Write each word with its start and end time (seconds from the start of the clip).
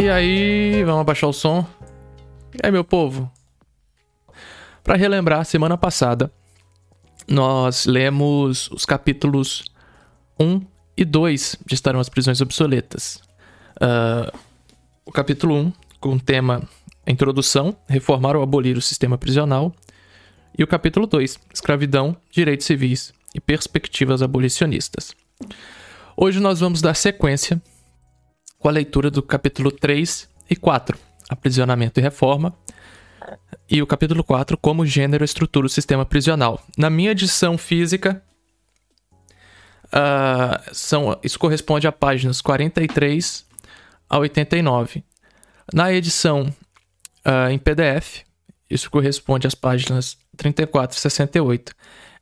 E 0.00 0.08
aí, 0.08 0.82
vamos 0.82 1.02
abaixar 1.02 1.28
o 1.28 1.32
som. 1.32 1.66
E 2.54 2.58
aí, 2.64 2.72
meu 2.72 2.82
povo? 2.82 3.30
Para 4.82 4.96
relembrar, 4.96 5.44
semana 5.44 5.76
passada 5.76 6.32
nós 7.28 7.84
lemos 7.84 8.70
os 8.70 8.86
capítulos 8.86 9.62
1 10.38 10.62
e 10.96 11.04
2 11.04 11.58
de 11.66 11.74
Estarão 11.74 12.00
as 12.00 12.08
Prisões 12.08 12.40
Obsoletas. 12.40 13.20
Uh, 13.76 14.34
o 15.04 15.12
capítulo 15.12 15.54
1, 15.54 15.72
com 16.00 16.14
o 16.14 16.20
tema 16.20 16.62
Introdução, 17.06 17.76
Reformar 17.86 18.36
ou 18.36 18.42
Abolir 18.42 18.78
o 18.78 18.82
Sistema 18.82 19.18
Prisional. 19.18 19.70
E 20.58 20.64
o 20.64 20.66
capítulo 20.66 21.06
2, 21.06 21.38
Escravidão, 21.52 22.16
Direitos 22.30 22.66
Civis 22.66 23.12
e 23.34 23.40
Perspectivas 23.40 24.22
Abolicionistas. 24.22 25.14
Hoje 26.16 26.40
nós 26.40 26.58
vamos 26.58 26.80
dar 26.80 26.94
sequência 26.94 27.60
com 28.60 28.68
a 28.68 28.72
leitura 28.72 29.10
do 29.10 29.22
capítulo 29.22 29.72
3 29.72 30.28
e 30.50 30.54
4, 30.54 30.96
Aprisionamento 31.30 31.98
e 31.98 32.02
Reforma, 32.02 32.54
e 33.68 33.80
o 33.80 33.86
capítulo 33.86 34.22
4, 34.22 34.58
Como 34.58 34.84
Gênero 34.84 35.24
Estrutura 35.24 35.66
o 35.66 35.70
Sistema 35.70 36.04
Prisional. 36.04 36.62
Na 36.76 36.90
minha 36.90 37.12
edição 37.12 37.56
física, 37.56 38.22
uh, 39.86 40.74
são, 40.74 41.18
isso 41.24 41.38
corresponde 41.38 41.86
a 41.86 41.92
páginas 41.92 42.42
43 42.42 43.46
a 44.10 44.18
89. 44.18 45.02
Na 45.72 45.90
edição 45.90 46.54
uh, 47.24 47.50
em 47.50 47.58
PDF, 47.58 48.24
isso 48.68 48.90
corresponde 48.90 49.46
às 49.46 49.54
páginas 49.54 50.18
34 50.36 50.98
e 50.98 51.00
68. 51.00 51.74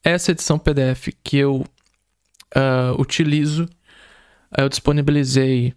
Essa 0.05 0.31
edição 0.31 0.57
PDF 0.57 1.09
que 1.25 1.37
eu 1.39 1.65
uh, 2.55 3.01
utilizo, 3.01 3.69
eu 4.57 4.69
disponibilizei 4.69 5.75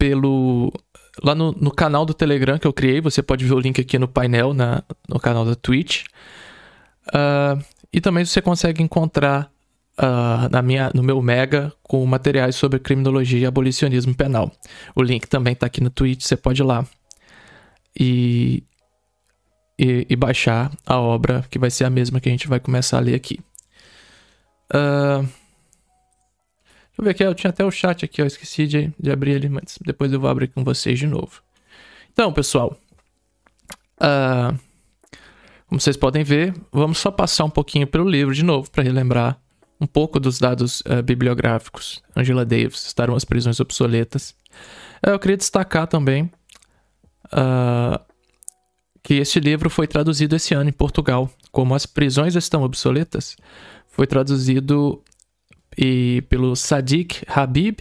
pelo 0.00 0.72
lá 1.22 1.34
no, 1.34 1.52
no, 1.52 1.70
canal 1.70 2.06
do 2.06 2.14
Telegram 2.14 2.58
que 2.58 2.66
eu 2.66 2.72
criei. 2.72 3.02
Você 3.02 3.22
pode 3.22 3.44
ver 3.44 3.52
o 3.52 3.60
link 3.60 3.78
aqui 3.78 3.98
no 3.98 4.08
painel 4.08 4.54
na, 4.54 4.82
no 5.06 5.20
canal 5.20 5.44
da 5.44 5.54
Twitch. 5.54 6.04
Uh, 7.08 7.62
e 7.92 8.00
também 8.00 8.24
você 8.24 8.40
consegue 8.40 8.82
encontrar 8.82 9.52
uh, 9.98 10.48
na 10.50 10.62
minha, 10.62 10.90
no 10.94 11.02
meu 11.02 11.20
Mega 11.20 11.70
com 11.82 12.04
materiais 12.06 12.56
sobre 12.56 12.78
criminologia 12.78 13.40
e 13.40 13.44
abolicionismo 13.44 14.14
penal. 14.14 14.50
O 14.96 15.02
link 15.02 15.26
também 15.26 15.52
está 15.52 15.66
aqui 15.66 15.82
no 15.82 15.90
Twitch. 15.90 16.22
Você 16.22 16.36
pode 16.36 16.62
ir 16.62 16.64
lá 16.64 16.86
e, 17.98 18.64
e, 19.78 20.06
e, 20.08 20.16
baixar 20.16 20.72
a 20.86 20.98
obra, 20.98 21.44
que 21.50 21.58
vai 21.58 21.70
ser 21.70 21.84
a 21.84 21.90
mesma 21.90 22.20
que 22.20 22.28
a 22.30 22.32
gente 22.32 22.48
vai 22.48 22.58
começar 22.58 22.96
a 22.96 23.00
ler 23.00 23.14
aqui. 23.16 23.38
Uh, 24.72 25.28
eu 26.98 27.04
ver 27.04 27.10
aqui, 27.10 27.22
eu 27.22 27.34
tinha 27.34 27.50
até 27.50 27.64
o 27.64 27.70
chat 27.70 28.04
aqui, 28.04 28.20
eu 28.20 28.26
esqueci 28.26 28.66
de, 28.66 28.92
de 28.98 29.10
abrir 29.10 29.32
ele, 29.32 29.48
mas 29.48 29.78
depois 29.84 30.12
eu 30.12 30.20
vou 30.20 30.28
abrir 30.28 30.48
com 30.48 30.62
vocês 30.62 30.98
de 30.98 31.06
novo. 31.06 31.42
Então, 32.12 32.32
pessoal, 32.32 32.76
uh, 33.96 34.58
como 35.66 35.80
vocês 35.80 35.96
podem 35.96 36.22
ver, 36.22 36.54
vamos 36.72 36.98
só 36.98 37.10
passar 37.10 37.44
um 37.44 37.50
pouquinho 37.50 37.86
pelo 37.86 38.08
livro 38.08 38.34
de 38.34 38.44
novo 38.44 38.70
para 38.70 38.82
relembrar 38.82 39.40
um 39.80 39.86
pouco 39.86 40.20
dos 40.20 40.38
dados 40.38 40.80
uh, 40.82 41.02
bibliográficos. 41.02 42.02
Angela 42.14 42.44
Davis, 42.44 42.84
Estarão 42.86 43.14
as 43.14 43.24
Prisões 43.24 43.60
Obsoletas. 43.60 44.34
Uh, 45.06 45.10
eu 45.10 45.18
queria 45.18 45.36
destacar 45.36 45.86
também 45.86 46.30
que 49.04 49.14
este 49.14 49.38
livro 49.38 49.70
foi 49.70 49.86
traduzido 49.86 50.34
esse 50.34 50.52
ano 50.52 50.68
em 50.68 50.72
Portugal, 50.72 51.30
como 51.52 51.76
As 51.76 51.86
Prisões 51.86 52.34
Estão 52.34 52.64
Obsoletas. 52.64 53.36
Foi 53.88 54.04
traduzido 54.06 55.00
e 55.76 56.22
pelo 56.22 56.54
Sadiq 56.56 57.24
Habib 57.26 57.80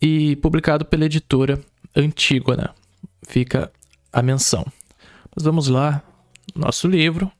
e 0.00 0.36
publicado 0.36 0.84
pela 0.84 1.06
editora 1.06 1.60
Antígona. 1.94 2.74
Fica 3.26 3.72
a 4.12 4.22
menção. 4.22 4.64
Mas 5.34 5.44
vamos 5.44 5.68
lá, 5.68 6.02
nosso 6.54 6.86
livro, 6.86 7.30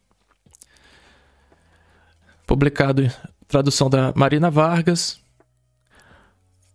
publicado 2.47 3.11
tradução 3.49 3.89
da 3.89 4.13
Marina 4.15 4.51
Vargas, 4.51 5.21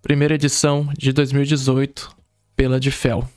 primeira 0.02 0.36
edição 0.36 0.92
de 0.98 1.12
2018 1.12 2.16
pela 2.56 2.80
Difel. 2.80 3.28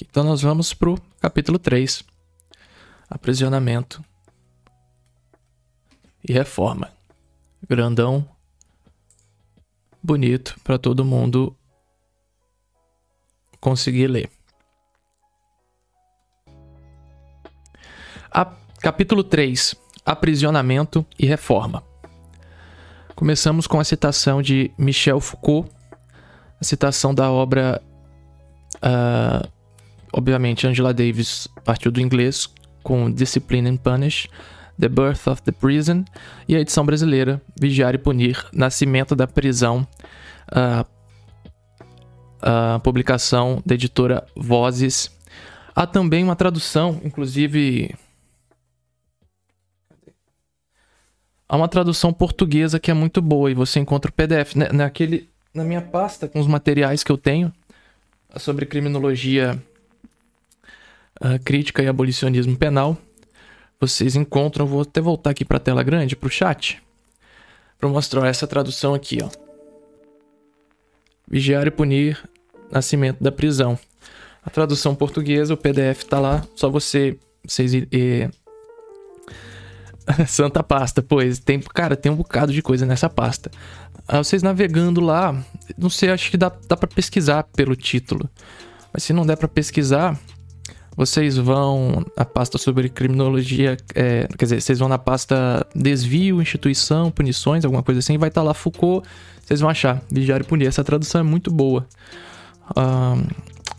Então 0.00 0.24
nós 0.24 0.42
vamos 0.42 0.74
para 0.74 0.90
o 0.90 1.00
capítulo 1.20 1.58
3, 1.58 2.02
aprisionamento 3.08 4.02
e 6.26 6.32
reforma 6.32 6.99
grandão, 7.68 8.28
bonito 10.02 10.58
para 10.64 10.78
todo 10.78 11.04
mundo 11.04 11.56
conseguir 13.60 14.08
ler. 14.08 14.30
A, 18.30 18.44
capítulo 18.80 19.22
3: 19.22 19.74
Aprisionamento 20.04 21.04
e 21.18 21.26
Reforma. 21.26 21.82
Começamos 23.14 23.66
com 23.66 23.78
a 23.78 23.84
citação 23.84 24.40
de 24.40 24.70
Michel 24.78 25.20
Foucault, 25.20 25.70
a 26.60 26.64
citação 26.64 27.14
da 27.14 27.30
obra. 27.30 27.82
Uh, 28.76 29.46
obviamente, 30.12 30.66
Angela 30.66 30.94
Davis 30.94 31.48
partiu 31.64 31.90
do 31.90 32.00
inglês 32.00 32.48
com 32.82 33.10
Discipline 33.10 33.68
and 33.68 33.76
Punish, 33.76 34.28
The 34.80 34.88
Birth 34.88 35.26
of 35.26 35.42
the 35.42 35.52
Prison, 35.52 36.04
e 36.48 36.56
a 36.56 36.60
edição 36.60 36.84
brasileira, 36.84 37.40
Vigiar 37.60 37.94
e 37.94 37.98
Punir, 37.98 38.46
Nascimento 38.52 39.14
da 39.14 39.26
Prisão, 39.26 39.86
a, 40.50 40.86
publicação 42.82 43.62
da 43.66 43.74
editora 43.74 44.26
Vozes. 44.34 45.10
Há 45.74 45.86
também 45.86 46.24
uma 46.24 46.34
tradução, 46.34 46.98
inclusive. 47.04 47.94
Há 51.46 51.56
uma 51.56 51.68
tradução 51.68 52.12
portuguesa 52.12 52.80
que 52.80 52.90
é 52.90 52.94
muito 52.94 53.20
boa 53.20 53.50
e 53.50 53.54
você 53.54 53.80
encontra 53.80 54.10
o 54.10 54.14
PDF. 54.14 54.54
Né, 54.54 54.68
naquele, 54.72 55.28
na 55.52 55.64
minha 55.64 55.82
pasta 55.82 56.28
com 56.28 56.40
os 56.40 56.46
materiais 56.46 57.04
que 57.04 57.12
eu 57.12 57.18
tenho 57.18 57.52
sobre 58.36 58.64
criminologia 58.64 59.62
uh, 61.20 61.38
crítica 61.44 61.82
e 61.82 61.88
abolicionismo 61.88 62.56
penal 62.56 62.96
vocês 63.80 64.14
encontram. 64.14 64.66
Vou 64.66 64.82
até 64.82 65.00
voltar 65.00 65.30
aqui 65.30 65.44
para 65.44 65.56
a 65.56 65.60
tela 65.60 65.82
grande, 65.82 66.14
para 66.14 66.26
o 66.26 66.30
chat, 66.30 66.82
para 67.78 67.88
mostrar 67.88 68.28
essa 68.28 68.46
tradução 68.46 68.94
aqui, 68.94 69.18
ó. 69.22 69.28
Vigiar 71.26 71.66
e 71.66 71.70
punir, 71.70 72.22
nascimento 72.70 73.22
da 73.22 73.32
prisão. 73.32 73.78
A 74.44 74.50
tradução 74.50 74.94
portuguesa, 74.94 75.54
o 75.54 75.56
PDF 75.56 76.04
tá 76.04 76.18
lá, 76.18 76.44
só 76.54 76.68
você, 76.68 77.18
vocês 77.46 77.72
e, 77.74 78.28
Santa 80.26 80.62
pasta, 80.62 81.02
pois 81.02 81.38
tem, 81.38 81.60
cara, 81.60 81.96
tem 81.96 82.10
um 82.10 82.16
bocado 82.16 82.52
de 82.52 82.62
coisa 82.62 82.86
nessa 82.86 83.08
pasta. 83.08 83.50
Ah, 84.06 84.18
vocês 84.18 84.42
navegando 84.42 85.00
lá, 85.00 85.44
não 85.78 85.90
sei, 85.90 86.10
acho 86.10 86.30
que 86.30 86.36
dá, 86.36 86.50
dá 86.68 86.76
para 86.76 86.88
pesquisar 86.88 87.44
pelo 87.44 87.76
título. 87.76 88.28
Mas 88.92 89.04
se 89.04 89.12
não 89.12 89.24
der 89.24 89.36
para 89.36 89.48
pesquisar, 89.48 90.18
vocês 90.96 91.36
vão 91.36 92.04
na 92.16 92.24
pasta 92.24 92.58
sobre 92.58 92.88
criminologia, 92.88 93.76
é, 93.94 94.28
quer 94.36 94.44
dizer, 94.44 94.60
vocês 94.60 94.78
vão 94.78 94.88
na 94.88 94.98
pasta 94.98 95.66
desvio, 95.74 96.42
instituição, 96.42 97.10
punições, 97.10 97.64
alguma 97.64 97.82
coisa 97.82 98.00
assim, 98.00 98.18
vai 98.18 98.28
estar 98.28 98.40
tá 98.40 98.46
lá 98.46 98.54
Foucault, 98.54 99.06
vocês 99.42 99.60
vão 99.60 99.70
achar, 99.70 100.02
vigiar 100.10 100.40
e 100.40 100.44
punir. 100.44 100.66
Essa 100.66 100.84
tradução 100.84 101.20
é 101.20 101.24
muito 101.24 101.50
boa. 101.50 101.86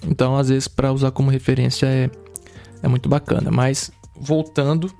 então, 0.05 0.35
às 0.38 0.49
vezes, 0.49 0.67
para 0.67 0.91
usar 0.91 1.11
como 1.11 1.29
referência 1.29 1.85
é, 1.85 2.09
é 2.83 2.88
muito 2.88 3.07
bacana. 3.07 3.52
Mas, 3.52 3.91
voltando, 4.19 4.91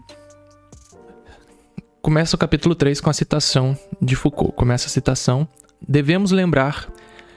começa 2.01 2.35
o 2.35 2.39
capítulo 2.39 2.73
3 2.73 3.01
com 3.01 3.09
a 3.09 3.13
citação 3.13 3.77
de 4.01 4.15
Foucault. 4.15 4.53
Começa 4.55 4.87
a 4.87 4.89
citação: 4.89 5.47
Devemos 5.85 6.31
lembrar 6.31 6.87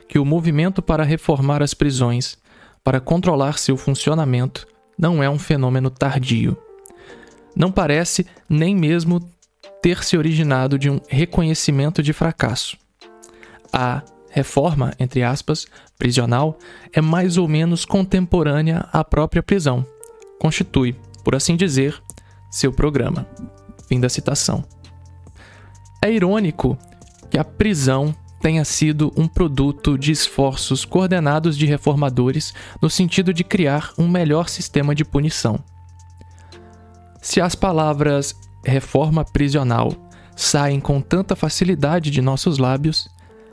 que 0.08 0.18
o 0.18 0.24
movimento 0.24 0.82
para 0.82 1.02
reformar 1.02 1.62
as 1.62 1.74
prisões 1.74 2.38
para 2.84 3.00
controlar 3.00 3.58
seu 3.58 3.78
funcionamento 3.78 4.68
não 4.96 5.22
é 5.22 5.28
um 5.28 5.38
fenômeno 5.38 5.90
tardio. 5.90 6.56
Não 7.56 7.72
parece 7.72 8.26
nem 8.48 8.76
mesmo 8.76 9.20
ter 9.80 10.04
se 10.04 10.16
originado 10.16 10.78
de 10.78 10.90
um 10.90 11.00
reconhecimento 11.08 12.02
de 12.02 12.12
fracasso. 12.12 12.76
A 13.72 14.02
reforma, 14.30 14.92
entre 15.00 15.22
aspas, 15.22 15.66
prisional 15.96 16.58
é 16.92 17.00
mais 17.00 17.38
ou 17.38 17.48
menos 17.48 17.84
contemporânea 17.84 18.88
à 18.92 19.02
própria 19.02 19.42
prisão. 19.42 19.86
Constitui, 20.38 20.94
por 21.24 21.34
assim 21.34 21.56
dizer, 21.56 22.00
seu 22.50 22.72
programa. 22.72 23.26
Fim 23.88 23.98
da 23.98 24.08
citação. 24.08 24.64
É 26.02 26.12
irônico 26.12 26.76
que 27.30 27.38
a 27.38 27.44
prisão 27.44 28.14
tenha 28.44 28.62
sido 28.62 29.10
um 29.16 29.26
produto 29.26 29.96
de 29.96 30.12
esforços 30.12 30.84
coordenados 30.84 31.56
de 31.56 31.64
reformadores 31.64 32.52
no 32.78 32.90
sentido 32.90 33.32
de 33.32 33.42
criar 33.42 33.90
um 33.96 34.06
melhor 34.06 34.50
sistema 34.50 34.94
de 34.94 35.02
punição. 35.02 35.58
Se 37.22 37.40
as 37.40 37.54
palavras 37.54 38.38
reforma 38.62 39.24
prisional 39.24 39.94
saem 40.36 40.78
com 40.78 41.00
tanta 41.00 41.34
facilidade 41.34 42.10
de 42.10 42.20
nossos 42.20 42.58
lábios, 42.58 43.08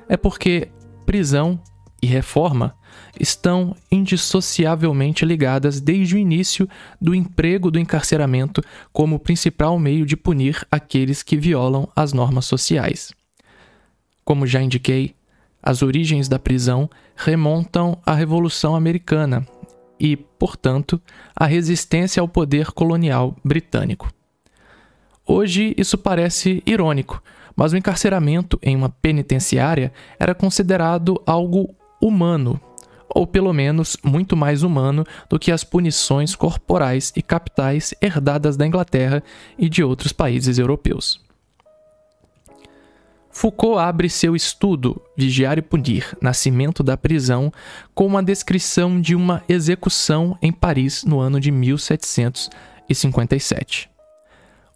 é 0.09 0.17
porque 0.17 0.69
prisão 1.05 1.57
e 2.01 2.05
reforma 2.05 2.75
estão 3.17 3.73
indissociavelmente 3.89 5.23
ligadas 5.23 5.79
desde 5.79 6.15
o 6.15 6.19
início 6.19 6.67
do 6.99 7.15
emprego 7.15 7.71
do 7.71 7.79
encarceramento 7.79 8.61
como 8.91 9.19
principal 9.19 9.79
meio 9.79 10.05
de 10.05 10.17
punir 10.17 10.67
aqueles 10.69 11.23
que 11.23 11.37
violam 11.37 11.87
as 11.95 12.11
normas 12.11 12.43
sociais. 12.43 13.13
Como 14.31 14.47
já 14.47 14.61
indiquei, 14.61 15.13
as 15.61 15.81
origens 15.81 16.29
da 16.29 16.39
prisão 16.39 16.89
remontam 17.17 17.97
à 18.05 18.13
Revolução 18.13 18.77
Americana 18.77 19.45
e, 19.99 20.15
portanto, 20.15 21.01
à 21.35 21.45
resistência 21.45 22.21
ao 22.21 22.29
poder 22.29 22.71
colonial 22.71 23.35
britânico. 23.43 24.09
Hoje 25.27 25.75
isso 25.77 25.97
parece 25.97 26.63
irônico, 26.65 27.21
mas 27.57 27.73
o 27.73 27.77
encarceramento 27.77 28.57
em 28.63 28.73
uma 28.73 28.87
penitenciária 28.87 29.91
era 30.17 30.33
considerado 30.33 31.21
algo 31.25 31.75
humano, 32.01 32.57
ou 33.09 33.27
pelo 33.27 33.51
menos 33.51 33.97
muito 34.01 34.37
mais 34.37 34.63
humano 34.63 35.05
do 35.29 35.37
que 35.37 35.51
as 35.51 35.65
punições 35.65 36.35
corporais 36.35 37.11
e 37.17 37.21
capitais 37.21 37.93
herdadas 38.01 38.55
da 38.55 38.65
Inglaterra 38.65 39.21
e 39.59 39.67
de 39.67 39.83
outros 39.83 40.13
países 40.13 40.57
europeus. 40.57 41.19
Foucault 43.31 43.79
abre 43.79 44.09
seu 44.09 44.35
estudo 44.35 45.01
Vigiar 45.17 45.57
e 45.57 45.61
Punir, 45.61 46.17
Nascimento 46.21 46.83
da 46.83 46.97
Prisão, 46.97 47.49
com 47.95 48.05
uma 48.05 48.21
descrição 48.21 48.99
de 48.99 49.15
uma 49.15 49.41
execução 49.47 50.37
em 50.41 50.51
Paris 50.51 51.05
no 51.05 51.17
ano 51.19 51.39
de 51.39 51.49
1757. 51.49 53.89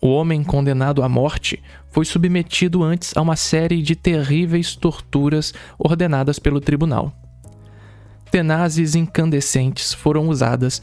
O 0.02 0.08
homem 0.08 0.42
condenado 0.44 1.04
à 1.04 1.10
morte 1.10 1.62
foi 1.90 2.06
submetido 2.06 2.82
antes 2.84 3.18
a 3.18 3.22
uma 3.22 3.36
série 3.36 3.82
de 3.82 3.94
terríveis 3.96 4.76
torturas 4.76 5.52
ordenadas 5.78 6.40
pelo 6.40 6.62
tribunal. 6.62 7.12
Tenazes 8.32 8.96
incandescentes 8.96 9.94
foram 9.94 10.30
usadas 10.30 10.82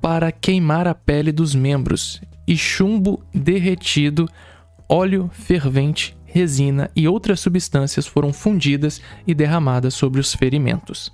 para 0.00 0.32
queimar 0.32 0.88
a 0.88 0.94
pele 0.94 1.32
dos 1.32 1.54
membros 1.54 2.20
e 2.46 2.56
chumbo 2.56 3.22
derretido, 3.34 4.28
óleo 4.88 5.28
fervente, 5.32 6.16
resina 6.36 6.90
e 6.94 7.08
outras 7.08 7.40
substâncias 7.40 8.06
foram 8.06 8.30
fundidas 8.30 9.00
e 9.26 9.34
derramadas 9.34 9.94
sobre 9.94 10.20
os 10.20 10.34
ferimentos. 10.34 11.10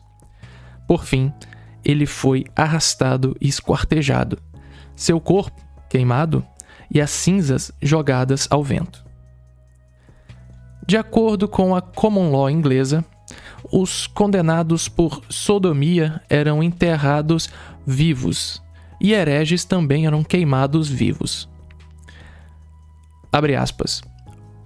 Por 0.89 1.05
fim, 1.05 1.33
ele 1.85 2.07
foi 2.07 2.45
arrastado 2.57 3.37
e 3.41 3.47
esquartejado. 3.47 4.37
Seu 4.97 5.21
corpo, 5.21 5.63
queimado, 5.89 6.45
e 6.91 7.01
as 7.01 7.11
cinzas 7.11 7.71
jogadas 7.81 8.49
ao 8.51 8.65
vento. 8.65 9.05
De 10.85 10.97
acordo 10.97 11.47
com 11.49 11.75
a 11.75 11.81
common 11.81 12.33
law 12.33 12.51
inglesa, 12.51 13.05
os 13.71 14.09
condenados 14.09 14.89
por 14.89 15.23
sodomia 15.29 16.21
eram 16.29 16.63
enterrados 16.63 17.49
vivos 17.87 18.61
e 19.01 19.13
hereges 19.13 19.65
também 19.65 20.05
eram 20.05 20.25
queimados 20.25 20.89
vivos. 20.89 21.49
Abre 23.33 23.55
aspas. 23.55 24.03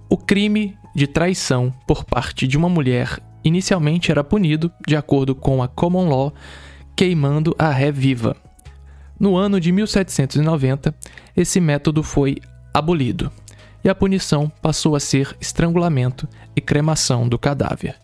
O 0.09 0.17
crime 0.17 0.77
de 0.95 1.07
traição 1.07 1.73
por 1.85 2.03
parte 2.03 2.47
de 2.47 2.57
uma 2.57 2.69
mulher 2.69 3.19
inicialmente 3.43 4.11
era 4.11 4.23
punido, 4.23 4.71
de 4.85 4.95
acordo 4.95 5.35
com 5.35 5.61
a 5.61 5.67
common 5.67 6.09
law, 6.09 6.33
queimando 6.95 7.55
a 7.57 7.69
ré 7.69 7.91
viva, 7.91 8.35
no 9.19 9.35
ano 9.35 9.59
de 9.59 9.71
1790, 9.71 10.93
esse 11.35 11.59
método 11.59 12.03
foi 12.03 12.37
abolido 12.71 13.31
e 13.83 13.89
a 13.89 13.95
punição 13.95 14.51
passou 14.61 14.95
a 14.95 14.99
ser 14.99 15.35
estrangulamento 15.41 16.27
e 16.55 16.61
cremação 16.61 17.27
do 17.27 17.39
cadáver. 17.39 17.95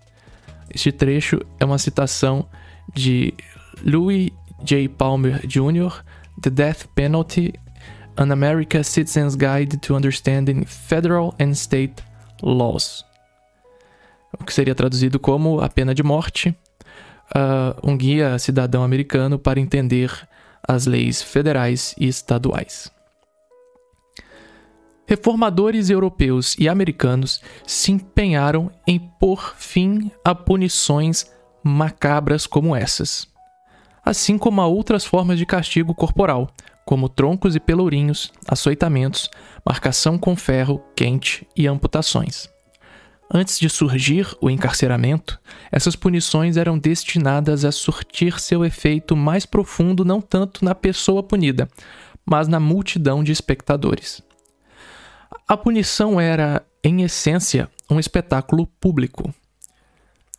Este 0.74 0.92
trecho 0.92 1.40
é 1.60 1.66
uma 1.66 1.78
citação 1.78 2.48
de 2.92 3.34
Louis 3.86 4.32
J. 4.64 4.88
Palmer 4.90 5.46
Jr., 5.46 6.04
The 6.42 6.50
Death 6.50 6.88
Penalty, 6.96 7.54
An 8.18 8.32
American 8.32 8.84
Citizen's 8.84 9.36
Guide 9.36 9.78
to 9.78 9.96
Understanding 9.96 10.66
Federal 10.66 11.34
and 11.40 11.52
State 11.52 11.96
Laws. 12.42 13.06
O 14.40 14.44
que 14.44 14.54
seria 14.54 14.76
traduzido 14.76 15.20
como 15.20 15.62
a 15.62 15.70
pena 15.70 15.94
de 15.94 16.04
morte, 16.04 16.56
uh, 17.36 17.76
um 17.84 17.98
guia 17.98 18.38
cidadão 18.40 18.84
americano 18.84 19.40
para 19.40 19.60
entender 19.60 20.12
as 20.68 20.86
leis 20.86 21.22
federais 21.22 21.94
e 22.00 22.08
estaduais. 22.08 22.92
Reformadores 25.06 25.90
europeus 25.90 26.56
e 26.58 26.70
americanos 26.70 27.42
se 27.68 27.92
empenharam 27.92 28.72
em 28.88 28.98
pôr 28.98 29.54
fim 29.58 30.10
a 30.24 30.34
punições 30.34 31.30
macabras 31.62 32.48
como 32.48 32.76
essas, 32.76 33.28
assim 34.04 34.38
como 34.38 34.62
a 34.62 34.68
outras 34.68 35.06
formas 35.06 35.38
de 35.38 35.46
castigo 35.46 35.94
corporal, 35.94 36.50
como 36.86 37.10
troncos 37.10 37.56
e 37.56 37.60
pelourinhos, 37.60 38.32
açoitamentos, 38.48 39.30
marcação 39.66 40.18
com 40.18 40.36
ferro 40.36 40.84
quente 40.96 41.48
e 41.56 41.68
amputações. 41.68 42.50
Antes 43.34 43.60
de 43.60 43.70
surgir 43.70 44.28
o 44.40 44.50
encarceramento, 44.50 45.40
essas 45.72 45.96
punições 45.96 46.56
eram 46.56 46.78
destinadas 46.78 47.66
a 47.66 47.72
surtir 47.72 48.40
seu 48.40 48.64
efeito 48.64 49.16
mais 49.16 49.46
profundo 49.46 50.06
não 50.06 50.22
tanto 50.22 50.64
na 50.64 50.76
pessoa 50.76 51.24
punida, 51.24 51.68
mas 52.26 52.48
na 52.48 52.60
multidão 52.60 53.24
de 53.24 53.32
espectadores. 53.32 54.22
A 55.48 55.58
punição 55.58 56.22
era, 56.22 56.64
em 56.84 57.02
essência, 57.02 57.70
um 57.90 58.00
espetáculo 58.00 58.68
público. 58.80 59.34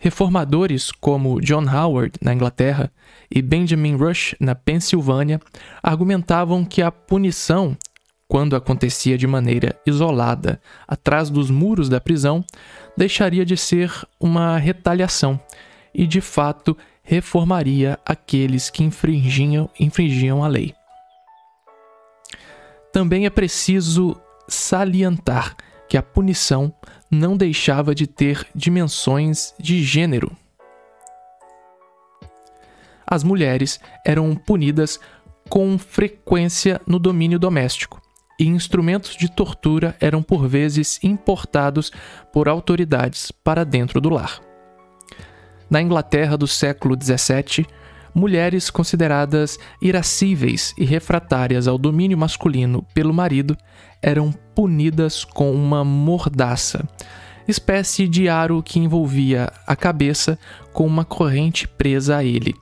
Reformadores 0.04 0.92
como 0.92 1.40
John 1.40 1.64
Howard, 1.66 2.18
na 2.20 2.34
Inglaterra, 2.34 2.92
e 3.30 3.40
Benjamin 3.40 3.96
Rush, 3.96 4.36
na 4.38 4.54
Pensilvânia, 4.54 5.40
argumentavam 5.82 6.62
que 6.62 6.82
a 6.82 6.92
punição 6.92 7.74
quando 8.28 8.54
acontecia 8.54 9.16
de 9.16 9.26
maneira 9.26 9.80
isolada 9.86 10.60
atrás 10.86 11.30
dos 11.30 11.50
muros 11.50 11.88
da 11.88 12.02
prisão, 12.02 12.44
deixaria 12.94 13.46
de 13.46 13.56
ser 13.56 13.90
uma 14.20 14.58
retaliação 14.58 15.40
e, 15.94 16.06
de 16.06 16.20
fato, 16.20 16.76
reformaria 17.02 17.98
aqueles 18.04 18.68
que 18.68 18.84
infringiam, 18.84 19.70
infringiam 19.80 20.44
a 20.44 20.48
lei. 20.48 20.74
Também 22.92 23.24
é 23.24 23.30
preciso 23.30 24.20
salientar 24.48 25.56
que 25.88 25.96
a 25.96 26.02
punição 26.02 26.74
não 27.14 27.36
deixava 27.36 27.94
de 27.94 28.06
ter 28.06 28.46
dimensões 28.54 29.54
de 29.58 29.82
gênero. 29.82 30.36
As 33.06 33.22
mulheres 33.22 33.78
eram 34.04 34.34
punidas 34.34 34.98
com 35.48 35.78
frequência 35.78 36.80
no 36.86 36.98
domínio 36.98 37.38
doméstico, 37.38 38.00
e 38.38 38.46
instrumentos 38.46 39.16
de 39.16 39.30
tortura 39.30 39.94
eram 40.00 40.22
por 40.22 40.48
vezes 40.48 40.98
importados 41.02 41.92
por 42.32 42.48
autoridades 42.48 43.30
para 43.30 43.64
dentro 43.64 44.00
do 44.00 44.08
lar. 44.08 44.40
Na 45.70 45.80
Inglaterra 45.80 46.36
do 46.36 46.46
século 46.46 46.96
XVII, 47.00 47.66
mulheres 48.14 48.70
consideradas 48.70 49.58
irascíveis 49.80 50.74
e 50.78 50.84
refratárias 50.84 51.68
ao 51.68 51.76
domínio 51.76 52.16
masculino 52.16 52.82
pelo 52.94 53.12
marido 53.12 53.56
eram 54.00 54.32
punidas 54.54 55.24
com 55.24 55.52
uma 55.52 55.84
mordaça, 55.84 56.86
espécie 57.46 58.08
de 58.08 58.28
aro 58.28 58.62
que 58.62 58.78
envolvia 58.78 59.52
a 59.66 59.76
cabeça 59.76 60.38
com 60.72 60.86
uma 60.86 61.04
corrente 61.04 61.68
presa 61.68 62.16
a 62.16 62.24
ele, 62.24 62.54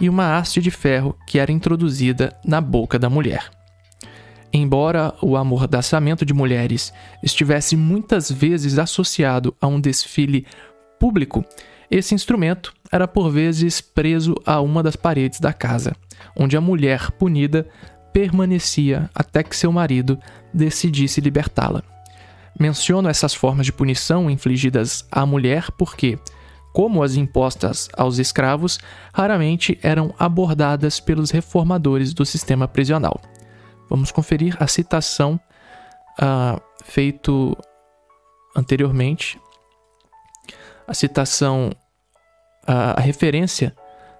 e 0.00 0.08
uma 0.08 0.36
haste 0.36 0.60
de 0.60 0.70
ferro 0.70 1.16
que 1.26 1.38
era 1.38 1.52
introduzida 1.52 2.34
na 2.44 2.60
boca 2.60 2.98
da 2.98 3.10
mulher. 3.10 3.50
Embora 4.52 5.14
o 5.22 5.36
amordaçamento 5.36 6.24
de 6.24 6.34
mulheres 6.34 6.92
estivesse 7.22 7.76
muitas 7.76 8.30
vezes 8.30 8.78
associado 8.78 9.54
a 9.60 9.66
um 9.66 9.80
desfile 9.80 10.46
público, 10.98 11.44
esse 11.90 12.14
instrumento 12.14 12.72
era 12.90 13.06
por 13.06 13.30
vezes 13.30 13.80
preso 13.80 14.34
a 14.44 14.60
uma 14.60 14.82
das 14.82 14.96
paredes 14.96 15.38
da 15.38 15.52
casa, 15.52 15.94
onde 16.36 16.56
a 16.56 16.60
mulher 16.60 17.10
punida 17.12 17.66
permanecia 18.12 19.08
até 19.14 19.42
que 19.42 19.56
seu 19.56 19.70
marido 19.70 20.18
decidisse 20.52 21.20
libertá-la. 21.20 21.82
Menciono 22.58 23.08
essas 23.08 23.34
formas 23.34 23.66
de 23.66 23.72
punição 23.72 24.30
infligidas 24.30 25.06
à 25.10 25.24
mulher 25.24 25.70
porque, 25.72 26.18
como 26.72 27.02
as 27.02 27.14
impostas 27.14 27.88
aos 27.96 28.18
escravos, 28.18 28.78
raramente 29.12 29.78
eram 29.82 30.14
abordadas 30.18 31.00
pelos 31.00 31.30
reformadores 31.30 32.12
do 32.12 32.26
sistema 32.26 32.68
prisional. 32.68 33.20
Vamos 33.88 34.12
conferir 34.12 34.56
a 34.60 34.66
citação 34.66 35.40
uh, 36.20 36.60
feito 36.84 37.56
anteriormente. 38.54 39.40
A 40.86 40.94
citação, 40.94 41.72
uh, 42.68 42.94
a 42.96 43.00
referência, 43.00 43.74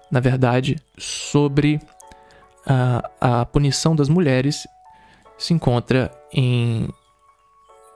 na 0.09 0.19
verdade, 0.19 0.77
sobre 0.97 1.75
uh, 2.65 3.09
a 3.19 3.45
punição 3.45 3.95
das 3.95 4.09
mulheres 4.09 4.67
se 5.37 5.53
encontra 5.53 6.11
em 6.33 6.87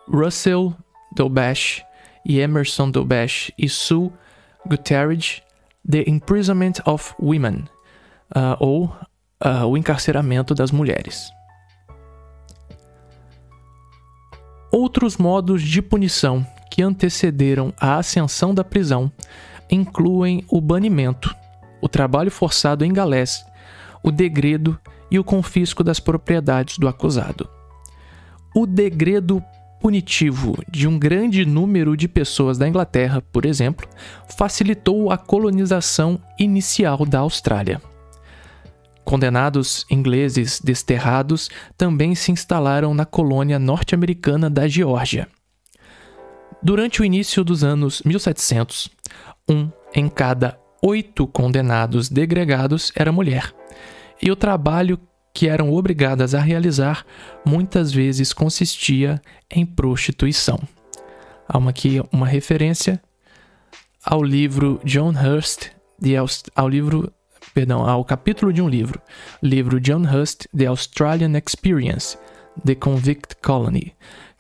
Russell 0.08 0.74
Dobash 1.16 1.84
e 2.26 2.40
Emerson 2.40 2.90
Dobash 2.90 3.52
e 3.58 3.70
Sue 3.70 4.12
Guterres, 4.68 5.42
The 5.90 6.04
Imprisonment 6.08 6.74
of 6.86 7.14
Women, 7.20 7.66
uh, 8.36 8.58
ou 8.60 8.86
uh, 8.86 9.66
O 9.68 9.78
Encarceramento 9.78 10.56
das 10.56 10.72
Mulheres. 10.72 11.30
Outros 14.72 15.16
modos 15.16 15.62
de 15.62 15.82
punição 15.82 16.46
que 16.70 16.82
antecederam 16.82 17.74
a 17.80 17.98
ascensão 17.98 18.54
da 18.54 18.64
prisão 18.64 19.10
incluem 19.72 20.44
o 20.50 20.60
banimento, 20.60 21.34
o 21.82 21.88
trabalho 21.88 22.30
forçado 22.30 22.84
em 22.84 22.92
galés, 22.92 23.46
o 24.04 24.12
degredo 24.12 24.78
e 25.10 25.18
o 25.18 25.24
confisco 25.24 25.84
das 25.84 26.00
propriedades 26.00 26.78
do 26.78 26.88
acusado. 26.88 27.55
O 28.58 28.66
degredo 28.66 29.44
punitivo 29.82 30.58
de 30.72 30.88
um 30.88 30.98
grande 30.98 31.46
número 31.46 31.98
de 31.98 32.08
pessoas 32.08 32.58
da 32.58 32.66
Inglaterra, 32.66 33.22
por 33.22 33.46
exemplo, 33.46 33.86
facilitou 34.38 35.12
a 35.12 35.18
colonização 35.18 36.18
inicial 36.40 37.06
da 37.06 37.20
Austrália. 37.20 37.82
Condenados 39.04 39.86
ingleses 39.92 40.62
desterrados 40.64 41.50
também 41.78 42.16
se 42.16 42.32
instalaram 42.32 42.94
na 42.94 43.06
colônia 43.06 43.60
norte-americana 43.60 44.50
da 44.50 44.70
Geórgia. 44.70 45.28
Durante 46.64 47.02
o 47.02 47.06
início 47.06 47.44
dos 47.44 47.62
anos 47.62 48.02
1700, 48.04 48.90
um 49.50 49.70
em 49.94 50.08
cada 50.08 50.58
oito 50.82 51.28
condenados 51.28 52.08
degregados 52.08 52.90
era 52.96 53.12
mulher, 53.12 53.54
e 54.24 54.32
o 54.32 54.36
trabalho 54.36 54.98
que 55.36 55.50
eram 55.50 55.74
obrigadas 55.74 56.34
a 56.34 56.40
realizar 56.40 57.06
muitas 57.46 57.92
vezes 57.92 58.32
consistia 58.32 59.22
em 59.52 59.66
prostituição. 59.66 60.58
Há 61.46 61.58
aqui 61.70 62.02
uma 62.10 62.26
referência 62.26 63.02
ao 64.04 64.24
livro 64.24 64.80
John 64.86 65.10
Hurst, 65.12 65.72
de, 66.00 66.16
ao 66.16 66.70
livro 66.70 67.12
perdão, 67.54 67.88
ao 67.88 68.06
capítulo 68.06 68.54
de 68.54 68.62
um 68.62 68.70
livro, 68.70 69.02
livro 69.44 69.80
John 69.82 70.04
Hust, 70.04 70.48
The 70.56 70.68
Australian 70.68 71.34
Experience, 71.38 72.18
The 72.66 72.76
Convict 72.76 73.36
Colony, 73.44 73.94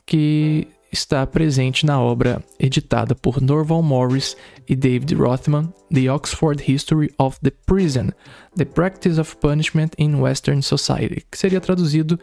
que 0.05 0.67
está 0.95 1.27
presente 1.27 1.85
na 1.85 2.01
obra 2.01 2.41
editada 2.57 3.13
por 3.13 3.41
Norval 3.41 3.83
Morris 3.83 4.35
e 4.67 4.75
David 4.75 5.13
Rothman, 5.15 5.71
The 5.93 6.09
Oxford 6.09 6.63
History 6.65 7.13
of 7.19 7.37
the 7.41 7.51
Prison, 7.65 8.09
The 8.55 8.65
Practice 8.65 9.19
of 9.19 9.35
Punishment 9.37 9.89
in 9.97 10.15
Western 10.15 10.61
Society, 10.61 11.25
que 11.29 11.37
seria 11.37 11.59
traduzido 11.59 12.13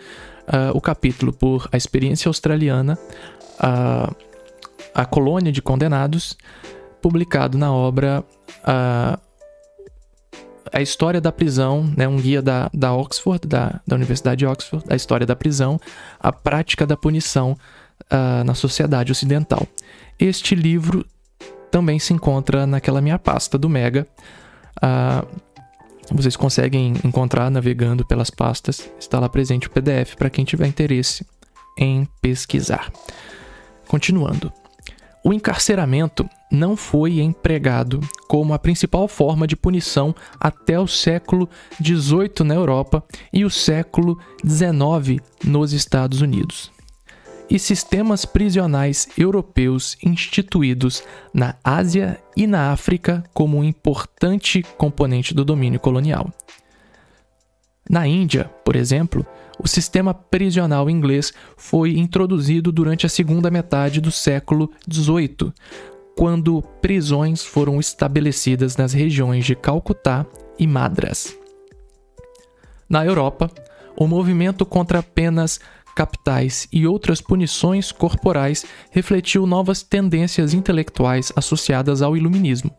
uh, 0.48 0.74
o 0.74 0.80
capítulo 0.80 1.32
por 1.32 1.68
A 1.70 1.76
Experiência 1.76 2.28
Australiana, 2.28 2.98
uh, 3.58 4.14
A 4.94 5.04
Colônia 5.04 5.52
de 5.52 5.60
Condenados, 5.60 6.36
publicado 7.00 7.58
na 7.58 7.72
obra 7.72 8.24
uh, 8.60 9.20
a 10.72 10.80
história 10.80 11.20
da 11.20 11.30
prisão, 11.30 11.92
né, 11.94 12.08
um 12.08 12.16
guia 12.16 12.40
da, 12.40 12.70
da 12.72 12.94
Oxford, 12.94 13.46
da, 13.46 13.80
da 13.86 13.96
Universidade 13.96 14.38
de 14.38 14.46
Oxford, 14.46 14.86
a 14.88 14.96
história 14.96 15.26
da 15.26 15.36
prisão, 15.36 15.78
a 16.18 16.32
prática 16.32 16.86
da 16.86 16.96
punição 16.96 17.54
uh, 18.10 18.44
na 18.44 18.54
sociedade 18.54 19.12
ocidental. 19.12 19.66
Este 20.18 20.54
livro 20.54 21.04
também 21.70 21.98
se 21.98 22.12
encontra 22.12 22.66
naquela 22.66 23.00
minha 23.00 23.18
pasta 23.18 23.56
do 23.58 23.68
Mega. 23.68 24.06
Uh, 24.76 25.26
vocês 26.10 26.36
conseguem 26.36 26.94
encontrar 27.04 27.50
navegando 27.50 28.04
pelas 28.04 28.30
pastas. 28.30 28.90
Está 28.98 29.18
lá 29.18 29.28
presente 29.28 29.66
o 29.66 29.70
PDF 29.70 30.14
para 30.16 30.30
quem 30.30 30.44
tiver 30.44 30.66
interesse 30.66 31.26
em 31.78 32.06
pesquisar. 32.20 32.92
Continuando. 33.88 34.52
O 35.24 35.32
encarceramento 35.32 36.28
não 36.50 36.76
foi 36.76 37.20
empregado 37.20 38.00
como 38.26 38.52
a 38.52 38.58
principal 38.58 39.06
forma 39.06 39.46
de 39.46 39.54
punição 39.54 40.14
até 40.38 40.78
o 40.80 40.88
século 40.88 41.48
XVIII 41.80 42.44
na 42.44 42.54
Europa 42.54 43.04
e 43.32 43.44
o 43.44 43.50
século 43.50 44.18
XIX 44.44 45.22
nos 45.44 45.72
Estados 45.72 46.20
Unidos. 46.20 46.72
E 47.52 47.58
sistemas 47.58 48.24
prisionais 48.24 49.06
europeus 49.18 49.98
instituídos 50.02 51.04
na 51.34 51.54
Ásia 51.62 52.18
e 52.34 52.46
na 52.46 52.72
África 52.72 53.22
como 53.34 53.58
um 53.58 53.62
importante 53.62 54.62
componente 54.78 55.34
do 55.34 55.44
domínio 55.44 55.78
colonial. 55.78 56.32
Na 57.90 58.06
Índia, 58.06 58.44
por 58.64 58.74
exemplo, 58.74 59.26
o 59.62 59.68
sistema 59.68 60.14
prisional 60.14 60.88
inglês 60.88 61.30
foi 61.54 61.98
introduzido 61.98 62.72
durante 62.72 63.04
a 63.04 63.10
segunda 63.10 63.50
metade 63.50 64.00
do 64.00 64.10
século 64.10 64.72
XVIII, 64.90 65.52
quando 66.16 66.62
prisões 66.80 67.44
foram 67.44 67.78
estabelecidas 67.78 68.78
nas 68.78 68.94
regiões 68.94 69.44
de 69.44 69.54
Calcutá 69.54 70.24
e 70.58 70.66
Madras. 70.66 71.36
Na 72.88 73.04
Europa, 73.04 73.50
o 73.94 74.06
movimento 74.06 74.64
contra 74.64 75.02
penas 75.02 75.60
capitais 75.94 76.66
e 76.72 76.86
outras 76.86 77.20
punições 77.20 77.92
corporais 77.92 78.64
refletiu 78.90 79.46
novas 79.46 79.82
tendências 79.82 80.54
intelectuais 80.54 81.32
associadas 81.36 82.02
ao 82.02 82.16
iluminismo, 82.16 82.74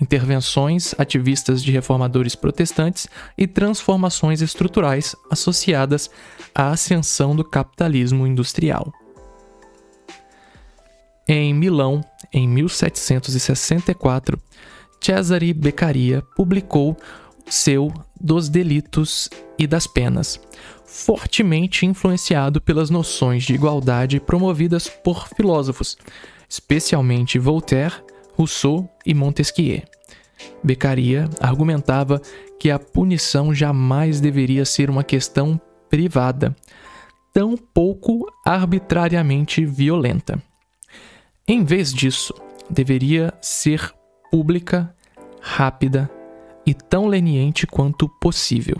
intervenções 0.00 0.94
ativistas 0.98 1.62
de 1.62 1.70
reformadores 1.72 2.34
protestantes 2.34 3.08
e 3.36 3.46
transformações 3.46 4.40
estruturais 4.40 5.14
associadas 5.30 6.10
à 6.54 6.70
ascensão 6.70 7.36
do 7.36 7.44
capitalismo 7.44 8.26
industrial. 8.26 8.92
Em 11.28 11.54
Milão, 11.54 12.00
em 12.32 12.48
1764, 12.48 14.40
Cesare 15.00 15.54
Beccaria 15.54 16.22
publicou 16.34 16.96
seu 17.48 17.92
Dos 18.20 18.48
Delitos 18.48 19.30
e 19.58 19.66
das 19.66 19.86
Penas, 19.86 20.40
fortemente 20.90 21.86
influenciado 21.86 22.60
pelas 22.60 22.90
noções 22.90 23.44
de 23.44 23.54
igualdade 23.54 24.18
promovidas 24.18 24.88
por 24.88 25.28
filósofos, 25.28 25.96
especialmente 26.48 27.38
Voltaire, 27.38 27.94
Rousseau 28.34 28.90
e 29.06 29.14
Montesquieu. 29.14 29.82
Beccaria 30.64 31.30
argumentava 31.40 32.20
que 32.58 32.72
a 32.72 32.78
punição 32.78 33.54
jamais 33.54 34.20
deveria 34.20 34.64
ser 34.64 34.90
uma 34.90 35.04
questão 35.04 35.60
privada, 35.88 36.56
tão 37.32 37.56
pouco 37.56 38.26
arbitrariamente 38.44 39.64
violenta. 39.64 40.42
Em 41.46 41.62
vez 41.62 41.94
disso, 41.94 42.34
deveria 42.68 43.32
ser 43.40 43.92
pública, 44.28 44.92
rápida 45.40 46.10
e 46.66 46.74
tão 46.74 47.06
leniente 47.06 47.64
quanto 47.64 48.08
possível. 48.20 48.76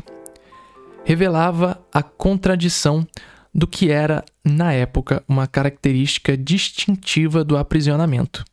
Revelava 1.04 1.84
a 1.92 2.02
contradição 2.02 3.06
do 3.54 3.66
que 3.66 3.90
era, 3.90 4.24
na 4.44 4.72
época, 4.72 5.24
uma 5.26 5.46
característica 5.46 6.36
distintiva 6.36 7.42
do 7.44 7.56
aprisionamento: 7.56 8.44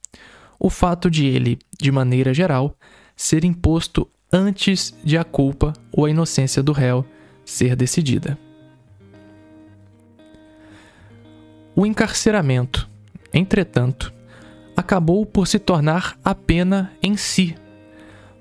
o 0.59 0.69
fato 0.69 1.09
de 1.09 1.25
ele, 1.25 1.59
de 1.79 1.91
maneira 1.91 2.33
geral, 2.33 2.75
ser 3.15 3.43
imposto 3.43 4.09
antes 4.31 4.93
de 5.03 5.17
a 5.17 5.23
culpa 5.23 5.73
ou 5.91 6.05
a 6.05 6.09
inocência 6.09 6.63
do 6.63 6.71
réu 6.71 7.05
ser 7.45 7.75
decidida. 7.75 8.37
O 11.75 11.85
encarceramento 11.85 12.89
entretanto, 13.33 14.13
acabou 14.75 15.25
por 15.25 15.47
se 15.47 15.59
tornar 15.59 16.17
a 16.23 16.33
pena 16.33 16.91
em 17.01 17.15
si, 17.17 17.55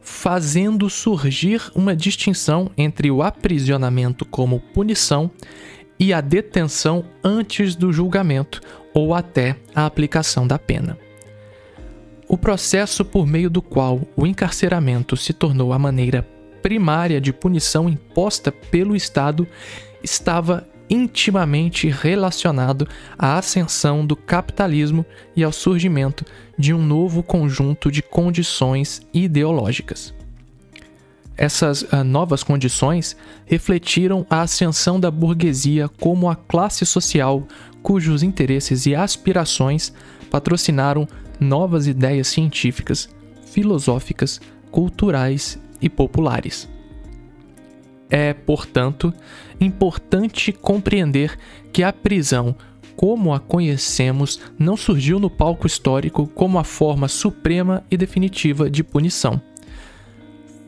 fazendo 0.07 0.89
surgir 0.89 1.61
uma 1.75 1.95
distinção 1.95 2.71
entre 2.79 3.11
o 3.11 3.25
aprisionamento 3.25 4.25
como 4.25 4.61
punição 4.61 5.29
e 5.99 6.13
a 6.13 6.21
detenção 6.21 7.05
antes 7.25 7.75
do 7.75 7.93
julgamento 7.93 8.61
ou 8.95 9.13
até 9.13 9.57
a 9.75 9.85
aplicação 9.85 10.47
da 10.47 10.61
pena. 10.61 10.97
O 12.29 12.39
processo 12.39 13.05
por 13.05 13.27
meio 13.27 13.51
do 13.51 13.61
qual 13.61 14.01
o 14.17 14.25
encarceramento 14.25 15.17
se 15.17 15.33
tornou 15.33 15.73
a 15.73 15.79
maneira 15.79 16.23
primária 16.63 17.21
de 17.21 17.33
punição 17.33 17.89
imposta 17.89 18.53
pelo 18.53 18.95
Estado 18.95 19.47
estava 20.05 20.69
intimamente 20.89 21.89
relacionado 21.89 22.87
à 23.19 23.39
ascensão 23.39 24.07
do 24.07 24.15
capitalismo 24.15 25.05
e 25.35 25.43
ao 25.43 25.53
surgimento 25.53 26.25
de 26.59 26.73
um 26.73 26.83
novo 26.83 27.23
conjunto 27.23 27.91
de 27.91 28.03
condições 28.03 29.03
ideológicas. 29.13 30.15
Essas 31.37 31.83
uh, 31.83 32.03
novas 32.03 32.43
condições 32.43 33.17
refletiram 33.45 34.27
a 34.31 34.41
ascensão 34.41 34.99
da 34.99 35.11
burguesia 35.11 35.89
como 36.01 36.31
a 36.31 36.37
classe 36.37 36.87
social 36.87 37.47
cujos 37.83 38.23
interesses 38.23 38.87
e 38.87 38.95
aspirações 38.95 39.93
patrocinaram 40.31 41.07
novas 41.39 41.87
ideias 41.87 42.29
científicas, 42.29 43.09
filosóficas, 43.45 44.41
culturais 44.71 45.59
e 45.81 45.89
populares. 45.89 46.69
É, 48.09 48.33
portanto, 48.33 49.13
importante 49.61 50.53
compreender 50.53 51.39
que 51.73 51.83
a 51.83 51.93
prisão, 51.93 52.55
como 52.97 53.35
a 53.35 53.41
conhecemos, 53.41 54.41
não 54.59 54.77
surgiu 54.77 55.19
no 55.19 55.31
palco 55.31 55.67
histórico 55.67 56.27
como 56.29 56.59
a 56.59 56.65
forma 56.65 57.09
suprema 57.09 57.85
e 57.91 57.97
definitiva 57.97 58.71
de 58.71 58.83
punição. 58.83 59.41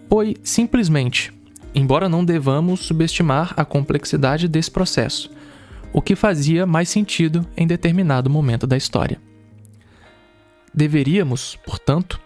foi 0.08 0.36
simplesmente, 0.42 1.32
embora 1.74 2.08
não 2.08 2.24
devamos 2.24 2.80
subestimar 2.80 3.52
a 3.56 3.64
complexidade 3.64 4.48
desse 4.48 4.70
processo, 4.70 5.30
o 5.92 6.00
que 6.00 6.16
fazia 6.16 6.66
mais 6.66 6.88
sentido 6.88 7.46
em 7.56 7.66
determinado 7.66 8.30
momento 8.30 8.66
da 8.66 8.76
história. 8.76 9.20
Deveríamos, 10.74 11.56
portanto, 11.64 12.20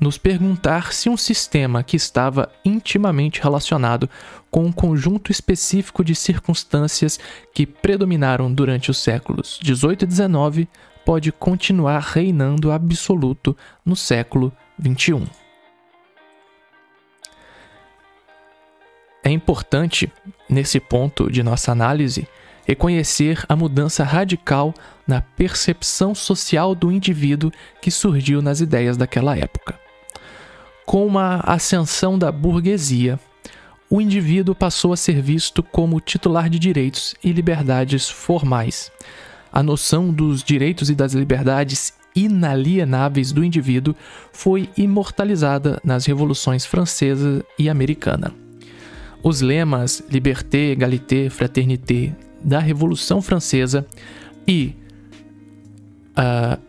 nos 0.00 0.18
perguntar 0.18 0.92
se 0.92 1.08
um 1.08 1.16
sistema 1.16 1.82
que 1.82 1.96
estava 1.96 2.52
intimamente 2.64 3.40
relacionado 3.40 4.08
com 4.50 4.64
um 4.64 4.72
conjunto 4.72 5.32
específico 5.32 6.04
de 6.04 6.14
circunstâncias 6.14 7.18
que 7.54 7.66
predominaram 7.66 8.52
durante 8.52 8.90
os 8.90 8.98
séculos 8.98 9.58
18 9.62 10.02
e 10.02 10.06
19 10.06 10.68
pode 11.04 11.32
continuar 11.32 12.00
reinando 12.00 12.72
absoluto 12.72 13.56
no 13.84 13.94
século 13.94 14.52
21. 14.78 15.24
É 19.24 19.30
importante, 19.30 20.12
nesse 20.48 20.78
ponto 20.78 21.30
de 21.30 21.42
nossa 21.42 21.72
análise, 21.72 22.28
reconhecer 22.66 23.44
a 23.48 23.56
mudança 23.56 24.04
radical 24.04 24.74
na 25.06 25.20
percepção 25.20 26.14
social 26.14 26.74
do 26.74 26.92
indivíduo 26.92 27.50
que 27.80 27.90
surgiu 27.90 28.42
nas 28.42 28.60
ideias 28.60 28.96
daquela 28.96 29.36
época. 29.36 29.85
Com 30.86 31.18
a 31.18 31.40
ascensão 31.40 32.16
da 32.16 32.30
burguesia, 32.30 33.18
o 33.90 34.00
indivíduo 34.00 34.54
passou 34.54 34.92
a 34.92 34.96
ser 34.96 35.20
visto 35.20 35.60
como 35.60 36.00
titular 36.00 36.48
de 36.48 36.60
direitos 36.60 37.14
e 37.22 37.32
liberdades 37.32 38.08
formais. 38.08 38.90
A 39.52 39.64
noção 39.64 40.12
dos 40.12 40.44
direitos 40.44 40.88
e 40.88 40.94
das 40.94 41.12
liberdades 41.12 41.92
inalienáveis 42.14 43.32
do 43.32 43.44
indivíduo 43.44 43.96
foi 44.32 44.70
imortalizada 44.76 45.80
nas 45.84 46.06
revoluções 46.06 46.64
francesa 46.64 47.44
e 47.58 47.68
americana. 47.68 48.32
Os 49.22 49.40
lemas 49.40 50.02
liberté, 50.08 50.70
égalité, 50.70 51.28
fraternité 51.28 52.14
da 52.42 52.60
Revolução 52.60 53.20
Francesa 53.20 53.84
e, 54.46 54.74
uh, 56.12 56.60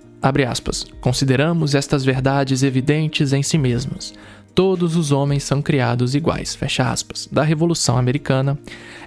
aspas, 0.46 0.86
consideramos 1.00 1.76
estas 1.76 2.04
verdades 2.04 2.64
evidentes 2.64 3.34
em 3.34 3.44
si 3.44 3.58
mesmas. 3.58 4.14
Todos 4.54 4.96
os 4.96 5.12
homens 5.12 5.44
são 5.44 5.62
criados 5.62 6.16
iguais, 6.16 6.56
fecha 6.56 6.92
aspas, 6.92 7.30
da 7.32 7.44
Revolução 7.44 7.98
Americana, 7.98 8.58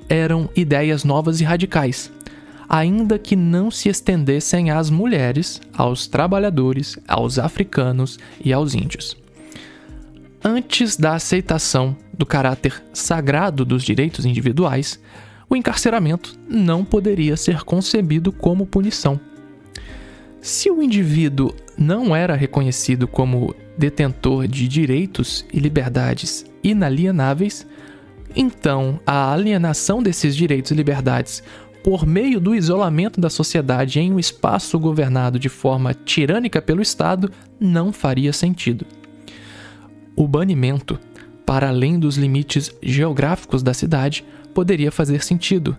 eram 0.09 0.49
ideias 0.55 1.05
novas 1.05 1.41
e 1.41 1.45
radicais, 1.45 2.11
ainda 2.69 3.19
que 3.19 3.35
não 3.35 3.71
se 3.71 3.89
estendessem 3.89 4.71
às 4.71 4.91
mulheres, 4.91 5.61
aos 5.75 6.07
trabalhadores, 6.07 6.97
aos 7.09 7.39
africanos 7.39 8.19
e 8.45 8.53
aos 8.53 8.75
índios. 8.75 9.17
Antes 10.43 10.97
da 10.97 11.15
aceitação 11.15 11.97
do 12.17 12.25
caráter 12.25 12.83
sagrado 12.93 13.65
dos 13.65 13.83
direitos 13.83 14.25
individuais, 14.25 15.01
o 15.49 15.57
encarceramento 15.57 16.39
não 16.49 16.85
poderia 16.85 17.37
ser 17.37 17.65
concebido 17.65 18.31
como 18.31 18.65
punição. 18.65 19.21
Se 20.41 20.71
o 20.71 20.83
indivíduo 20.83 21.55
não 21.77 22.17
era 22.17 22.35
reconhecido 22.35 23.07
como 23.07 23.55
detentor 23.77 24.49
de 24.49 24.67
direitos 24.67 25.45
e 25.53 25.59
liberdades 25.59 26.47
inalienáveis, 26.63 27.67
então 28.35 28.99
a 29.07 29.33
alienação 29.33 30.03
desses 30.03 30.35
direitos 30.35 30.71
e 30.71 30.75
liberdades 30.75 31.43
por 31.85 32.07
meio 32.07 32.41
do 32.41 32.55
isolamento 32.55 33.21
da 33.21 33.29
sociedade 33.29 34.01
em 34.01 34.13
um 34.13 34.19
espaço 34.19 34.79
governado 34.79 35.39
de 35.39 35.49
forma 35.49 35.95
tirânica 35.95 36.61
pelo 36.61 36.83
Estado 36.83 37.31
não 37.59 37.93
faria 37.93 38.33
sentido. 38.33 38.87
O 40.17 40.27
banimento, 40.27 40.99
para 41.45 41.69
além 41.69 41.99
dos 41.99 42.17
limites 42.17 42.71
geográficos 42.83 43.63
da 43.63 43.75
cidade, 43.75 44.25
poderia 44.55 44.91
fazer 44.91 45.23
sentido, 45.23 45.77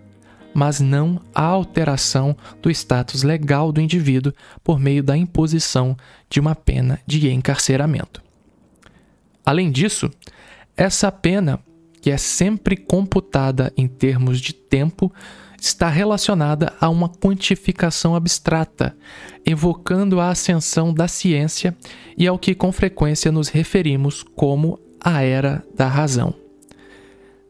mas 0.53 0.79
não 0.79 1.21
a 1.33 1.43
alteração 1.43 2.35
do 2.61 2.69
status 2.69 3.23
legal 3.23 3.71
do 3.71 3.81
indivíduo 3.81 4.33
por 4.63 4.79
meio 4.79 5.03
da 5.03 5.15
imposição 5.15 5.95
de 6.29 6.39
uma 6.39 6.55
pena 6.55 6.99
de 7.05 7.29
encarceramento. 7.29 8.21
Além 9.45 9.71
disso, 9.71 10.09
essa 10.75 11.11
pena, 11.11 11.59
que 12.01 12.11
é 12.11 12.17
sempre 12.17 12.75
computada 12.75 13.71
em 13.75 13.87
termos 13.87 14.39
de 14.39 14.53
tempo, 14.53 15.11
está 15.59 15.89
relacionada 15.89 16.73
a 16.81 16.89
uma 16.89 17.07
quantificação 17.07 18.15
abstrata, 18.15 18.95
evocando 19.45 20.19
a 20.19 20.29
ascensão 20.29 20.91
da 20.91 21.07
ciência 21.07 21.77
e 22.17 22.27
ao 22.27 22.39
que 22.39 22.55
com 22.55 22.71
frequência 22.71 23.31
nos 23.31 23.47
referimos 23.47 24.23
como 24.23 24.79
a 24.99 25.21
era 25.21 25.63
da 25.75 25.87
razão. 25.87 26.40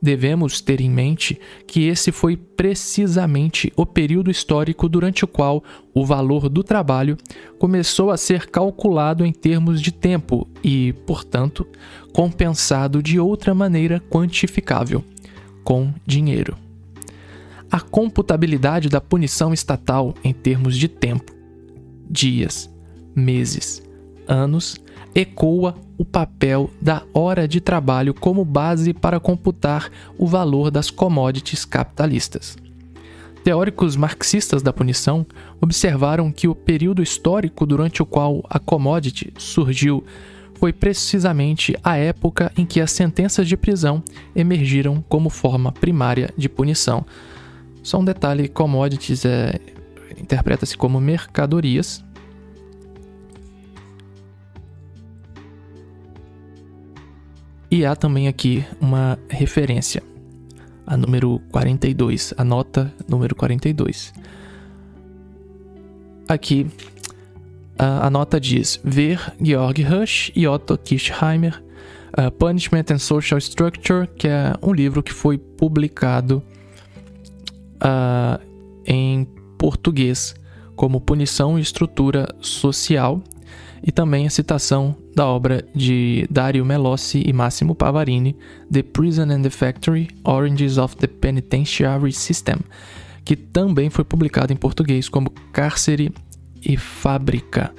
Devemos 0.01 0.59
ter 0.59 0.81
em 0.81 0.89
mente 0.89 1.39
que 1.67 1.87
esse 1.87 2.11
foi 2.11 2.35
precisamente 2.35 3.71
o 3.75 3.85
período 3.85 4.31
histórico 4.31 4.89
durante 4.89 5.23
o 5.23 5.27
qual 5.27 5.63
o 5.93 6.03
valor 6.03 6.49
do 6.49 6.63
trabalho 6.63 7.15
começou 7.59 8.09
a 8.09 8.17
ser 8.17 8.49
calculado 8.49 9.23
em 9.23 9.31
termos 9.31 9.79
de 9.79 9.91
tempo 9.91 10.47
e, 10.63 10.93
portanto, 11.05 11.67
compensado 12.11 13.03
de 13.03 13.19
outra 13.19 13.53
maneira 13.53 14.01
quantificável, 14.09 15.03
com 15.63 15.93
dinheiro. 16.03 16.57
A 17.71 17.79
computabilidade 17.79 18.89
da 18.89 18.99
punição 18.99 19.53
estatal 19.53 20.15
em 20.23 20.33
termos 20.33 20.75
de 20.75 20.87
tempo, 20.87 21.31
dias, 22.09 22.69
meses, 23.15 23.83
anos 24.27 24.77
ecoa 25.13 25.75
o 25.97 26.05
papel 26.05 26.69
da 26.81 27.03
hora 27.13 27.47
de 27.47 27.61
trabalho 27.61 28.13
como 28.13 28.43
base 28.43 28.93
para 28.93 29.19
computar 29.19 29.89
o 30.17 30.25
valor 30.25 30.71
das 30.71 30.89
commodities 30.89 31.65
capitalistas. 31.65 32.57
Teóricos 33.43 33.95
marxistas 33.95 34.61
da 34.61 34.71
punição 34.71 35.25
observaram 35.59 36.31
que 36.31 36.47
o 36.47 36.53
período 36.53 37.01
histórico 37.01 37.65
durante 37.65 38.01
o 38.01 38.05
qual 38.05 38.43
a 38.49 38.59
commodity 38.59 39.33
surgiu 39.37 40.03
foi 40.55 40.71
precisamente 40.71 41.75
a 41.83 41.97
época 41.97 42.51
em 42.55 42.67
que 42.67 42.79
as 42.79 42.91
sentenças 42.91 43.47
de 43.47 43.57
prisão 43.57 44.03
emergiram 44.35 45.03
como 45.09 45.27
forma 45.27 45.71
primária 45.71 46.31
de 46.37 46.47
punição. 46.47 47.03
Só 47.81 47.99
um 47.99 48.05
detalhe: 48.05 48.47
commodities 48.47 49.25
é, 49.25 49.59
interpreta-se 50.19 50.77
como 50.77 51.01
mercadorias, 51.01 52.03
E 57.71 57.85
há 57.85 57.95
também 57.95 58.27
aqui 58.27 58.65
uma 58.81 59.17
referência, 59.29 60.03
a 60.85 60.97
número 60.97 61.39
42, 61.53 62.33
a 62.35 62.43
nota 62.43 62.93
número 63.07 63.33
42. 63.33 64.13
Aqui 66.27 66.67
a, 67.79 68.07
a 68.07 68.09
nota 68.09 68.41
diz: 68.41 68.77
Ver 68.83 69.21
Georg 69.41 69.81
Rush 69.83 70.33
e 70.35 70.45
Otto 70.45 70.77
Kirchheimer, 70.77 71.63
uh, 72.19 72.29
Punishment 72.31 72.83
and 72.91 72.99
Social 72.99 73.37
Structure, 73.37 74.05
que 74.17 74.27
é 74.27 74.53
um 74.61 74.73
livro 74.73 75.01
que 75.01 75.13
foi 75.13 75.37
publicado 75.37 76.43
uh, 77.77 78.37
em 78.85 79.25
português 79.57 80.35
como 80.75 80.99
Punição 80.99 81.57
e 81.57 81.61
Estrutura 81.61 82.27
Social 82.41 83.23
e 83.83 83.91
também 83.91 84.27
a 84.27 84.29
citação 84.29 84.95
da 85.15 85.25
obra 85.25 85.65
de 85.75 86.27
Dario 86.29 86.63
Melossi 86.63 87.23
e 87.25 87.33
Massimo 87.33 87.73
Pavarini, 87.73 88.35
The 88.71 88.83
Prison 88.83 89.29
and 89.31 89.41
the 89.41 89.49
Factory: 89.49 90.09
Oranges 90.23 90.77
of 90.77 90.95
the 90.97 91.07
Penitentiary 91.07 92.11
System, 92.13 92.57
que 93.25 93.35
também 93.35 93.89
foi 93.89 94.03
publicado 94.03 94.53
em 94.53 94.55
português 94.55 95.09
como 95.09 95.31
Cárcere 95.51 96.13
e 96.61 96.77
Fábrica. 96.77 97.73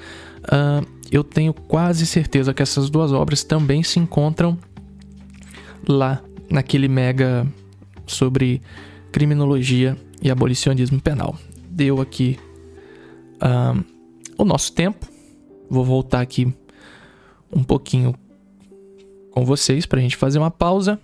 Uh, 0.45 0.87
eu 1.11 1.23
tenho 1.23 1.53
quase 1.53 2.07
certeza 2.07 2.55
que 2.55 2.63
essas 2.63 2.91
duas 2.91 3.13
obras 3.13 3.45
também 3.45 3.83
se 3.83 3.99
encontram 4.01 4.59
lá 5.87 6.23
naquele 6.51 6.89
mega 6.89 7.47
sobre 8.07 8.61
criminologia 9.13 9.97
e 10.23 10.31
abolicionismo 10.31 11.01
penal. 11.01 11.37
Deu 11.69 12.01
aqui 12.01 12.39
uh, 13.37 13.85
o 14.39 14.45
nosso 14.45 14.73
tempo. 14.73 15.12
Vou 15.73 15.87
voltar 15.87 16.21
aqui 16.21 16.53
um 17.51 17.65
pouquinho 17.65 18.15
com 19.31 19.43
vocês 19.43 19.87
para 19.87 19.99
a 19.99 20.03
gente 20.03 20.19
fazer 20.19 20.39
uma 20.39 20.51
pausa. 20.51 21.01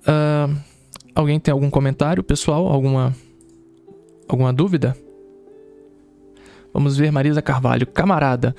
Uh, 0.00 0.60
alguém 1.14 1.38
tem 1.38 1.52
algum 1.52 1.70
comentário, 1.70 2.20
pessoal? 2.20 2.66
Alguma, 2.66 3.14
alguma 4.26 4.52
dúvida? 4.52 4.96
Vamos 6.74 6.96
ver 6.96 7.12
Marisa 7.12 7.40
Carvalho. 7.40 7.86
Camarada, 7.86 8.56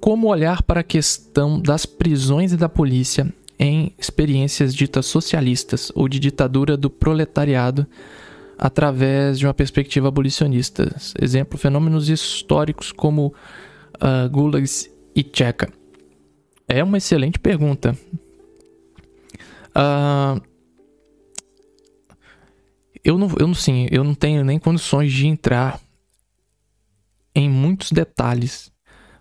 como 0.00 0.28
olhar 0.28 0.62
para 0.62 0.78
a 0.78 0.84
questão 0.84 1.60
das 1.60 1.84
prisões 1.84 2.52
e 2.52 2.56
da 2.56 2.68
polícia 2.68 3.26
em 3.58 3.92
experiências 3.98 4.72
ditas 4.72 5.06
socialistas 5.06 5.90
ou 5.96 6.08
de 6.08 6.20
ditadura 6.20 6.76
do 6.76 6.88
proletariado 6.88 7.88
através 8.58 9.38
de 9.38 9.46
uma 9.46 9.54
perspectiva 9.54 10.08
abolicionista? 10.08 10.94
Exemplo, 11.20 11.58
fenômenos 11.58 12.08
históricos 12.08 12.92
como 12.92 13.34
uh, 13.96 14.28
Gulags 14.30 14.90
e 15.14 15.22
Tcheca. 15.22 15.72
É 16.68 16.82
uma 16.82 16.98
excelente 16.98 17.38
pergunta. 17.38 17.96
Uh, 19.76 20.40
eu 23.04 23.18
não, 23.18 23.28
eu 23.38 23.46
não, 23.46 23.54
sim, 23.54 23.86
eu 23.90 24.02
não 24.02 24.14
tenho 24.14 24.44
nem 24.44 24.58
condições 24.58 25.12
de 25.12 25.26
entrar 25.26 25.78
em 27.34 27.50
muitos 27.50 27.92
detalhes, 27.92 28.72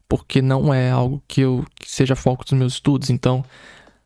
porque 0.08 0.42
não 0.42 0.74
é 0.74 0.90
algo 0.92 1.22
que 1.28 1.42
eu 1.42 1.66
que 1.76 1.90
seja 1.90 2.16
foco 2.16 2.44
dos 2.44 2.54
meus 2.54 2.74
estudos. 2.74 3.10
Então, 3.10 3.44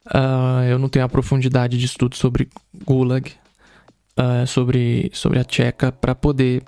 uh, 0.08 0.64
eu 0.68 0.80
não 0.80 0.90
tenho 0.90 1.06
a 1.06 1.10
profundidade 1.10 1.78
de 1.78 1.86
estudo 1.86 2.16
sobre 2.16 2.50
Gulag, 2.86 3.32
uh, 4.18 4.46
sobre 4.46 5.10
sobre 5.14 5.40
a 5.40 5.44
Tcheca 5.44 5.92
para 5.92 6.16
poder 6.16 6.64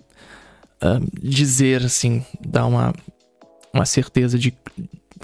dizer 1.21 1.83
assim, 1.83 2.23
dar 2.39 2.65
uma 2.65 2.93
uma 3.73 3.85
certeza 3.85 4.37
de 4.37 4.53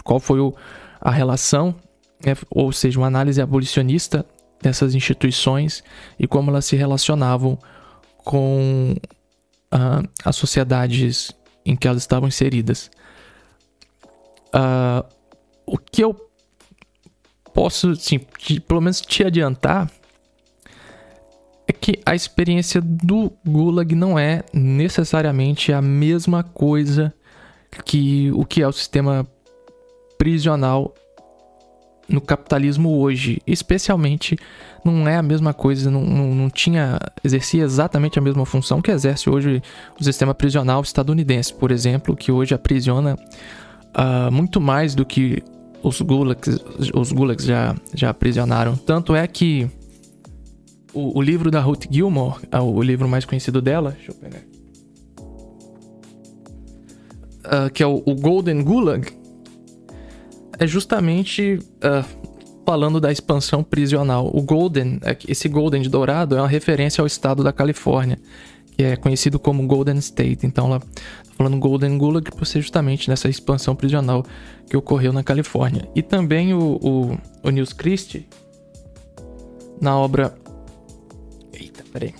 qual 0.03 0.19
foi 0.19 0.39
o, 0.39 0.53
a 1.01 1.11
relação, 1.11 1.75
né, 2.23 2.35
ou 2.49 2.71
seja, 2.71 2.99
uma 2.99 3.07
análise 3.07 3.41
abolicionista 3.41 4.25
dessas 4.61 4.95
instituições 4.95 5.83
e 6.19 6.27
como 6.27 6.51
elas 6.51 6.65
se 6.65 6.75
relacionavam 6.75 7.57
com 8.17 8.95
uh, 9.73 10.09
as 10.23 10.35
sociedades 10.35 11.31
em 11.65 11.75
que 11.75 11.87
elas 11.87 12.01
estavam 12.01 12.27
inseridas. 12.27 12.89
Uh, 14.47 15.05
o 15.65 15.77
que 15.77 16.03
eu 16.03 16.15
posso, 17.53 17.89
assim, 17.91 18.19
de, 18.39 18.59
pelo 18.59 18.81
menos 18.81 19.01
te 19.01 19.23
adiantar 19.23 19.91
que 21.79 21.99
a 22.05 22.15
experiência 22.15 22.81
do 22.81 23.31
Gulag 23.45 23.93
não 23.95 24.17
é 24.17 24.43
necessariamente 24.53 25.71
a 25.71 25.81
mesma 25.81 26.43
coisa 26.43 27.13
que 27.83 28.31
o 28.33 28.45
que 28.45 28.61
é 28.61 28.67
o 28.67 28.71
sistema 28.71 29.27
prisional 30.17 30.93
no 32.07 32.21
capitalismo 32.21 32.99
hoje, 32.99 33.41
especialmente 33.47 34.37
não 34.83 35.07
é 35.07 35.15
a 35.17 35.23
mesma 35.23 35.53
coisa, 35.53 35.89
não, 35.89 36.01
não, 36.01 36.35
não, 36.35 36.49
tinha, 36.49 36.99
exercia 37.23 37.63
exatamente 37.63 38.19
a 38.19 38.21
mesma 38.21 38.45
função 38.45 38.81
que 38.81 38.91
exerce 38.91 39.29
hoje 39.29 39.61
o 39.99 40.03
sistema 40.03 40.33
prisional 40.33 40.81
estadunidense, 40.81 41.53
por 41.53 41.71
exemplo, 41.71 42.15
que 42.15 42.31
hoje 42.31 42.53
aprisiona 42.53 43.15
uh, 43.15 44.31
muito 44.31 44.61
mais 44.61 44.93
do 44.93 45.03
que 45.03 45.43
os 45.81 46.01
gulags, 46.01 46.59
os 46.93 47.11
gulags 47.11 47.45
já, 47.45 47.75
já 47.93 48.09
aprisionaram. 48.11 48.75
Tanto 48.75 49.15
é 49.15 49.25
que 49.25 49.69
o, 50.95 51.19
o 51.19 51.21
livro 51.21 51.51
da 51.51 51.59
Ruth 51.59 51.85
Gilmore, 51.91 52.39
uh, 52.53 52.63
o 52.63 52.81
livro 52.81 53.07
mais 53.07 53.25
conhecido 53.25 53.61
dela, 53.61 53.91
deixa 53.91 54.11
eu 54.11 54.15
pegar 54.15 54.41
uh, 57.45 57.69
que 57.71 57.83
é 57.83 57.87
o, 57.87 58.01
o 58.05 58.15
Golden 58.15 58.63
Gulag, 58.63 59.07
é 60.57 60.65
justamente 60.65 61.59
uh, 61.77 62.05
falando 62.65 62.99
da 62.99 63.11
expansão 63.11 63.63
prisional. 63.63 64.29
O 64.33 64.41
Golden, 64.41 64.99
é 65.03 65.17
esse 65.27 65.47
Golden 65.47 65.81
de 65.81 65.89
dourado, 65.89 66.35
é 66.35 66.41
uma 66.41 66.47
referência 66.47 67.01
ao 67.01 67.07
estado 67.07 67.43
da 67.43 67.53
Califórnia, 67.53 68.17
que 68.71 68.83
é 68.83 68.95
conhecido 68.95 69.39
como 69.39 69.65
Golden 69.67 69.97
State. 69.97 70.45
Então, 70.45 70.67
lá, 70.67 70.79
tá 70.79 70.85
falando 71.37 71.57
Golden 71.57 71.97
Gulag 71.97 72.31
por 72.31 72.45
ser 72.45 72.61
justamente 72.61 73.09
nessa 73.09 73.29
expansão 73.29 73.75
prisional 73.75 74.25
que 74.69 74.75
ocorreu 74.75 75.13
na 75.13 75.23
Califórnia. 75.23 75.87
E 75.95 76.01
também 76.01 76.53
o, 76.53 76.79
o, 76.81 77.11
o 77.43 77.75
Christie, 77.75 78.27
na 79.79 79.97
obra. 79.97 80.33
Eita, 81.75 81.83
peraí. 81.91 82.13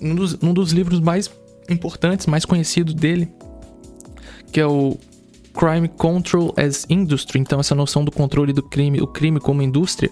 Um 0.00 0.14
dos, 0.14 0.36
um 0.42 0.52
dos 0.52 0.72
livros 0.72 1.00
mais 1.00 1.30
importantes, 1.68 2.26
mais 2.26 2.44
conhecidos 2.44 2.94
dele, 2.94 3.32
que 4.52 4.60
é 4.60 4.66
o 4.66 4.98
Crime 5.54 5.88
Control 5.88 6.52
as 6.56 6.86
Industry, 6.90 7.38
então 7.38 7.60
essa 7.60 7.74
noção 7.74 8.04
do 8.04 8.10
controle 8.10 8.52
do 8.52 8.62
crime, 8.62 9.00
o 9.00 9.06
crime 9.06 9.38
como 9.38 9.62
indústria, 9.62 10.10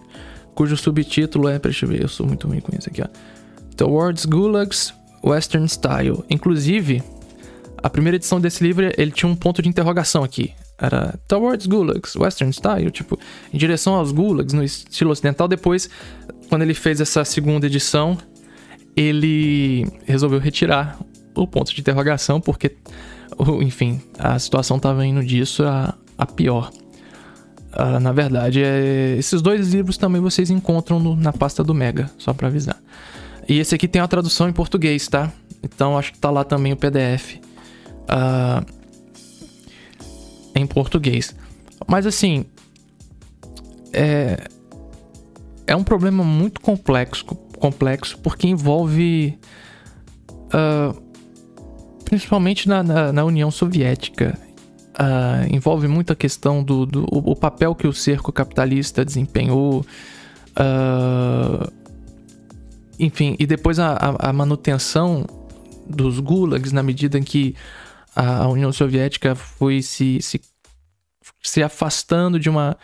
cujo 0.54 0.76
subtítulo 0.76 1.48
é, 1.48 1.58
deixa 1.58 1.84
eu 1.84 1.88
ver, 1.88 2.02
eu 2.02 2.08
sou 2.08 2.26
muito 2.26 2.46
ruim 2.46 2.60
com 2.60 2.74
isso 2.76 2.88
aqui, 2.88 3.02
ó. 3.02 3.08
Towards 3.76 4.24
Gulags 4.26 4.94
Western 5.24 5.66
Style. 5.66 6.24
Inclusive, 6.28 7.02
a 7.82 7.90
primeira 7.90 8.16
edição 8.16 8.40
desse 8.40 8.62
livro, 8.62 8.90
ele 8.96 9.10
tinha 9.10 9.30
um 9.30 9.34
ponto 9.34 9.62
de 9.62 9.68
interrogação 9.68 10.22
aqui. 10.22 10.52
Era 10.78 11.18
Towards 11.28 11.66
Gulags 11.66 12.16
Western 12.16 12.52
Style, 12.52 12.90
tipo, 12.90 13.18
em 13.52 13.58
direção 13.58 13.94
aos 13.94 14.12
Gulags 14.12 14.52
no 14.52 14.62
estilo 14.62 15.10
ocidental. 15.10 15.48
Depois, 15.48 15.88
quando 16.52 16.64
ele 16.64 16.74
fez 16.74 17.00
essa 17.00 17.24
segunda 17.24 17.66
edição, 17.66 18.18
ele 18.94 19.86
resolveu 20.04 20.38
retirar 20.38 21.00
o 21.34 21.46
ponto 21.46 21.74
de 21.74 21.80
interrogação, 21.80 22.42
porque 22.42 22.76
enfim, 23.62 24.02
a 24.18 24.38
situação 24.38 24.76
estava 24.76 25.06
indo 25.06 25.24
disso 25.24 25.64
a, 25.64 25.94
a 26.18 26.26
pior. 26.26 26.70
Uh, 27.72 27.98
na 27.98 28.12
verdade, 28.12 28.62
é... 28.62 29.16
esses 29.18 29.40
dois 29.40 29.72
livros 29.72 29.96
também 29.96 30.20
vocês 30.20 30.50
encontram 30.50 31.00
no, 31.00 31.16
na 31.16 31.32
pasta 31.32 31.64
do 31.64 31.72
Mega, 31.72 32.10
só 32.18 32.34
para 32.34 32.48
avisar. 32.48 32.78
E 33.48 33.58
esse 33.58 33.74
aqui 33.74 33.88
tem 33.88 34.02
a 34.02 34.06
tradução 34.06 34.46
em 34.46 34.52
português, 34.52 35.08
tá? 35.08 35.32
Então 35.62 35.96
acho 35.96 36.12
que 36.12 36.18
tá 36.18 36.30
lá 36.30 36.44
também 36.44 36.74
o 36.74 36.76
PDF 36.76 37.36
uh, 37.36 38.08
ah, 38.08 38.64
em 40.54 40.66
português. 40.66 41.34
Mas 41.88 42.06
assim, 42.06 42.44
é, 43.90 44.36
é 45.72 45.76
um 45.76 45.82
problema 45.82 46.22
muito 46.22 46.60
complexo, 46.60 47.24
complexo 47.24 48.18
porque 48.18 48.46
envolve 48.46 49.38
uh, 50.48 51.02
principalmente 52.04 52.68
na, 52.68 52.82
na, 52.82 53.12
na 53.12 53.24
União 53.24 53.50
Soviética. 53.50 54.38
Uh, 54.92 55.48
envolve 55.50 55.88
muita 55.88 56.14
questão 56.14 56.62
do, 56.62 56.84
do 56.84 57.06
o, 57.10 57.34
papel 57.34 57.74
que 57.74 57.86
o 57.86 57.92
cerco 57.94 58.30
capitalista 58.30 59.02
desempenhou. 59.02 59.80
Uh, 60.50 61.72
enfim, 62.98 63.34
e 63.38 63.46
depois 63.46 63.78
a, 63.78 63.92
a, 63.94 64.28
a, 64.28 64.32
manutenção 64.34 65.24
dos 65.88 66.20
gulags 66.20 66.72
na 66.72 66.82
medida 66.82 67.18
em 67.18 67.22
que 67.22 67.56
a, 68.14 68.42
a 68.42 68.48
União 68.48 68.70
Soviética 68.70 69.34
foi 69.34 69.80
se, 69.80 70.20
se, 70.20 70.38
se 71.42 71.62
afastando 71.62 72.38
de 72.38 72.50
uma 72.50 72.76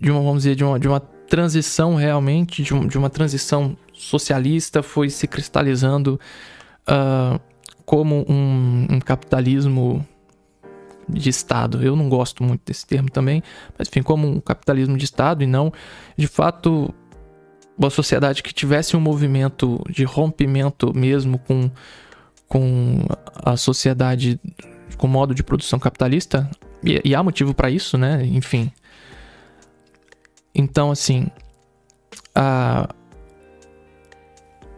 de 0.00 0.12
uma 0.12 0.20
vamos 0.20 0.44
dizer 0.44 0.54
de 0.54 0.64
uma, 0.64 0.78
de 0.78 0.86
uma 0.86 1.00
transição 1.30 1.94
realmente 1.94 2.60
de, 2.60 2.74
um, 2.74 2.88
de 2.88 2.98
uma 2.98 3.08
transição 3.08 3.76
socialista 3.94 4.82
foi 4.82 5.08
se 5.08 5.28
cristalizando 5.28 6.18
uh, 6.88 7.40
como 7.86 8.26
um, 8.28 8.88
um 8.90 8.98
capitalismo 8.98 10.04
de 11.08 11.30
Estado. 11.30 11.82
Eu 11.84 11.94
não 11.94 12.08
gosto 12.08 12.42
muito 12.42 12.62
desse 12.66 12.84
termo 12.84 13.08
também, 13.08 13.44
mas 13.78 13.86
enfim, 13.86 14.02
como 14.02 14.26
um 14.26 14.40
capitalismo 14.40 14.98
de 14.98 15.04
Estado 15.04 15.44
e 15.44 15.46
não, 15.46 15.72
de 16.16 16.26
fato, 16.26 16.92
uma 17.78 17.90
sociedade 17.90 18.42
que 18.42 18.52
tivesse 18.52 18.96
um 18.96 19.00
movimento 19.00 19.80
de 19.88 20.02
rompimento 20.02 20.92
mesmo 20.92 21.38
com, 21.38 21.70
com 22.48 23.04
a 23.36 23.56
sociedade, 23.56 24.40
com 24.98 25.06
o 25.06 25.10
modo 25.10 25.32
de 25.32 25.44
produção 25.44 25.78
capitalista, 25.78 26.50
e, 26.82 27.00
e 27.04 27.14
há 27.14 27.22
motivo 27.22 27.54
para 27.54 27.70
isso, 27.70 27.96
né? 27.96 28.26
Enfim. 28.26 28.72
Então, 30.54 30.90
assim, 30.90 31.28
a, 32.34 32.88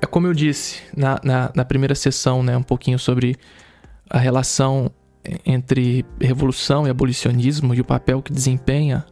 é 0.00 0.06
como 0.06 0.26
eu 0.26 0.34
disse 0.34 0.82
na, 0.96 1.20
na, 1.22 1.52
na, 1.54 1.64
primeira 1.64 1.94
sessão, 1.94 2.42
né, 2.42 2.56
um 2.56 2.62
pouquinho 2.62 2.98
sobre 2.98 3.36
a 4.10 4.18
relação 4.18 4.90
entre 5.46 6.04
revolução 6.20 6.86
e 6.86 6.90
abolicionismo 6.90 7.74
e 7.74 7.80
o 7.80 7.84
papel 7.84 8.20
que 8.20 8.32
desempenha 8.32 9.06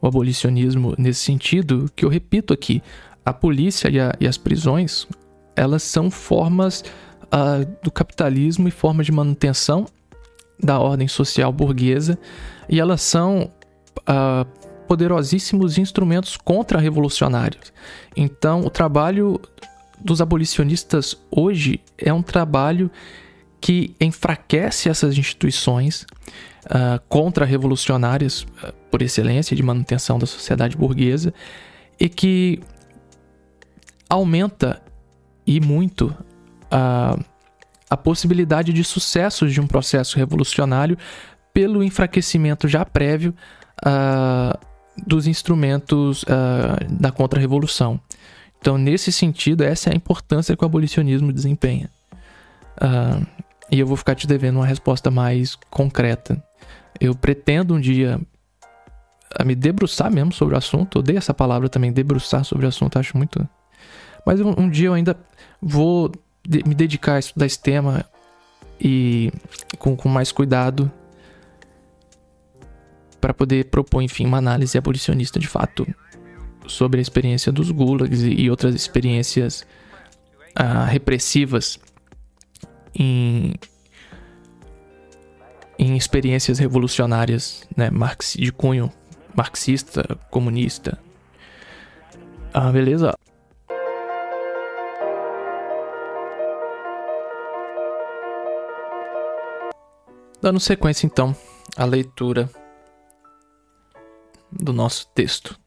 o 0.00 0.06
abolicionismo 0.06 0.94
nesse 0.96 1.20
sentido, 1.20 1.90
que 1.94 2.04
eu 2.04 2.08
repito 2.08 2.54
aqui, 2.54 2.82
a 3.24 3.32
polícia 3.32 3.88
e, 3.88 4.00
a, 4.00 4.14
e 4.18 4.26
as 4.26 4.38
prisões, 4.38 5.06
elas 5.54 5.82
são 5.82 6.10
formas 6.10 6.82
uh, 7.24 7.66
do 7.82 7.90
capitalismo 7.90 8.66
e 8.68 8.70
formas 8.70 9.06
de 9.06 9.12
manutenção 9.12 9.86
da 10.62 10.78
ordem 10.78 11.08
social 11.08 11.52
burguesa, 11.52 12.18
e 12.68 12.80
elas 12.80 13.02
são 13.02 13.50
uh, 14.00 14.46
poderosíssimos 14.90 15.78
instrumentos 15.78 16.36
contra-revolucionários. 16.36 17.72
Então, 18.16 18.62
o 18.62 18.70
trabalho 18.70 19.40
dos 20.00 20.20
abolicionistas 20.20 21.16
hoje 21.30 21.80
é 21.96 22.12
um 22.12 22.22
trabalho 22.22 22.90
que 23.60 23.94
enfraquece 24.00 24.88
essas 24.88 25.16
instituições 25.16 26.02
uh, 26.64 27.00
contra-revolucionárias 27.08 28.42
uh, 28.42 28.72
por 28.90 29.00
excelência 29.00 29.54
de 29.54 29.62
manutenção 29.62 30.18
da 30.18 30.26
sociedade 30.26 30.76
burguesa 30.76 31.32
e 32.00 32.08
que 32.08 32.60
aumenta 34.08 34.82
e 35.46 35.60
muito 35.60 36.06
uh, 36.06 37.24
a 37.88 37.96
possibilidade 37.96 38.72
de 38.72 38.82
sucessos 38.82 39.52
de 39.52 39.60
um 39.60 39.68
processo 39.68 40.16
revolucionário 40.16 40.98
pelo 41.54 41.80
enfraquecimento 41.80 42.66
já 42.66 42.84
prévio 42.84 43.32
dos 44.96 45.26
instrumentos 45.26 46.24
da 46.88 47.10
contra-revolução. 47.10 48.00
Então, 48.60 48.76
nesse 48.76 49.10
sentido, 49.10 49.64
essa 49.64 49.88
é 49.88 49.92
a 49.92 49.96
importância 49.96 50.54
que 50.54 50.62
o 50.62 50.66
abolicionismo 50.66 51.32
desempenha. 51.32 51.90
Uh, 52.76 53.26
e 53.70 53.78
eu 53.78 53.86
vou 53.86 53.96
ficar 53.96 54.14
te 54.14 54.26
devendo 54.26 54.56
uma 54.56 54.66
resposta 54.66 55.10
mais 55.10 55.54
concreta. 55.70 56.42
Eu 57.00 57.14
pretendo 57.14 57.74
um 57.74 57.80
dia 57.80 58.20
a 59.38 59.44
me 59.44 59.54
debruçar 59.54 60.10
mesmo 60.10 60.32
sobre 60.32 60.54
o 60.54 60.58
assunto. 60.58 60.98
Odeio 60.98 61.18
essa 61.18 61.32
palavra 61.32 61.68
também, 61.68 61.92
debruçar 61.92 62.44
sobre 62.44 62.66
o 62.66 62.68
assunto, 62.68 62.98
acho 62.98 63.16
muito. 63.16 63.48
Mas 64.26 64.40
um, 64.40 64.54
um 64.58 64.68
dia 64.68 64.88
eu 64.88 64.94
ainda 64.94 65.16
vou 65.62 66.12
de, 66.46 66.62
me 66.66 66.74
dedicar 66.74 67.14
a 67.14 67.18
estudar 67.18 67.46
esse 67.46 67.60
tema 67.60 68.04
e 68.80 69.32
com, 69.78 69.96
com 69.96 70.08
mais 70.08 70.32
cuidado 70.32 70.90
para 73.20 73.34
poder 73.34 73.66
propor, 73.66 74.02
enfim, 74.02 74.26
uma 74.26 74.38
análise 74.38 74.76
abolicionista 74.78 75.38
de 75.38 75.46
fato 75.46 75.86
sobre 76.66 77.00
a 77.00 77.02
experiência 77.02 77.52
dos 77.52 77.70
gulags 77.70 78.22
e, 78.22 78.48
outras 78.48 78.74
experiências 78.74 79.66
ah, 80.54 80.84
repressivas 80.84 81.78
em, 82.94 83.54
em 85.78 85.96
experiências 85.96 86.58
revolucionárias 86.58 87.66
né, 87.76 87.90
de 88.36 88.52
cunho 88.52 88.90
marxista, 89.34 90.18
comunista. 90.30 90.98
Ah, 92.52 92.70
beleza? 92.70 93.14
Dando 100.42 100.58
sequência 100.58 101.06
então 101.06 101.36
à 101.76 101.84
leitura 101.84 102.50
do 104.52 104.72
nosso 104.72 105.06
texto. 105.14 105.58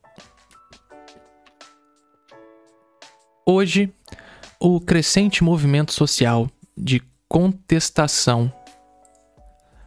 Hoje, 3.46 3.94
o 4.60 4.80
crescente 4.80 5.44
movimento 5.44 5.92
social 5.92 6.50
de 6.78 7.02
contestação 7.28 8.52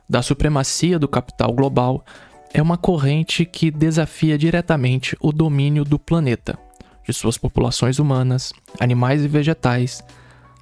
da 0.08 0.22
supremacia 0.22 0.98
do 0.98 1.08
capital 1.08 1.52
global 1.52 2.04
é 2.52 2.62
uma 2.62 2.76
corrente 2.76 3.44
que 3.44 3.70
desafia 3.70 4.38
diretamente 4.38 5.16
o 5.20 5.32
domínio 5.32 5.84
do 5.84 5.98
planeta, 5.98 6.58
de 7.06 7.12
suas 7.12 7.38
populações 7.38 7.98
humanas, 7.98 8.52
animais 8.78 9.24
e 9.24 9.28
vegetais, 9.28 10.02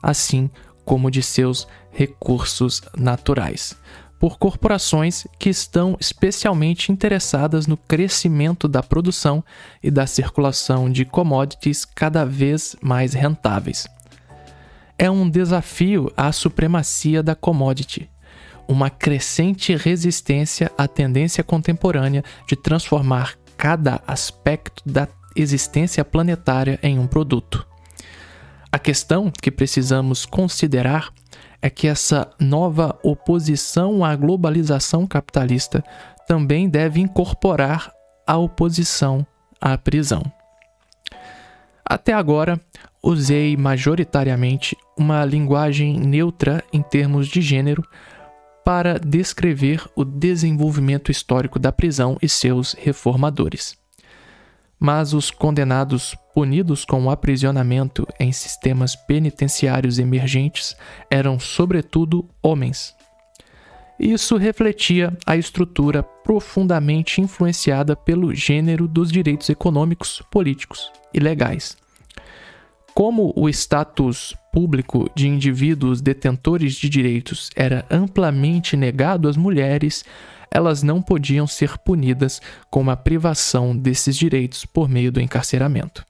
assim 0.03 0.51
como 0.85 1.11
de 1.11 1.23
seus 1.23 1.66
recursos 1.90 2.83
naturais, 2.97 3.77
por 4.18 4.38
corporações 4.38 5.27
que 5.38 5.50
estão 5.50 5.96
especialmente 6.00 6.90
interessadas 6.90 7.66
no 7.66 7.77
crescimento 7.77 8.66
da 8.66 8.83
produção 8.83 9.44
e 9.83 9.90
da 9.90 10.07
circulação 10.07 10.90
de 10.90 11.05
commodities 11.05 11.85
cada 11.85 12.24
vez 12.24 12.77
mais 12.81 13.12
rentáveis. 13.12 13.87
É 14.98 15.11
um 15.11 15.29
desafio 15.29 16.12
à 16.16 16.31
supremacia 16.33 17.22
da 17.22 17.35
commodity, 17.35 18.09
uma 18.66 18.88
crescente 18.88 19.74
resistência 19.77 20.70
à 20.79 20.87
tendência 20.88 21.44
contemporânea 21.44 22.22
de 22.46 22.57
transformar 22.57 23.35
cada 23.57 24.00
aspecto 24.07 24.83
da 24.87 25.09
existência 25.37 26.05
planetária 26.05 26.79
em 26.83 26.98
um 26.98 27.07
produto. 27.07 27.66
A 28.70 28.79
questão 28.79 29.31
que 29.31 29.50
precisamos 29.50 30.27
considerar 30.27 31.12
é 31.64 31.70
que 31.70 31.88
essa 31.88 32.31
nova 32.38 32.94
oposição 33.03 34.05
à 34.05 34.14
globalização 34.14 35.07
capitalista 35.07 35.83
também 36.29 36.68
deve 36.68 37.00
incorporar 37.00 37.90
a 38.27 38.37
oposição 38.37 39.27
à 39.59 39.79
prisão. 39.79 40.22
Até 41.83 42.12
agora, 42.12 42.61
usei 43.03 43.57
majoritariamente 43.57 44.77
uma 44.94 45.24
linguagem 45.24 45.98
neutra 45.98 46.62
em 46.70 46.83
termos 46.83 47.29
de 47.29 47.40
gênero 47.40 47.83
para 48.62 48.98
descrever 48.98 49.83
o 49.96 50.05
desenvolvimento 50.05 51.11
histórico 51.11 51.59
da 51.59 51.72
prisão 51.72 52.18
e 52.20 52.29
seus 52.29 52.74
reformadores 52.74 53.74
mas 54.85 55.14
os 55.14 55.31
condenados 55.31 56.14
punidos 56.35 56.85
com 56.85 57.05
o 57.05 57.11
aprisionamento 57.11 58.07
em 58.18 58.33
sistemas 58.33 58.97
penitenciários 58.97 59.99
emergentes 59.99 60.77
eram, 61.09 61.38
sobretudo, 61.38 62.29
homens. 62.42 62.94
Isso 63.99 64.37
refletia 64.37 65.16
a 65.25 65.37
estrutura 65.37 66.03
profundamente 66.03 67.20
influenciada 67.20 67.94
pelo 67.94 68.35
gênero 68.35 68.88
dos 68.88 69.12
direitos 69.12 69.49
econômicos, 69.49 70.20
políticos 70.31 70.90
e 71.12 71.20
legais. 71.20 71.77
Como 72.92 73.33
o 73.37 73.49
status 73.49 74.35
público 74.53 75.09
de 75.14 75.29
indivíduos 75.29 76.01
detentores 76.01 76.75
de 76.75 76.88
direitos 76.88 77.51
era 77.55 77.85
amplamente 77.90 78.77
negado 78.77 79.29
às 79.29 79.37
mulheres, 79.37 80.05
elas 80.51 80.83
não 80.83 81.03
podiam 81.03 81.47
ser 81.47 81.77
punidas 81.79 82.40
com 82.70 82.88
a 82.88 82.97
privação 82.97 83.77
desses 83.77 84.16
direitos 84.16 84.64
por 84.64 84.88
meio 84.88 85.11
do 85.11 85.20
encarceramento. 85.20 86.05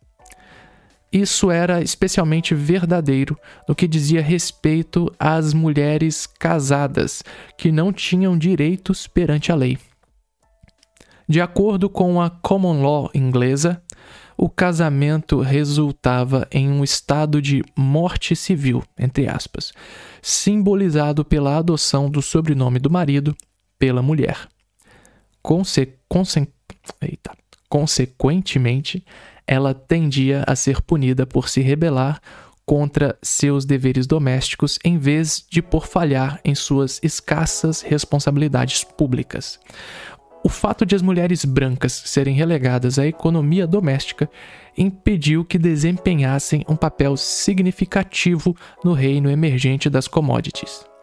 Isso 1.15 1.49
era 1.49 1.81
especialmente 1.81 2.57
verdadeiro 2.57 3.39
no 3.69 3.75
que 3.75 3.87
dizia 3.87 4.21
respeito 4.21 5.15
às 5.17 5.55
mulheres 5.55 6.27
casadas, 6.27 7.23
que 7.57 7.71
não 7.71 7.93
tinham 7.93 8.37
direitos 8.37 9.07
perante 9.07 9.53
a 9.53 9.55
lei. 9.55 9.79
De 11.29 11.41
acordo 11.41 11.89
com 11.89 12.21
a 12.21 12.29
common 12.29 12.83
law 12.83 13.09
inglesa, 13.15 13.81
o 14.37 14.51
casamento 14.51 15.41
resultava 15.41 16.49
em 16.51 16.69
um 16.69 16.83
estado 16.83 17.41
de 17.41 17.63
morte 17.77 18.35
civil, 18.35 18.83
entre 18.99 19.29
aspas, 19.29 19.73
simbolizado 20.21 21.25
pela 21.25 21.57
adoção 21.57 22.11
do 22.11 22.21
sobrenome 22.21 22.81
do 22.81 22.91
marido 22.91 23.37
pela 23.79 24.03
mulher. 24.03 24.49
Conse 25.41 25.95
conse 26.09 26.49
eita. 27.01 27.31
Consequentemente, 27.69 29.05
ela 29.47 29.75
tendia 29.75 30.45
a 30.47 30.57
ser 30.57 30.81
punida 30.81 31.27
por 31.27 31.49
se 31.49 31.61
rebelar 31.61 32.21
contra 32.67 33.19
seus 33.23 33.65
deveres 33.65 34.07
domésticos 34.07 34.79
em 34.85 34.97
vez 34.97 35.45
de 35.51 35.61
por 35.61 35.87
falhar 35.87 36.41
em 36.45 36.55
suas 36.55 36.99
escassas 37.03 37.83
responsabilidades 37.83 38.85
públicas. 38.85 39.61
O 40.43 40.49
fato 40.49 40.85
de 40.85 40.95
as 40.95 41.01
mulheres 41.01 41.45
brancas 41.45 41.93
serem 42.05 42.35
relegadas 42.35 42.99
à 42.99 43.07
economia 43.07 43.67
doméstica 43.67 44.29
impediu 44.77 45.45
que 45.45 45.59
desempenhassem 45.59 46.65
um 46.69 46.77
papel 46.77 47.17
significativo 47.17 48.55
no 48.85 48.93
reino 48.93 49.31
emergente 49.31 49.89
das 49.89 50.07
commodities. 50.07 50.94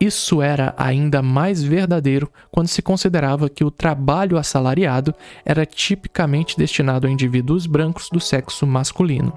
Isso 0.00 0.40
era 0.40 0.74
ainda 0.76 1.20
mais 1.20 1.62
verdadeiro 1.62 2.30
quando 2.52 2.68
se 2.68 2.80
considerava 2.80 3.48
que 3.48 3.64
o 3.64 3.70
trabalho 3.70 4.38
assalariado 4.38 5.12
era 5.44 5.66
tipicamente 5.66 6.56
destinado 6.56 7.06
a 7.06 7.10
indivíduos 7.10 7.66
brancos 7.66 8.08
do 8.08 8.20
sexo 8.20 8.64
masculino. 8.64 9.36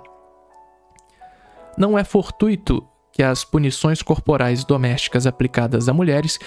Não 1.76 1.98
é 1.98 2.04
fortuito 2.04 2.86
que 3.12 3.24
as 3.24 3.44
punições 3.44 4.04
corporais 4.04 4.64
domésticas 4.64 5.26
aplicadas 5.26 5.90
a 5.90 5.94
mulheres 5.94 6.38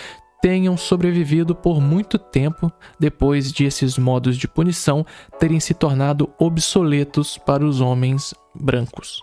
tenham 0.40 0.76
sobrevivido 0.76 1.54
por 1.54 1.80
muito 1.80 2.18
tempo 2.18 2.70
depois 3.00 3.50
de 3.50 3.64
esses 3.64 3.98
modos 3.98 4.36
de 4.36 4.46
punição 4.46 5.04
terem 5.40 5.58
se 5.58 5.74
tornado 5.74 6.30
obsoletos 6.38 7.36
para 7.38 7.64
os 7.64 7.80
homens 7.80 8.34
brancos. 8.54 9.20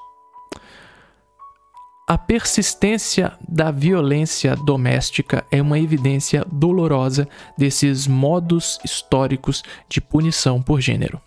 A 2.12 2.18
persistência 2.18 3.32
da 3.48 3.72
violência 3.72 4.54
doméstica 4.54 5.46
é 5.50 5.62
uma 5.62 5.80
evidência 5.80 6.46
dolorosa 6.52 7.26
desses 7.58 8.06
modos 8.06 8.78
históricos 8.84 9.64
de 9.88 10.02
punição 10.02 10.62
por 10.62 10.82
gênero. 10.82 11.22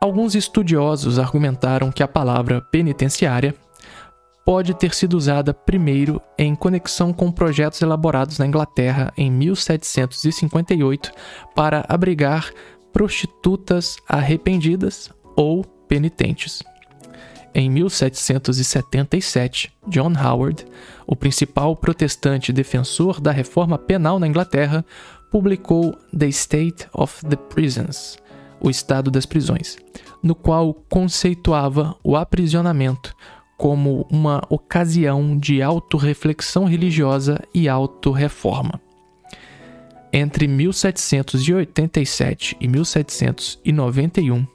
Alguns 0.00 0.34
estudiosos 0.34 1.18
argumentaram 1.18 1.92
que 1.92 2.02
a 2.02 2.08
palavra 2.08 2.62
penitenciária 2.62 3.54
pode 4.42 4.72
ter 4.72 4.94
sido 4.94 5.12
usada 5.12 5.52
primeiro 5.52 6.18
em 6.38 6.54
conexão 6.54 7.12
com 7.12 7.30
projetos 7.30 7.82
elaborados 7.82 8.38
na 8.38 8.46
Inglaterra 8.46 9.12
em 9.18 9.30
1758 9.30 11.12
para 11.54 11.84
abrigar 11.86 12.50
prostitutas 12.90 13.98
arrependidas 14.08 15.10
ou 15.36 15.62
penitentes. 15.62 16.62
Em 17.54 17.70
1777, 17.70 19.72
John 19.88 20.12
Howard, 20.12 20.66
o 21.06 21.16
principal 21.16 21.74
protestante 21.74 22.52
defensor 22.52 23.20
da 23.20 23.32
reforma 23.32 23.78
penal 23.78 24.18
na 24.18 24.26
Inglaterra, 24.26 24.84
publicou 25.30 25.96
The 26.16 26.28
State 26.28 26.86
of 26.92 27.24
the 27.26 27.36
Prisons, 27.36 28.16
o 28.60 28.70
Estado 28.70 29.10
das 29.10 29.26
Prisões, 29.26 29.76
no 30.22 30.34
qual 30.34 30.72
conceituava 30.88 31.94
o 32.02 32.16
aprisionamento 32.16 33.14
como 33.56 34.06
uma 34.10 34.42
ocasião 34.48 35.36
de 35.36 35.60
autorreflexão 35.60 36.64
religiosa 36.64 37.42
e 37.52 37.68
autorreforma. 37.68 38.80
Entre 40.12 40.48
1787 40.48 42.56
e 42.60 42.68
1791, 42.68 44.46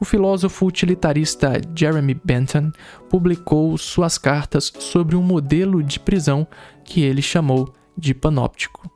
o 0.00 0.04
filósofo 0.04 0.66
utilitarista 0.66 1.60
Jeremy 1.76 2.18
Bentham 2.24 2.72
publicou 3.10 3.76
suas 3.76 4.16
cartas 4.16 4.72
sobre 4.78 5.14
um 5.14 5.22
modelo 5.22 5.82
de 5.82 6.00
prisão 6.00 6.46
que 6.82 7.02
ele 7.02 7.20
chamou 7.20 7.72
de 7.96 8.14
panóptico. 8.14 8.90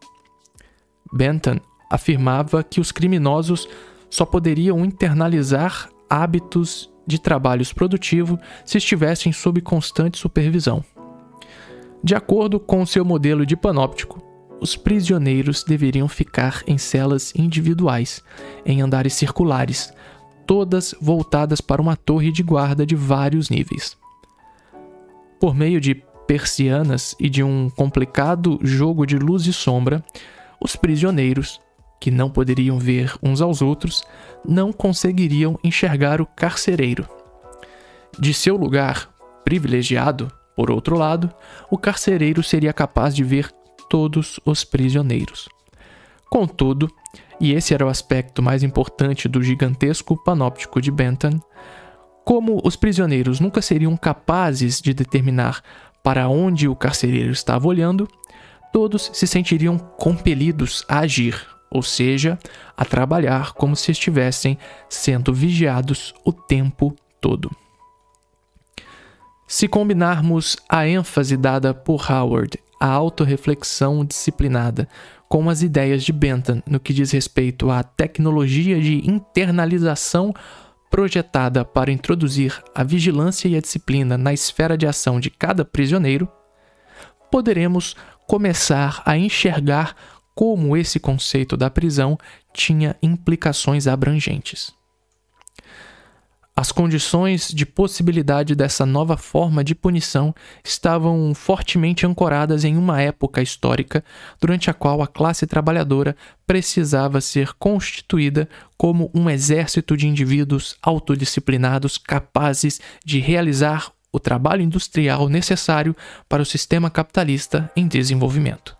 Bentham 1.13 1.61
afirmava 1.91 2.65
que 2.65 2.81
os 2.81 2.91
criminosos 2.91 3.69
só 4.09 4.25
poderiam 4.25 4.83
internalizar 4.85 5.91
hábitos 6.09 6.91
de 7.07 7.21
trabalhos 7.21 7.73
produtivos 7.73 8.39
se 8.65 8.79
estivessem 8.79 9.31
sob 9.31 9.61
constante 9.61 10.19
supervisão. 10.19 10.83
De 12.03 12.15
acordo 12.15 12.59
com 12.59 12.85
seu 12.87 13.05
modelo 13.05 13.45
de 13.45 13.57
panóptico, 13.57 14.23
os 14.61 14.77
prisioneiros 14.77 15.63
deveriam 15.63 16.09
ficar 16.09 16.63
em 16.67 16.79
celas 16.79 17.35
individuais, 17.37 18.23
em 18.65 18.81
andares 18.81 19.13
circulares, 19.13 19.93
todas 20.47 20.95
voltadas 21.01 21.61
para 21.61 21.83
uma 21.83 21.97
torre 21.97 22.31
de 22.31 22.43
guarda 22.43 22.87
de 22.87 22.95
vários 22.95 23.51
níveis. 23.51 23.97
Por 25.41 25.55
meio 25.55 25.81
de 25.81 25.95
persianas 26.27 27.15
e 27.19 27.29
de 27.29 27.43
um 27.43 27.69
complicado 27.71 28.59
jogo 28.63 29.07
de 29.07 29.19
luz 29.19 29.47
e 29.47 29.53
sombra, 29.53 30.05
os 30.61 30.77
prisioneiros, 30.77 31.61
que 32.01 32.11
não 32.11 32.31
poderiam 32.31 32.79
ver 32.79 33.15
uns 33.23 33.41
aos 33.41 33.63
outros, 33.63 34.03
não 34.45 34.73
conseguiriam 34.73 35.59
enxergar 35.63 36.21
o 36.21 36.27
carcereiro. 36.27 37.09
De 38.19 38.33
seu 38.33 38.57
lugar 38.57 39.11
privilegiado, 39.45 40.31
por 40.57 40.71
outro 40.71 40.97
lado, 40.97 41.33
o 41.71 41.77
carcereiro 41.77 42.43
seria 42.43 42.73
capaz 42.73 43.15
de 43.15 43.25
ver 43.25 43.51
todos 43.89 44.41
os 44.45 44.65
prisioneiros. 44.65 45.49
Contudo, 46.31 46.91
e 47.45 47.53
esse 47.53 47.75
era 47.75 47.85
o 47.85 47.91
aspecto 47.91 48.43
mais 48.43 48.63
importante 48.63 49.29
do 49.29 49.43
gigantesco 49.43 50.17
panóptico 50.17 50.81
de 50.81 50.91
Benton, 50.91 51.39
como 52.25 52.59
os 52.65 52.75
prisioneiros 52.75 53.39
nunca 53.39 53.61
seriam 53.61 53.95
capazes 53.99 54.81
de 54.81 54.95
determinar 54.95 55.61
para 56.03 56.27
onde 56.27 56.67
o 56.67 56.75
carcereiro 56.75 57.33
estava 57.33 57.69
olhando, 57.69 58.09
todos 58.73 59.11
se 59.13 59.27
sentiriam 59.27 59.77
compelidos 59.77 60.87
a 60.89 61.01
agir, 61.01 61.39
ou 61.71 61.83
seja, 61.83 62.39
a 62.75 62.83
trabalhar 62.83 63.53
como 63.53 63.77
se 63.77 63.93
estivessem 63.93 64.57
sendo 64.89 65.31
vigiados 65.31 66.15
o 66.25 66.33
tempo 66.33 66.97
todo. 67.21 67.51
Se 69.47 69.69
combinarmos 69.69 70.57
a 70.67 70.89
ênfase 70.89 71.37
dada 71.37 71.75
por 71.75 72.11
Howard 72.11 72.59
à 72.81 72.89
autorreflexão 72.89 74.03
disciplinada 74.03 74.89
com 75.35 75.51
as 75.51 75.63
ideias 75.63 76.05
de 76.05 76.13
Bentham 76.13 76.63
no 76.65 76.79
que 76.79 76.95
diz 76.95 77.11
respeito 77.11 77.69
à 77.69 77.83
tecnologia 77.83 78.81
de 78.81 78.99
internalização 79.05 80.33
projetada 80.89 81.65
para 81.65 81.91
introduzir 81.91 82.63
a 82.73 82.85
vigilância 82.85 83.49
e 83.49 83.57
a 83.57 83.61
disciplina 83.61 84.17
na 84.17 84.33
esfera 84.33 84.79
de 84.79 84.87
ação 84.87 85.19
de 85.19 85.31
cada 85.31 85.65
prisioneiro, 85.65 86.29
poderemos 87.33 87.97
começar 88.29 89.03
a 89.05 89.19
enxergar 89.19 89.97
como 90.37 90.77
esse 90.77 91.01
conceito 91.01 91.57
da 91.57 91.69
prisão 91.69 92.17
tinha 92.53 92.95
implicações 93.03 93.89
abrangentes. 93.89 94.73
As 96.57 96.71
condições 96.71 97.49
de 97.49 97.67
possibilidade 97.67 98.55
dessa 98.55 98.87
nova 98.87 99.17
forma 99.17 99.65
de 99.65 99.75
punição 99.75 100.33
estavam 100.63 101.35
fortemente 101.35 102.07
ancoradas 102.07 102.63
em 102.63 102.77
uma 102.77 103.03
época 103.03 103.43
histórica 103.43 104.05
durante 104.41 104.71
a 104.71 104.75
qual 104.75 105.03
a 105.03 105.09
classe 105.09 105.49
trabalhadora 105.49 106.17
precisava 106.47 107.21
ser 107.21 107.55
constituída 107.55 108.49
como 108.79 109.11
um 109.13 109.29
exército 109.29 109.97
de 109.97 110.07
indivíduos 110.07 110.77
autodisciplinados 110.81 111.99
capazes 111.99 112.81
de 113.05 113.19
realizar 113.19 113.91
o 114.13 114.21
trabalho 114.21 114.63
industrial 114.63 115.29
necessário 115.29 115.97
para 116.29 116.41
o 116.41 116.47
sistema 116.47 116.89
capitalista 116.89 117.69
em 117.75 117.89
desenvolvimento. 117.89 118.77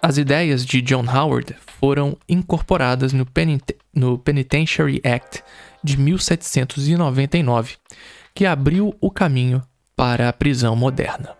As 0.00 0.18
ideias 0.18 0.64
de 0.64 0.80
John 0.80 1.04
Howard 1.04 1.56
foram 1.80 2.16
incorporadas 2.28 3.12
no, 3.12 3.26
no 3.94 4.18
Penitentiary 4.18 5.00
Act 5.04 5.42
de 5.82 5.96
1799, 5.98 7.76
que 8.34 8.46
abriu 8.46 8.94
o 9.00 9.10
caminho 9.10 9.62
para 9.94 10.28
a 10.28 10.32
prisão 10.32 10.74
moderna. 10.74 11.36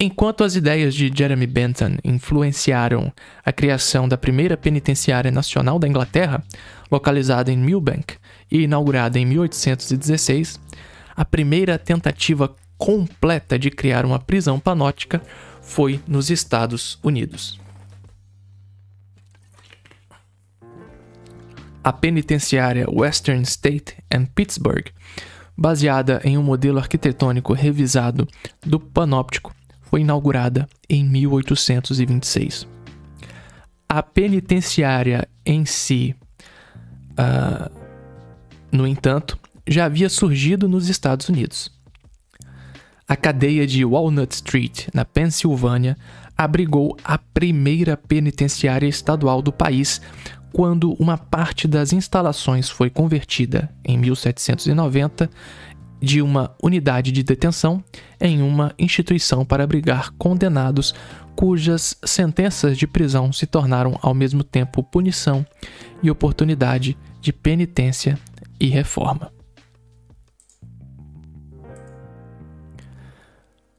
Enquanto 0.00 0.44
as 0.44 0.54
ideias 0.54 0.94
de 0.94 1.10
Jeremy 1.12 1.46
Bentham 1.46 1.96
influenciaram 2.04 3.12
a 3.44 3.52
criação 3.52 4.08
da 4.08 4.16
primeira 4.16 4.56
penitenciária 4.56 5.30
nacional 5.30 5.78
da 5.78 5.88
Inglaterra, 5.88 6.42
localizada 6.90 7.50
em 7.50 7.56
Millbank 7.56 8.14
e 8.50 8.62
inaugurada 8.62 9.18
em 9.18 9.26
1816, 9.26 10.60
a 11.16 11.24
primeira 11.24 11.76
tentativa 11.76 12.54
completa 12.76 13.58
de 13.58 13.70
criar 13.70 14.06
uma 14.06 14.20
prisão 14.20 14.60
panótica 14.60 15.20
foi 15.60 16.00
nos 16.06 16.30
Estados 16.30 17.00
Unidos. 17.02 17.58
A 21.88 21.92
penitenciária 21.94 22.84
Western 22.86 23.40
State 23.44 23.96
and 24.12 24.26
Pittsburgh, 24.34 24.84
baseada 25.56 26.20
em 26.22 26.36
um 26.36 26.42
modelo 26.42 26.78
arquitetônico 26.78 27.54
revisado 27.54 28.28
do 28.60 28.78
Panóptico, 28.78 29.54
foi 29.80 30.02
inaugurada 30.02 30.68
em 30.86 31.02
1826. 31.02 32.68
A 33.88 34.02
penitenciária 34.02 35.26
em 35.46 35.64
si, 35.64 36.14
uh, 37.12 37.74
no 38.70 38.86
entanto, 38.86 39.38
já 39.66 39.86
havia 39.86 40.10
surgido 40.10 40.68
nos 40.68 40.90
Estados 40.90 41.26
Unidos. 41.30 41.72
A 43.08 43.16
cadeia 43.16 43.66
de 43.66 43.82
Walnut 43.82 44.34
Street, 44.34 44.88
na 44.92 45.06
Pensilvânia, 45.06 45.96
abrigou 46.36 46.94
a 47.02 47.16
primeira 47.16 47.96
penitenciária 47.96 48.86
estadual 48.86 49.40
do 49.40 49.50
país 49.50 50.02
quando 50.52 50.92
uma 50.94 51.16
parte 51.16 51.68
das 51.68 51.92
instalações 51.92 52.68
foi 52.68 52.90
convertida, 52.90 53.70
em 53.84 53.98
1790, 53.98 55.30
de 56.00 56.22
uma 56.22 56.54
unidade 56.62 57.10
de 57.10 57.22
detenção 57.22 57.82
em 58.20 58.40
uma 58.40 58.72
instituição 58.78 59.44
para 59.44 59.64
abrigar 59.64 60.12
condenados 60.16 60.94
cujas 61.34 61.96
sentenças 62.04 62.78
de 62.78 62.86
prisão 62.86 63.32
se 63.32 63.46
tornaram 63.46 63.98
ao 64.00 64.14
mesmo 64.14 64.44
tempo 64.44 64.82
punição 64.82 65.44
e 66.02 66.10
oportunidade 66.10 66.96
de 67.20 67.32
penitência 67.32 68.18
e 68.60 68.68
reforma. 68.68 69.32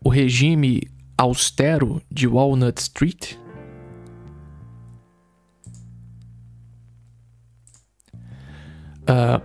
o 0.04 0.10
regime 0.10 0.82
austero 1.18 2.02
de 2.10 2.28
Walnut 2.28 2.82
Street 2.82 3.36
Uh, 9.10 9.42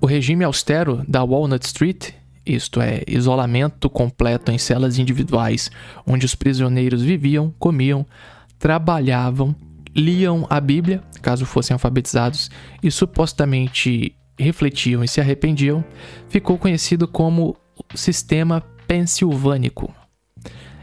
o 0.00 0.06
regime 0.06 0.44
austero 0.44 1.04
da 1.06 1.22
Walnut 1.22 1.64
Street, 1.64 2.10
isto 2.44 2.80
é, 2.80 3.02
isolamento 3.06 3.88
completo 3.88 4.50
em 4.50 4.58
celas 4.58 4.98
individuais, 4.98 5.70
onde 6.04 6.26
os 6.26 6.34
prisioneiros 6.34 7.00
viviam, 7.00 7.54
comiam, 7.58 8.04
trabalhavam, 8.58 9.54
liam 9.94 10.44
a 10.50 10.60
Bíblia, 10.60 11.02
caso 11.22 11.46
fossem 11.46 11.72
alfabetizados, 11.72 12.50
e 12.82 12.90
supostamente 12.90 14.14
refletiam 14.36 15.04
e 15.04 15.08
se 15.08 15.20
arrependiam, 15.20 15.84
ficou 16.28 16.58
conhecido 16.58 17.06
como 17.06 17.56
sistema 17.94 18.60
pensilvânico. 18.88 19.94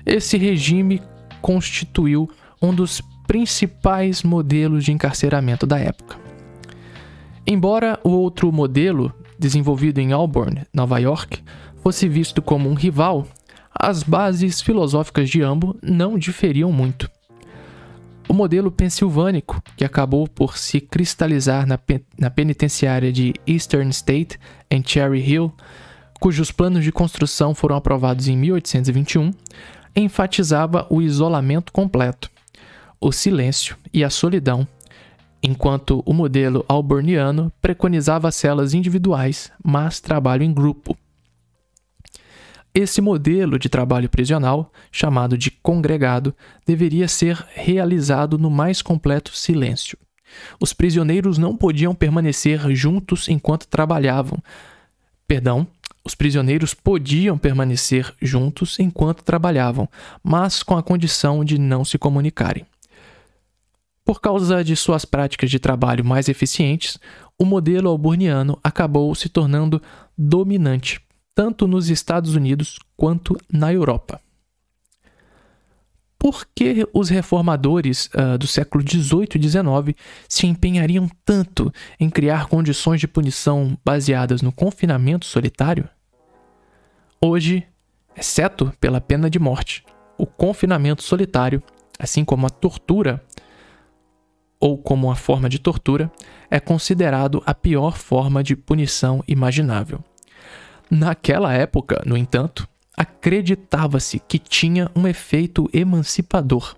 Esse 0.06 0.38
regime 0.38 1.02
constituiu 1.42 2.30
um 2.62 2.74
dos 2.74 3.02
principais 3.28 4.24
modelos 4.24 4.86
de 4.86 4.92
encarceramento 4.92 5.68
da 5.68 5.78
época. 5.78 6.21
Embora 7.46 8.00
o 8.04 8.10
outro 8.10 8.52
modelo, 8.52 9.14
desenvolvido 9.38 10.00
em 10.00 10.12
Auburn, 10.12 10.62
Nova 10.74 11.00
York, 11.00 11.42
fosse 11.82 12.08
visto 12.08 12.42
como 12.42 12.70
um 12.70 12.74
rival, 12.74 13.28
as 13.74 14.04
bases 14.04 14.62
filosóficas 14.62 15.30
de 15.30 15.42
ambos 15.42 15.76
não 15.82 16.18
diferiam 16.18 16.72
muito. 16.72 17.10
O 18.30 18.34
modelo 18.34 18.72
pensilvânico, 18.72 19.62
que 19.76 19.84
acabou 19.84 20.28
por 20.28 20.58
se 20.58 20.80
cristalizar 20.80 21.66
na, 21.66 21.78
na 22.18 22.30
penitenciária 22.30 23.12
de 23.12 23.34
Eastern 23.46 23.90
State, 23.90 24.40
em 24.70 24.82
Cherry 24.86 25.20
Hill, 25.20 25.52
cujos 26.20 26.52
planos 26.52 26.84
de 26.84 26.92
construção 26.92 27.56
foram 27.56 27.76
aprovados 27.76 28.28
em 28.28 28.38
1821, 28.38 29.32
enfatizava 29.96 30.86
o 30.90 31.02
isolamento 31.02 31.74
completo, 31.74 32.30
o 33.02 33.12
silêncio 33.12 33.76
e 33.92 34.04
a 34.04 34.10
solidão, 34.10 34.68
enquanto 35.44 36.04
o 36.06 36.14
modelo 36.14 36.64
alborniano 36.68 37.52
preconizava 37.62 38.32
celas 38.32 38.74
individuais, 38.74 39.52
mas 39.64 40.00
trabalho 40.00 40.44
em 40.44 40.54
grupo. 40.54 40.96
Esse 42.74 43.02
modelo 43.02 43.60
de 43.60 43.68
trabalho 43.68 44.10
prisional, 44.10 44.72
chamado 44.92 45.38
de 45.38 45.52
congregado, 45.52 46.34
deveria 46.66 47.08
ser 47.08 47.46
realizado 47.54 48.38
no 48.38 48.50
mais 48.50 48.82
completo 48.82 49.36
silêncio. 49.36 49.98
Os 50.60 50.72
prisioneiros 50.72 51.38
não 51.38 51.58
podiam 51.58 51.94
permanecer 51.94 52.74
juntos 52.74 53.28
enquanto 53.28 53.68
trabalhavam. 53.68 54.42
Perdão, 55.28 55.68
Os 56.04 56.16
prisioneiros 56.16 56.74
podiam 56.74 57.38
permanecer 57.38 58.12
juntos 58.20 58.80
enquanto 58.80 59.24
trabalhavam, 59.24 59.88
mas 60.24 60.64
com 60.64 60.76
a 60.76 60.82
condição 60.82 61.46
de 61.46 61.60
não 61.60 61.86
se 61.86 61.98
comunicarem. 61.98 62.66
Por 64.12 64.20
causa 64.20 64.62
de 64.62 64.76
suas 64.76 65.06
práticas 65.06 65.50
de 65.50 65.58
trabalho 65.58 66.04
mais 66.04 66.28
eficientes, 66.28 67.00
o 67.40 67.46
modelo 67.46 67.88
alburniano 67.88 68.60
acabou 68.62 69.16
se 69.16 69.30
tornando 69.30 69.82
dominante, 70.18 71.00
tanto 71.34 71.66
nos 71.66 71.90
Estados 71.90 72.36
Unidos 72.36 72.78
quanto 72.98 73.38
na 73.50 73.72
Europa. 73.72 74.20
Por 76.20 76.46
que 76.54 76.86
os 76.94 77.08
reformadores 77.08 78.08
uh, 78.08 78.38
do 78.38 78.48
século 78.48 78.84
XVIII 78.86 79.30
e 79.34 79.42
XIX 79.42 79.98
se 80.28 80.46
empenhariam 80.46 81.10
tanto 81.24 81.72
em 81.98 82.10
criar 82.10 82.50
condições 82.50 83.00
de 83.00 83.08
punição 83.08 83.78
baseadas 83.82 84.42
no 84.42 84.52
confinamento 84.52 85.26
solitário? 85.26 85.88
Hoje, 87.22 87.66
exceto 88.14 88.74
pela 88.78 89.00
pena 89.00 89.30
de 89.30 89.40
morte, 89.40 89.86
o 90.18 90.26
confinamento 90.26 91.02
solitário, 91.02 91.64
assim 91.98 92.26
como 92.26 92.46
a 92.46 92.50
tortura, 92.50 93.24
ou 94.62 94.78
como 94.78 95.08
uma 95.08 95.16
forma 95.16 95.50
de 95.50 95.58
tortura, 95.58 96.10
é 96.50 96.60
considerado 96.60 97.42
a 97.48 97.54
pior 97.54 97.98
forma 97.98 98.44
de 98.44 98.56
punição 98.56 99.24
imaginável. 99.28 100.00
Naquela 100.90 101.52
época, 101.52 102.04
no 102.06 102.16
entanto, 102.16 102.68
acreditava-se 102.96 104.20
que 104.20 104.38
tinha 104.38 104.92
um 104.96 105.08
efeito 105.08 105.68
emancipador. 105.74 106.76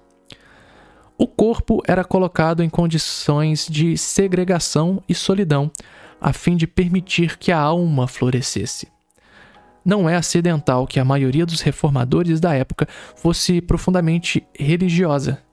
O 1.17 1.27
corpo 1.27 1.83
era 1.85 2.03
colocado 2.05 2.63
em 2.63 2.69
condições 2.69 3.67
de 3.69 3.97
segregação 3.97 5.03
e 5.07 5.13
solidão, 5.13 5.69
a 6.21 6.31
fim 6.31 6.55
de 6.55 6.65
permitir 6.65 7.37
que 7.37 7.51
a 7.51 7.59
alma 7.59 8.07
florescesse. 8.07 8.87
Não 9.83 10.09
é 10.09 10.15
acidental 10.15 10.87
que 10.87 10.99
a 10.99 11.05
maioria 11.05 11.45
dos 11.45 11.59
reformadores 11.59 12.39
da 12.39 12.53
época 12.53 12.87
fosse 13.15 13.59
profundamente 13.59 14.41
religiosa 14.57 15.43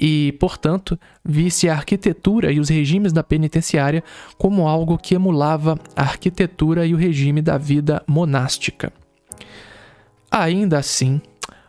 e, 0.00 0.32
portanto, 0.40 0.98
visse 1.22 1.68
a 1.68 1.74
arquitetura 1.74 2.50
e 2.50 2.58
os 2.58 2.70
regimes 2.70 3.12
da 3.12 3.22
penitenciária 3.22 4.02
como 4.38 4.66
algo 4.66 4.96
que 4.96 5.14
emulava 5.14 5.78
a 5.94 6.00
arquitetura 6.00 6.86
e 6.86 6.94
o 6.94 6.96
regime 6.96 7.42
da 7.42 7.58
vida 7.58 8.02
monástica. 8.06 8.90
Ainda 10.30 10.78
assim, 10.78 11.20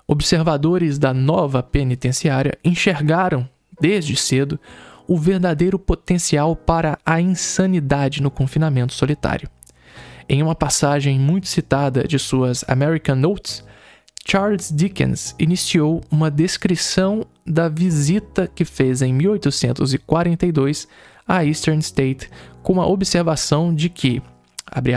observadores 0.08 0.98
da 0.98 1.14
nova 1.14 1.62
penitenciária 1.62 2.58
enxergaram, 2.64 3.50
desde 3.82 4.16
cedo, 4.16 4.58
o 5.06 5.18
verdadeiro 5.18 5.78
potencial 5.78 6.56
para 6.56 6.98
a 7.06 7.20
insanidade 7.20 8.24
no 8.24 8.32
confinamento 8.32 8.94
solitário. 8.94 9.50
Em 10.30 10.42
uma 10.42 10.56
passagem 10.56 11.20
muito 11.20 11.50
citada 11.50 12.08
de 12.08 12.18
suas 12.18 12.64
American 12.70 13.16
Notes, 13.16 13.66
Charles 14.26 14.72
Dickens 14.72 15.36
iniciou 15.38 16.02
uma 16.10 16.30
descrição 16.32 17.26
da 17.46 17.68
visita 17.68 18.48
que 18.48 18.64
fez 18.64 19.02
em 19.02 19.14
1842 19.14 20.88
a 21.28 21.46
Eastern 21.46 21.80
State 21.80 22.30
com 22.62 22.82
a 22.82 22.88
observação 22.88 23.74
de 23.74 23.90
que 23.90 24.22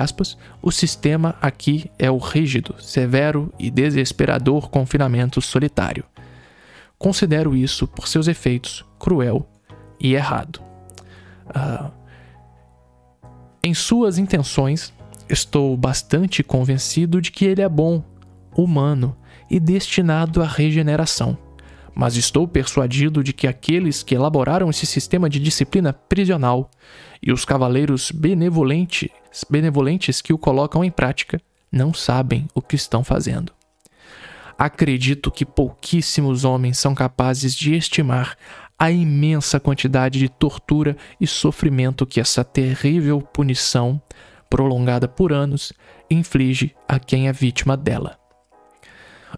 aspas, 0.00 0.38
o 0.62 0.70
sistema 0.70 1.34
aqui 1.42 1.90
é 1.98 2.08
o 2.10 2.18
rígido, 2.18 2.76
severo 2.78 3.52
e 3.58 3.70
desesperador 3.70 4.70
confinamento 4.70 5.40
solitário. 5.40 6.04
Considero 6.96 7.56
isso, 7.56 7.88
por 7.88 8.06
seus 8.06 8.28
efeitos, 8.28 8.84
cruel 9.00 9.48
e 9.98 10.14
errado. 10.14 10.60
Uh, 11.48 11.90
em 13.64 13.74
suas 13.74 14.16
intenções, 14.16 14.92
estou 15.28 15.76
bastante 15.76 16.42
convencido 16.42 17.20
de 17.20 17.32
que 17.32 17.44
ele 17.44 17.62
é 17.62 17.68
bom, 17.68 18.02
humano 18.56 19.16
e 19.50 19.58
destinado 19.60 20.42
à 20.42 20.46
regeneração 20.46 21.38
mas 21.94 22.16
estou 22.16 22.48
persuadido 22.48 23.22
de 23.22 23.32
que 23.32 23.46
aqueles 23.46 24.02
que 24.02 24.14
elaboraram 24.14 24.68
esse 24.68 24.84
sistema 24.84 25.30
de 25.30 25.38
disciplina 25.38 25.92
prisional 25.92 26.68
e 27.22 27.32
os 27.32 27.44
cavaleiros 27.44 28.10
benevolentes, 28.10 29.08
benevolentes 29.48 30.20
que 30.20 30.32
o 30.32 30.38
colocam 30.38 30.84
em 30.84 30.90
prática 30.90 31.40
não 31.70 31.94
sabem 31.94 32.48
o 32.54 32.60
que 32.60 32.74
estão 32.74 33.04
fazendo. 33.04 33.52
Acredito 34.58 35.30
que 35.30 35.44
pouquíssimos 35.44 36.44
homens 36.44 36.78
são 36.78 36.94
capazes 36.94 37.54
de 37.54 37.74
estimar 37.74 38.36
a 38.78 38.90
imensa 38.90 39.60
quantidade 39.60 40.18
de 40.18 40.28
tortura 40.28 40.96
e 41.20 41.26
sofrimento 41.26 42.06
que 42.06 42.20
essa 42.20 42.44
terrível 42.44 43.20
punição, 43.20 44.00
prolongada 44.50 45.08
por 45.08 45.32
anos, 45.32 45.72
inflige 46.10 46.74
a 46.88 46.98
quem 46.98 47.28
é 47.28 47.32
vítima 47.32 47.76
dela. 47.76 48.23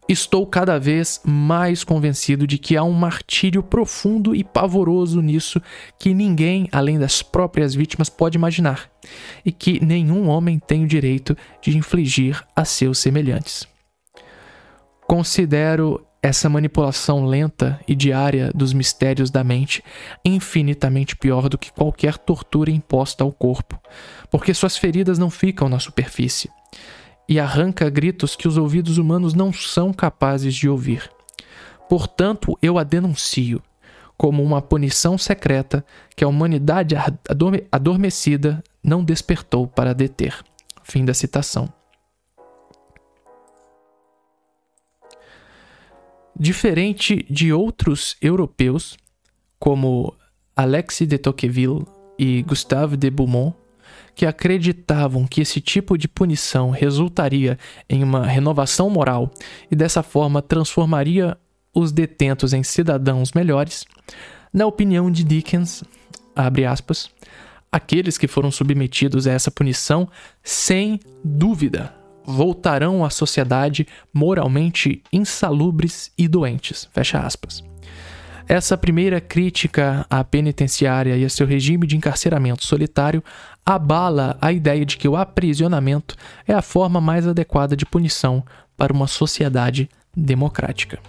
Estou 0.08 0.46
cada 0.46 0.78
vez 0.78 1.20
mais 1.24 1.84
convencido 1.84 2.46
de 2.46 2.58
que 2.58 2.76
há 2.76 2.82
um 2.82 2.92
martírio 2.92 3.62
profundo 3.62 4.34
e 4.34 4.44
pavoroso 4.44 5.20
nisso 5.20 5.60
que 5.98 6.14
ninguém, 6.14 6.68
além 6.72 6.98
das 6.98 7.22
próprias 7.22 7.74
vítimas, 7.74 8.08
pode 8.08 8.36
imaginar, 8.36 8.90
e 9.44 9.52
que 9.52 9.84
nenhum 9.84 10.28
homem 10.28 10.58
tem 10.58 10.84
o 10.84 10.88
direito 10.88 11.36
de 11.60 11.76
infligir 11.76 12.42
a 12.54 12.64
seus 12.64 12.98
semelhantes. 12.98 13.66
Considero 15.06 16.04
essa 16.22 16.48
manipulação 16.48 17.24
lenta 17.24 17.78
e 17.86 17.94
diária 17.94 18.50
dos 18.52 18.72
mistérios 18.72 19.30
da 19.30 19.44
mente 19.44 19.82
infinitamente 20.24 21.14
pior 21.14 21.48
do 21.48 21.56
que 21.56 21.72
qualquer 21.72 22.18
tortura 22.18 22.70
imposta 22.70 23.22
ao 23.22 23.32
corpo, 23.32 23.80
porque 24.30 24.52
suas 24.52 24.76
feridas 24.76 25.18
não 25.18 25.30
ficam 25.30 25.68
na 25.68 25.78
superfície 25.78 26.50
e 27.28 27.40
arranca 27.40 27.90
gritos 27.90 28.36
que 28.36 28.46
os 28.46 28.56
ouvidos 28.56 28.98
humanos 28.98 29.34
não 29.34 29.52
são 29.52 29.92
capazes 29.92 30.54
de 30.54 30.68
ouvir. 30.68 31.10
Portanto, 31.88 32.58
eu 32.60 32.78
a 32.78 32.84
denuncio 32.84 33.62
como 34.16 34.42
uma 34.42 34.62
punição 34.62 35.18
secreta 35.18 35.84
que 36.14 36.24
a 36.24 36.28
humanidade 36.28 36.94
adormecida 37.70 38.62
não 38.82 39.04
despertou 39.04 39.66
para 39.66 39.94
deter. 39.94 40.34
Fim 40.82 41.04
da 41.04 41.12
citação. 41.12 41.72
Diferente 46.38 47.26
de 47.30 47.52
outros 47.52 48.16
europeus, 48.20 48.96
como 49.58 50.14
Alexis 50.54 51.08
de 51.08 51.18
Tocqueville 51.18 51.86
e 52.18 52.42
Gustave 52.42 52.96
de 52.96 53.10
Beaumont, 53.10 53.56
que 54.14 54.26
acreditavam 54.26 55.26
que 55.26 55.40
esse 55.40 55.60
tipo 55.60 55.96
de 55.96 56.08
punição 56.08 56.70
resultaria 56.70 57.58
em 57.88 58.02
uma 58.02 58.26
renovação 58.26 58.88
moral 58.90 59.30
e 59.70 59.76
dessa 59.76 60.02
forma 60.02 60.40
transformaria 60.40 61.36
os 61.74 61.92
detentos 61.92 62.52
em 62.52 62.62
cidadãos 62.62 63.32
melhores, 63.32 63.84
na 64.52 64.66
opinião 64.66 65.10
de 65.10 65.22
Dickens, 65.22 65.84
aspas, 66.34 67.10
aqueles 67.70 68.16
que 68.16 68.26
foram 68.26 68.50
submetidos 68.50 69.26
a 69.26 69.32
essa 69.32 69.50
punição, 69.50 70.08
sem 70.42 70.98
dúvida, 71.22 71.94
voltarão 72.24 73.04
à 73.04 73.10
sociedade 73.10 73.86
moralmente 74.12 75.02
insalubres 75.12 76.10
e 76.16 76.26
doentes. 76.26 76.88
Fecha 76.92 77.20
aspas. 77.20 77.62
Essa 78.48 78.76
primeira 78.76 79.20
crítica 79.20 80.06
à 80.08 80.22
penitenciária 80.22 81.16
e 81.16 81.24
a 81.24 81.28
seu 81.28 81.46
regime 81.46 81.84
de 81.84 81.96
encarceramento 81.96 82.64
solitário 82.64 83.22
abala 83.64 84.38
a 84.40 84.52
ideia 84.52 84.86
de 84.86 84.96
que 84.96 85.08
o 85.08 85.16
aprisionamento 85.16 86.14
é 86.46 86.54
a 86.54 86.62
forma 86.62 87.00
mais 87.00 87.26
adequada 87.26 87.76
de 87.76 87.84
punição 87.84 88.44
para 88.76 88.92
uma 88.92 89.08
sociedade 89.08 89.88
democrática. 90.16 91.00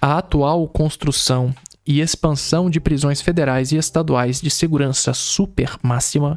A 0.00 0.18
atual 0.18 0.66
construção 0.66 1.54
e 1.86 2.00
expansão 2.00 2.68
de 2.68 2.80
prisões 2.80 3.20
federais 3.20 3.70
e 3.70 3.76
estaduais 3.76 4.40
de 4.40 4.50
segurança 4.50 5.14
super 5.14 5.76
máxima 5.80 6.36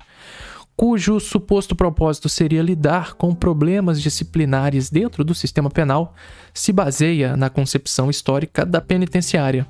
cujo 0.76 1.20
suposto 1.20 1.76
propósito 1.76 2.28
seria 2.28 2.62
lidar 2.62 3.14
com 3.14 3.36
problemas 3.36 4.02
disciplinares 4.02 4.90
dentro 4.90 5.24
do 5.24 5.36
sistema 5.36 5.70
penal, 5.70 6.16
se 6.54 6.72
baseia 6.72 7.38
na 7.38 7.50
concepção 7.50 8.10
histórica 8.10 8.66
da 8.66 8.82
penitenciária, 8.82 9.68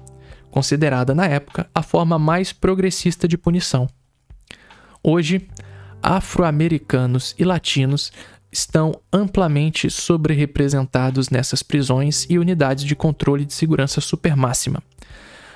considerada 0.49 1.13
na 1.13 1.25
época 1.25 1.69
a 1.73 1.81
forma 1.81 2.17
mais 2.17 2.53
progressista 2.53 3.27
de 3.27 3.37
punição. 3.37 3.87
Hoje, 5.03 5.47
afro-americanos 6.01 7.35
e 7.37 7.43
latinos 7.43 8.11
estão 8.51 8.93
amplamente 9.11 9.89
sobre-representados 9.89 11.29
nessas 11.29 11.63
prisões 11.63 12.25
e 12.29 12.37
unidades 12.37 12.83
de 12.83 12.95
controle 12.95 13.45
de 13.45 13.53
segurança 13.53 14.01
supermáxima 14.01 14.83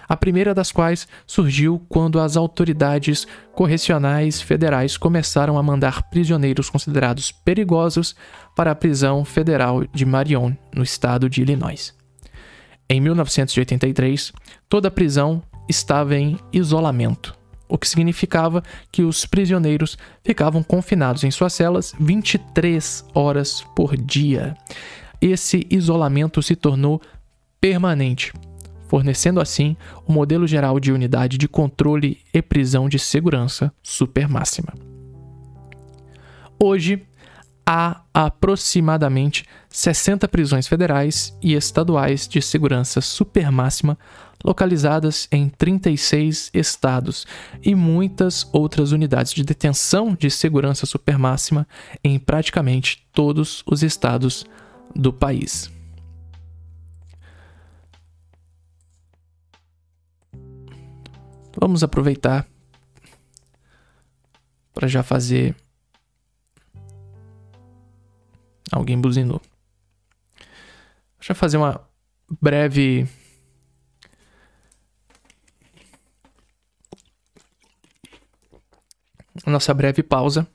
a 0.07 0.15
primeira 0.15 0.53
das 0.53 0.71
quais 0.71 1.07
surgiu 1.25 1.83
quando 1.89 2.19
as 2.19 2.37
autoridades 2.37 3.27
correcionais 3.53 4.41
federais 4.41 4.97
começaram 4.97 5.57
a 5.57 5.63
mandar 5.63 6.03
prisioneiros 6.09 6.69
considerados 6.69 7.31
perigosos 7.31 8.15
para 8.55 8.71
a 8.71 8.75
prisão 8.75 9.25
federal 9.25 9.83
de 9.93 10.05
Marion, 10.05 10.53
no 10.73 10.83
estado 10.83 11.29
de 11.29 11.41
Illinois. 11.41 11.93
Em 12.87 13.01
1983, 13.01 14.31
toda 14.69 14.89
a 14.89 14.91
prisão 14.91 15.41
estava 15.67 16.15
em 16.15 16.37
isolamento, 16.53 17.35
o 17.67 17.77
que 17.77 17.89
significava 17.89 18.63
que 18.91 19.01
os 19.01 19.25
prisioneiros 19.25 19.97
ficavam 20.23 20.61
confinados 20.61 21.23
em 21.23 21.31
suas 21.31 21.53
celas 21.53 21.93
23 21.99 23.05
horas 23.13 23.65
por 23.75 23.97
dia. 23.97 24.55
Esse 25.19 25.65
isolamento 25.71 26.43
se 26.43 26.55
tornou 26.55 27.01
permanente, 27.59 28.31
fornecendo 28.87 29.39
assim 29.39 29.75
o 30.05 30.11
modelo 30.11 30.47
geral 30.47 30.79
de 30.79 30.91
unidade 30.91 31.37
de 31.37 31.47
controle 31.47 32.19
e 32.33 32.41
prisão 32.41 32.87
de 32.87 32.99
segurança 32.99 33.73
super 33.81 34.27
máxima. 34.27 34.73
Hoje, 36.61 37.05
há 37.65 38.01
aproximadamente 38.13 39.45
60 39.69 40.27
prisões 40.27 40.67
federais 40.67 41.35
e 41.41 41.53
estaduais 41.53 42.27
de 42.27 42.41
segurança 42.41 43.01
super 43.01 43.51
máxima 43.51 43.97
localizadas 44.43 45.27
em 45.31 45.49
36 45.49 46.51
estados 46.53 47.25
e 47.63 47.73
muitas 47.73 48.47
outras 48.53 48.91
unidades 48.91 49.33
de 49.33 49.43
detenção 49.43 50.13
de 50.13 50.29
segurança 50.29 50.85
super 50.85 51.17
máxima 51.17 51.67
em 52.03 52.19
praticamente 52.19 53.05
todos 53.11 53.63
os 53.65 53.81
estados 53.81 54.45
do 54.95 55.11
país. 55.11 55.74
Vamos 61.59 61.83
aproveitar 61.83 62.47
para 64.73 64.87
já 64.87 65.01
fazer. 65.01 65.55
Alguém 68.71 68.99
buzinou. 68.99 69.41
Eu 71.27 71.35
fazer 71.35 71.57
uma 71.57 71.81
breve. 72.41 73.07
Nossa 79.45 79.73
breve 79.73 80.03
pausa. 80.03 80.47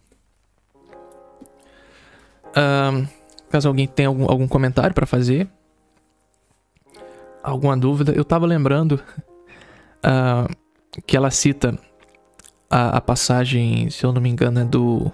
Um, 2.57 3.07
caso 3.49 3.69
alguém 3.69 3.87
tenha 3.87 4.09
algum, 4.09 4.31
algum 4.31 4.47
comentário 4.47 4.95
para 4.95 5.07
fazer, 5.07 5.49
alguma 7.43 7.77
dúvida, 7.77 8.13
eu 8.13 8.25
tava 8.25 8.47
lembrando. 8.47 9.03
Uh, 10.03 10.49
que 11.07 11.17
ela 11.17 11.31
cita 11.31 11.79
a, 12.69 12.97
a, 12.97 13.01
passagem, 13.01 13.91
se 13.91 14.05
eu 14.05 14.13
não 14.13 14.21
me 14.21 14.29
engano, 14.29 14.61
é 14.61 14.65
do 14.65 15.11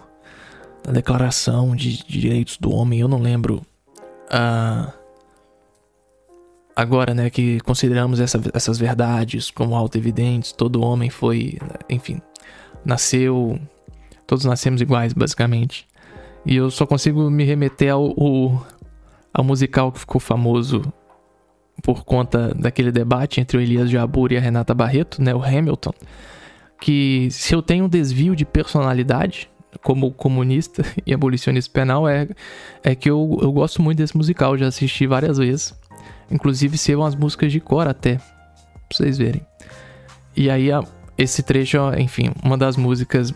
da 0.82 0.92
Declaração 0.92 1.74
de, 1.74 2.04
Direitos 2.06 2.56
do 2.58 2.72
Homem, 2.72 3.00
eu 3.00 3.08
não 3.08 3.18
lembro. 3.18 3.66
Uh, 4.28 4.92
agora, 6.76 7.12
né, 7.12 7.28
que 7.28 7.58
consideramos 7.60 8.20
essa, 8.20 8.40
essas 8.54 8.78
verdades 8.78 9.50
como 9.50 9.74
auto-evidentes, 9.74 10.52
todo 10.52 10.82
homem 10.82 11.10
foi, 11.10 11.58
enfim, 11.88 12.20
nasceu, 12.84 13.58
todos 14.26 14.44
nascemos 14.44 14.80
iguais, 14.80 15.12
basicamente. 15.12 15.88
E 16.44 16.54
eu 16.54 16.70
só 16.70 16.86
consigo 16.86 17.28
me 17.28 17.42
remeter 17.42 17.92
ao, 17.92 18.04
ao, 18.04 18.66
ao 19.34 19.42
musical 19.42 19.90
que 19.90 19.98
ficou 19.98 20.20
famoso 20.20 20.82
por 21.82 22.04
conta 22.04 22.54
daquele 22.54 22.90
debate 22.90 23.40
entre 23.40 23.56
o 23.56 23.60
Elias 23.60 23.90
Jabur 23.90 24.32
e 24.32 24.36
a 24.36 24.40
Renata 24.40 24.74
Barreto, 24.74 25.22
né, 25.22 25.34
o 25.34 25.42
Hamilton, 25.42 25.92
que 26.80 27.28
se 27.30 27.54
eu 27.54 27.62
tenho 27.62 27.84
um 27.84 27.88
desvio 27.88 28.34
de 28.34 28.44
personalidade 28.44 29.48
como 29.82 30.10
comunista 30.10 30.84
e 31.06 31.12
abolicionista 31.12 31.72
penal 31.72 32.08
é, 32.08 32.28
é 32.82 32.94
que 32.94 33.08
eu, 33.10 33.38
eu 33.40 33.52
gosto 33.52 33.82
muito 33.82 33.98
desse 33.98 34.16
musical, 34.16 34.56
já 34.56 34.68
assisti 34.68 35.06
várias 35.06 35.38
vezes. 35.38 35.74
Inclusive 36.30 36.76
sei 36.76 36.94
umas 36.94 37.14
músicas 37.14 37.52
de 37.52 37.60
cor 37.60 37.86
até, 37.86 38.16
pra 38.16 38.96
vocês 38.96 39.16
verem. 39.16 39.42
E 40.36 40.50
aí 40.50 40.72
a, 40.72 40.82
esse 41.16 41.42
trecho, 41.42 41.78
enfim, 41.96 42.32
uma 42.42 42.58
das 42.58 42.76
músicas 42.76 43.32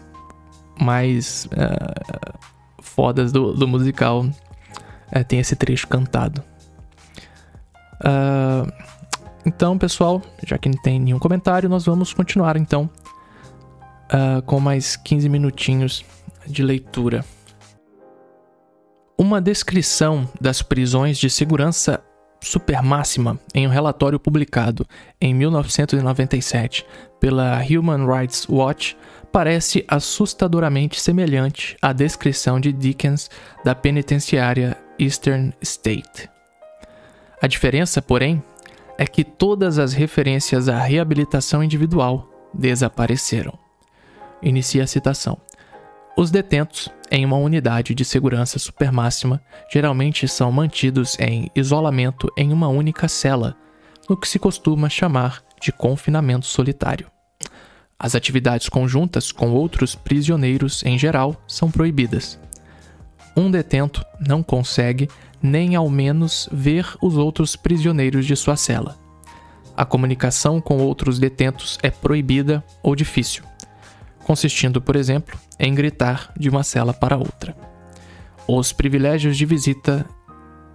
mais 0.80 1.46
uh, 1.46 2.38
fodas 2.82 3.30
do, 3.32 3.52
do 3.52 3.68
musical 3.68 4.22
uh, 4.24 5.24
tem 5.26 5.38
esse 5.38 5.54
trecho 5.54 5.86
cantado. 5.86 6.42
Uh, 8.00 8.70
então, 9.44 9.78
pessoal, 9.78 10.20
já 10.46 10.58
que 10.58 10.68
não 10.68 10.80
tem 10.82 11.00
nenhum 11.00 11.18
comentário, 11.18 11.68
nós 11.68 11.84
vamos 11.86 12.12
continuar 12.12 12.56
então 12.56 12.90
uh, 14.12 14.42
com 14.42 14.60
mais 14.60 14.96
15 14.96 15.28
minutinhos 15.28 16.04
de 16.46 16.62
leitura. 16.62 17.24
Uma 19.16 19.40
descrição 19.40 20.28
das 20.40 20.62
prisões 20.62 21.18
de 21.18 21.28
segurança 21.28 22.02
supermáxima 22.42 23.38
em 23.54 23.66
um 23.66 23.70
relatório 23.70 24.18
publicado 24.18 24.86
em 25.20 25.34
1997 25.34 26.86
pela 27.20 27.60
Human 27.62 28.06
Rights 28.06 28.46
Watch 28.48 28.96
parece 29.30 29.84
assustadoramente 29.86 30.98
semelhante 31.00 31.76
à 31.82 31.92
descrição 31.92 32.58
de 32.58 32.72
Dickens 32.72 33.30
da 33.62 33.74
penitenciária 33.74 34.76
Eastern 34.98 35.52
State. 35.60 36.28
A 37.42 37.46
diferença, 37.46 38.02
porém, 38.02 38.42
é 38.98 39.06
que 39.06 39.24
todas 39.24 39.78
as 39.78 39.94
referências 39.94 40.68
à 40.68 40.78
reabilitação 40.78 41.64
individual 41.64 42.28
desapareceram. 42.52 43.58
Inicia 44.42 44.84
a 44.84 44.86
citação. 44.86 45.38
Os 46.16 46.30
detentos, 46.30 46.90
em 47.10 47.24
uma 47.24 47.36
unidade 47.36 47.94
de 47.94 48.04
segurança 48.04 48.58
supermáxima, 48.58 49.40
geralmente 49.72 50.28
são 50.28 50.52
mantidos 50.52 51.18
em 51.18 51.50
isolamento 51.54 52.30
em 52.36 52.52
uma 52.52 52.68
única 52.68 53.08
cela, 53.08 53.56
no 54.08 54.16
que 54.16 54.28
se 54.28 54.38
costuma 54.38 54.90
chamar 54.90 55.42
de 55.60 55.72
confinamento 55.72 56.44
solitário. 56.44 57.10
As 57.98 58.14
atividades 58.14 58.68
conjuntas 58.68 59.32
com 59.32 59.50
outros 59.50 59.94
prisioneiros, 59.94 60.82
em 60.84 60.98
geral, 60.98 61.42
são 61.46 61.70
proibidas. 61.70 62.38
Um 63.36 63.50
detento 63.50 64.04
não 64.26 64.42
consegue 64.42 65.08
nem 65.42 65.74
ao 65.74 65.88
menos 65.88 66.48
ver 66.52 66.86
os 67.00 67.16
outros 67.16 67.56
prisioneiros 67.56 68.26
de 68.26 68.36
sua 68.36 68.56
cela. 68.56 68.98
A 69.76 69.84
comunicação 69.84 70.60
com 70.60 70.78
outros 70.78 71.18
detentos 71.18 71.78
é 71.82 71.90
proibida 71.90 72.62
ou 72.82 72.94
difícil, 72.94 73.44
consistindo, 74.24 74.80
por 74.80 74.96
exemplo, 74.96 75.38
em 75.58 75.74
gritar 75.74 76.32
de 76.38 76.48
uma 76.48 76.62
cela 76.62 76.92
para 76.92 77.16
outra. 77.16 77.56
Os 78.46 78.72
privilégios 78.72 79.36
de 79.36 79.46
visita 79.46 80.04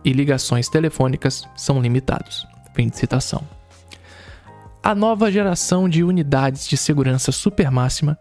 e 0.04 0.12
ligações 0.14 0.70
telefônicas 0.70 1.48
são 1.56 1.82
limitados. 1.82 2.48
Fim 2.74 2.88
de 2.88 2.98
citação. 2.98 3.44
A 4.82 4.94
nova 4.94 5.32
geração 5.32 5.90
de 5.90 6.04
unidades 6.04 6.68
de 6.68 6.78
segurança 6.78 7.32
supermáxima 7.32 8.18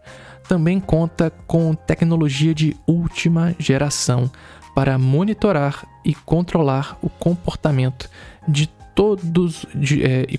também 0.47 0.79
conta 0.79 1.29
com 1.45 1.75
tecnologia 1.75 2.55
de 2.55 2.75
última 2.87 3.55
geração 3.59 4.31
para 4.75 4.97
monitorar 4.97 5.87
e 6.03 6.13
controlar 6.13 6.97
o 7.01 7.09
comportamento 7.09 8.09
de 8.45 8.67
todos 8.93 9.65
de, 9.73 10.03
é, 10.03 10.27
e, 10.29 10.37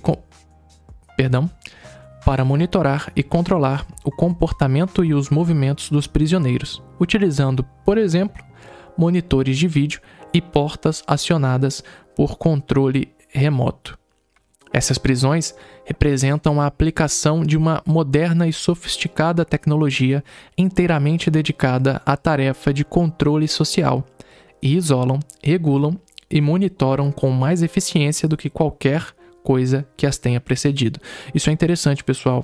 perdão, 1.17 1.49
para 2.23 2.45
monitorar 2.45 3.11
e 3.15 3.23
controlar 3.23 3.85
o 4.03 4.11
comportamento 4.11 5.03
e 5.03 5.13
os 5.13 5.31
movimentos 5.31 5.89
dos 5.89 6.05
prisioneiros, 6.05 6.83
utilizando, 6.99 7.63
por 7.83 7.97
exemplo, 7.97 8.43
monitores 8.95 9.57
de 9.57 9.67
vídeo 9.67 10.01
e 10.31 10.39
portas 10.39 11.03
acionadas 11.07 11.83
por 12.15 12.37
controle 12.37 13.11
remoto. 13.29 13.97
Essas 14.71 14.97
prisões 14.97 15.55
representam 15.85 16.61
a 16.61 16.67
aplicação 16.67 17.43
de 17.43 17.57
uma 17.57 17.81
moderna 17.85 18.47
e 18.47 18.53
sofisticada 18.53 19.45
tecnologia 19.45 20.23
inteiramente 20.57 21.31
dedicada 21.31 22.01
à 22.05 22.17
tarefa 22.17 22.73
de 22.73 22.83
controle 22.83 23.47
social 23.47 24.05
e 24.61 24.75
isolam, 24.75 25.19
regulam 25.41 25.99
e 26.29 26.41
monitoram 26.41 27.11
com 27.11 27.29
mais 27.29 27.63
eficiência 27.63 28.27
do 28.27 28.37
que 28.37 28.49
qualquer 28.49 29.15
coisa 29.43 29.87
que 29.95 30.05
as 30.05 30.17
tenha 30.17 30.41
precedido. 30.41 30.99
Isso 31.33 31.49
é 31.49 31.53
interessante, 31.53 32.03
pessoal. 32.03 32.43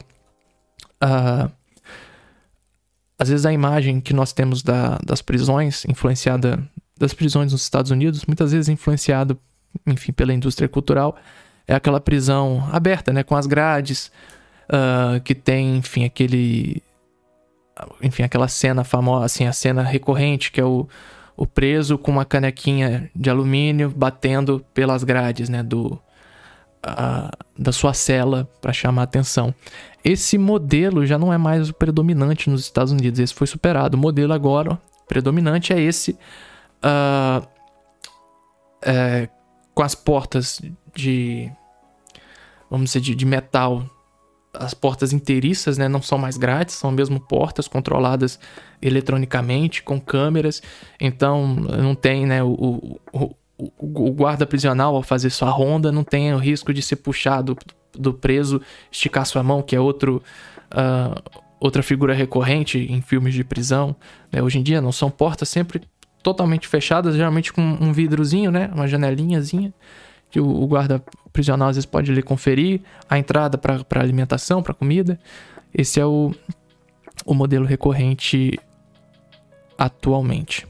Uh, 1.04 1.52
às 3.20 3.30
vezes 3.30 3.46
a 3.46 3.54
imagem 3.54 4.00
que 4.00 4.14
nós 4.14 4.32
temos 4.34 4.64
da, 4.64 4.98
das 5.04 5.22
prisões, 5.22 5.86
influenciada 5.86 6.64
das 6.98 7.14
prisões 7.14 7.52
nos 7.52 7.64
Estados 7.64 7.92
Unidos, 7.92 8.26
muitas 8.26 8.52
vezes 8.52 8.70
influenciado, 8.70 9.38
enfim, 9.86 10.12
pela 10.12 10.34
indústria 10.34 10.70
cultural, 10.70 11.18
é 11.68 11.74
aquela 11.74 12.00
prisão 12.00 12.68
aberta, 12.72 13.12
né, 13.12 13.24
com 13.24 13.36
as 13.36 13.46
grades, 13.46 14.12
uh, 14.70 15.20
que 15.22 15.36
tem, 15.36 15.78
enfim, 15.78 16.06
aquele, 16.06 16.82
enfim, 18.02 18.24
aquela 18.24 18.48
cena 18.48 18.84
famosa, 18.84 19.26
assim, 19.26 19.46
a 19.46 19.54
cena 19.54 19.82
recorrente 19.82 20.52
que 20.52 20.62
é 20.62 20.66
o 20.66 20.88
o 21.36 21.46
preso 21.48 21.98
com 21.98 22.12
uma 22.12 22.26
canequinha 22.26 23.10
de 23.16 23.30
alumínio 23.30 23.90
batendo 23.96 24.64
pelas 24.74 25.04
grades, 25.04 25.50
né, 25.50 25.64
do 25.64 26.00
da 27.58 27.72
sua 27.72 27.94
cela 27.94 28.50
para 28.60 28.74
chamar 28.74 29.04
a 29.04 29.06
atenção. 29.06 29.56
Esse 30.04 30.38
modelo 30.38 31.06
já 31.06 31.18
não 31.18 31.32
é 31.32 31.38
mais 31.38 31.70
o 31.70 31.74
predominante 31.74 32.50
nos 32.50 32.62
Estados 32.62 32.92
Unidos, 32.92 33.20
esse 33.22 33.34
foi 33.34 33.48
superado. 33.48 33.96
O 33.96 34.00
modelo 34.00 34.34
agora 34.34 34.78
predominante 35.08 35.72
é 35.72 35.80
esse 35.80 36.12
uh, 36.84 37.48
é, 38.82 39.30
com 39.74 39.82
as 39.82 39.96
portas 39.96 40.62
de 40.94 41.50
vamos 42.70 42.90
dizer 42.90 43.00
de, 43.00 43.16
de 43.16 43.26
metal 43.26 43.86
as 44.54 44.74
portas 44.74 45.12
inteiriças 45.14 45.78
né, 45.78 45.88
não 45.88 46.02
são 46.02 46.18
mais 46.18 46.38
grátis, 46.38 46.76
são 46.76 46.92
mesmo 46.92 47.20
portas 47.20 47.68
controladas 47.68 48.40
eletronicamente, 48.82 49.82
com 49.82 50.00
câmeras. 50.00 50.62
Então, 51.00 51.48
não 51.48 51.96
tem 51.96 52.26
né, 52.26 52.44
o, 52.44 53.00
o, 53.12 53.36
o, 53.58 54.12
guarda 54.12 54.46
prisional, 54.46 54.96
ao 54.96 55.04
fazer 55.04 55.30
sua 55.30 55.50
ronda, 55.50 55.92
não 55.92 56.04
tem 56.04 56.34
o 56.34 56.38
risco 56.38 56.74
de 56.74 56.82
ser 56.82 56.98
puxado 56.98 57.58
do 57.94 58.14
preso, 58.14 58.62
esticar 58.92 59.26
sua 59.26 59.44
mão, 59.44 59.62
que 59.62 59.76
é 59.76 59.80
outro. 59.80 60.22
Uh, 60.72 61.44
outra 61.60 61.82
figura 61.82 62.14
recorrente 62.14 62.78
em 62.78 63.00
filmes 63.02 63.34
de 63.34 63.42
prisão. 63.42 63.96
Né? 64.30 64.44
Hoje 64.44 64.60
em 64.60 64.64
dia 64.64 64.82
não 64.82 64.92
são 64.92 65.10
portas 65.10 65.48
sempre 65.48 65.82
totalmente 66.22 66.68
fechadas, 66.68 67.16
geralmente 67.16 67.54
com 67.54 67.62
um 67.62 67.94
vidrozinho, 67.94 68.52
né? 68.52 68.70
Uma 68.74 68.86
janelinhazinha 68.86 69.74
que 70.30 70.42
o, 70.42 70.46
o 70.46 70.68
guarda 70.68 71.02
prisional 71.34 71.70
às 71.70 71.76
vezes 71.76 71.86
pode 71.86 72.14
lhe 72.14 72.22
conferir 72.22 72.82
a 73.10 73.18
entrada 73.18 73.58
para 73.58 74.00
alimentação, 74.00 74.62
para 74.64 74.74
comida. 74.74 75.20
Esse 75.74 76.00
é 76.00 76.06
o, 76.06 76.32
o 77.26 77.34
modelo 77.34 77.66
recorrente 77.66 78.58
atualmente. 79.78 80.68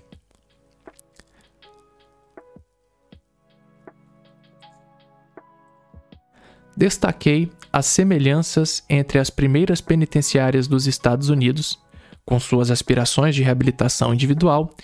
Destaquei 6.75 7.51
as 7.71 7.85
semelhanças 7.85 8.83
entre 8.89 9.19
as 9.19 9.29
primeiras 9.29 9.79
penitenciárias 9.79 10.67
dos 10.67 10.87
Estados 10.87 11.29
Unidos, 11.29 11.79
com 12.25 12.39
suas 12.39 12.71
aspirações 12.71 13.35
de 13.35 13.43
reabilitação 13.43 14.13
individual, 14.13 14.75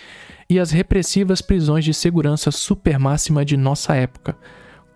e 0.48 0.58
as 0.58 0.70
repressivas 0.70 1.40
prisões 1.40 1.84
de 1.84 1.94
segurança 1.94 2.50
supermáxima 2.50 3.44
de 3.44 3.56
nossa 3.56 3.94
época, 3.94 4.36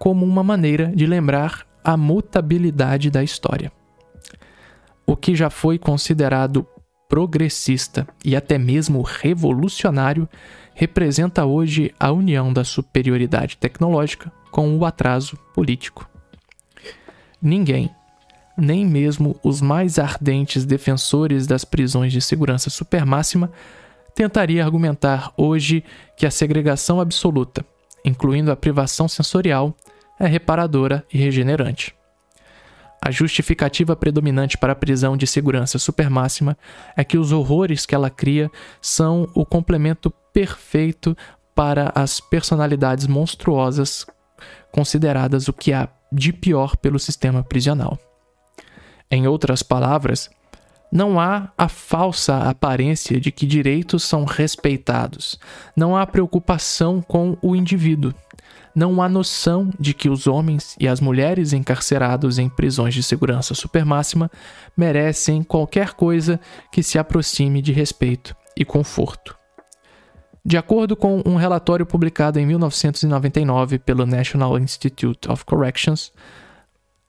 como 0.05 0.27
uma 0.27 0.45
maneira 0.45 0.93
de 0.95 1.07
lembrar 1.07 1.67
a 1.83 1.97
mutabilidade 1.97 3.09
da 3.09 3.25
história. 3.25 3.73
O 5.07 5.17
que 5.17 5.35
já 5.35 5.49
foi 5.49 5.79
considerado 5.79 6.67
progressista 7.09 8.07
e 8.23 8.37
até 8.37 8.59
mesmo 8.59 9.01
revolucionário 9.01 10.29
representa 10.75 11.47
hoje 11.47 11.91
a 11.99 12.13
união 12.13 12.53
da 12.53 12.65
superioridade 12.65 13.57
tecnológica 13.57 14.31
com 14.51 14.77
o 14.77 14.85
atraso 14.85 15.39
político. 15.55 16.07
Ninguém, 17.41 17.89
nem 18.59 18.85
mesmo 18.85 19.41
os 19.43 19.63
mais 19.63 19.99
ardentes 19.99 20.67
defensores 20.67 21.47
das 21.47 21.65
prisões 21.65 22.13
de 22.13 22.21
segurança 22.21 22.69
supermáxima, 22.69 23.51
tentaria 24.15 24.63
argumentar 24.63 25.33
hoje 25.35 25.83
que 26.15 26.27
a 26.27 26.31
segregação 26.31 27.01
absoluta, 27.01 27.65
incluindo 28.05 28.53
a 28.53 28.57
privação 28.57 29.09
sensorial, 29.09 29.75
é 30.19 30.27
reparadora 30.27 31.05
e 31.13 31.19
regenerante. 31.19 31.95
A 33.01 33.11
justificativa 33.11 33.95
predominante 33.95 34.57
para 34.57 34.73
a 34.73 34.77
prisão 34.77 35.15
de 35.15 35.27
segurança 35.27 35.79
supermáxima 35.79 36.57
é 36.97 37.05
que 37.05 37.19
os 37.19 37.33
horrores 37.33 37.85
que 37.85 37.95
ela 37.95 38.09
cria 38.09 38.51
são 38.81 39.29
o 39.35 39.45
complemento 39.45 40.11
perfeito 40.33 41.15
para 41.55 41.93
as 41.95 42.19
personalidades 42.19 43.07
monstruosas 43.07 44.07
consideradas 44.73 45.49
o 45.49 45.53
que 45.53 45.73
há 45.73 45.89
de 46.11 46.33
pior 46.33 46.77
pelo 46.77 46.99
sistema 46.99 47.43
prisional. 47.43 47.99
Em 49.11 49.27
outras 49.29 49.63
palavras, 49.63 50.31
não 50.91 51.21
há 51.21 51.53
a 51.59 51.69
falsa 51.69 52.49
aparência 52.49 53.21
de 53.21 53.31
que 53.31 53.47
direitos 53.47 54.03
são 54.05 54.25
respeitados, 54.25 55.39
não 55.77 55.97
há 55.97 56.07
preocupação 56.07 57.03
com 57.03 57.37
o 57.43 57.55
indivíduo, 57.55 58.15
não 58.75 59.01
há 59.01 59.09
noção 59.09 59.71
de 59.79 59.95
que 59.95 60.09
os 60.09 60.27
homens 60.27 60.75
e 60.81 60.89
as 60.89 61.01
mulheres 61.01 61.53
encarcerados 61.53 62.39
em 62.39 62.49
prisões 62.49 62.95
de 62.95 63.03
segurança 63.03 63.55
supermáxima 63.55 64.31
merecem 64.77 65.43
qualquer 65.43 65.93
coisa 65.93 66.41
que 66.73 66.83
se 66.83 66.99
aproxime 66.99 67.63
de 67.63 67.73
respeito 67.73 68.35
e 68.57 68.65
conforto. 68.65 69.37
De 70.45 70.59
acordo 70.59 70.95
com 70.95 71.23
um 71.25 71.37
relatório 71.37 71.87
publicado 71.87 72.39
em 72.39 72.45
1999 72.45 73.79
pelo 73.79 74.05
National 74.05 74.59
Institute 74.59 75.31
of 75.31 75.45
Corrections, 75.45 76.09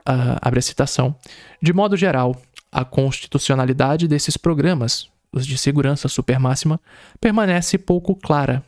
uh, 0.07 0.39
abre 0.41 0.59
a 0.59 0.61
citação, 0.61 1.16
de 1.61 1.74
modo 1.74 1.97
geral, 1.97 2.36
a 2.72 2.86
constitucionalidade 2.86 4.07
desses 4.07 4.38
programas, 4.38 5.09
os 5.34 5.45
de 5.45 5.57
segurança 5.57 6.07
supermáxima, 6.07 6.80
permanece 7.20 7.78
pouco 7.78 8.16
clara. 8.16 8.63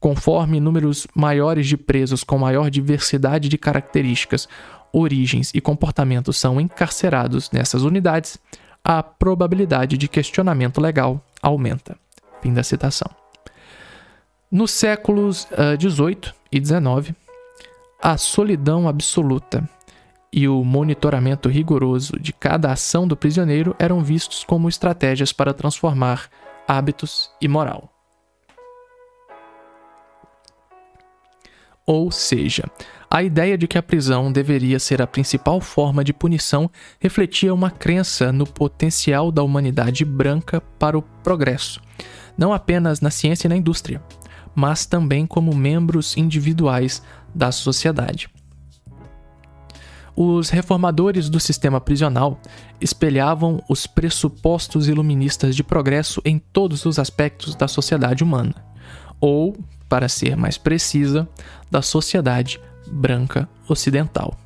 Conforme 0.00 0.58
números 0.58 1.06
maiores 1.14 1.66
de 1.66 1.76
presos 1.76 2.24
com 2.24 2.38
maior 2.38 2.70
diversidade 2.70 3.50
de 3.50 3.58
características, 3.58 4.48
origens 4.90 5.52
e 5.54 5.60
comportamentos 5.60 6.38
são 6.38 6.58
encarcerados 6.58 7.50
nessas 7.50 7.82
unidades, 7.82 8.38
a 8.82 9.02
probabilidade 9.02 9.98
de 9.98 10.08
questionamento 10.08 10.80
legal 10.80 11.22
aumenta. 11.42 11.98
Fim 12.40 12.54
da 12.54 12.62
citação. 12.62 13.10
Nos 14.50 14.70
séculos 14.70 15.46
XVIII 15.78 16.16
uh, 16.16 16.34
e 16.50 16.64
XIX, 16.64 17.14
a 18.02 18.16
solidão 18.16 18.88
absoluta 18.88 19.68
e 20.32 20.48
o 20.48 20.64
monitoramento 20.64 21.48
rigoroso 21.48 22.18
de 22.18 22.32
cada 22.32 22.72
ação 22.72 23.06
do 23.06 23.16
prisioneiro 23.16 23.76
eram 23.78 24.02
vistos 24.02 24.42
como 24.42 24.68
estratégias 24.68 25.32
para 25.32 25.52
transformar 25.52 26.28
hábitos 26.66 27.30
e 27.40 27.46
moral. 27.46 27.99
Ou 31.90 32.12
seja, 32.12 32.62
a 33.10 33.20
ideia 33.20 33.58
de 33.58 33.66
que 33.66 33.76
a 33.76 33.82
prisão 33.82 34.30
deveria 34.30 34.78
ser 34.78 35.02
a 35.02 35.08
principal 35.08 35.60
forma 35.60 36.04
de 36.04 36.12
punição 36.12 36.70
refletia 37.00 37.52
uma 37.52 37.68
crença 37.68 38.30
no 38.30 38.46
potencial 38.46 39.32
da 39.32 39.42
humanidade 39.42 40.04
branca 40.04 40.60
para 40.60 40.96
o 40.96 41.02
progresso, 41.02 41.80
não 42.38 42.52
apenas 42.52 43.00
na 43.00 43.10
ciência 43.10 43.48
e 43.48 43.50
na 43.50 43.56
indústria, 43.56 44.00
mas 44.54 44.86
também 44.86 45.26
como 45.26 45.52
membros 45.52 46.16
individuais 46.16 47.02
da 47.34 47.50
sociedade. 47.50 48.30
Os 50.14 50.48
reformadores 50.48 51.28
do 51.28 51.40
sistema 51.40 51.80
prisional 51.80 52.40
espelhavam 52.80 53.60
os 53.68 53.88
pressupostos 53.88 54.86
iluministas 54.86 55.56
de 55.56 55.64
progresso 55.64 56.22
em 56.24 56.38
todos 56.38 56.86
os 56.86 57.00
aspectos 57.00 57.56
da 57.56 57.66
sociedade 57.66 58.22
humana, 58.22 58.54
ou, 59.20 59.56
para 59.90 60.08
ser 60.08 60.36
mais 60.36 60.56
precisa, 60.56 61.28
da 61.68 61.82
sociedade 61.82 62.60
branca 62.86 63.48
ocidental. 63.68 64.38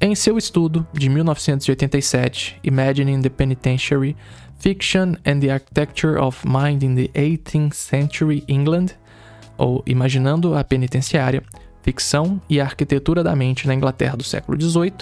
Em 0.00 0.14
seu 0.14 0.36
estudo 0.36 0.86
de 0.92 1.08
1987, 1.08 2.58
Imagining 2.64 3.20
the 3.22 3.28
Penitentiary, 3.28 4.16
Fiction 4.58 5.16
and 5.24 5.40
the 5.40 5.50
Architecture 5.50 6.18
of 6.18 6.46
Mind 6.46 6.82
in 6.82 6.94
the 6.94 7.08
18th 7.14 7.74
Century 7.74 8.42
England, 8.48 8.88
ou 9.58 9.82
Imaginando 9.86 10.56
a 10.56 10.64
Penitenciária, 10.64 11.42
Ficção 11.82 12.40
e 12.48 12.60
Arquitetura 12.60 13.22
da 13.22 13.36
Mente 13.36 13.66
na 13.66 13.74
Inglaterra 13.74 14.16
do 14.16 14.24
século 14.24 14.60
XVIII, 14.60 14.94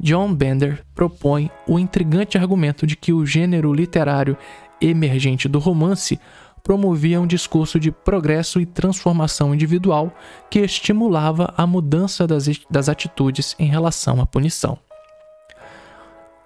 John 0.00 0.34
Bender 0.34 0.82
propõe 0.94 1.50
o 1.66 1.78
intrigante 1.78 2.38
argumento 2.38 2.86
de 2.86 2.96
que 2.96 3.12
o 3.12 3.26
gênero 3.26 3.72
literário 3.72 4.36
emergente 4.80 5.48
do 5.48 5.58
romance 5.58 6.20
promovia 6.66 7.20
um 7.20 7.28
discurso 7.28 7.78
de 7.78 7.92
progresso 7.92 8.60
e 8.60 8.66
transformação 8.66 9.54
individual 9.54 10.12
que 10.50 10.58
estimulava 10.58 11.54
a 11.56 11.64
mudança 11.64 12.26
das, 12.26 12.88
atitudes 12.88 13.54
em 13.56 13.68
relação 13.68 14.20
à 14.20 14.26
punição. 14.26 14.76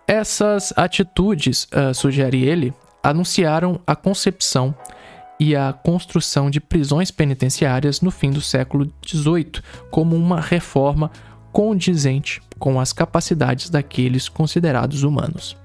Essas 0.06 0.74
atitudes, 0.76 1.66
uh, 1.72 1.94
sugere 1.94 2.44
ele, 2.44 2.74
anunciaram 3.02 3.80
a 3.86 3.96
concepção 3.96 4.74
e 5.38 5.56
a 5.56 5.72
construção 5.72 6.50
de 6.50 6.60
prisões 6.60 7.10
penitenciárias 7.10 8.02
no 8.02 8.10
fim 8.10 8.30
do 8.30 8.42
século 8.42 8.92
XVIII 9.02 9.62
como 9.90 10.14
uma 10.14 10.38
reforma 10.38 11.10
condizente 11.50 12.42
com 12.58 12.78
as 12.78 12.92
capacidades 12.92 13.70
daqueles 13.70 14.28
considerados 14.28 15.02
humanos. 15.02 15.56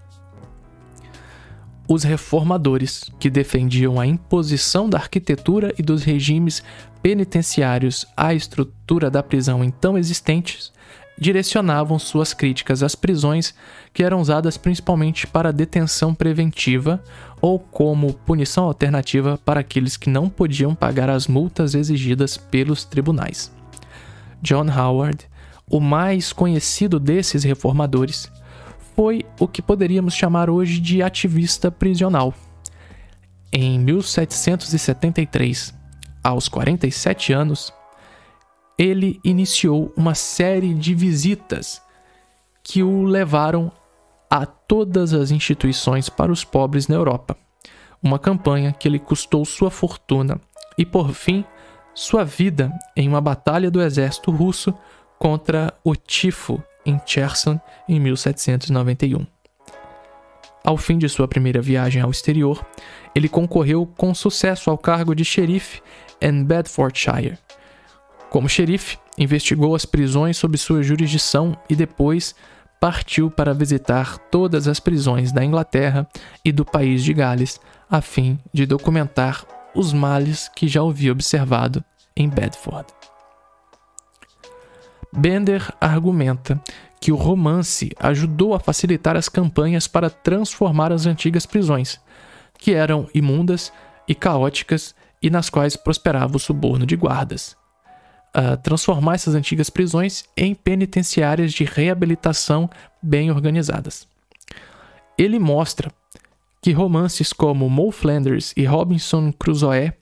Os 1.87 2.03
reformadores, 2.03 3.03
que 3.19 3.29
defendiam 3.29 3.99
a 3.99 4.07
imposição 4.07 4.89
da 4.89 4.97
arquitetura 4.97 5.73
e 5.77 5.83
dos 5.83 6.03
regimes 6.03 6.63
penitenciários 7.01 8.05
à 8.17 8.33
estrutura 8.33 9.11
da 9.11 9.21
prisão 9.21 9.63
então 9.63 9.95
existentes, 9.95 10.73
direcionavam 11.17 11.97
suas 11.97 12.33
críticas 12.33 12.83
às 12.83 12.95
prisões 12.95 13.53
que 13.93 14.03
eram 14.03 14.19
usadas 14.19 14.57
principalmente 14.57 15.27
para 15.27 15.53
detenção 15.53 16.13
preventiva 16.13 17.01
ou 17.39 17.59
como 17.59 18.13
punição 18.13 18.65
alternativa 18.65 19.39
para 19.45 19.59
aqueles 19.59 19.95
que 19.95 20.09
não 20.09 20.27
podiam 20.27 20.75
pagar 20.75 21.09
as 21.09 21.27
multas 21.27 21.75
exigidas 21.75 22.35
pelos 22.35 22.83
tribunais. 22.83 23.51
John 24.41 24.65
Howard, 24.69 25.25
o 25.69 25.79
mais 25.79 26.33
conhecido 26.33 26.99
desses 26.99 27.43
reformadores, 27.43 28.29
foi 28.95 29.25
o 29.39 29.47
que 29.47 29.61
poderíamos 29.61 30.13
chamar 30.13 30.49
hoje 30.49 30.79
de 30.79 31.03
ativista 31.03 31.69
prisional. 31.69 32.33
Em 33.51 33.77
1773, 33.77 35.73
aos 36.23 36.47
47 36.47 37.33
anos, 37.33 37.73
ele 38.77 39.19
iniciou 39.23 39.93
uma 39.95 40.15
série 40.15 40.73
de 40.73 40.95
visitas 40.95 41.81
que 42.63 42.81
o 42.81 43.03
levaram 43.03 43.71
a 44.29 44.45
todas 44.45 45.13
as 45.13 45.29
instituições 45.29 46.09
para 46.09 46.31
os 46.31 46.43
pobres 46.43 46.87
na 46.87 46.95
Europa. 46.95 47.37
Uma 48.01 48.17
campanha 48.17 48.71
que 48.71 48.89
lhe 48.89 48.99
custou 48.99 49.45
sua 49.45 49.69
fortuna 49.69 50.39
e, 50.77 50.85
por 50.85 51.13
fim, 51.13 51.45
sua 51.93 52.23
vida 52.23 52.71
em 52.95 53.07
uma 53.07 53.21
batalha 53.21 53.69
do 53.69 53.81
exército 53.81 54.31
russo 54.31 54.73
contra 55.19 55.73
o 55.83 55.95
tifo 55.95 56.61
em 56.85 56.99
Cherson 57.05 57.59
em 57.87 57.99
1791. 57.99 59.25
Ao 60.63 60.77
fim 60.77 60.97
de 60.97 61.07
sua 61.07 61.27
primeira 61.27 61.61
viagem 61.61 62.01
ao 62.01 62.09
exterior, 62.09 62.65
ele 63.13 63.29
concorreu 63.29 63.85
com 63.85 64.13
sucesso 64.15 64.69
ao 64.69 64.77
cargo 64.77 65.13
de 65.13 65.23
xerife 65.23 65.81
em 66.19 66.43
Bedfordshire. 66.43 67.37
Como 68.29 68.49
xerife, 68.49 68.97
investigou 69.17 69.75
as 69.75 69.85
prisões 69.85 70.37
sob 70.37 70.57
sua 70.57 70.81
jurisdição 70.81 71.55
e 71.69 71.75
depois 71.75 72.35
partiu 72.79 73.29
para 73.31 73.53
visitar 73.53 74.17
todas 74.17 74.67
as 74.67 74.79
prisões 74.79 75.31
da 75.31 75.45
Inglaterra 75.45 76.07
e 76.43 76.51
do 76.51 76.65
país 76.65 77.03
de 77.03 77.13
Gales, 77.13 77.59
a 77.89 78.01
fim 78.01 78.39
de 78.53 78.65
documentar 78.65 79.45
os 79.73 79.93
males 79.93 80.49
que 80.55 80.67
já 80.67 80.81
havia 80.81 81.11
observado 81.11 81.83
em 82.15 82.27
Bedford. 82.27 82.87
Bender 85.15 85.73
argumenta 85.79 86.61
que 86.99 87.11
o 87.11 87.15
romance 87.15 87.91
ajudou 87.99 88.53
a 88.53 88.59
facilitar 88.59 89.15
as 89.15 89.29
campanhas 89.29 89.87
para 89.87 90.09
transformar 90.09 90.91
as 90.91 91.05
antigas 91.05 91.45
prisões, 91.45 91.99
que 92.57 92.73
eram 92.73 93.07
imundas 93.13 93.71
e 94.07 94.13
caóticas 94.13 94.93
e 95.21 95.29
nas 95.29 95.49
quais 95.49 95.75
prosperava 95.75 96.35
o 96.35 96.39
suborno 96.39 96.85
de 96.85 96.95
guardas. 96.95 97.55
Uh, 98.35 98.57
transformar 98.61 99.15
essas 99.15 99.35
antigas 99.35 99.69
prisões 99.69 100.25
em 100.35 100.53
penitenciárias 100.53 101.53
de 101.53 101.63
reabilitação 101.63 102.69
bem 103.01 103.31
organizadas. 103.31 104.05
Ele 105.17 105.39
mostra 105.39 105.89
que 106.65 106.71
romances 106.71 107.31
como 107.31 107.69
Mo 107.69 107.91
Flanders 107.91 108.51
e 108.57 108.65
Robinson 108.65 109.31
Crusoe 109.31 109.93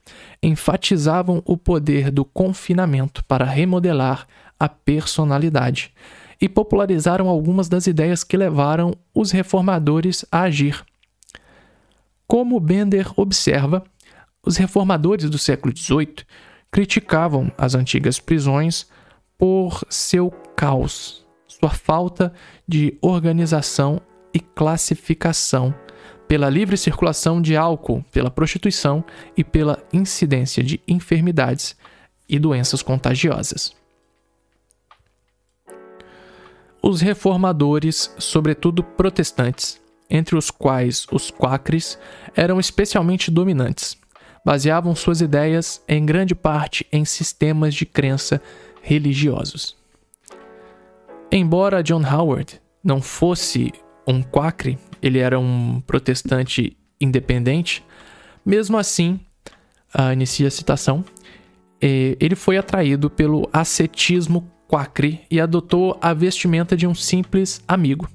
enfatizavam 0.41 1.43
o 1.45 1.57
poder 1.57 2.09
do 2.09 2.23
confinamento 2.23 3.21
para 3.25 3.43
remodelar 3.43 4.25
a 4.57 4.69
personalidade 4.69 5.93
e 6.39 6.47
popularizaram 6.47 7.27
algumas 7.27 7.67
das 7.67 7.85
ideias 7.85 8.23
que 8.23 8.37
levaram 8.37 8.95
os 9.13 9.31
reformadores 9.31 10.23
a 10.31 10.43
agir. 10.43 10.81
Como 12.25 12.61
Bender 12.61 13.11
observa, 13.17 13.83
os 14.41 14.55
reformadores 14.55 15.29
do 15.29 15.37
século 15.37 15.75
XVIII 15.77 16.25
criticavam 16.71 17.51
as 17.57 17.75
antigas 17.75 18.21
prisões 18.21 18.87
por 19.37 19.83
seu 19.89 20.31
caos, 20.55 21.25
sua 21.45 21.71
falta 21.71 22.31
de 22.65 22.97
organização 23.01 24.01
e 24.33 24.39
classificação, 24.39 25.75
pela 26.27 26.49
livre 26.49 26.77
circulação 26.77 27.41
de 27.41 27.55
álcool, 27.55 28.03
pela 28.11 28.31
prostituição 28.31 29.03
e 29.35 29.43
pela 29.43 29.83
incidência 29.91 30.63
de 30.63 30.81
enfermidades 30.87 31.75
e 32.27 32.39
doenças 32.39 32.81
contagiosas. 32.81 33.75
Os 36.81 37.01
reformadores, 37.01 38.13
sobretudo 38.17 38.83
protestantes, 38.83 39.81
entre 40.09 40.35
os 40.35 40.51
quais 40.51 41.07
os 41.11 41.31
quakers 41.31 41.97
eram 42.35 42.59
especialmente 42.59 43.31
dominantes, 43.31 43.97
baseavam 44.45 44.93
suas 44.93 45.21
ideias 45.21 45.81
em 45.87 46.05
grande 46.05 46.35
parte 46.35 46.85
em 46.91 47.05
sistemas 47.05 47.73
de 47.73 47.85
crença 47.85 48.41
religiosos. 48.81 49.77
Embora 51.31 51.81
John 51.81 52.03
Howard 52.03 52.61
não 52.83 53.01
fosse 53.01 53.71
um 54.05 54.21
quaker, 54.21 54.77
ele 55.03 55.19
era 55.19 55.37
um 55.37 55.81
protestante 55.85 56.77
independente, 56.99 57.83
mesmo 58.45 58.77
assim, 58.77 59.19
uh, 59.93 60.13
inicia 60.13 60.47
a 60.47 60.51
citação, 60.51 61.03
eh, 61.81 62.15
ele 62.19 62.35
foi 62.35 62.57
atraído 62.57 63.09
pelo 63.09 63.49
ascetismo 63.51 64.49
Quacre 64.67 65.21
e 65.29 65.41
adotou 65.41 65.97
a 66.01 66.13
vestimenta 66.13 66.75
de 66.77 66.87
um 66.87 66.95
simples 66.95 67.61
amigo. 67.67 68.09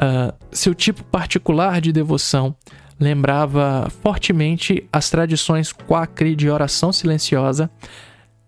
Uh, 0.00 0.32
seu 0.52 0.74
tipo 0.74 1.02
particular 1.04 1.80
de 1.80 1.92
devoção 1.92 2.54
lembrava 2.98 3.88
fortemente 4.02 4.88
as 4.92 5.10
tradições 5.10 5.72
Quacre 5.72 6.36
de 6.36 6.48
oração 6.48 6.92
silenciosa, 6.92 7.68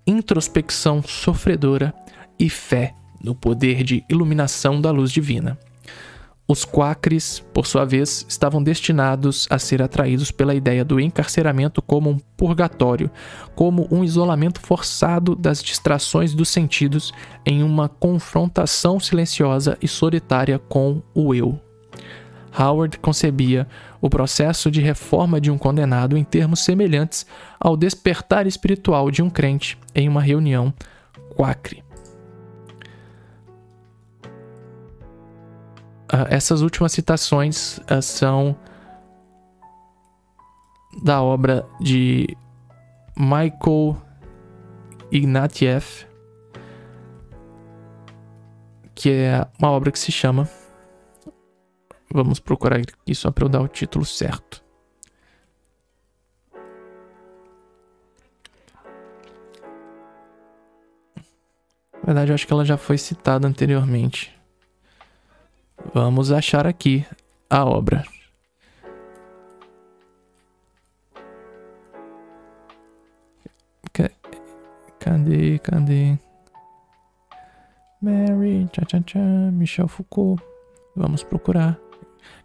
introspecção 0.07 1.03
sofredora 1.03 1.93
e 2.38 2.49
fé 2.49 2.95
no 3.22 3.34
poder 3.34 3.82
de 3.82 4.05
iluminação 4.09 4.80
da 4.80 4.90
luz 4.90 5.11
divina. 5.11 5.59
Os 6.53 6.66
quacres, 6.66 7.42
por 7.55 7.66
sua 7.66 7.86
vez, 7.86 8.26
estavam 8.28 8.62
destinados 8.62 9.46
a 9.48 9.59
ser 9.59 9.80
atraídos 9.80 10.30
pela 10.30 10.55
ideia 10.55 10.84
do 10.84 11.00
encarceramento 11.00 11.80
como 11.80 12.11
um 12.11 12.18
purgatório, 12.36 13.11
como 13.55 13.88
um 13.90 14.05
isolamento 14.05 14.61
forçado 14.61 15.34
das 15.34 15.62
distrações 15.62 16.34
dos 16.34 16.50
sentidos 16.50 17.11
em 17.46 17.62
uma 17.62 17.88
confrontação 17.88 19.00
silenciosa 19.00 19.78
e 19.80 19.88
solitária 19.88 20.59
com 20.59 21.00
o 21.14 21.34
eu. 21.34 21.59
Howard 22.55 22.98
concebia 22.98 23.66
o 23.98 24.11
processo 24.11 24.70
de 24.70 24.82
reforma 24.82 25.40
de 25.40 25.50
um 25.50 25.57
condenado 25.57 26.18
em 26.18 26.22
termos 26.22 26.61
semelhantes 26.61 27.24
ao 27.59 27.78
despertar 27.78 28.46
espiritual 28.46 29.11
de 29.11 29.22
um 29.22 29.30
crente 29.30 29.78
em 29.94 30.07
uma 30.07 30.20
reunião 30.20 30.70
quacre. 31.34 31.82
Essas 36.28 36.60
últimas 36.60 36.92
citações 36.92 37.78
uh, 37.78 38.02
são 38.02 38.56
da 41.02 41.22
obra 41.22 41.66
de 41.80 42.36
Michael 43.16 43.96
Ignatieff, 45.10 46.06
que 48.94 49.10
é 49.10 49.46
uma 49.58 49.70
obra 49.70 49.90
que 49.90 49.98
se 49.98 50.12
chama. 50.12 50.48
Vamos 52.12 52.38
procurar 52.38 52.76
aqui 52.76 53.14
só 53.14 53.30
para 53.30 53.44
eu 53.44 53.48
dar 53.48 53.62
o 53.62 53.68
título 53.68 54.04
certo. 54.04 54.62
Na 61.94 62.06
verdade, 62.06 62.32
eu 62.32 62.34
acho 62.34 62.46
que 62.46 62.52
ela 62.52 62.64
já 62.64 62.76
foi 62.76 62.98
citada 62.98 63.46
anteriormente. 63.46 64.41
Vamos 65.94 66.32
achar 66.32 66.66
aqui 66.66 67.06
a 67.48 67.64
obra. 67.64 68.04
Cadê, 75.02 75.58
cadê? 75.58 76.16
Mary, 78.00 78.68
tchá, 78.72 78.84
tchá, 78.84 79.00
tchá, 79.00 79.18
Michel 79.18 79.88
Foucault. 79.88 80.40
Vamos 80.94 81.24
procurar. 81.24 81.76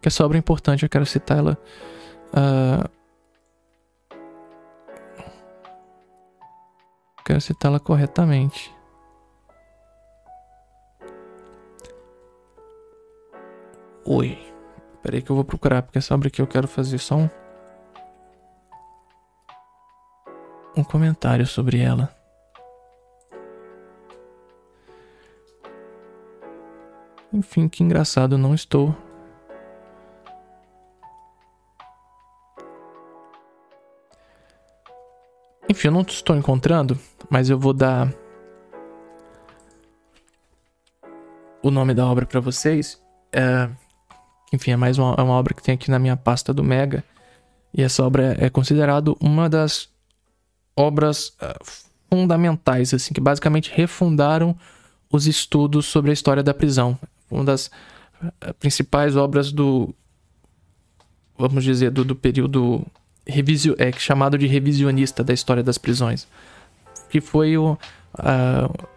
Que 0.02 0.08
essa 0.08 0.24
obra 0.24 0.38
é 0.38 0.40
importante, 0.40 0.82
eu 0.82 0.88
quero 0.88 1.06
citar 1.06 1.38
ela. 1.38 1.58
Uh, 2.34 2.88
quero 7.24 7.40
citá-la 7.40 7.78
corretamente. 7.78 8.74
Oi. 14.10 14.38
Peraí 15.02 15.20
que 15.20 15.28
eu 15.28 15.36
vou 15.36 15.44
procurar, 15.44 15.82
porque 15.82 15.98
essa 15.98 16.14
obra 16.14 16.28
aqui 16.28 16.40
eu 16.40 16.46
quero 16.46 16.66
fazer 16.66 16.96
só 16.96 17.14
um. 17.14 17.28
Um 20.74 20.82
comentário 20.82 21.46
sobre 21.46 21.78
ela. 21.78 22.08
Enfim, 27.30 27.68
que 27.68 27.84
engraçado, 27.84 28.38
não 28.38 28.54
estou. 28.54 28.96
Enfim, 35.68 35.88
eu 35.88 35.92
não 35.92 36.00
estou 36.00 36.34
encontrando, 36.34 36.98
mas 37.28 37.50
eu 37.50 37.58
vou 37.58 37.74
dar 37.74 38.10
o 41.62 41.70
nome 41.70 41.92
da 41.92 42.06
obra 42.06 42.24
para 42.24 42.40
vocês. 42.40 43.04
É 43.30 43.68
enfim, 44.52 44.72
é 44.72 44.76
mais 44.76 44.98
uma, 44.98 45.14
é 45.16 45.22
uma 45.22 45.34
obra 45.34 45.54
que 45.54 45.62
tem 45.62 45.74
aqui 45.74 45.90
na 45.90 45.98
minha 45.98 46.16
pasta 46.16 46.52
do 46.52 46.64
Mega. 46.64 47.04
E 47.72 47.82
essa 47.82 48.02
obra 48.02 48.34
é, 48.38 48.46
é 48.46 48.50
considerada 48.50 49.12
uma 49.20 49.48
das 49.48 49.88
obras 50.74 51.28
uh, 51.42 51.64
fundamentais, 52.10 52.94
assim, 52.94 53.12
que 53.12 53.20
basicamente 53.20 53.70
refundaram 53.74 54.56
os 55.10 55.26
estudos 55.26 55.86
sobre 55.86 56.10
a 56.10 56.14
história 56.14 56.42
da 56.42 56.54
prisão. 56.54 56.98
Uma 57.30 57.44
das 57.44 57.66
uh, 58.22 58.54
principais 58.58 59.16
obras 59.16 59.52
do, 59.52 59.94
vamos 61.36 61.62
dizer, 61.62 61.90
do, 61.90 62.04
do 62.04 62.16
período 62.16 62.86
revisio, 63.26 63.74
é, 63.78 63.92
chamado 63.92 64.38
de 64.38 64.46
revisionista 64.46 65.22
da 65.22 65.34
história 65.34 65.62
das 65.62 65.76
prisões. 65.76 66.26
Que 67.10 67.20
foi 67.20 67.56
o. 67.58 67.74
Uh, 68.18 68.88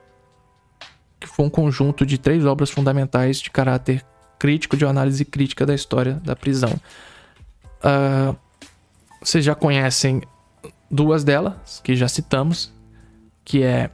que 1.19 1.27
foi 1.27 1.45
um 1.45 1.49
conjunto 1.49 2.03
de 2.03 2.17
três 2.17 2.45
obras 2.45 2.71
fundamentais 2.71 3.39
de 3.39 3.51
caráter 3.51 4.03
crítico, 4.41 4.75
de 4.75 4.83
análise 4.83 5.23
crítica 5.23 5.67
da 5.67 5.75
história 5.75 6.13
da 6.23 6.35
prisão. 6.35 6.73
Uh, 7.83 8.35
vocês 9.21 9.45
já 9.45 9.53
conhecem 9.53 10.23
duas 10.89 11.23
delas, 11.23 11.79
que 11.83 11.95
já 11.95 12.07
citamos, 12.07 12.73
que 13.45 13.61
é 13.61 13.91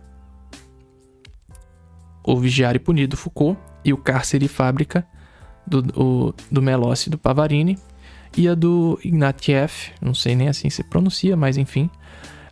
o 2.23 2.39
Vigiário 2.39 2.77
e 2.77 2.79
Punido 2.79 3.17
Foucault 3.17 3.59
e 3.83 3.91
o 3.91 3.97
Cárcere 3.97 4.45
e 4.45 4.47
Fábrica 4.47 5.05
do, 5.65 5.79
o, 6.01 6.33
do 6.49 6.61
Melossi 6.61 7.09
e 7.09 7.11
do 7.11 7.17
Pavarini 7.17 7.77
e 8.37 8.47
a 8.47 8.55
do 8.55 8.97
Ignatieff, 9.03 9.91
não 10.01 10.13
sei 10.13 10.33
nem 10.33 10.47
assim 10.47 10.69
se 10.69 10.81
pronuncia, 10.81 11.35
mas 11.35 11.57
enfim, 11.57 11.89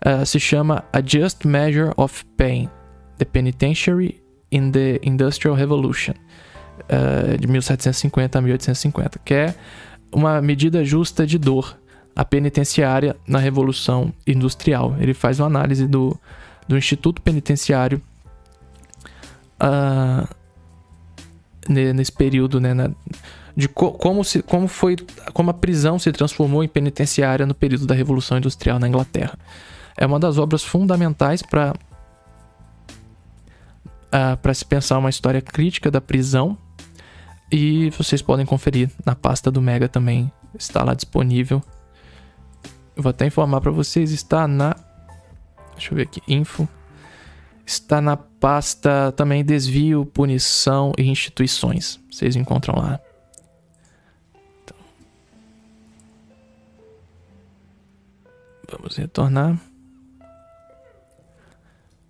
uh, 0.06 0.26
se 0.26 0.38
chama 0.38 0.84
A 0.92 1.00
Just 1.02 1.46
Measure 1.46 1.94
of 1.96 2.26
Pain, 2.36 2.70
The 3.18 3.24
Penitentiary 3.24 4.22
in 4.52 4.72
the 4.72 5.00
Industrial 5.02 5.56
Revolution, 5.56 6.14
uh, 6.90 7.38
de 7.38 7.48
1750 7.48 8.38
a 8.38 8.42
1850, 8.42 9.20
que 9.24 9.34
é 9.34 9.56
uma 10.12 10.42
medida 10.42 10.84
justa 10.84 11.26
de 11.26 11.38
dor, 11.38 11.78
a 12.16 12.24
penitenciária 12.24 13.16
na 13.28 13.40
Revolução 13.40 14.14
Industrial. 14.26 14.96
Ele 15.00 15.14
faz 15.14 15.40
uma 15.40 15.48
análise 15.48 15.86
do, 15.88 16.18
do 16.68 16.78
Instituto 16.78 17.22
Penitenciário 17.22 18.02
uh, 19.62 20.28
nesse 21.68 22.12
período, 22.12 22.62
né, 22.62 22.74
na, 22.74 22.90
de 23.56 23.68
co 23.68 23.92
como, 23.92 24.24
se, 24.24 24.42
como 24.42 24.68
foi 24.68 24.96
como 25.34 25.50
a 25.50 25.54
prisão 25.54 25.98
se 25.98 26.12
transformou 26.12 26.64
em 26.64 26.68
penitenciária 26.68 27.46
no 27.46 27.54
período 27.54 27.86
da 27.86 27.96
Revolução 27.96 28.38
Industrial 28.38 28.80
na 28.80 28.88
Inglaterra. 28.88 29.38
É 29.98 30.06
uma 30.06 30.20
das 30.20 30.38
obras 30.38 30.64
fundamentais 30.64 31.42
para 31.42 31.74
uh, 34.08 34.38
para 34.42 34.54
se 34.54 34.66
pensar 34.66 34.98
uma 34.98 35.10
história 35.10 35.42
crítica 35.42 35.90
da 35.90 36.00
prisão 36.00 36.58
e 37.56 37.90
vocês 37.92 38.22
podem 38.22 38.46
conferir 38.46 38.90
na 39.06 39.16
pasta 39.16 39.50
do 39.50 39.62
Mega 39.62 39.88
também 39.88 40.32
está 40.58 40.84
lá 40.84 40.94
disponível 40.94 41.64
vou 42.96 43.10
até 43.10 43.26
informar 43.26 43.62
para 43.62 43.72
vocês, 43.72 44.12
está 44.12 44.48
na. 44.48 44.76
Deixa 45.74 45.92
eu 45.92 45.98
ver 45.98 46.04
aqui, 46.04 46.22
info. 46.28 46.68
Está 47.66 48.00
na 48.00 48.16
pasta 48.16 49.12
também 49.14 49.44
desvio, 49.44 50.06
punição 50.06 50.94
e 50.98 51.04
instituições. 51.04 52.00
Vocês 52.10 52.36
encontram 52.36 52.76
lá. 52.76 53.00
Então. 54.64 54.78
Vamos 58.72 58.96
retornar. 58.96 59.60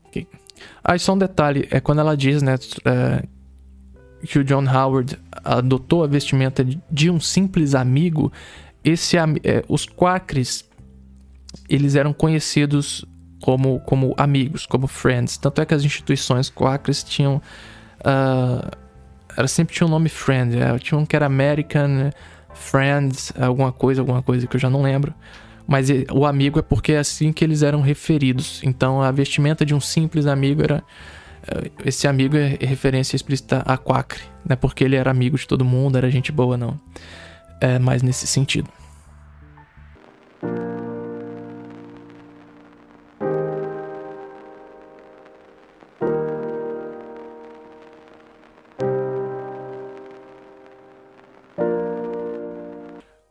Okay. 0.08 0.28
Ah, 0.84 0.98
só 1.00 1.14
um 1.14 1.18
detalhe, 1.18 1.68
é 1.72 1.80
quando 1.80 2.00
ela 2.00 2.16
diz, 2.18 2.42
né, 2.42 2.56
é, 2.84 3.24
que 4.26 4.40
o 4.40 4.44
John 4.44 4.66
Howard 4.68 5.18
adotou 5.44 6.04
a 6.04 6.08
vestimenta 6.08 6.66
de 6.92 7.10
um 7.10 7.20
simples 7.20 7.76
amigo, 7.76 8.32
esse, 8.84 9.18
é, 9.18 9.64
os 9.68 9.86
quacres 9.86 10.66
eles 11.70 11.96
eram 11.96 12.14
conhecidos 12.14 13.06
como, 13.42 13.80
como 13.82 14.14
amigos, 14.18 14.66
como 14.66 14.88
friends. 14.88 15.38
Tanto 15.38 15.62
é 15.62 15.66
que 15.66 15.74
as 15.74 15.84
instituições 15.84 16.50
quakers 16.50 17.04
tinham. 17.04 17.42
Uh, 18.02 18.70
era 19.38 19.48
sempre 19.48 19.76
tinha 19.76 19.88
um 19.88 19.90
nome 19.90 20.10
friend. 20.10 20.58
É, 20.58 20.78
tinha 20.80 20.98
um 20.98 21.06
que 21.06 21.16
era 21.16 21.26
American 21.26 22.12
Friends, 22.54 23.34
alguma 23.40 23.72
coisa, 23.72 24.02
alguma 24.02 24.22
coisa 24.22 24.48
que 24.48 24.56
eu 24.56 24.60
já 24.60 24.70
não 24.70 24.82
lembro. 24.82 25.14
Mas 25.68 25.90
o 26.12 26.26
amigo 26.26 26.60
é 26.60 26.62
porque 26.62 26.94
é 26.94 27.00
assim 27.00 27.34
que 27.34 27.44
eles 27.44 27.62
eram 27.64 27.82
referidos. 27.82 28.62
Então 28.64 29.02
a 29.02 29.12
vestimenta 29.12 29.66
de 29.66 29.74
um 29.74 29.80
simples 29.80 30.26
amigo 30.26 30.64
era. 30.64 30.84
Uh, 31.46 31.72
esse 31.86 32.08
amigo 32.08 32.36
é 32.36 32.58
referência 32.62 33.16
explícita 33.16 33.62
a 33.66 33.78
Quacre, 33.78 34.22
não 34.44 34.54
é 34.54 34.56
porque 34.56 34.84
ele 34.84 34.96
era 34.96 35.12
amigo 35.12 35.38
de 35.38 35.48
todo 35.48 35.64
mundo, 35.64 35.98
era 35.98 36.10
gente 36.10 36.32
boa, 36.32 36.58
não. 36.58 36.80
É 37.62 37.78
mais 37.78 38.02
nesse 38.02 38.26
sentido. 38.26 38.70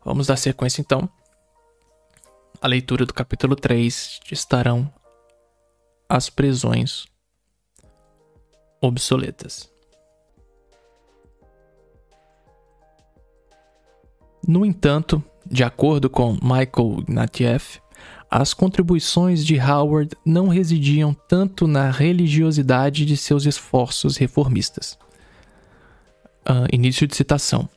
Vamos 0.05 0.29
dar 0.29 0.37
sequência 0.37 0.81
então. 0.81 1.09
A 2.63 2.69
leitura 2.69 3.05
do 3.05 3.13
capítulo 3.13 3.57
3 3.57 4.21
estarão 4.31 4.89
as 6.09 6.31
prisões 6.31 7.05
obsoletas. 8.87 9.71
No 14.47 14.65
entanto, 14.65 15.25
de 15.47 15.65
acordo 15.65 16.11
com 16.11 16.35
Michael 16.35 17.01
Ignatieff, 17.01 17.81
as 18.31 18.53
contribuições 18.53 19.45
de 19.45 19.59
Howard 19.59 20.15
não 20.25 20.49
residiam 20.49 21.15
tanto 21.29 21.67
na 21.67 21.91
religiosidade 21.91 23.07
de 23.07 23.17
seus 23.17 23.47
esforços 23.47 24.17
reformistas. 24.17 24.99
Uh, 26.47 26.69
início 26.71 27.07
de 27.07 27.17
citação. 27.17 27.69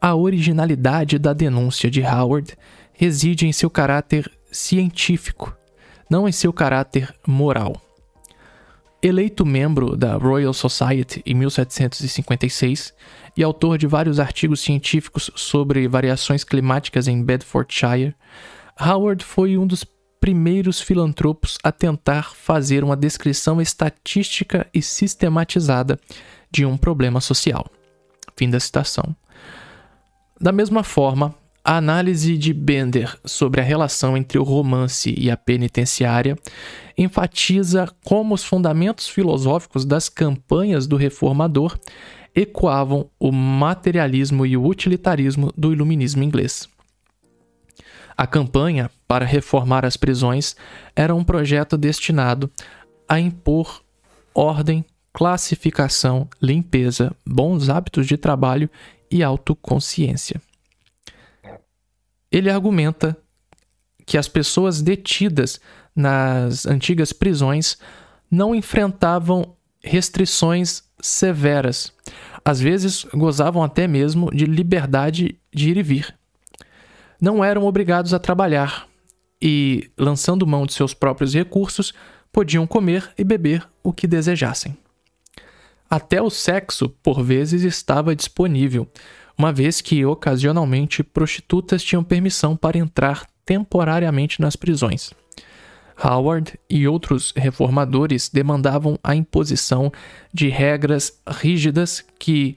A 0.00 0.14
originalidade 0.14 1.18
da 1.18 1.32
denúncia 1.32 1.90
de 1.90 2.02
Howard 2.02 2.56
reside 2.92 3.46
em 3.46 3.52
seu 3.52 3.68
caráter 3.68 4.30
científico, 4.52 5.56
não 6.08 6.28
em 6.28 6.32
seu 6.32 6.52
caráter 6.52 7.12
moral. 7.26 7.80
Eleito 9.06 9.46
membro 9.46 9.96
da 9.96 10.16
Royal 10.16 10.52
Society 10.52 11.22
em 11.24 11.32
1756 11.32 12.92
e 13.36 13.42
autor 13.44 13.78
de 13.78 13.86
vários 13.86 14.18
artigos 14.18 14.58
científicos 14.58 15.30
sobre 15.36 15.86
variações 15.86 16.42
climáticas 16.42 17.06
em 17.06 17.22
Bedfordshire, 17.22 18.16
Howard 18.80 19.24
foi 19.24 19.56
um 19.56 19.64
dos 19.64 19.84
primeiros 20.20 20.80
filantropos 20.80 21.56
a 21.62 21.70
tentar 21.70 22.34
fazer 22.34 22.82
uma 22.82 22.96
descrição 22.96 23.60
estatística 23.60 24.66
e 24.74 24.82
sistematizada 24.82 26.00
de 26.50 26.66
um 26.66 26.76
problema 26.76 27.20
social. 27.20 27.64
Fim 28.36 28.50
da 28.50 28.58
citação. 28.58 29.14
Da 30.40 30.50
mesma 30.50 30.82
forma, 30.82 31.32
a 31.68 31.78
análise 31.78 32.38
de 32.38 32.54
Bender 32.54 33.18
sobre 33.24 33.60
a 33.60 33.64
relação 33.64 34.16
entre 34.16 34.38
o 34.38 34.44
romance 34.44 35.12
e 35.18 35.28
a 35.28 35.36
penitenciária 35.36 36.38
enfatiza 36.96 37.92
como 38.04 38.36
os 38.36 38.44
fundamentos 38.44 39.08
filosóficos 39.08 39.84
das 39.84 40.08
campanhas 40.08 40.86
do 40.86 40.94
reformador 40.94 41.76
ecoavam 42.32 43.10
o 43.18 43.32
materialismo 43.32 44.46
e 44.46 44.56
o 44.56 44.64
utilitarismo 44.64 45.52
do 45.56 45.72
iluminismo 45.72 46.22
inglês. 46.22 46.68
A 48.16 48.28
campanha 48.28 48.88
para 49.08 49.24
reformar 49.24 49.84
as 49.84 49.96
prisões 49.96 50.54
era 50.94 51.12
um 51.16 51.24
projeto 51.24 51.76
destinado 51.76 52.48
a 53.08 53.18
impor 53.18 53.82
ordem, 54.32 54.84
classificação, 55.12 56.28
limpeza, 56.40 57.12
bons 57.26 57.68
hábitos 57.68 58.06
de 58.06 58.16
trabalho 58.16 58.70
e 59.10 59.20
autoconsciência. 59.20 60.40
Ele 62.36 62.50
argumenta 62.50 63.16
que 64.04 64.18
as 64.18 64.28
pessoas 64.28 64.82
detidas 64.82 65.58
nas 65.94 66.66
antigas 66.66 67.10
prisões 67.10 67.78
não 68.30 68.54
enfrentavam 68.54 69.56
restrições 69.82 70.82
severas. 71.00 71.94
Às 72.44 72.60
vezes 72.60 73.06
gozavam 73.14 73.62
até 73.62 73.88
mesmo 73.88 74.30
de 74.30 74.44
liberdade 74.44 75.40
de 75.50 75.70
ir 75.70 75.78
e 75.78 75.82
vir. 75.82 76.14
Não 77.18 77.42
eram 77.42 77.64
obrigados 77.64 78.12
a 78.12 78.18
trabalhar 78.18 78.86
e, 79.40 79.90
lançando 79.96 80.46
mão 80.46 80.66
de 80.66 80.74
seus 80.74 80.92
próprios 80.92 81.32
recursos, 81.32 81.94
podiam 82.30 82.66
comer 82.66 83.10
e 83.16 83.24
beber 83.24 83.66
o 83.82 83.94
que 83.94 84.06
desejassem. 84.06 84.76
Até 85.88 86.20
o 86.20 86.28
sexo, 86.28 86.90
por 87.02 87.22
vezes, 87.22 87.62
estava 87.62 88.14
disponível, 88.14 88.86
uma 89.38 89.52
vez 89.52 89.80
que, 89.80 90.04
ocasionalmente, 90.04 91.02
prostitutas 91.02 91.82
tinham 91.82 92.02
permissão 92.02 92.56
para 92.56 92.78
entrar 92.78 93.26
temporariamente 93.44 94.40
nas 94.40 94.56
prisões. 94.56 95.12
Howard 96.02 96.58
e 96.68 96.86
outros 96.86 97.32
reformadores 97.34 98.28
demandavam 98.28 98.98
a 99.02 99.14
imposição 99.14 99.90
de 100.32 100.48
regras 100.48 101.20
rígidas 101.26 102.04
que, 102.18 102.56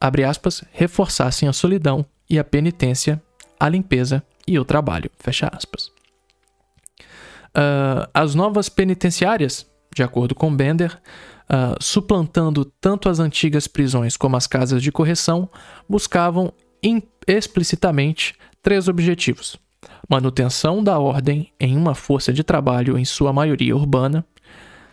abre 0.00 0.24
aspas, 0.24 0.62
reforçassem 0.72 1.48
a 1.48 1.52
solidão 1.52 2.06
e 2.28 2.38
a 2.38 2.44
penitência, 2.44 3.20
a 3.58 3.68
limpeza 3.68 4.22
e 4.46 4.58
o 4.58 4.64
trabalho, 4.64 5.10
fecha 5.18 5.50
aspas. 5.52 5.86
Uh, 7.56 8.06
as 8.12 8.34
novas 8.34 8.68
penitenciárias, 8.68 9.66
de 9.94 10.02
acordo 10.02 10.34
com 10.34 10.54
Bender, 10.54 11.00
uh, 11.50 11.82
suplantando 11.82 12.64
tanto 12.64 13.08
as 13.08 13.18
antigas 13.18 13.66
prisões 13.66 14.16
como 14.16 14.36
as 14.36 14.46
casas 14.46 14.82
de 14.82 14.92
correção, 14.92 15.48
buscavam 15.88 16.52
explicitamente 17.26 18.34
três 18.62 18.88
objetivos: 18.88 19.56
manutenção 20.08 20.82
da 20.82 20.98
ordem 20.98 21.52
em 21.58 21.76
uma 21.76 21.94
força 21.94 22.32
de 22.32 22.44
trabalho 22.44 22.98
em 22.98 23.04
sua 23.04 23.32
maioria 23.32 23.76
urbana, 23.76 24.24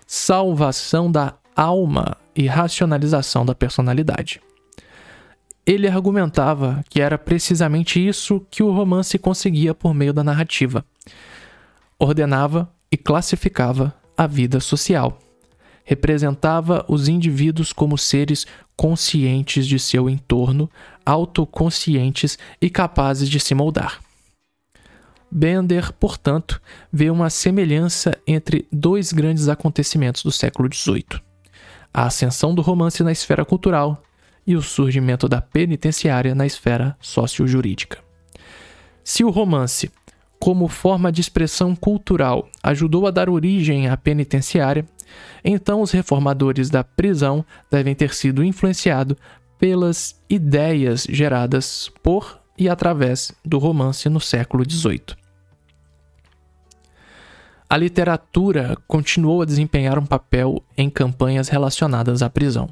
salvação 0.07 1.11
da 1.11 1.35
alma 1.55 2.17
e 2.35 2.47
racionalização 2.47 3.45
da 3.45 3.53
personalidade. 3.53 4.41
ele 5.65 5.87
argumentava 5.87 6.83
que 6.89 6.99
era 6.99 7.17
precisamente 7.17 8.05
isso 8.05 8.45
que 8.51 8.61
o 8.61 8.71
romance 8.71 9.17
conseguia 9.17 9.73
por 9.73 9.93
meio 9.93 10.11
da 10.11 10.23
narrativa. 10.23 10.83
Ordenava 11.97 12.69
e 12.91 12.97
classificava 12.97 13.93
a 14.17 14.27
vida 14.27 14.59
social. 14.59 15.22
Representava 15.83 16.85
os 16.87 17.07
indivíduos 17.07 17.73
como 17.73 17.97
seres 17.97 18.45
conscientes 18.75 19.67
de 19.67 19.77
seu 19.77 20.09
entorno, 20.09 20.69
autoconscientes 21.05 22.37
e 22.61 22.69
capazes 22.69 23.29
de 23.29 23.39
se 23.39 23.53
moldar. 23.53 23.99
Bender, 25.29 25.91
portanto, 25.93 26.61
vê 26.91 27.09
uma 27.09 27.29
semelhança 27.29 28.15
entre 28.27 28.67
dois 28.71 29.11
grandes 29.11 29.49
acontecimentos 29.49 30.23
do 30.23 30.31
século 30.31 30.69
XVIII: 30.71 31.19
a 31.93 32.05
ascensão 32.05 32.53
do 32.53 32.61
romance 32.61 33.03
na 33.03 33.11
esfera 33.11 33.43
cultural 33.43 34.01
e 34.45 34.55
o 34.55 34.61
surgimento 34.61 35.27
da 35.27 35.41
penitenciária 35.41 36.35
na 36.35 36.45
esfera 36.45 36.95
socio-jurídica. 37.01 37.97
Se 39.03 39.23
o 39.23 39.29
romance, 39.29 39.91
como 40.39 40.67
forma 40.67 41.11
de 41.11 41.21
expressão 41.21 41.75
cultural, 41.75 42.47
ajudou 42.61 43.07
a 43.07 43.11
dar 43.11 43.29
origem 43.29 43.89
à 43.89 43.97
penitenciária, 43.97 44.85
então 45.43 45.81
os 45.81 45.91
reformadores 45.91 46.69
da 46.69 46.83
prisão 46.83 47.45
devem 47.69 47.93
ter 47.93 48.13
sido 48.13 48.43
influenciados 48.43 49.17
pelas 49.57 50.21
ideias 50.29 51.05
geradas 51.09 51.91
por 52.01 52.39
e 52.57 52.69
através 52.69 53.31
do 53.43 53.57
romance 53.57 54.09
no 54.09 54.19
século 54.19 54.69
XVIII. 54.69 55.15
A 57.69 57.77
literatura 57.77 58.77
continuou 58.87 59.41
a 59.41 59.45
desempenhar 59.45 59.97
um 59.97 60.05
papel 60.05 60.63
em 60.77 60.89
campanhas 60.89 61.49
relacionadas 61.49 62.21
à 62.21 62.29
prisão. 62.29 62.69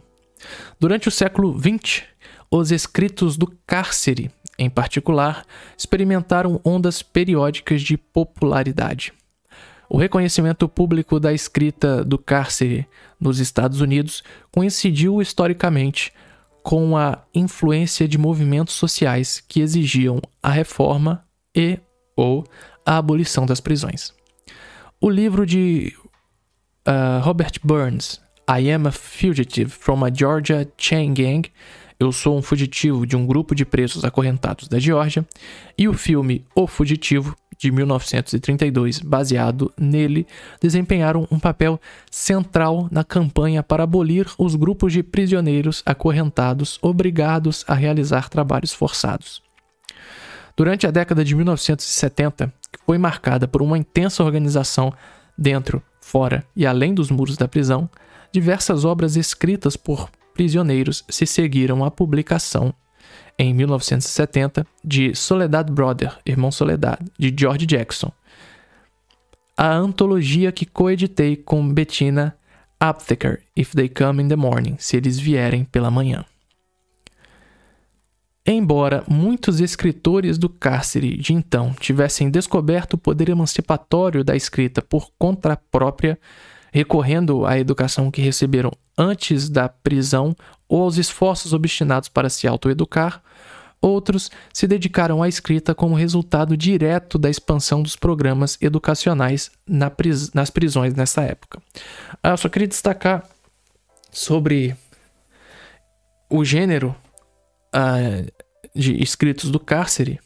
Durante 0.80 1.08
o 1.08 1.12
século 1.12 1.58
XX, 1.58 2.04
os 2.52 2.72
escritos 2.72 3.38
do 3.38 3.48
cárcere, 3.66 4.30
em 4.60 4.70
particular, 4.70 5.44
experimentaram 5.78 6.62
ondas 6.64 7.02
periódicas 7.02 7.82
de 7.82 7.98
popularidade. 7.98 9.14
O 9.94 9.98
reconhecimento 9.98 10.70
público 10.70 11.20
da 11.20 11.34
escrita 11.34 12.02
do 12.02 12.18
cárcere 12.18 12.88
nos 13.20 13.40
Estados 13.40 13.82
Unidos 13.82 14.24
coincidiu 14.50 15.22
historicamente 15.22 16.14
com 16.64 16.96
a 16.96 17.22
influência 17.36 18.08
de 18.08 18.18
movimentos 18.18 18.74
sociais 18.74 19.44
que 19.46 19.60
exigiam 19.60 20.22
a 20.42 20.50
reforma 20.50 21.26
e 21.54 21.78
ou 22.16 22.46
a 22.86 23.00
abolição 23.00 23.46
das 23.46 23.60
prisões. 23.60 24.14
O 25.02 25.10
livro 25.10 25.46
de 25.46 25.94
uh, 26.88 27.22
Robert 27.22 27.60
Burns, 27.62 28.22
I 28.50 28.72
Am 28.72 28.88
a 28.88 28.94
Fugitive 28.94 29.72
from 29.72 30.06
a 30.06 30.10
Georgia 30.10 30.66
Chain 30.78 31.14
Gang, 31.14 31.52
Eu 32.02 32.12
Sou 32.12 32.36
um 32.36 32.42
Fugitivo 32.42 33.06
de 33.06 33.16
um 33.16 33.28
Grupo 33.28 33.54
de 33.54 33.64
Presos 33.64 34.04
Acorrentados 34.04 34.68
da 34.68 34.80
Geórgia, 34.80 35.24
e 35.78 35.88
o 35.88 35.94
filme 35.94 36.44
O 36.56 36.66
Fugitivo, 36.66 37.38
de 37.60 37.72
1932, 37.72 38.98
baseado 39.02 39.72
nele, 39.80 40.26
desempenharam 40.60 41.28
um 41.30 41.38
papel 41.38 41.80
central 42.10 42.88
na 42.90 43.04
campanha 43.04 43.62
para 43.62 43.84
abolir 43.84 44.26
os 44.36 44.56
grupos 44.56 44.94
de 44.94 45.04
prisioneiros 45.04 45.84
acorrentados 45.86 46.80
obrigados 46.82 47.64
a 47.68 47.76
realizar 47.76 48.30
trabalhos 48.30 48.74
forçados. 48.74 49.40
Durante 50.58 50.88
a 50.88 50.92
década 50.92 51.24
de 51.24 51.36
1970, 51.36 52.52
que 52.72 52.80
foi 52.84 52.98
marcada 52.98 53.48
por 53.48 53.62
uma 53.62 53.78
intensa 53.78 54.24
organização 54.24 54.92
dentro, 55.38 55.84
fora 56.02 56.44
e 56.56 56.66
além 56.66 56.96
dos 56.96 57.12
muros 57.12 57.38
da 57.38 57.48
prisão, 57.48 57.88
diversas 58.32 58.86
obras 58.86 59.16
escritas 59.16 59.78
por 59.78 60.10
prisioneiros 60.34 61.04
se 61.10 61.26
seguiram 61.26 61.84
à 61.84 61.92
publicação 61.92 62.74
em 63.38 63.54
1970 63.54 64.66
de 64.84 65.16
Soledad 65.16 65.72
Brother, 65.72 66.18
Irmão 66.26 66.52
Soledad, 66.52 67.00
de 67.18 67.34
George 67.38 67.66
Jackson. 67.66 68.12
A 69.58 69.74
antologia 69.74 70.52
que 70.52 70.66
coeditei 70.66 71.36
com 71.36 71.72
Bettina 71.72 72.36
Aptheker, 72.80 73.42
If 73.56 73.74
They 73.74 73.90
Come 73.90 74.24
in 74.24 74.28
the 74.28 74.36
Morning, 74.36 74.76
se 74.80 74.98
eles 74.98 75.20
vierem 75.20 75.64
pela 75.64 75.92
manhã. 75.92 76.26
Embora 78.46 79.04
muitos 79.08 79.60
escritores 79.60 80.38
do 80.40 80.50
cárcere 80.50 81.16
de 81.16 81.32
então 81.32 81.74
tivessem 81.80 82.30
descoberto 82.30 82.96
o 82.96 82.98
poder 82.98 83.30
emancipatório 83.30 84.24
da 84.24 84.36
escrita 84.36 84.82
por 84.82 85.12
conta 85.18 85.56
própria, 85.72 86.20
recorrendo 86.72 87.46
à 87.46 87.60
educação 87.60 88.10
que 88.10 88.22
receberam 88.22 88.72
antes 88.98 89.50
da 89.50 89.68
prisão 89.68 90.36
ou 90.68 90.84
aos 90.84 90.98
esforços 90.98 91.54
obstinados 91.54 92.08
para 92.08 92.30
se 92.30 92.48
autoeducar, 92.48 93.22
outros 93.82 94.32
se 94.54 94.68
dedicaram 94.68 95.22
à 95.22 95.28
escrita 95.28 95.76
como 95.76 95.96
resultado 95.96 96.56
direto 96.56 97.18
da 97.18 97.30
expansão 97.30 97.82
dos 97.82 97.96
programas 97.96 98.58
educacionais 98.62 99.52
na 99.68 99.90
pris 99.90 100.32
nas 100.34 100.50
prisões 100.50 100.94
nessa 100.94 101.24
época. 101.24 101.62
Ah, 102.24 102.30
eu 102.30 102.38
só 102.38 102.48
queria 102.48 102.68
destacar 102.68 103.28
sobre 104.12 104.76
o 106.30 106.46
gênero 106.46 106.96
uh, 107.76 108.32
de 108.74 109.02
escritos 109.02 109.50
do 109.50 109.60
cárcere. 109.60 110.20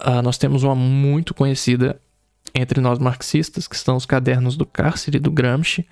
Uh, 0.00 0.22
nós 0.22 0.36
temos 0.36 0.62
uma 0.62 0.74
muito 0.74 1.32
conhecida 1.32 2.00
entre 2.54 2.80
nós 2.80 2.98
marxistas, 2.98 3.66
que 3.66 3.76
são 3.76 3.96
os 3.96 4.06
cadernos 4.06 4.56
do 4.56 4.66
cárcere 4.66 5.18
do 5.18 5.30
Gramsci. 5.30 5.86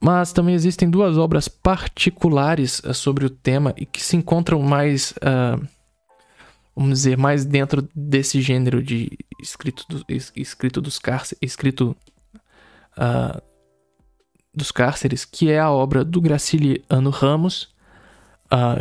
Mas 0.00 0.32
também 0.32 0.54
existem 0.54 0.90
duas 0.90 1.16
obras 1.16 1.46
particulares 1.46 2.80
uh, 2.80 2.92
sobre 2.92 3.24
o 3.24 3.30
tema 3.30 3.72
e 3.76 3.86
que 3.86 4.02
se 4.02 4.16
encontram 4.16 4.60
mais, 4.60 5.12
uh, 5.12 5.64
vamos 6.74 6.98
dizer, 6.98 7.16
mais 7.16 7.44
dentro 7.44 7.88
desse 7.94 8.42
gênero 8.42 8.82
de 8.82 9.16
escrito, 9.40 9.84
do, 9.88 10.04
escrito 10.34 10.80
dos 10.80 10.98
cárceres, 10.98 11.38
escrito 11.40 11.96
uh, 12.98 13.40
dos 14.52 14.72
cárceres, 14.72 15.24
que 15.24 15.48
é 15.48 15.60
a 15.60 15.70
obra 15.70 16.04
do 16.04 16.20
Graciliano 16.20 17.10
Ramos, 17.10 17.72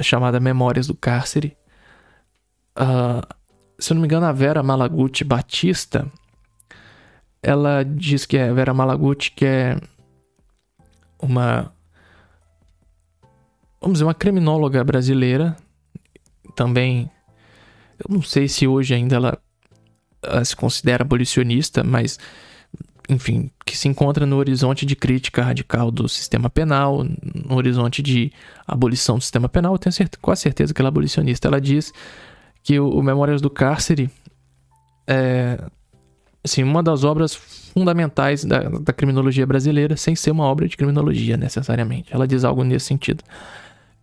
chamada 0.01 0.37
Memórias 0.37 0.87
do 0.87 0.93
Cárcere. 0.93 1.55
se 3.79 3.93
eu 3.93 3.95
não 3.95 4.01
me 4.01 4.05
engano, 4.05 4.25
a 4.25 4.33
Vera 4.33 4.61
Malaguti 4.61 5.23
Batista, 5.23 6.11
ela 7.41 7.83
diz 7.83 8.25
que 8.25 8.37
é 8.37 8.53
Vera 8.53 8.73
Malaguti, 8.73 9.31
que 9.31 9.45
é 9.45 9.77
uma 11.19 11.71
vamos 13.79 13.95
dizer 13.95 14.05
uma 14.05 14.13
criminóloga 14.13 14.83
brasileira, 14.83 15.57
também 16.55 17.09
eu 17.99 18.15
não 18.15 18.21
sei 18.21 18.47
se 18.47 18.67
hoje 18.67 18.93
ainda 18.93 19.15
ela, 19.15 19.37
ela 20.21 20.45
se 20.45 20.55
considera 20.55 21.03
abolicionista, 21.03 21.83
mas 21.83 22.19
enfim, 23.09 23.51
que 23.65 23.77
se 23.77 23.87
encontra 23.87 24.25
no 24.25 24.37
horizonte 24.37 24.85
de 24.85 24.95
crítica 24.95 25.43
radical 25.43 25.91
do 25.91 26.07
sistema 26.07 26.49
penal, 26.49 27.03
no 27.03 27.55
horizonte 27.55 28.01
de 28.01 28.31
abolição 28.65 29.17
do 29.17 29.21
sistema 29.21 29.49
penal, 29.49 29.73
eu 29.73 29.79
tenho 29.79 29.91
certeza, 29.91 30.19
quase 30.21 30.41
certeza 30.41 30.73
que 30.73 30.81
ela 30.81 30.87
é 30.87 30.89
abolicionista. 30.89 31.47
Ela 31.47 31.59
diz 31.59 31.91
que 32.63 32.79
o, 32.79 32.89
o 32.89 33.03
Memórias 33.03 33.41
do 33.41 33.49
Cárcere 33.49 34.09
é, 35.05 35.61
assim, 36.43 36.63
uma 36.63 36.81
das 36.81 37.03
obras 37.03 37.35
fundamentais 37.35 38.43
da, 38.43 38.59
da, 38.63 38.93
criminologia 38.93 39.45
brasileira, 39.45 39.95
sem 39.95 40.15
ser 40.15 40.31
uma 40.31 40.43
obra 40.45 40.67
de 40.67 40.75
criminologia 40.75 41.37
necessariamente. 41.37 42.13
Ela 42.13 42.27
diz 42.27 42.43
algo 42.43 42.63
nesse 42.63 42.87
sentido. 42.87 43.23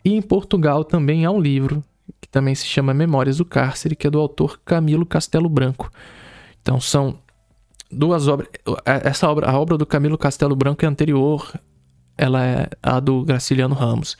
E 0.05 0.14
em 0.14 0.22
Portugal 0.22 0.84
também 0.84 1.24
há 1.24 1.30
um 1.30 1.41
livro 1.41 1.82
que 2.20 2.28
também 2.28 2.55
se 2.55 2.66
chama 2.66 2.95
Memórias 2.95 3.39
do 3.39 3.45
Cárcere, 3.45 3.95
que 3.95 4.07
é 4.07 4.11
do 4.11 4.18
autor 4.18 4.61
Camilo 4.64 5.05
Castelo 5.05 5.49
Branco. 5.49 5.91
Então 6.62 6.80
são 6.80 7.18
duas 7.91 8.28
obras. 8.28 8.49
Essa 8.84 9.28
obra, 9.28 9.51
a 9.51 9.59
obra 9.59 9.76
do 9.76 9.84
Camilo 9.84 10.16
Castelo 10.16 10.57
Branco 10.57 10.84
é 10.84 10.89
anterior, 10.89 11.53
ela 12.16 12.45
é 12.45 12.68
a 12.82 13.01
do 13.01 13.24
Graciliano 13.24 13.74
Ramos. 13.74 14.16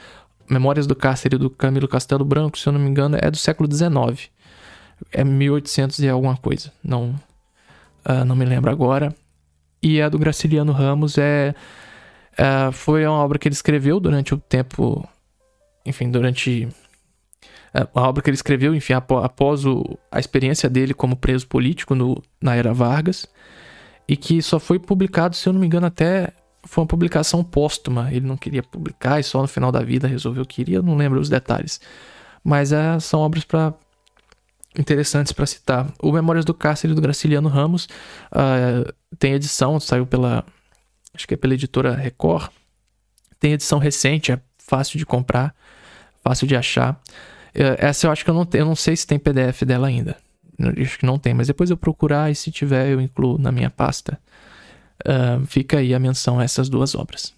Memórias 0.51 0.87
do 0.87 0.97
Cárcere 0.97 1.37
do 1.37 1.51
Camilo 1.51 1.87
Castelo 1.87 2.25
Branco, 2.25 2.59
se 2.59 2.67
eu 2.67 2.73
não 2.73 2.81
me 2.81 2.89
engano, 2.89 3.19
é 3.21 3.31
do 3.31 3.37
século 3.37 3.71
XIX. 3.71 4.31
É 5.13 5.23
1800 5.23 5.99
e 6.01 6.09
alguma 6.09 6.37
coisa. 6.37 6.73
Não, 6.83 7.15
uh, 8.09 8.25
não 8.25 8.37
me 8.37 8.45
lembro 8.45 8.71
agora. 8.71 9.15
E 9.83 10.03
a 10.03 10.09
do 10.09 10.19
Graciliano 10.19 10.73
Ramos 10.73 11.17
é, 11.19 11.55
uh, 12.39 12.73
foi 12.73 13.07
uma 13.07 13.19
obra 13.19 13.39
que 13.39 13.49
ele 13.49 13.55
escreveu 13.55 14.01
durante 14.01 14.35
o 14.35 14.39
tempo, 14.39 15.09
enfim, 15.87 16.11
durante 16.11 16.69
uh, 17.75 17.89
a 17.95 18.09
obra 18.09 18.23
que 18.23 18.31
ele 18.31 18.35
escreveu, 18.35 18.75
enfim, 18.75 18.95
após 18.95 19.65
o, 19.65 19.99
a 20.11 20.19
experiência 20.19 20.69
dele 20.69 20.93
como 20.93 21.17
preso 21.17 21.47
político 21.47 21.95
no, 21.95 22.23
na 22.43 22.57
era 22.57 22.75
Vargas, 22.75 23.27
e 24.09 24.17
que 24.17 24.43
só 24.43 24.59
foi 24.59 24.79
publicado, 24.79 25.37
se 25.37 25.49
eu 25.49 25.53
não 25.53 25.61
me 25.61 25.67
engano, 25.67 25.87
até 25.87 26.33
foi 26.65 26.83
uma 26.83 26.89
publicação 26.89 27.45
póstuma. 27.45 28.09
Ele 28.11 28.27
não 28.27 28.37
queria 28.37 28.63
publicar 28.63 29.21
e 29.21 29.23
só 29.23 29.43
no 29.43 29.49
final 29.49 29.71
da 29.71 29.81
vida 29.81 30.09
resolveu 30.09 30.45
que 30.45 30.57
queria, 30.57 30.83
não 30.83 30.97
lembro 30.97 31.21
os 31.21 31.29
detalhes. 31.29 31.81
Mas 32.43 32.71
são 33.01 33.21
obras 33.21 33.45
para 33.45 33.75
interessantes 34.79 35.33
para 35.33 35.45
citar. 35.45 35.93
O 36.01 36.13
Memórias 36.13 36.45
do 36.45 36.55
Cárcere 36.55 36.95
do 36.95 37.01
Graciliano 37.01 37.49
Ramos 37.49 37.87
uh, 38.33 38.91
tem 39.19 39.35
edição, 39.35 39.79
saiu 39.81 40.07
pela. 40.07 40.45
Acho 41.13 41.27
que 41.27 41.35
é 41.35 41.37
pela 41.37 41.55
editora 41.55 41.95
Record. 41.95 42.51
Tem 43.41 43.53
edição 43.53 43.79
recente, 43.79 44.33
é 44.33 44.41
fácil 44.59 44.99
de 44.99 45.05
comprar. 45.05 45.55
fácil 46.23 46.47
de 46.47 46.57
achar. 46.57 47.01
É, 47.55 47.87
essa 47.87 48.07
eu 48.07 48.11
acho 48.13 48.25
que 48.25 48.31
eu 48.31 48.35
não, 48.35 48.47
eu 48.53 48.65
não 48.65 48.77
sei 48.77 48.97
se 48.97 49.07
tem 49.07 49.19
PDF 49.19 49.63
dela 49.63 49.89
ainda. 49.89 50.17
Eu 50.59 50.71
acho 50.83 50.99
que 50.99 51.07
não 51.07 51.19
tem, 51.19 51.35
mas 51.35 51.47
depois 51.47 51.71
eu 51.71 51.77
procurar 51.77 52.31
e 52.31 52.35
se 52.35 52.51
tiver 52.51 52.89
eu 52.89 53.01
incluo 53.01 53.39
na 53.39 53.51
minha 53.51 53.71
pasta. 53.71 54.19
Uh, 55.01 55.47
fica 55.47 55.79
aí 55.79 55.95
a 55.95 55.99
menção 55.99 56.39
a 56.39 56.45
essas 56.45 56.69
duas 56.69 56.95
obras. 56.95 57.33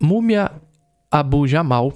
Múmia 0.00 0.50
Abu 1.10 1.46
Jamal. 1.46 1.92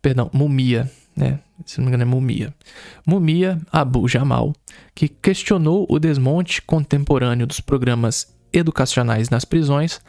Perdão, 0.00 0.30
Mumia, 0.32 0.90
né? 1.16 1.38
Se 1.64 1.78
não 1.78 1.84
me 1.84 1.90
engano 1.90 2.02
é 2.02 2.06
Mumia. 2.06 2.54
Mumia 3.06 3.60
Abu 3.70 4.08
Jamal, 4.08 4.52
que 4.94 5.08
questionou 5.08 5.86
o 5.88 5.98
desmonte 5.98 6.60
contemporâneo 6.62 7.46
dos 7.46 7.60
programas 7.60 8.34
educacionais 8.52 9.30
nas 9.30 9.44
prisões, 9.44 10.00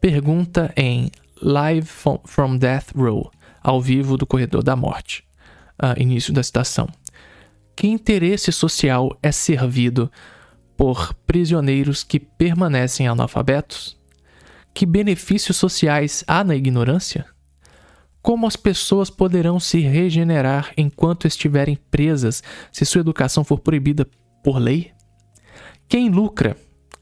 pergunta 0.00 0.72
em 0.76 1.10
Live 1.40 1.88
from 2.24 2.56
Death 2.56 2.92
Row, 2.96 3.30
ao 3.62 3.80
vivo 3.80 4.16
do 4.16 4.26
Corredor 4.26 4.62
da 4.62 4.74
Morte. 4.74 5.24
Uh, 5.80 6.00
início 6.00 6.32
da 6.32 6.42
citação. 6.42 6.88
Que 7.74 7.86
interesse 7.86 8.50
social 8.50 9.16
é 9.22 9.30
servido 9.30 10.10
por 10.76 11.12
prisioneiros 11.26 12.02
que 12.02 12.18
permanecem 12.18 13.06
analfabetos? 13.06 13.95
Que 14.76 14.84
benefícios 14.84 15.56
sociais 15.56 16.22
há 16.26 16.44
na 16.44 16.54
ignorância? 16.54 17.24
Como 18.20 18.46
as 18.46 18.56
pessoas 18.56 19.08
poderão 19.08 19.58
se 19.58 19.80
regenerar 19.80 20.70
enquanto 20.76 21.26
estiverem 21.26 21.78
presas 21.90 22.42
se 22.70 22.84
sua 22.84 23.00
educação 23.00 23.42
for 23.42 23.58
proibida 23.58 24.06
por 24.44 24.58
lei? 24.58 24.92
Quem 25.88 26.10
lucra, 26.10 26.58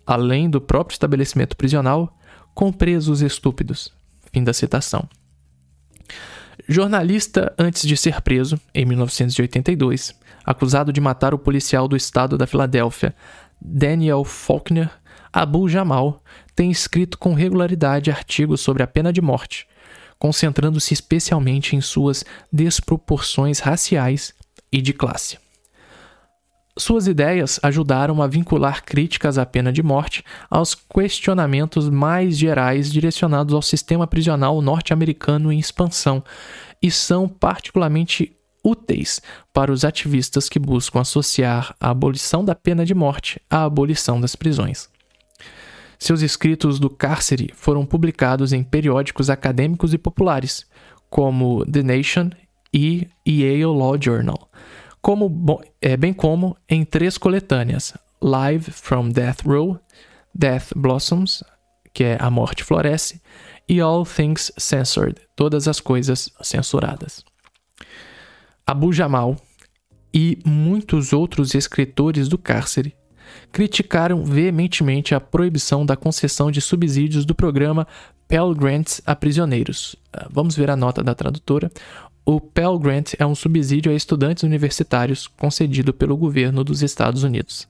além 0.06 0.48
do 0.48 0.60
próprio 0.60 0.94
estabelecimento 0.94 1.56
prisional, 1.56 2.16
com 2.54 2.72
presos 2.72 3.22
estúpidos? 3.22 3.92
Fim 4.32 4.44
da 4.44 4.52
citação. 4.52 5.08
Jornalista 6.68 7.52
antes 7.58 7.88
de 7.88 7.96
ser 7.96 8.22
preso, 8.22 8.56
em 8.72 8.84
1982, 8.84 10.14
acusado 10.44 10.92
de 10.92 11.00
matar 11.00 11.34
o 11.34 11.40
policial 11.40 11.88
do 11.88 11.96
estado 11.96 12.38
da 12.38 12.46
Filadélfia, 12.46 13.12
Daniel 13.60 14.22
Faulkner, 14.22 14.92
Abu 15.32 15.68
Jamal 15.68 16.22
tem 16.54 16.70
escrito 16.70 17.18
com 17.18 17.34
regularidade 17.34 18.10
artigos 18.10 18.60
sobre 18.60 18.82
a 18.82 18.86
pena 18.86 19.12
de 19.12 19.20
morte, 19.20 19.66
concentrando-se 20.18 20.94
especialmente 20.94 21.76
em 21.76 21.80
suas 21.80 22.24
desproporções 22.52 23.58
raciais 23.58 24.34
e 24.70 24.80
de 24.80 24.92
classe. 24.92 25.38
Suas 26.76 27.06
ideias 27.06 27.60
ajudaram 27.62 28.20
a 28.20 28.26
vincular 28.26 28.84
críticas 28.84 29.38
à 29.38 29.46
pena 29.46 29.72
de 29.72 29.80
morte 29.80 30.24
aos 30.50 30.74
questionamentos 30.74 31.88
mais 31.88 32.36
gerais 32.36 32.90
direcionados 32.90 33.54
ao 33.54 33.62
sistema 33.62 34.08
prisional 34.08 34.60
norte-americano 34.60 35.52
em 35.52 35.58
expansão 35.60 36.22
e 36.82 36.90
são 36.90 37.28
particularmente 37.28 38.36
úteis 38.64 39.22
para 39.52 39.70
os 39.70 39.84
ativistas 39.84 40.48
que 40.48 40.58
buscam 40.58 41.00
associar 41.00 41.76
a 41.78 41.90
abolição 41.90 42.44
da 42.44 42.56
pena 42.56 42.84
de 42.84 42.94
morte 42.94 43.40
à 43.48 43.62
abolição 43.64 44.20
das 44.20 44.34
prisões. 44.34 44.88
Seus 46.04 46.20
escritos 46.22 46.78
do 46.78 46.90
cárcere 46.90 47.50
foram 47.54 47.86
publicados 47.86 48.52
em 48.52 48.62
periódicos 48.62 49.30
acadêmicos 49.30 49.94
e 49.94 49.98
populares, 49.98 50.66
como 51.08 51.64
The 51.64 51.82
Nation 51.82 52.30
e 52.72 53.08
Yale 53.26 53.64
Law 53.64 53.96
Journal 54.00 54.50
como, 55.04 55.62
é, 55.82 55.98
bem 55.98 56.14
como 56.14 56.56
em 56.66 56.82
três 56.82 57.18
coletâneas: 57.18 57.92
Live 58.22 58.70
from 58.70 59.10
Death 59.10 59.42
Row, 59.44 59.78
Death 60.34 60.72
Blossoms, 60.74 61.44
que 61.92 62.04
é 62.04 62.16
A 62.18 62.30
Morte 62.30 62.64
Floresce, 62.64 63.20
e 63.68 63.82
All 63.82 64.06
Things 64.06 64.50
Censored, 64.56 65.20
Todas 65.36 65.68
as 65.68 65.78
Coisas 65.78 66.30
Censuradas. 66.40 67.22
Abu 68.66 68.94
Jamal 68.94 69.36
e 70.12 70.38
muitos 70.42 71.12
outros 71.12 71.54
escritores 71.54 72.26
do 72.26 72.38
cárcere 72.38 72.96
criticaram 73.52 74.24
veementemente 74.24 75.14
a 75.14 75.20
proibição 75.20 75.84
da 75.84 75.96
concessão 75.96 76.50
de 76.50 76.60
subsídios 76.60 77.24
do 77.24 77.34
programa 77.34 77.86
Pell 78.28 78.54
Grants 78.54 79.00
a 79.06 79.14
prisioneiros. 79.14 79.96
Ah, 80.12 80.26
vamos 80.30 80.56
ver 80.56 80.70
a 80.70 80.76
nota 80.76 81.02
da 81.02 81.14
tradutora. 81.14 81.70
O 82.26 82.40
Pell 82.40 82.78
Grant 82.78 83.12
é 83.18 83.26
um 83.26 83.34
subsídio 83.34 83.92
a 83.92 83.94
estudantes 83.94 84.44
universitários 84.44 85.26
concedido 85.26 85.92
pelo 85.92 86.16
governo 86.16 86.64
dos 86.64 86.82
Estados 86.82 87.22
Unidos. 87.22 87.68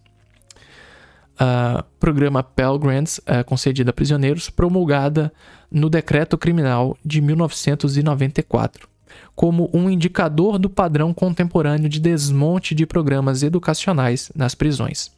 Uh, 1.34 1.82
programa 1.98 2.44
Pell 2.44 2.78
Grants 2.78 3.20
concedido 3.46 3.90
a 3.90 3.92
prisioneiros, 3.92 4.48
promulgada 4.48 5.32
no 5.68 5.90
Decreto 5.90 6.38
Criminal 6.38 6.96
de 7.04 7.20
1994, 7.20 8.88
como 9.34 9.68
um 9.74 9.90
indicador 9.90 10.56
do 10.60 10.70
padrão 10.70 11.12
contemporâneo 11.12 11.88
de 11.88 11.98
desmonte 11.98 12.72
de 12.72 12.86
programas 12.86 13.42
educacionais 13.42 14.30
nas 14.36 14.54
prisões. 14.54 15.10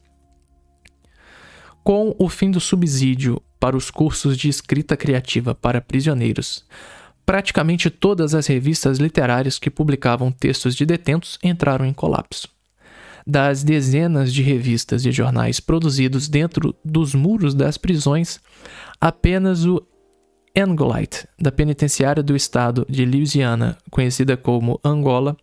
Com 1.87 2.17
o 2.19 2.29
fim 2.29 2.51
do 2.51 2.59
subsídio 2.59 3.41
para 3.61 3.77
os 3.77 3.93
cursos 3.93 4.37
de 4.37 4.49
escrita 4.49 4.97
criativa 4.97 5.55
para 5.55 5.81
prisioneiros, 5.81 6.65
praticamente 7.25 7.91
todas 7.91 8.35
as 8.35 8.49
revistas 8.49 8.99
literárias 8.99 9.57
que 9.57 9.71
publicavam 9.71 10.33
textos 10.33 10.75
de 10.75 10.85
detentos 10.85 11.39
entraram 11.45 11.87
em 11.87 11.93
colapso. 11.93 12.49
Das 13.25 13.63
dezenas 13.63 14.35
de 14.35 14.43
revistas 14.43 15.07
e 15.07 15.13
jornais 15.13 15.61
produzidos 15.61 16.29
dentro 16.29 16.75
dos 16.85 17.15
muros 17.15 17.55
das 17.55 17.79
prisões, 17.79 18.41
apenas 19.01 19.65
o 19.65 19.81
Angolite, 20.59 21.29
da 21.39 21.53
penitenciária 21.53 22.21
do 22.21 22.35
estado 22.35 22.85
de 22.91 23.07
Louisiana, 23.07 23.79
conhecida 23.93 24.37
como 24.37 24.81
Angola, 24.85 25.37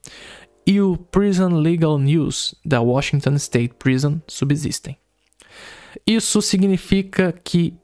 e 0.67 0.81
o 0.81 0.97
Prison 0.97 1.53
Legal 1.53 1.97
News, 1.97 2.53
da 2.65 2.81
Washington 2.81 3.35
State 3.35 3.75
Prison, 3.79 4.19
subsistem. 4.27 4.97
Isso 6.05 6.41
significa 6.41 7.31
que 7.31 7.75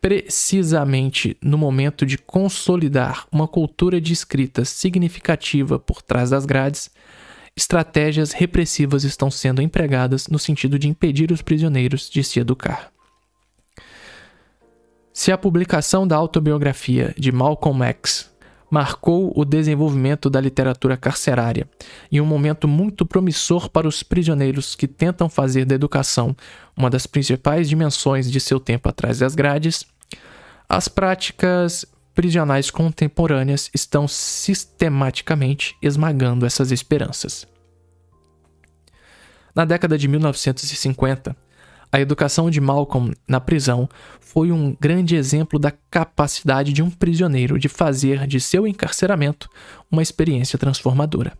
precisamente 0.00 1.36
no 1.42 1.58
momento 1.58 2.06
de 2.06 2.16
consolidar 2.16 3.26
uma 3.32 3.48
cultura 3.48 4.00
de 4.00 4.12
escrita 4.12 4.64
significativa 4.64 5.78
por 5.78 6.02
trás 6.02 6.30
das 6.30 6.46
grades, 6.46 6.90
estratégias 7.56 8.32
repressivas 8.32 9.02
estão 9.02 9.30
sendo 9.30 9.60
empregadas 9.60 10.28
no 10.28 10.38
sentido 10.38 10.78
de 10.78 10.88
impedir 10.88 11.32
os 11.32 11.42
prisioneiros 11.42 12.08
de 12.08 12.22
se 12.22 12.38
educar. 12.38 12.92
Se 15.12 15.32
a 15.32 15.38
publicação 15.38 16.06
da 16.06 16.14
autobiografia 16.14 17.12
de 17.18 17.32
Malcolm 17.32 17.82
X 17.84 18.30
marcou 18.70 19.32
o 19.34 19.44
desenvolvimento 19.44 20.28
da 20.28 20.40
literatura 20.40 20.96
carcerária 20.96 21.68
e 22.10 22.20
um 22.20 22.26
momento 22.26 22.68
muito 22.68 23.06
promissor 23.06 23.70
para 23.70 23.88
os 23.88 24.02
prisioneiros 24.02 24.74
que 24.74 24.86
tentam 24.86 25.28
fazer 25.28 25.64
da 25.64 25.74
educação 25.74 26.36
uma 26.76 26.90
das 26.90 27.06
principais 27.06 27.68
dimensões 27.68 28.30
de 28.30 28.40
seu 28.40 28.60
tempo 28.60 28.88
atrás 28.88 29.18
das 29.18 29.34
grades, 29.34 29.84
as 30.68 30.86
práticas 30.86 31.84
prisionais 32.14 32.70
contemporâneas 32.70 33.70
estão 33.72 34.06
sistematicamente 34.08 35.76
esmagando 35.80 36.44
essas 36.44 36.70
esperanças. 36.70 37.46
Na 39.54 39.64
década 39.64 39.96
de 39.96 40.06
1950, 40.06 41.36
a 41.90 42.00
educação 42.00 42.50
de 42.50 42.60
Malcolm 42.60 43.14
na 43.26 43.40
prisão 43.40 43.88
foi 44.20 44.52
um 44.52 44.76
grande 44.78 45.16
exemplo 45.16 45.58
da 45.58 45.72
capacidade 45.90 46.72
de 46.72 46.82
um 46.82 46.90
prisioneiro 46.90 47.58
de 47.58 47.68
fazer 47.68 48.26
de 48.26 48.40
seu 48.40 48.66
encarceramento 48.66 49.48
uma 49.90 50.02
experiência 50.02 50.58
transformadora. 50.58 51.32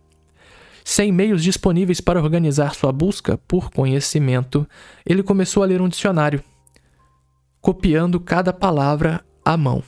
Sem 0.82 1.12
meios 1.12 1.42
disponíveis 1.42 2.00
para 2.00 2.22
organizar 2.22 2.74
sua 2.74 2.90
busca 2.90 3.36
por 3.46 3.70
conhecimento, 3.70 4.66
ele 5.04 5.22
começou 5.22 5.62
a 5.62 5.66
ler 5.66 5.82
um 5.82 5.88
dicionário, 5.88 6.42
copiando 7.60 8.18
cada 8.18 8.54
palavra 8.54 9.22
à 9.44 9.54
mão. 9.54 9.82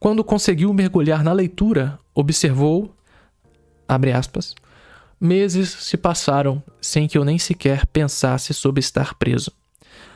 Quando 0.00 0.24
conseguiu 0.24 0.72
mergulhar 0.72 1.22
na 1.22 1.32
leitura, 1.32 2.00
observou, 2.12 2.92
abre 3.86 4.10
aspas, 4.10 4.56
Meses 5.24 5.68
se 5.68 5.96
passaram 5.96 6.60
sem 6.80 7.06
que 7.06 7.16
eu 7.16 7.24
nem 7.24 7.38
sequer 7.38 7.86
pensasse 7.86 8.52
sobre 8.52 8.80
estar 8.80 9.14
preso. 9.14 9.52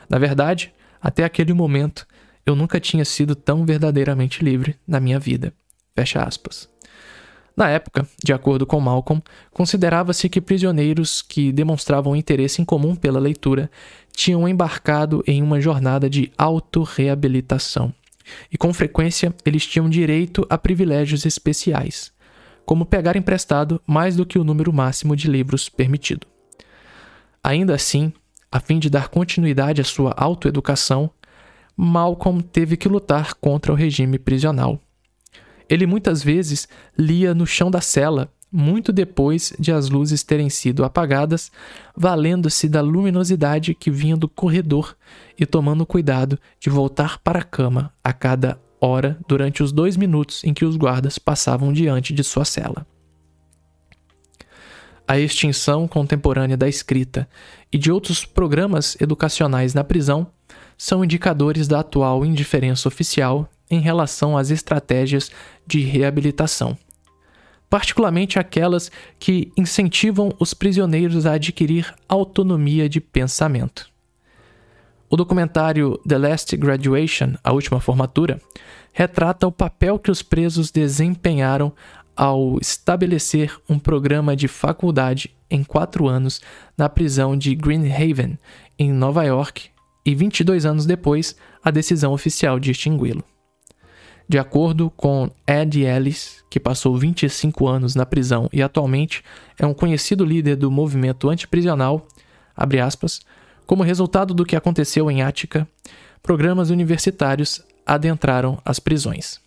Na 0.09 0.19
verdade, 0.19 0.73
até 1.01 1.23
aquele 1.23 1.53
momento, 1.53 2.05
eu 2.45 2.57
nunca 2.57 2.77
tinha 2.77 3.05
sido 3.05 3.33
tão 3.33 3.65
verdadeiramente 3.65 4.43
livre 4.43 4.75
na 4.85 4.99
minha 4.99 5.17
vida. 5.17 5.53
Fecha 5.95 6.21
aspas. 6.21 6.67
Na 7.55 7.69
época, 7.69 8.05
de 8.21 8.33
acordo 8.33 8.65
com 8.65 8.81
Malcolm, 8.81 9.23
considerava-se 9.53 10.27
que 10.27 10.41
prisioneiros 10.41 11.21
que 11.21 11.53
demonstravam 11.53 12.13
interesse 12.13 12.61
em 12.61 12.65
comum 12.65 12.93
pela 12.93 13.17
leitura 13.17 13.71
tinham 14.11 14.45
embarcado 14.45 15.23
em 15.25 15.41
uma 15.41 15.61
jornada 15.61 16.09
de 16.09 16.33
autorreabilitação. 16.37 17.93
E 18.51 18.57
com 18.57 18.73
frequência 18.73 19.33
eles 19.45 19.65
tinham 19.65 19.89
direito 19.89 20.45
a 20.49 20.57
privilégios 20.57 21.25
especiais, 21.25 22.11
como 22.67 22.85
pegar 22.85 23.15
emprestado 23.15 23.81
mais 23.87 24.17
do 24.17 24.25
que 24.25 24.37
o 24.37 24.43
número 24.43 24.73
máximo 24.73 25.15
de 25.15 25.31
livros 25.31 25.69
permitido. 25.69 26.27
Ainda 27.41 27.73
assim, 27.73 28.11
a 28.51 28.59
fim 28.59 28.77
de 28.77 28.89
dar 28.89 29.07
continuidade 29.07 29.79
à 29.79 29.85
sua 29.85 30.13
autoeducação, 30.17 31.09
Malcolm 31.77 32.41
teve 32.41 32.75
que 32.75 32.89
lutar 32.89 33.35
contra 33.35 33.71
o 33.71 33.75
regime 33.75 34.19
prisional. 34.19 34.81
Ele 35.69 35.87
muitas 35.87 36.21
vezes 36.21 36.67
lia 36.97 37.33
no 37.33 37.47
chão 37.47 37.71
da 37.71 37.79
cela, 37.79 38.29
muito 38.51 38.91
depois 38.91 39.53
de 39.57 39.71
as 39.71 39.89
luzes 39.89 40.21
terem 40.21 40.49
sido 40.49 40.83
apagadas, 40.83 41.49
valendo-se 41.95 42.67
da 42.67 42.81
luminosidade 42.81 43.73
que 43.73 43.89
vinha 43.89 44.17
do 44.17 44.27
corredor 44.27 44.93
e 45.39 45.45
tomando 45.45 45.85
cuidado 45.85 46.37
de 46.59 46.69
voltar 46.69 47.17
para 47.19 47.39
a 47.39 47.43
cama 47.43 47.93
a 48.03 48.11
cada 48.11 48.59
hora 48.79 49.17
durante 49.27 49.63
os 49.63 49.71
dois 49.71 49.97
minutos 49.97 50.43
em 50.43 50.53
que 50.53 50.65
os 50.65 50.75
guardas 50.75 51.17
passavam 51.17 51.73
diante 51.73 52.13
de 52.13 52.23
sua 52.23 52.45
cela. 52.45 52.85
A 55.07 55.17
extinção 55.17 55.87
contemporânea 55.87 56.57
da 56.57 56.67
escrita 56.67 57.29
e 57.71 57.77
de 57.77 57.91
outros 57.91 58.25
programas 58.25 58.97
educacionais 58.99 59.73
na 59.73 59.83
prisão 59.83 60.27
são 60.77 61.03
indicadores 61.03 61.67
da 61.67 61.79
atual 61.79 62.25
indiferença 62.25 62.87
oficial 62.87 63.49
em 63.69 63.79
relação 63.79 64.37
às 64.37 64.51
estratégias 64.51 65.31
de 65.65 65.79
reabilitação, 65.79 66.77
particularmente 67.69 68.37
aquelas 68.37 68.91
que 69.17 69.51
incentivam 69.57 70.33
os 70.39 70.53
prisioneiros 70.53 71.25
a 71.25 71.33
adquirir 71.33 71.93
autonomia 72.07 72.87
de 72.87 73.01
pensamento. 73.01 73.89
O 75.09 75.15
documentário 75.15 75.97
The 76.05 76.17
Last 76.17 76.57
Graduation, 76.57 77.35
A 77.41 77.53
Última 77.53 77.79
Formatura, 77.79 78.41
retrata 78.91 79.47
o 79.47 79.51
papel 79.51 79.97
que 79.97 80.11
os 80.11 80.21
presos 80.21 80.69
desempenharam 80.69 81.71
ao 82.13 82.57
estabelecer 82.59 83.55
um 83.69 83.79
programa 83.79 84.35
de 84.35 84.49
faculdade 84.49 85.33
em 85.49 85.63
quatro 85.63 86.07
anos 86.07 86.41
na 86.77 86.89
prisão 86.89 87.37
de 87.37 87.55
Green 87.55 87.89
Haven, 87.89 88.37
em 88.77 88.91
Nova 88.91 89.23
York, 89.23 89.69
e 90.05 90.13
22 90.13 90.65
anos 90.65 90.85
depois, 90.85 91.37
a 91.63 91.71
decisão 91.71 92.11
oficial 92.11 92.59
de 92.59 92.71
extingui-lo. 92.71 93.23
De 94.27 94.37
acordo 94.37 94.89
com 94.89 95.29
Ed 95.47 95.81
Ellis, 95.83 96.43
que 96.49 96.59
passou 96.59 96.97
25 96.97 97.65
anos 97.65 97.95
na 97.95 98.05
prisão 98.05 98.49
e 98.51 98.61
atualmente 98.61 99.23
é 99.57 99.65
um 99.65 99.73
conhecido 99.73 100.25
líder 100.25 100.57
do 100.57 100.69
movimento 100.69 101.29
antiprisional, 101.29 102.05
aspas, 102.57 103.21
como 103.67 103.83
resultado 103.83 104.33
do 104.33 104.45
que 104.45 104.55
aconteceu 104.55 105.11
em 105.11 105.21
Ática, 105.21 105.67
programas 106.23 106.69
universitários 106.69 107.61
adentraram 107.85 108.59
as 108.65 108.79
prisões. 108.79 109.39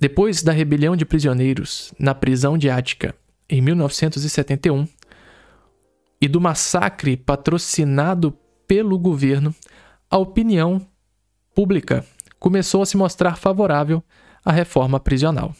Depois 0.00 0.42
da 0.42 0.50
rebelião 0.50 0.96
de 0.96 1.04
prisioneiros 1.04 1.92
na 1.98 2.14
prisão 2.14 2.56
de 2.56 2.68
Ática 2.70 3.14
em 3.48 3.60
1971 3.60 4.88
e 6.20 6.26
do 6.26 6.40
massacre 6.40 7.16
patrocinado 7.16 8.36
pelo 8.66 8.98
governo, 8.98 9.54
a 10.10 10.16
opinião 10.16 10.86
pública 11.54 12.04
começou 12.38 12.82
a 12.82 12.86
se 12.86 12.96
mostrar 12.96 13.36
favorável 13.36 14.02
à 14.44 14.52
reforma 14.52 14.98
prisional. 14.98 15.54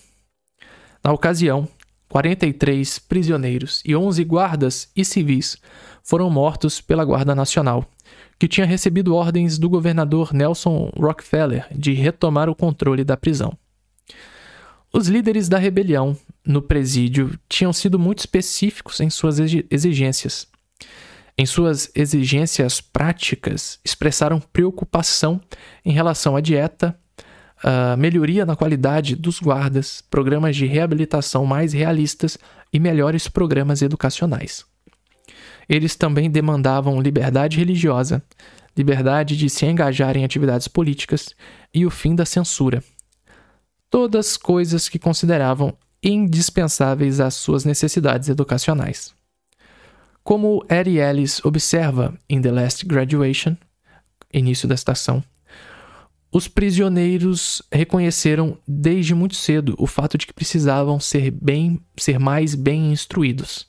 Na 1.05 1.12
ocasião, 1.12 1.69
43 2.09 2.99
prisioneiros 3.01 3.83
e 3.85 3.95
11 3.95 4.24
guardas 4.24 4.91
e 4.97 5.05
civis 5.05 5.59
foram 6.07 6.31
mortos 6.31 6.81
pela 6.81 7.05
Guarda 7.05 7.35
Nacional, 7.35 7.85
que 8.39 8.47
tinha 8.47 8.65
recebido 8.65 9.12
ordens 9.12 9.59
do 9.59 9.69
governador 9.69 10.33
Nelson 10.33 10.89
Rockefeller 10.97 11.66
de 11.74 11.93
retomar 11.95 12.49
o 12.49 12.55
controle 12.55 13.03
da 13.03 13.16
prisão. 13.16 13.59
Os 14.93 15.09
líderes 15.09 15.49
da 15.49 15.59
rebelião 15.59 16.16
no 16.47 16.62
presídio 16.62 17.37
tinham 17.49 17.73
sido 17.73 17.99
muito 17.99 18.20
específicos 18.20 19.01
em 19.01 19.11
suas 19.11 19.39
exigências, 19.69 20.47
em 21.37 21.45
suas 21.45 21.91
exigências 21.93 22.81
práticas, 22.81 23.81
expressaram 23.85 24.39
preocupação 24.39 25.41
em 25.85 25.91
relação 25.91 26.37
à 26.37 26.41
dieta, 26.41 26.97
a 27.61 27.97
melhoria 27.97 28.47
na 28.47 28.55
qualidade 28.55 29.16
dos 29.16 29.41
guardas, 29.41 30.05
programas 30.09 30.55
de 30.55 30.66
reabilitação 30.66 31.45
mais 31.45 31.73
realistas 31.73 32.39
e 32.73 32.78
melhores 32.78 33.27
programas 33.27 33.83
educacionais. 33.83 34.65
Eles 35.68 35.97
também 35.97 36.30
demandavam 36.30 37.01
liberdade 37.01 37.56
religiosa, 37.56 38.22
liberdade 38.76 39.36
de 39.36 39.48
se 39.48 39.66
engajar 39.66 40.16
em 40.16 40.24
atividades 40.24 40.68
políticas 40.68 41.34
e 41.72 41.84
o 41.86 41.90
fim 41.90 42.14
da 42.14 42.24
censura. 42.24 42.82
Todas 43.90 44.36
coisas 44.36 44.88
que 44.88 44.98
consideravam 44.98 45.76
indispensáveis 46.02 47.20
às 47.20 47.34
suas 47.34 47.64
necessidades 47.64 48.28
educacionais. 48.28 49.14
Como 50.22 50.64
Eddie 50.68 50.98
Ellis 50.98 51.44
observa 51.44 52.14
em 52.28 52.40
The 52.40 52.51
Last 52.51 52.84
Graduation, 52.84 53.56
início 54.32 54.68
da 54.68 54.74
estação, 54.74 55.22
os 56.32 56.48
prisioneiros 56.48 57.62
reconheceram 57.72 58.59
desde 58.66 59.14
muito 59.14 59.34
cedo 59.34 59.74
o 59.78 59.86
fato 59.86 60.18
de 60.18 60.26
que 60.26 60.34
precisavam 60.34 61.01
ser 61.01 61.30
bem, 61.30 61.80
ser 61.97 62.18
mais 62.18 62.55
bem 62.55 62.93
instruídos, 62.93 63.66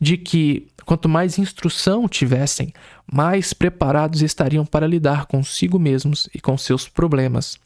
de 0.00 0.16
que 0.16 0.66
quanto 0.84 1.08
mais 1.08 1.38
instrução 1.38 2.08
tivessem, 2.08 2.72
mais 3.10 3.52
preparados 3.52 4.22
estariam 4.22 4.64
para 4.64 4.86
lidar 4.86 5.26
consigo 5.26 5.78
mesmos 5.78 6.28
e 6.34 6.40
com 6.40 6.56
seus 6.56 6.88
problemas, 6.88 7.58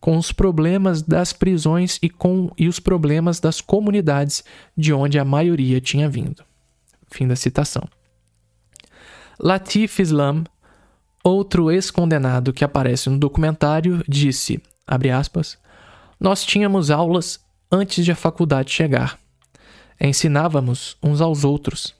com 0.00 0.16
os 0.16 0.32
problemas 0.32 1.02
das 1.02 1.32
prisões 1.32 1.98
e 2.02 2.08
com 2.08 2.50
e 2.56 2.68
os 2.68 2.80
problemas 2.80 3.40
das 3.40 3.60
comunidades 3.60 4.44
de 4.76 4.92
onde 4.92 5.18
a 5.18 5.24
maioria 5.24 5.80
tinha 5.80 6.08
vindo. 6.08 6.42
Fim 7.10 7.26
da 7.26 7.36
citação. 7.36 7.86
Latif 9.38 10.00
Islam, 10.00 10.44
outro 11.22 11.70
ex-condenado 11.70 12.52
que 12.52 12.64
aparece 12.64 13.10
no 13.10 13.18
documentário, 13.18 14.02
disse, 14.08 14.62
aspas, 14.86 15.58
nós 16.20 16.44
tínhamos 16.44 16.90
aulas 16.90 17.40
antes 17.70 18.04
de 18.04 18.12
a 18.12 18.16
faculdade 18.16 18.72
chegar. 18.72 19.18
Ensinávamos 20.00 20.96
uns 21.02 21.20
aos 21.20 21.44
outros, 21.44 21.94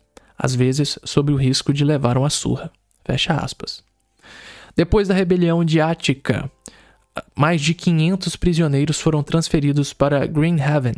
às 0.44 0.54
vezes 0.54 0.98
sob 1.02 1.32
o 1.32 1.36
risco 1.36 1.72
de 1.72 1.86
levar 1.86 2.18
uma 2.18 2.28
surra. 2.28 2.70
Fecha 3.02 3.32
aspas. 3.32 3.82
Depois 4.76 5.08
da 5.08 5.14
rebelião 5.14 5.64
de 5.64 5.80
Ática, 5.80 6.50
mais 7.34 7.62
de 7.62 7.72
500 7.72 8.36
prisioneiros 8.36 9.00
foram 9.00 9.22
transferidos 9.22 9.94
para 9.94 10.26
Greenhaven, 10.26 10.96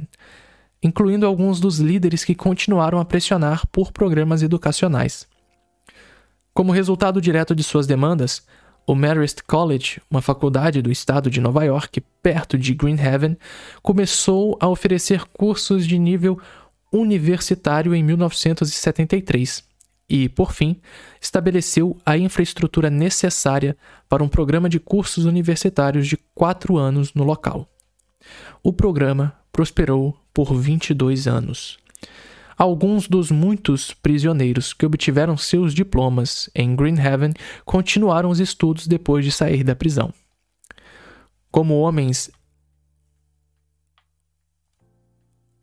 incluindo 0.83 1.25
alguns 1.25 1.61
dos 1.61 1.79
líderes 1.79 2.25
que 2.25 2.35
continuaram 2.35 2.99
a 2.99 3.05
pressionar 3.05 3.65
por 3.69 3.93
programas 3.93 4.43
educacionais. 4.43 5.29
Como 6.53 6.73
resultado 6.73 7.21
direto 7.21 7.55
de 7.55 7.63
suas 7.63 7.87
demandas, 7.87 8.45
o 8.85 8.97
Marist 8.97 9.43
College, 9.47 10.03
uma 10.11 10.23
faculdade 10.23 10.83
do 10.83 10.91
estado 10.91 11.31
de 11.31 11.41
Nova 11.41 11.63
York, 11.65 12.01
perto 12.21 12.59
de 12.59 12.75
Greenhaven, 12.75 13.37
começou 13.81 14.59
a 14.59 14.67
oferecer 14.67 15.25
cursos 15.27 15.87
de 15.87 15.97
nível 16.01 16.37
universitário 16.93 17.95
em 17.95 18.03
1973 18.03 19.65
e, 20.09 20.29
por 20.29 20.53
fim, 20.53 20.81
estabeleceu 21.21 21.97
a 22.05 22.17
infraestrutura 22.17 22.89
necessária 22.89 23.77
para 24.09 24.23
um 24.23 24.29
programa 24.29 24.69
de 24.69 24.79
cursos 24.79 25.25
universitários 25.25 26.07
de 26.07 26.17
quatro 26.35 26.77
anos 26.77 27.13
no 27.15 27.25
local. 27.25 27.69
O 28.63 28.73
programa 28.73 29.35
prosperou 29.51 30.17
por 30.33 30.55
22 30.55 31.27
anos. 31.27 31.79
Alguns 32.57 33.07
dos 33.07 33.31
muitos 33.31 33.93
prisioneiros 33.93 34.73
que 34.73 34.87
obtiveram 34.87 35.37
seus 35.37 35.75
diplomas 35.75 36.49
em 36.55 36.75
Greenhaven 36.75 37.35
continuaram 37.65 38.31
os 38.31 38.41
estudos 38.41 38.87
depois 38.87 39.25
de 39.25 39.33
sair 39.33 39.63
da 39.63 39.77
prisão. 39.77 40.13
Como 41.51 41.79
homens 41.81 42.31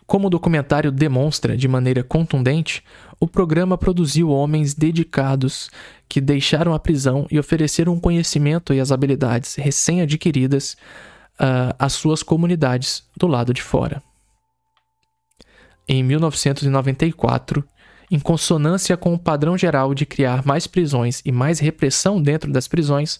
Como 0.05 0.27
o 0.27 0.29
documentário 0.29 0.91
demonstra 0.91 1.55
de 1.55 1.67
maneira 1.67 2.03
contundente, 2.03 2.83
o 3.19 3.27
programa 3.27 3.77
produziu 3.77 4.29
homens 4.29 4.73
dedicados 4.73 5.69
que 6.09 6.19
deixaram 6.19 6.73
a 6.73 6.79
prisão 6.79 7.25
e 7.31 7.39
ofereceram 7.39 7.93
o 7.93 8.01
conhecimento 8.01 8.73
e 8.73 8.79
as 8.79 8.91
habilidades 8.91 9.55
recém-adquiridas 9.55 10.73
uh, 11.39 11.73
às 11.79 11.93
suas 11.93 12.21
comunidades 12.21 13.03
do 13.17 13.27
lado 13.27 13.53
de 13.53 13.61
fora 13.61 14.03
em 15.87 16.03
1994, 16.03 17.63
em 18.09 18.19
consonância 18.19 18.95
com 18.95 19.13
o 19.13 19.19
padrão 19.19 19.57
geral 19.57 19.93
de 19.93 20.05
criar 20.05 20.45
mais 20.45 20.67
prisões 20.67 21.21
e 21.25 21.31
mais 21.31 21.59
repressão 21.59 22.21
dentro 22.21 22.51
das 22.51 22.67
prisões, 22.67 23.19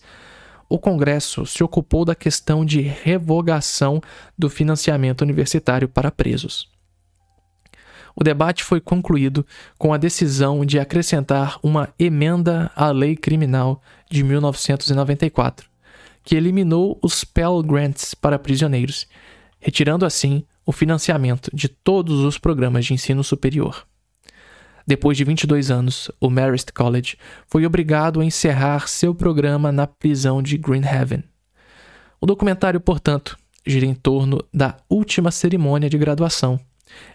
o 0.70 0.80
Congresso 0.80 1.46
se 1.46 1.64
ocupou 1.64 2.06
da 2.06 2.16
questão 2.16 2.66
de 2.66 2.82
revogação 2.82 4.02
do 4.38 4.50
financiamento 4.50 5.22
universitário 5.22 5.88
para 5.88 6.12
presos. 6.12 6.73
O 8.16 8.24
debate 8.24 8.64
foi 8.64 8.80
concluído 8.80 9.46
com 9.78 9.94
a 9.94 9.98
decisão 9.98 10.66
de 10.66 10.80
acrescentar 10.80 11.58
uma 11.64 11.90
emenda 11.98 12.72
à 12.76 12.92
lei 12.92 13.16
criminal 13.16 13.82
de 14.10 14.24
1994, 14.24 15.68
que 16.24 16.36
eliminou 16.36 17.00
os 17.02 17.24
Pell 17.24 17.62
Grants 17.64 18.14
para 18.14 18.38
prisioneiros, 18.38 19.08
retirando 19.60 20.06
assim 20.06 20.44
o 20.66 20.72
financiamento 20.72 21.50
de 21.54 21.68
todos 21.68 22.22
os 22.22 22.38
programas 22.38 22.86
de 22.86 22.94
ensino 22.94 23.24
superior. 23.24 23.86
Depois 24.86 25.18
de 25.18 25.24
22 25.24 25.72
anos, 25.72 26.12
o 26.20 26.30
Marist 26.30 26.72
College 26.72 27.18
foi 27.48 27.66
obrigado 27.66 28.20
a 28.20 28.26
encerrar 28.26 28.88
seu 28.88 29.16
programa 29.16 29.72
na 29.72 29.88
prisão 29.88 30.42
de 30.42 30.58
Greenhaven. 30.58 31.24
O 32.20 32.26
documentário, 32.26 32.80
portanto, 32.80 33.38
gira 33.66 33.86
em 33.86 33.94
torno 33.94 34.44
da 34.54 34.78
última 34.90 35.32
cerimônia 35.32 35.90
de 35.90 35.98
graduação, 35.98 36.60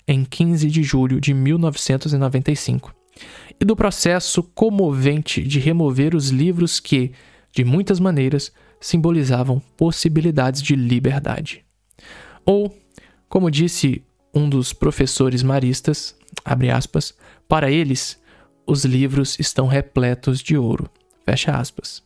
em 0.06 0.24
15 0.24 0.68
de 0.68 0.82
julho 0.82 1.20
de 1.20 1.34
1995, 1.34 2.94
e 3.60 3.64
do 3.64 3.74
processo 3.74 4.42
comovente 4.42 5.42
de 5.42 5.59
remover 5.59 6.14
os 6.14 6.30
livros 6.30 6.78
que, 6.78 7.12
de 7.52 7.64
muitas 7.64 7.98
maneiras, 7.98 8.52
simbolizavam 8.80 9.60
possibilidades 9.76 10.62
de 10.62 10.76
liberdade. 10.76 11.64
Ou, 12.44 12.74
como 13.28 13.50
disse 13.50 14.02
um 14.32 14.48
dos 14.48 14.72
professores 14.72 15.42
maristas, 15.42 16.14
aspas, 16.44 17.14
para 17.48 17.70
eles, 17.70 18.18
os 18.66 18.84
livros 18.84 19.38
estão 19.38 19.66
repletos 19.66 20.40
de 20.40 20.56
ouro, 20.56 20.88
fecha 21.24 21.52
aspas. 21.52 22.02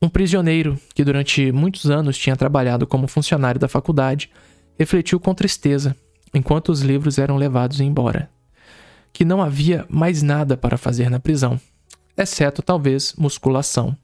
Um 0.00 0.08
prisioneiro 0.08 0.78
que 0.94 1.04
durante 1.04 1.52
muitos 1.52 1.90
anos 1.90 2.18
tinha 2.18 2.36
trabalhado 2.36 2.86
como 2.86 3.06
funcionário 3.06 3.60
da 3.60 3.68
faculdade 3.68 4.30
refletiu 4.78 5.20
com 5.20 5.34
tristeza 5.34 5.96
enquanto 6.32 6.70
os 6.70 6.80
livros 6.80 7.18
eram 7.18 7.36
levados 7.36 7.80
embora, 7.80 8.30
que 9.12 9.24
não 9.24 9.42
havia 9.42 9.86
mais 9.88 10.22
nada 10.22 10.56
para 10.56 10.78
fazer 10.78 11.10
na 11.10 11.20
prisão, 11.20 11.60
exceto 12.16 12.62
talvez 12.62 13.14
musculação. 13.16 13.96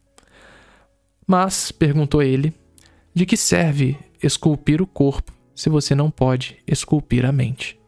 Mas, 1.27 1.71
perguntou 1.73 2.23
ele, 2.23 2.53
de 3.15 3.27
que 3.27 3.37
serve 3.37 3.99
esculpir 4.23 4.81
o 4.81 4.87
corpo 4.87 5.33
se 5.55 5.69
você 5.69 5.95
não 5.95 6.11
pode 6.11 6.57
esculpir 6.67 7.25
a 7.25 7.33
mente? 7.33 7.79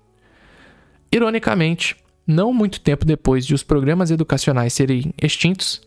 Ironicamente, 1.12 1.96
não 2.26 2.52
muito 2.52 2.80
tempo 2.80 3.04
depois 3.04 3.46
de 3.46 3.54
os 3.54 3.62
programas 3.62 4.10
educacionais 4.10 4.72
serem 4.72 5.12
extintos, 5.20 5.82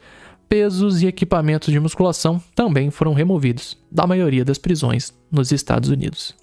pesos 0.49 1.01
e 1.01 1.07
equipamentos 1.07 1.71
de 1.71 1.79
musculação 1.79 2.41
também 2.53 2.91
foram 2.91 3.13
removidos 3.13 3.77
da 3.91 4.05
maioria 4.05 4.43
das 4.43 4.57
prisões 4.57 5.13
nos 5.31 5.51
Estados 5.51 5.89
Unidos. 5.89 6.42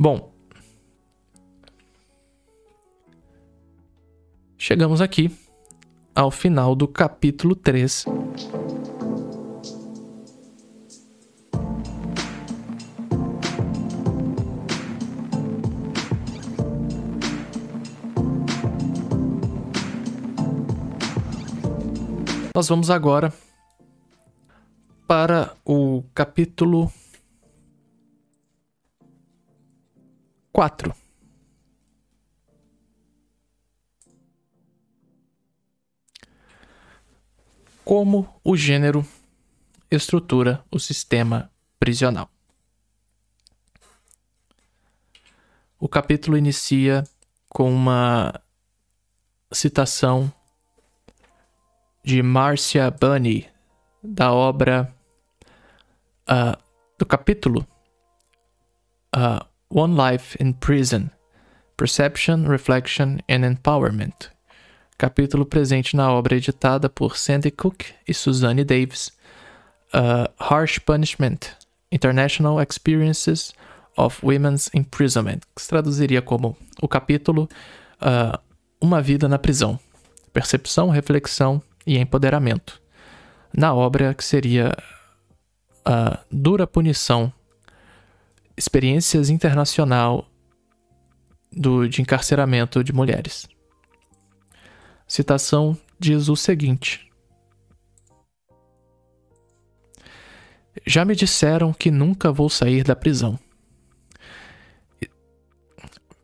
Bom, 0.00 0.32
chegamos 4.56 5.00
aqui 5.00 5.36
ao 6.14 6.30
final 6.30 6.76
do 6.76 6.86
capítulo 6.86 7.56
3. 7.56 8.04
Nós 22.54 22.68
vamos 22.68 22.88
agora 22.88 23.32
para 25.08 25.56
o 25.64 26.04
capítulo 26.14 26.88
4. 30.58 30.92
Como 37.84 38.40
o 38.42 38.56
gênero 38.56 39.06
estrutura 39.88 40.64
o 40.68 40.80
sistema 40.80 41.48
prisional. 41.78 42.28
O 45.78 45.88
capítulo 45.88 46.36
inicia 46.36 47.04
com 47.48 47.72
uma 47.72 48.42
citação 49.52 50.28
de 52.02 52.20
Marcia 52.20 52.90
Bunny, 52.90 53.48
da 54.02 54.32
obra 54.32 54.92
uh, 56.28 56.60
do 56.98 57.06
capítulo 57.06 57.64
uh, 59.14 59.47
One 59.70 59.96
Life 59.96 60.34
in 60.40 60.54
Prison: 60.54 61.10
Perception, 61.76 62.48
Reflection 62.48 63.20
and 63.28 63.44
Empowerment. 63.44 64.30
Capítulo 64.98 65.44
presente 65.44 65.94
na 65.94 66.10
obra 66.10 66.36
editada 66.36 66.88
por 66.88 67.18
Sandy 67.18 67.50
Cook 67.50 67.84
e 68.06 68.14
Suzanne 68.14 68.64
Davis. 68.64 69.12
Uh, 69.92 70.26
Harsh 70.38 70.78
Punishment: 70.78 71.50
International 71.92 72.58
Experiences 72.62 73.52
of 73.94 74.24
Women's 74.24 74.70
Imprisonment, 74.72 75.40
que 75.54 75.60
se 75.60 75.68
traduziria 75.68 76.22
como 76.22 76.56
o 76.80 76.88
capítulo 76.88 77.46
uh, 78.00 78.38
Uma 78.80 79.02
Vida 79.02 79.28
na 79.28 79.38
Prisão. 79.38 79.78
Percepção, 80.32 80.88
reflexão 80.88 81.62
e 81.86 81.98
empoderamento. 81.98 82.80
Na 83.54 83.74
obra 83.74 84.14
que 84.14 84.24
seria 84.24 84.74
a 85.84 86.20
Dura 86.30 86.66
Punição 86.66 87.30
experiências 88.58 89.30
internacional 89.30 90.28
do, 91.52 91.88
de 91.88 92.02
encarceramento 92.02 92.82
de 92.82 92.92
mulheres. 92.92 93.48
Citação 95.06 95.78
diz 95.98 96.28
o 96.28 96.36
seguinte: 96.36 97.08
Já 100.84 101.04
me 101.04 101.14
disseram 101.14 101.72
que 101.72 101.90
nunca 101.90 102.32
vou 102.32 102.50
sair 102.50 102.82
da 102.82 102.96
prisão. 102.96 103.38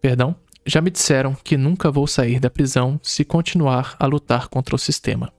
Perdão, 0.01 0.36
já 0.66 0.81
me 0.82 0.90
disseram 0.90 1.35
que 1.35 1.56
nunca 1.56 1.90
vou 1.90 2.06
sair 2.06 2.39
da 2.40 2.51
prisão 2.51 3.01
se 3.02 3.24
continuar 3.24 3.97
a 3.98 4.06
lutar 4.06 4.48
contra 4.48 4.74
o 4.74 4.78
sistema. 4.78 5.32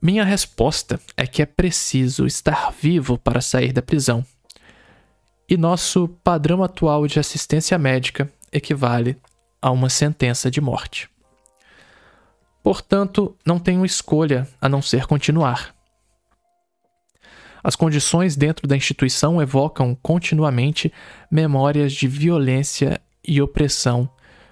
Minha 0.00 0.24
resposta 0.24 1.00
é 1.16 1.26
que 1.26 1.42
é 1.42 1.46
preciso 1.46 2.26
estar 2.26 2.72
vivo 2.72 3.16
para 3.18 3.40
sair 3.40 3.72
da 3.72 3.82
prisão 3.82 4.24
e 5.52 5.56
nosso 5.58 6.08
padrão 6.24 6.64
atual 6.64 7.06
de 7.06 7.20
assistência 7.20 7.76
médica 7.76 8.32
equivale 8.50 9.18
a 9.60 9.70
uma 9.70 9.90
sentença 9.90 10.50
de 10.50 10.62
morte. 10.62 11.10
Portanto, 12.62 13.36
não 13.44 13.58
tenho 13.58 13.84
escolha 13.84 14.48
a 14.58 14.66
não 14.66 14.80
ser 14.80 15.06
continuar. 15.06 15.74
As 17.62 17.76
condições 17.76 18.34
dentro 18.34 18.66
da 18.66 18.74
instituição 18.74 19.42
evocam 19.42 19.94
continuamente 19.94 20.90
memórias 21.30 21.92
de 21.92 22.08
violência 22.08 22.98
e 23.22 23.42
opressão, 23.42 24.08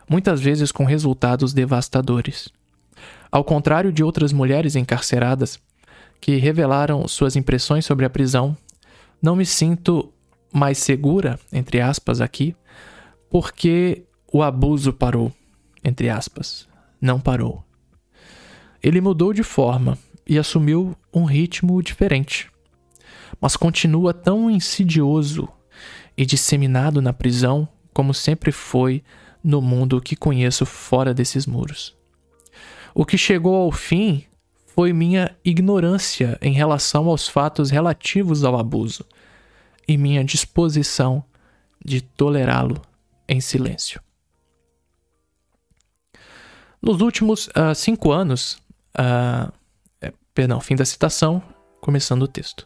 muitas 0.06 0.38
vezes 0.38 0.70
com 0.70 0.84
resultados 0.84 1.54
devastadores. 1.54 2.50
Ao 3.32 3.42
contrário 3.42 3.90
de 3.90 4.04
outras 4.04 4.34
mulheres 4.34 4.76
encarceradas 4.76 5.58
que 6.20 6.36
revelaram 6.36 7.08
suas 7.08 7.36
impressões 7.36 7.86
sobre 7.86 8.04
a 8.04 8.10
prisão, 8.10 8.54
não 9.22 9.34
me 9.34 9.46
sinto 9.46 10.12
mais 10.52 10.78
segura, 10.78 11.38
entre 11.52 11.80
aspas, 11.80 12.20
aqui, 12.20 12.54
porque 13.28 14.04
o 14.32 14.42
abuso 14.42 14.92
parou, 14.92 15.32
entre 15.84 16.08
aspas, 16.08 16.68
não 17.00 17.20
parou. 17.20 17.64
Ele 18.82 19.00
mudou 19.00 19.32
de 19.32 19.42
forma 19.42 19.98
e 20.26 20.38
assumiu 20.38 20.96
um 21.12 21.24
ritmo 21.24 21.82
diferente, 21.82 22.50
mas 23.40 23.56
continua 23.56 24.12
tão 24.12 24.50
insidioso 24.50 25.48
e 26.16 26.26
disseminado 26.26 27.00
na 27.00 27.12
prisão 27.12 27.68
como 27.92 28.14
sempre 28.14 28.52
foi 28.52 29.02
no 29.42 29.60
mundo 29.60 30.00
que 30.00 30.16
conheço 30.16 30.64
fora 30.66 31.12
desses 31.14 31.46
muros. 31.46 31.94
O 32.94 33.04
que 33.04 33.16
chegou 33.16 33.54
ao 33.54 33.72
fim 33.72 34.24
foi 34.66 34.92
minha 34.92 35.34
ignorância 35.44 36.38
em 36.40 36.52
relação 36.52 37.08
aos 37.08 37.28
fatos 37.28 37.70
relativos 37.70 38.44
ao 38.44 38.58
abuso 38.58 39.04
e 39.90 39.98
minha 39.98 40.22
disposição 40.22 41.24
de 41.84 42.00
tolerá-lo 42.00 42.80
em 43.28 43.40
silêncio. 43.40 44.00
Nos 46.80 47.00
últimos 47.00 47.48
uh, 47.48 47.74
cinco 47.74 48.12
anos, 48.12 48.62
uh, 48.96 49.52
perdão, 50.32 50.60
fim 50.60 50.76
da 50.76 50.84
citação, 50.84 51.42
começando 51.80 52.22
o 52.22 52.28
texto. 52.28 52.62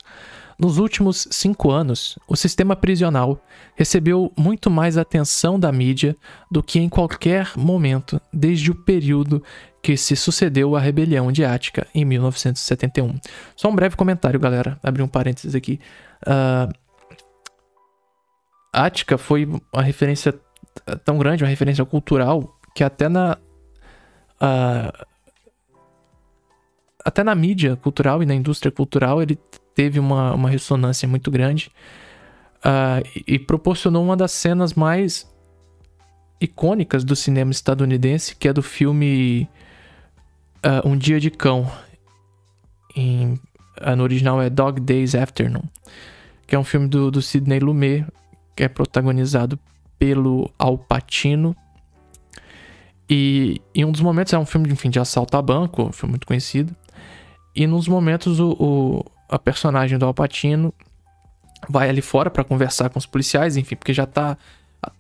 Nos 0.59 0.77
últimos 0.77 1.27
cinco 1.31 1.71
anos, 1.71 2.19
o 2.29 2.37
sistema 2.37 2.77
prisional 2.77 3.43
recebeu 3.75 4.31
muito 4.37 4.71
mais 4.71 4.99
atenção 4.99 5.59
da 5.59 5.73
mídia 5.73 6.15
do 6.51 6.63
que 6.63 6.79
em 6.79 6.91
qualquer 6.91 7.53
momento 7.57 8.21
desde 8.31 8.71
o 8.71 8.75
período 8.75 9.43
que 9.83 9.97
se 9.97 10.15
sucedeu 10.15 10.77
à 10.77 10.81
rebelião 10.81 11.33
de 11.33 11.43
Ática 11.43 11.87
em 11.95 12.05
1971. 12.05 13.19
Só 13.57 13.71
um 13.71 13.75
breve 13.75 13.97
comentário, 13.97 14.39
galera. 14.39 14.79
Abrir 14.83 15.03
um 15.03 15.09
parênteses 15.09 15.55
aqui. 15.55 15.81
Uh, 16.23 16.84
Ática 18.75 19.17
foi 19.17 19.45
uma 19.45 19.83
referência 19.83 20.35
tão 21.05 21.17
grande, 21.19 21.45
uma 21.45 21.51
referência 21.51 21.85
cultural, 21.85 22.59
que 22.75 22.83
até 22.83 23.09
na. 23.09 23.39
Uh, 24.37 25.07
até 27.05 27.23
na 27.23 27.35
mídia 27.35 27.77
cultural 27.77 28.23
e 28.23 28.27
na 28.27 28.35
indústria 28.35 28.73
cultural 28.73 29.23
ele 29.23 29.39
teve 29.75 30.01
uma, 30.01 30.33
uma 30.33 30.49
ressonância 30.49 31.07
muito 31.07 31.31
grande 31.31 31.71
uh, 32.65 33.07
e, 33.15 33.35
e 33.35 33.39
proporcionou 33.39 34.03
uma 34.03 34.17
das 34.17 34.33
cenas 34.33 34.73
mais 34.73 35.31
icônicas 36.41 37.05
do 37.05 37.15
cinema 37.15 37.51
estadunidense, 37.51 38.35
que 38.35 38.49
é 38.49 38.53
do 38.53 38.63
filme 38.63 39.49
uh, 40.65 40.89
Um 40.89 40.97
Dia 40.97 41.21
de 41.21 41.31
Cão. 41.31 41.71
Em, 42.97 43.39
no 43.97 44.05
original 44.05 44.41
é 44.41 44.49
Dog 44.49 44.81
Days 44.81 45.15
Afternoon, 45.15 45.65
que 46.47 46.55
é 46.55 46.59
um 46.59 46.65
filme 46.65 46.87
do, 46.87 47.11
do 47.11 47.21
Sidney 47.21 47.59
Lumet, 47.59 48.07
que 48.55 48.63
é 48.63 48.69
protagonizado 48.69 49.59
pelo 49.99 50.51
Al 50.59 50.79
Pacino. 50.79 51.57
E 53.09 53.61
em 53.75 53.85
um 53.85 53.93
dos 53.93 54.01
momentos 54.01 54.33
é 54.33 54.39
um 54.39 54.47
filme 54.47 54.71
enfim, 54.71 54.91
de 54.91 54.99
assalto 54.99 55.37
a 55.37 55.43
banco, 55.43 55.83
um 55.83 55.93
filme 55.93 56.13
muito 56.13 56.27
conhecido. 56.27 56.75
E 57.55 57.67
nos 57.67 57.87
momentos 57.87 58.41
o, 58.41 58.57
o 58.59 59.05
a 59.29 59.39
personagem 59.39 59.99
do 59.99 60.07
Al 60.07 60.15
Pacino 60.15 60.73
vai 61.69 61.89
ali 61.89 62.03
fora 62.03 62.31
para 62.31 62.45
conversar 62.45 62.91
com 62.91 62.99
os 62.99 63.07
policiais, 63.07 63.57
enfim, 63.57 63.75
porque 63.75 63.93
já 63.93 64.07
tá 64.07 64.37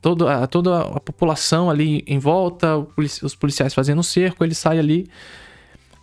toda, 0.00 0.42
a, 0.42 0.46
toda 0.46 0.80
a 0.80 1.00
população 1.00 1.68
ali 1.68 2.02
em 2.06 2.18
volta, 2.18 2.78
os 3.22 3.34
policiais 3.34 3.74
fazendo 3.74 3.98
um 3.98 4.02
cerco, 4.02 4.44
ele 4.44 4.54
sai 4.54 4.78
ali 4.78 5.08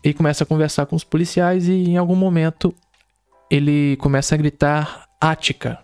e 0.03 0.13
começa 0.13 0.43
a 0.43 0.47
conversar 0.47 0.85
com 0.85 0.95
os 0.95 1.03
policiais 1.03 1.67
e 1.67 1.89
em 1.89 1.97
algum 1.97 2.15
momento 2.15 2.73
ele 3.49 3.97
começa 3.97 4.35
a 4.35 4.37
gritar 4.37 5.07
Ática. 5.19 5.79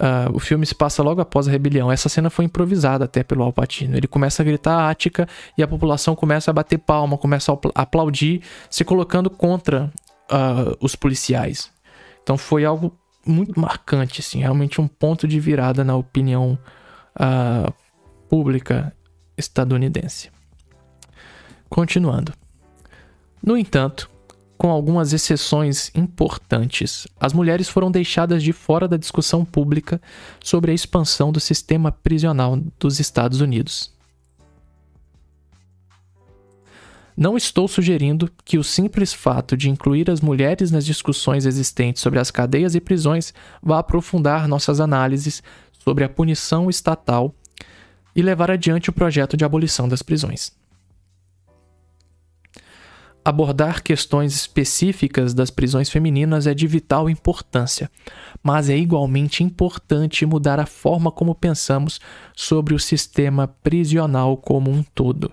Uh, 0.00 0.34
o 0.34 0.38
filme 0.38 0.64
se 0.64 0.74
passa 0.74 1.02
logo 1.02 1.20
após 1.20 1.46
a 1.46 1.50
rebelião. 1.50 1.92
Essa 1.92 2.08
cena 2.08 2.30
foi 2.30 2.46
improvisada 2.46 3.04
até 3.04 3.22
pelo 3.22 3.42
Alpatino. 3.42 3.94
Ele 3.94 4.06
começa 4.06 4.42
a 4.42 4.44
gritar 4.44 4.88
Ática 4.88 5.28
e 5.58 5.62
a 5.62 5.68
população 5.68 6.16
começa 6.16 6.50
a 6.50 6.54
bater 6.54 6.78
palma, 6.78 7.18
começa 7.18 7.52
a 7.52 7.82
aplaudir, 7.82 8.40
se 8.70 8.82
colocando 8.82 9.28
contra 9.28 9.92
uh, 10.30 10.74
os 10.80 10.96
policiais. 10.96 11.70
Então 12.22 12.38
foi 12.38 12.64
algo 12.64 12.98
muito 13.26 13.60
marcante, 13.60 14.20
assim, 14.20 14.38
realmente 14.38 14.80
um 14.80 14.88
ponto 14.88 15.28
de 15.28 15.38
virada 15.38 15.84
na 15.84 15.94
opinião 15.94 16.58
uh, 17.16 17.70
pública 18.26 18.96
estadunidense. 19.36 20.30
Continuando. 21.68 22.32
No 23.42 23.56
entanto, 23.56 24.09
com 24.60 24.68
algumas 24.68 25.14
exceções 25.14 25.90
importantes, 25.94 27.08
as 27.18 27.32
mulheres 27.32 27.66
foram 27.66 27.90
deixadas 27.90 28.42
de 28.42 28.52
fora 28.52 28.86
da 28.86 28.98
discussão 28.98 29.42
pública 29.42 29.98
sobre 30.38 30.70
a 30.70 30.74
expansão 30.74 31.32
do 31.32 31.40
sistema 31.40 31.90
prisional 31.90 32.60
dos 32.78 33.00
Estados 33.00 33.40
Unidos. 33.40 33.90
Não 37.16 37.38
estou 37.38 37.66
sugerindo 37.66 38.30
que 38.44 38.58
o 38.58 38.62
simples 38.62 39.14
fato 39.14 39.56
de 39.56 39.70
incluir 39.70 40.10
as 40.10 40.20
mulheres 40.20 40.70
nas 40.70 40.84
discussões 40.84 41.46
existentes 41.46 42.02
sobre 42.02 42.18
as 42.18 42.30
cadeias 42.30 42.74
e 42.74 42.82
prisões 42.82 43.32
vá 43.62 43.78
aprofundar 43.78 44.46
nossas 44.46 44.78
análises 44.78 45.42
sobre 45.82 46.04
a 46.04 46.08
punição 46.10 46.68
estatal 46.68 47.34
e 48.14 48.20
levar 48.20 48.50
adiante 48.50 48.90
o 48.90 48.92
projeto 48.92 49.38
de 49.38 49.44
abolição 49.46 49.88
das 49.88 50.02
prisões. 50.02 50.59
Abordar 53.22 53.82
questões 53.82 54.34
específicas 54.34 55.34
das 55.34 55.50
prisões 55.50 55.90
femininas 55.90 56.46
é 56.46 56.54
de 56.54 56.66
vital 56.66 57.08
importância, 57.10 57.90
mas 58.42 58.70
é 58.70 58.76
igualmente 58.76 59.44
importante 59.44 60.24
mudar 60.24 60.58
a 60.58 60.64
forma 60.64 61.12
como 61.12 61.34
pensamos 61.34 62.00
sobre 62.34 62.74
o 62.74 62.78
sistema 62.78 63.46
prisional 63.46 64.38
como 64.38 64.70
um 64.70 64.82
todo. 64.82 65.30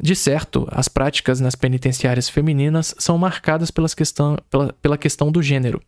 De 0.00 0.16
certo, 0.16 0.66
as 0.70 0.88
práticas 0.88 1.40
nas 1.40 1.54
penitenciárias 1.54 2.28
femininas 2.28 2.94
são 2.98 3.18
marcadas 3.18 3.70
questão, 3.94 4.38
pela, 4.50 4.72
pela 4.74 4.98
questão 4.98 5.30
do 5.30 5.42
gênero, 5.42 5.82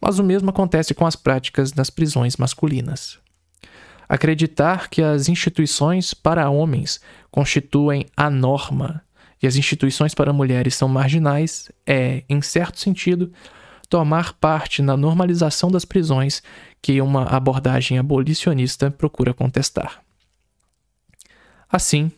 mas 0.00 0.18
o 0.18 0.24
mesmo 0.24 0.48
acontece 0.48 0.94
com 0.94 1.06
as 1.06 1.14
práticas 1.14 1.74
nas 1.74 1.90
prisões 1.90 2.38
masculinas. 2.38 3.18
Acreditar 4.08 4.88
que 4.88 5.02
as 5.02 5.28
instituições 5.28 6.14
para 6.14 6.48
homens 6.48 7.00
constituem 7.30 8.06
a 8.16 8.30
norma 8.30 9.02
e 9.42 9.46
as 9.46 9.56
instituições 9.56 10.14
para 10.14 10.32
mulheres 10.32 10.74
são 10.74 10.88
marginais 10.88 11.70
é, 11.86 12.24
em 12.28 12.42
certo 12.42 12.78
sentido, 12.78 13.32
tomar 13.88 14.34
parte 14.34 14.82
na 14.82 14.96
normalização 14.96 15.70
das 15.70 15.84
prisões 15.84 16.42
que 16.80 17.00
uma 17.00 17.24
abordagem 17.24 17.98
abolicionista 17.98 18.90
procura 18.90 19.34
contestar. 19.34 20.02
Assim, 21.68 22.12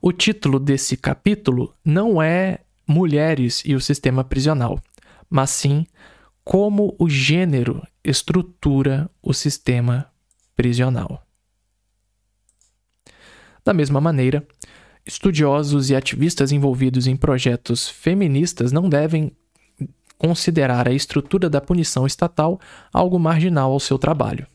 o 0.00 0.12
título 0.12 0.58
desse 0.58 0.96
capítulo 0.96 1.74
não 1.84 2.20
é 2.20 2.60
Mulheres 2.86 3.62
e 3.64 3.74
o 3.74 3.80
Sistema 3.80 4.22
Prisional, 4.22 4.78
mas 5.30 5.50
sim 5.50 5.86
Como 6.42 6.94
o 6.98 7.08
Gênero 7.08 7.82
Estrutura 8.04 9.10
o 9.22 9.32
Sistema 9.32 10.10
Prisional. 10.54 11.22
Da 13.64 13.72
mesma 13.72 14.00
maneira, 14.00 14.46
estudiosos 15.06 15.90
e 15.90 15.96
ativistas 15.96 16.52
envolvidos 16.52 17.06
em 17.06 17.16
projetos 17.16 17.88
feministas 17.88 18.72
não 18.72 18.88
devem 18.88 19.32
considerar 20.16 20.88
a 20.88 20.92
estrutura 20.92 21.50
da 21.50 21.60
punição 21.60 22.06
estatal 22.06 22.58
algo 22.92 23.18
marginal 23.18 23.72
ao 23.72 23.80
seu 23.80 23.98
trabalho. 23.98 24.46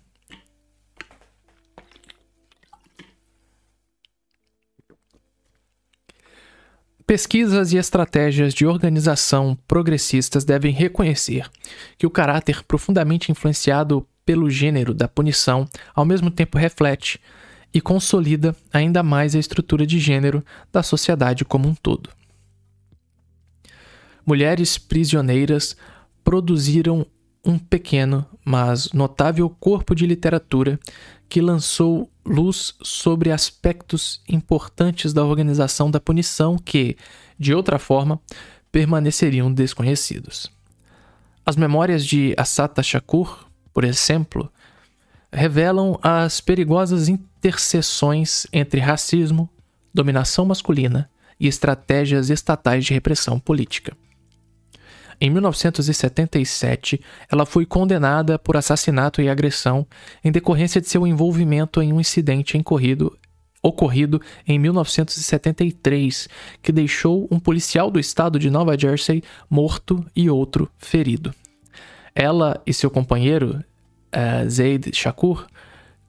Pesquisas 7.06 7.74
e 7.74 7.78
estratégias 7.78 8.54
de 8.54 8.68
organização 8.68 9.58
progressistas 9.68 10.46
devem 10.46 10.72
reconhecer 10.72 11.50
que 11.98 12.06
o 12.06 12.10
caráter 12.10 12.64
profundamente 12.64 13.32
influenciado 13.32 14.08
pelo 14.24 14.48
gênero 14.48 14.94
da 14.94 15.08
punição 15.08 15.68
ao 15.96 16.06
mesmo 16.06 16.30
tempo 16.30 16.56
reflete 16.56 17.20
e 17.74 17.80
consolida 17.80 18.56
ainda 18.74 19.04
mais 19.04 19.36
a 19.36 19.40
estrutura 19.40 19.86
de 19.86 20.00
gênero 20.00 20.44
da 20.72 20.82
sociedade 20.82 21.46
como 21.46 21.68
um 21.68 21.76
todo. 21.76 22.10
Mulheres 24.26 24.78
prisioneiras 24.78 25.76
produziram 26.24 27.06
um 27.44 27.58
pequeno, 27.58 28.26
mas 28.44 28.92
notável 28.92 29.50
corpo 29.50 29.96
de 29.96 30.06
literatura 30.06 30.80
que 31.28 31.42
lançou 31.42 32.10
luz 32.26 32.76
sobre 32.82 33.32
aspectos 33.32 34.22
importantes 34.28 35.14
da 35.14 35.24
organização 35.24 35.90
da 35.90 36.00
punição 36.00 36.58
que, 36.58 36.98
de 37.38 37.54
outra 37.54 37.80
forma, 37.80 38.20
permaneceriam 38.72 39.52
desconhecidos. 39.52 40.52
As 41.46 41.56
memórias 41.56 42.06
de 42.06 42.34
Assata 42.38 42.84
Shakur, 42.84 43.46
por 43.74 43.84
exemplo, 43.84 44.52
revelam 45.32 45.98
as 46.02 46.42
perigosas 46.42 47.08
interseções 47.40 48.46
entre 48.52 48.82
racismo, 48.82 49.50
dominação 49.94 50.46
masculina 50.46 51.10
e 51.40 51.48
estratégias 51.48 52.30
estatais 52.30 52.86
de 52.86 52.94
repressão 52.94 53.40
política. 53.40 53.96
Em 55.22 55.30
1977, 55.30 57.02
ela 57.30 57.46
foi 57.46 57.66
condenada 57.66 58.38
por 58.38 58.56
assassinato 58.56 59.22
e 59.22 59.30
agressão 59.30 59.88
em 60.24 60.32
decorrência 60.32 60.80
de 60.80 60.88
seu 60.88 61.08
envolvimento 61.08 61.82
em 61.82 61.92
um 61.92 62.00
incidente 62.00 62.58
incorrido, 62.58 63.18
ocorrido 63.62 64.22
em 64.48 64.60
1973, 64.60 66.30
que 66.62 66.72
deixou 66.72 67.28
um 67.32 67.40
policial 67.40 67.90
do 67.90 68.00
estado 68.00 68.38
de 68.38 68.50
Nova 68.50 68.78
Jersey 68.78 69.24
morto 69.50 70.06
e 70.16 70.30
outro 70.30 70.70
ferido. 70.78 71.34
Ela 72.14 72.62
e 72.66 72.74
seu 72.74 72.90
companheiro, 72.90 73.64
uh, 74.14 74.50
Zaid 74.50 74.92
Shakur, 74.94 75.48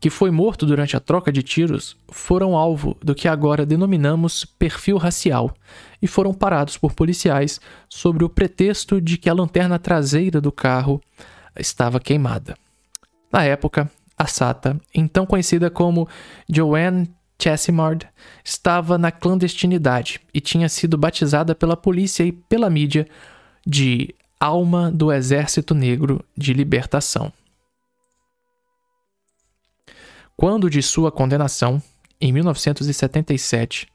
que 0.01 0.09
foi 0.09 0.31
morto 0.31 0.65
durante 0.65 0.97
a 0.97 1.01
troca 1.01 1.31
de 1.31 1.43
tiros, 1.43 1.95
foram 2.09 2.57
alvo 2.57 2.97
do 3.03 3.15
que 3.15 3.29
agora 3.29 3.67
denominamos 3.67 4.47
perfil 4.47 4.97
racial 4.97 5.55
e 6.01 6.07
foram 6.07 6.33
parados 6.33 6.79
por 6.79 6.95
policiais 6.95 7.61
sobre 7.87 8.25
o 8.25 8.29
pretexto 8.29 8.99
de 8.99 9.19
que 9.19 9.29
a 9.29 9.35
lanterna 9.35 9.79
traseira 9.79 10.41
do 10.41 10.51
carro 10.51 11.03
estava 11.59 12.01
queimada. 12.01 12.57
Na 13.31 13.45
época, 13.45 13.91
a 14.17 14.27
Sata, 14.27 14.81
então 14.95 15.27
conhecida 15.27 15.71
como 15.71 16.09
Joanne 16.49 17.11
Chessimard, 17.41 18.07
estava 18.43 18.97
na 18.97 19.11
clandestinidade 19.11 20.21
e 20.33 20.41
tinha 20.41 20.69
sido 20.69 20.97
batizada 20.97 21.55
pela 21.55 21.77
polícia 21.77 22.25
e 22.25 22.33
pela 22.33 22.71
mídia 22.71 23.07
de 23.67 24.15
Alma 24.39 24.91
do 24.91 25.13
Exército 25.13 25.75
Negro 25.75 26.25
de 26.35 26.55
Libertação. 26.55 27.31
Quando 30.41 30.71
de 30.71 30.81
sua 30.81 31.13
condenação, 31.13 31.83
em 32.19 32.33
1977, 32.33 33.87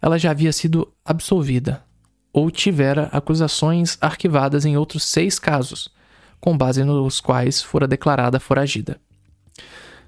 ela 0.00 0.18
já 0.18 0.30
havia 0.30 0.50
sido 0.50 0.90
absolvida 1.04 1.84
ou 2.32 2.50
tivera 2.50 3.10
acusações 3.12 3.98
arquivadas 4.00 4.64
em 4.64 4.78
outros 4.78 5.04
seis 5.04 5.38
casos, 5.38 5.90
com 6.40 6.56
base 6.56 6.82
nos 6.84 7.20
quais 7.20 7.60
fora 7.60 7.86
declarada 7.86 8.40
foragida. 8.40 8.98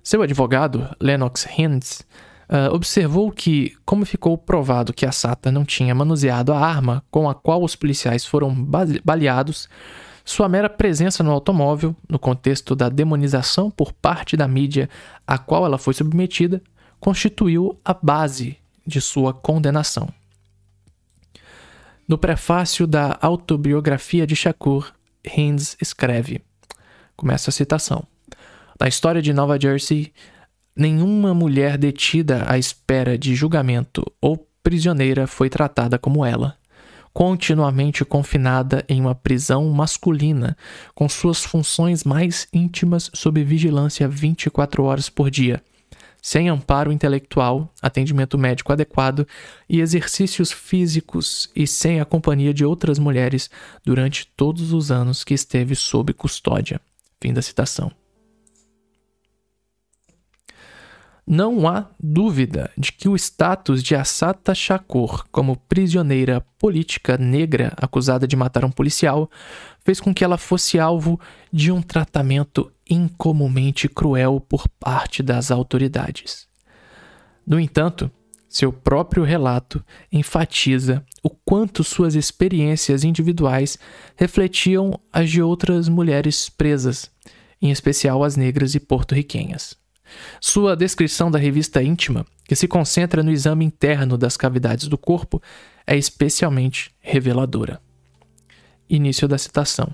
Seu 0.03 0.23
advogado, 0.23 0.89
Lennox 0.99 1.47
Hintz, 1.59 2.01
uh, 2.49 2.75
observou 2.75 3.31
que, 3.31 3.77
como 3.85 4.07
ficou 4.07 4.39
provado 4.39 4.95
que 4.95 5.05
a 5.05 5.13
Sata 5.13 5.53
não 5.53 5.63
tinha 5.63 5.95
manuseado 5.95 6.55
a 6.55 6.59
arma 6.59 7.05
com 7.11 7.29
a 7.29 7.35
qual 7.35 7.63
os 7.63 7.77
policiais 7.77 8.25
foram 8.25 8.55
baleados, 9.05 9.69
sua 10.25 10.49
mera 10.49 10.69
presença 10.69 11.23
no 11.23 11.31
automóvel, 11.31 11.97
no 12.09 12.19
contexto 12.19 12.75
da 12.75 12.89
demonização 12.89 13.71
por 13.71 13.93
parte 13.93 14.37
da 14.37 14.47
mídia 14.47 14.89
a 15.27 15.39
qual 15.39 15.65
ela 15.67 15.79
foi 15.79 15.95
submetida, 15.95 16.63
constituiu 17.01 17.79
a 17.85 17.93
base 17.93 18.57
de 18.87 19.01
sua 19.01 19.33
condenação. 19.35 20.09
No 22.07 22.19
prefácio 22.19 22.87
da 22.87 23.19
autobiografia 23.21 24.27
de 24.27 24.37
Shakur, 24.37 24.93
Hinds 25.25 25.77
escreve: 25.81 26.41
começa 27.17 27.51
a 27.51 27.53
citação. 27.53 28.05
Na 28.79 28.89
história 28.89 29.23
de 29.23 29.33
Nova 29.33 29.59
Jersey, 29.61 30.13
nenhuma 30.77 31.33
mulher 31.35 31.79
detida 31.79 32.45
à 32.49 32.59
espera 32.59 33.17
de 33.17 33.35
julgamento 33.35 34.05
ou 34.21 34.49
prisioneira 34.63 35.27
foi 35.27 35.49
tratada 35.49 35.99
como 35.99 36.25
ela 36.25 36.57
continuamente 37.13 38.05
confinada 38.05 38.85
em 38.89 39.01
uma 39.01 39.15
prisão 39.15 39.69
masculina, 39.71 40.57
com 40.95 41.09
suas 41.09 41.45
funções 41.45 42.05
mais 42.05 42.49
íntimas 42.53 43.11
sob 43.15 43.43
vigilância 43.45 44.09
24 44.09 44.83
horas 44.85 45.09
por 45.09 45.31
dia, 45.31 45.63
sem 46.23 46.49
amparo 46.49 46.93
intelectual, 46.93 47.73
atendimento 47.83 48.39
médico 48.39 48.73
adequado 48.73 49.27
e 49.69 49.81
exercícios 49.81 50.53
físicos 50.53 51.51
e 51.55 51.67
sem 51.67 52.01
a 52.01 52.05
companhia 52.05 52.55
de 52.55 52.65
outras 52.65 52.99
mulheres 52.99 53.51
durante 53.85 54.27
todos 54.37 54.73
os 54.73 54.91
anos 54.91 55.25
que 55.25 55.35
esteve 55.35 55.75
sob 55.75 56.13
custódia. 56.13 56.81
Fim 57.21 57.33
da 57.33 57.43
citação. 57.43 58.02
Não 61.27 61.69
há 61.69 61.89
dúvida 62.01 62.71
de 62.77 62.91
que 62.91 63.09
o 63.09 63.15
status 63.15 63.81
de 63.83 63.95
Assata 63.95 64.55
Shakur 64.55 65.25
como 65.31 65.57
prisioneira 65.57 66.41
política 66.59 67.17
negra 67.17 67.73
acusada 67.77 68.27
de 68.27 68.35
matar 68.35 68.65
um 68.65 68.73
policial 68.73 69.31
fez 69.85 70.01
com 70.01 70.13
que 70.13 70.25
ela 70.25 70.37
fosse 70.37 70.81
alvo 70.81 71.21
de 71.53 71.71
um 71.71 71.81
tratamento 71.81 72.73
incomumente 72.91 73.89
cruel 73.89 74.41
por 74.41 74.69
parte 74.69 75.23
das 75.23 75.53
autoridades. 75.53 76.49
No 77.47 77.59
entanto, 77.59 78.11
seu 78.49 78.73
próprio 78.73 79.23
relato 79.23 79.83
enfatiza 80.11 81.05
o 81.23 81.31
quanto 81.31 81.85
suas 81.85 82.17
experiências 82.17 83.05
individuais 83.05 83.79
refletiam 84.17 85.01
as 85.13 85.31
de 85.31 85.41
outras 85.41 85.89
mulheres 85.89 86.49
presas, 86.49 87.11
em 87.63 87.71
especial 87.71 88.25
as 88.25 88.37
negras 88.37 88.75
e 88.75 88.81
porto-riquenhas. 88.81 89.82
Sua 90.41 90.77
descrição 90.77 91.31
da 91.31 91.39
revista 91.39 91.83
íntima, 91.83 92.27
que 92.47 92.55
se 92.55 92.69
concentra 92.69 93.23
no 93.23 93.31
exame 93.31 93.65
interno 93.65 94.19
das 94.19 94.37
cavidades 94.37 94.89
do 94.89 94.99
corpo, 94.99 95.41
é 95.87 95.97
especialmente 95.97 96.91
reveladora. 97.01 97.81
Início 98.89 99.27
da 99.27 99.39
citação. 99.39 99.93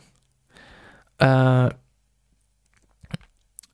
Uh, 1.20 1.74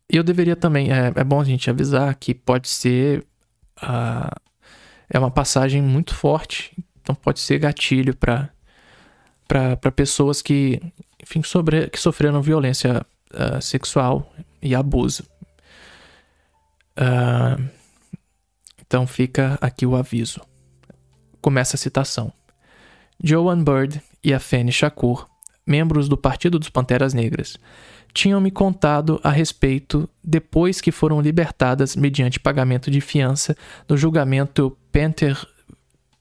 eu 0.08 0.22
deveria 0.22 0.56
também. 0.56 0.92
É, 0.92 1.12
é, 1.14 1.24
bom 1.24 1.40
a 1.40 1.44
gente 1.44 1.68
avisar 1.70 2.14
que 2.14 2.34
pode 2.34 2.68
ser. 2.68 3.24
Uh, 3.82 4.40
é 5.10 5.18
uma 5.18 5.30
passagem 5.30 5.82
muito 5.82 6.14
forte, 6.14 6.72
então 7.00 7.14
pode 7.14 7.40
ser 7.40 7.58
gatilho 7.58 8.16
para 8.16 8.50
para 9.46 9.92
pessoas 9.92 10.40
que, 10.40 10.80
enfim, 11.22 11.42
sobre, 11.42 11.88
que 11.88 12.00
sofreram 12.00 12.40
violência 12.40 13.04
uh, 13.32 13.60
sexual 13.60 14.32
e 14.60 14.74
abuso. 14.74 15.24
Uh, 16.98 17.68
então 18.80 19.06
fica 19.06 19.58
aqui 19.60 19.84
o 19.84 19.96
aviso. 19.96 20.40
Começa 21.40 21.76
a 21.76 21.78
citação. 21.78 22.32
Joan 23.22 23.62
Bird 23.62 24.02
e 24.22 24.32
a 24.32 24.40
Fanny 24.40 24.72
Shakur, 24.72 25.26
membros 25.66 26.08
do 26.08 26.16
Partido 26.16 26.58
dos 26.58 26.68
Panteras 26.68 27.14
Negras, 27.14 27.56
tinham 28.12 28.40
me 28.40 28.50
contado 28.50 29.20
a 29.24 29.30
respeito 29.30 30.08
depois 30.22 30.80
que 30.80 30.92
foram 30.92 31.20
libertadas 31.20 31.96
mediante 31.96 32.38
pagamento 32.38 32.90
de 32.90 33.00
fiança 33.00 33.56
no 33.88 33.96
julgamento 33.96 34.76
Panther 34.92 35.36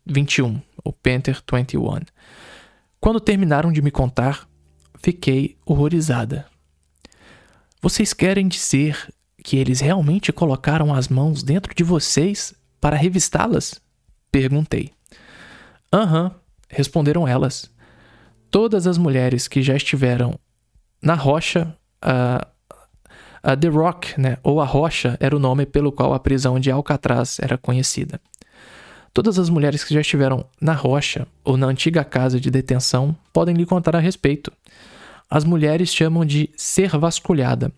21, 0.05 0.59
ou 0.83 0.91
Panther 0.91 1.41
21. 1.51 1.99
Quando 2.99 3.19
terminaram 3.19 3.71
de 3.71 3.81
me 3.81 3.91
contar, 3.91 4.47
fiquei 4.99 5.57
horrorizada. 5.65 6.45
Vocês 7.81 8.13
querem 8.13 8.47
dizer 8.47 9.13
que 9.43 9.57
eles 9.57 9.81
realmente 9.81 10.31
colocaram 10.31 10.93
as 10.93 11.09
mãos 11.09 11.43
dentro 11.43 11.75
de 11.75 11.83
vocês 11.83 12.53
para 12.79 12.95
revistá-las? 12.95 13.79
Perguntei. 14.31 14.91
Aham, 15.91 16.23
uhum, 16.23 16.31
responderam 16.69 17.27
elas. 17.27 17.69
Todas 18.49 18.87
as 18.87 18.97
mulheres 18.97 19.47
que 19.47 19.61
já 19.61 19.75
estiveram 19.75 20.39
na 21.01 21.13
rocha, 21.13 21.75
a, 22.01 22.47
a 23.43 23.55
The 23.57 23.67
Rock, 23.67 24.19
né, 24.19 24.37
ou 24.41 24.61
a 24.61 24.65
Rocha, 24.65 25.17
era 25.19 25.35
o 25.35 25.39
nome 25.39 25.65
pelo 25.65 25.91
qual 25.91 26.13
a 26.13 26.19
prisão 26.19 26.59
de 26.59 26.71
Alcatraz 26.71 27.37
era 27.39 27.57
conhecida. 27.57 28.19
Todas 29.13 29.37
as 29.37 29.49
mulheres 29.49 29.83
que 29.83 29.93
já 29.93 30.01
estiveram 30.01 30.43
na 30.59 30.73
rocha 30.73 31.27
ou 31.43 31.55
na 31.55 31.67
antiga 31.67 32.03
casa 32.03 32.39
de 32.39 32.49
detenção 32.49 33.15
podem 33.31 33.53
lhe 33.53 33.65
contar 33.65 33.95
a 33.95 33.99
respeito. 33.99 34.51
As 35.29 35.43
mulheres 35.43 35.93
chamam 35.93 36.25
de 36.25 36.49
ser 36.55 36.97
vasculhada, 36.97 37.71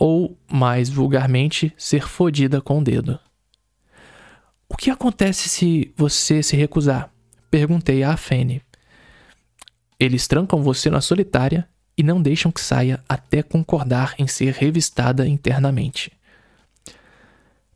ou, 0.00 0.34
mais 0.50 0.88
vulgarmente, 0.88 1.74
ser 1.76 2.08
fodida 2.08 2.58
com 2.62 2.78
o 2.78 2.82
dedo. 2.82 3.20
O 4.66 4.74
que 4.74 4.88
acontece 4.88 5.46
se 5.46 5.92
você 5.94 6.42
se 6.42 6.56
recusar? 6.56 7.12
Perguntei 7.50 8.02
a 8.02 8.16
Fanny. 8.16 8.62
Eles 9.98 10.26
trancam 10.26 10.62
você 10.62 10.88
na 10.88 11.02
solitária 11.02 11.68
e 11.98 12.02
não 12.02 12.22
deixam 12.22 12.50
que 12.50 12.62
saia 12.62 13.04
até 13.06 13.42
concordar 13.42 14.14
em 14.18 14.26
ser 14.26 14.54
revistada 14.54 15.28
internamente. 15.28 16.10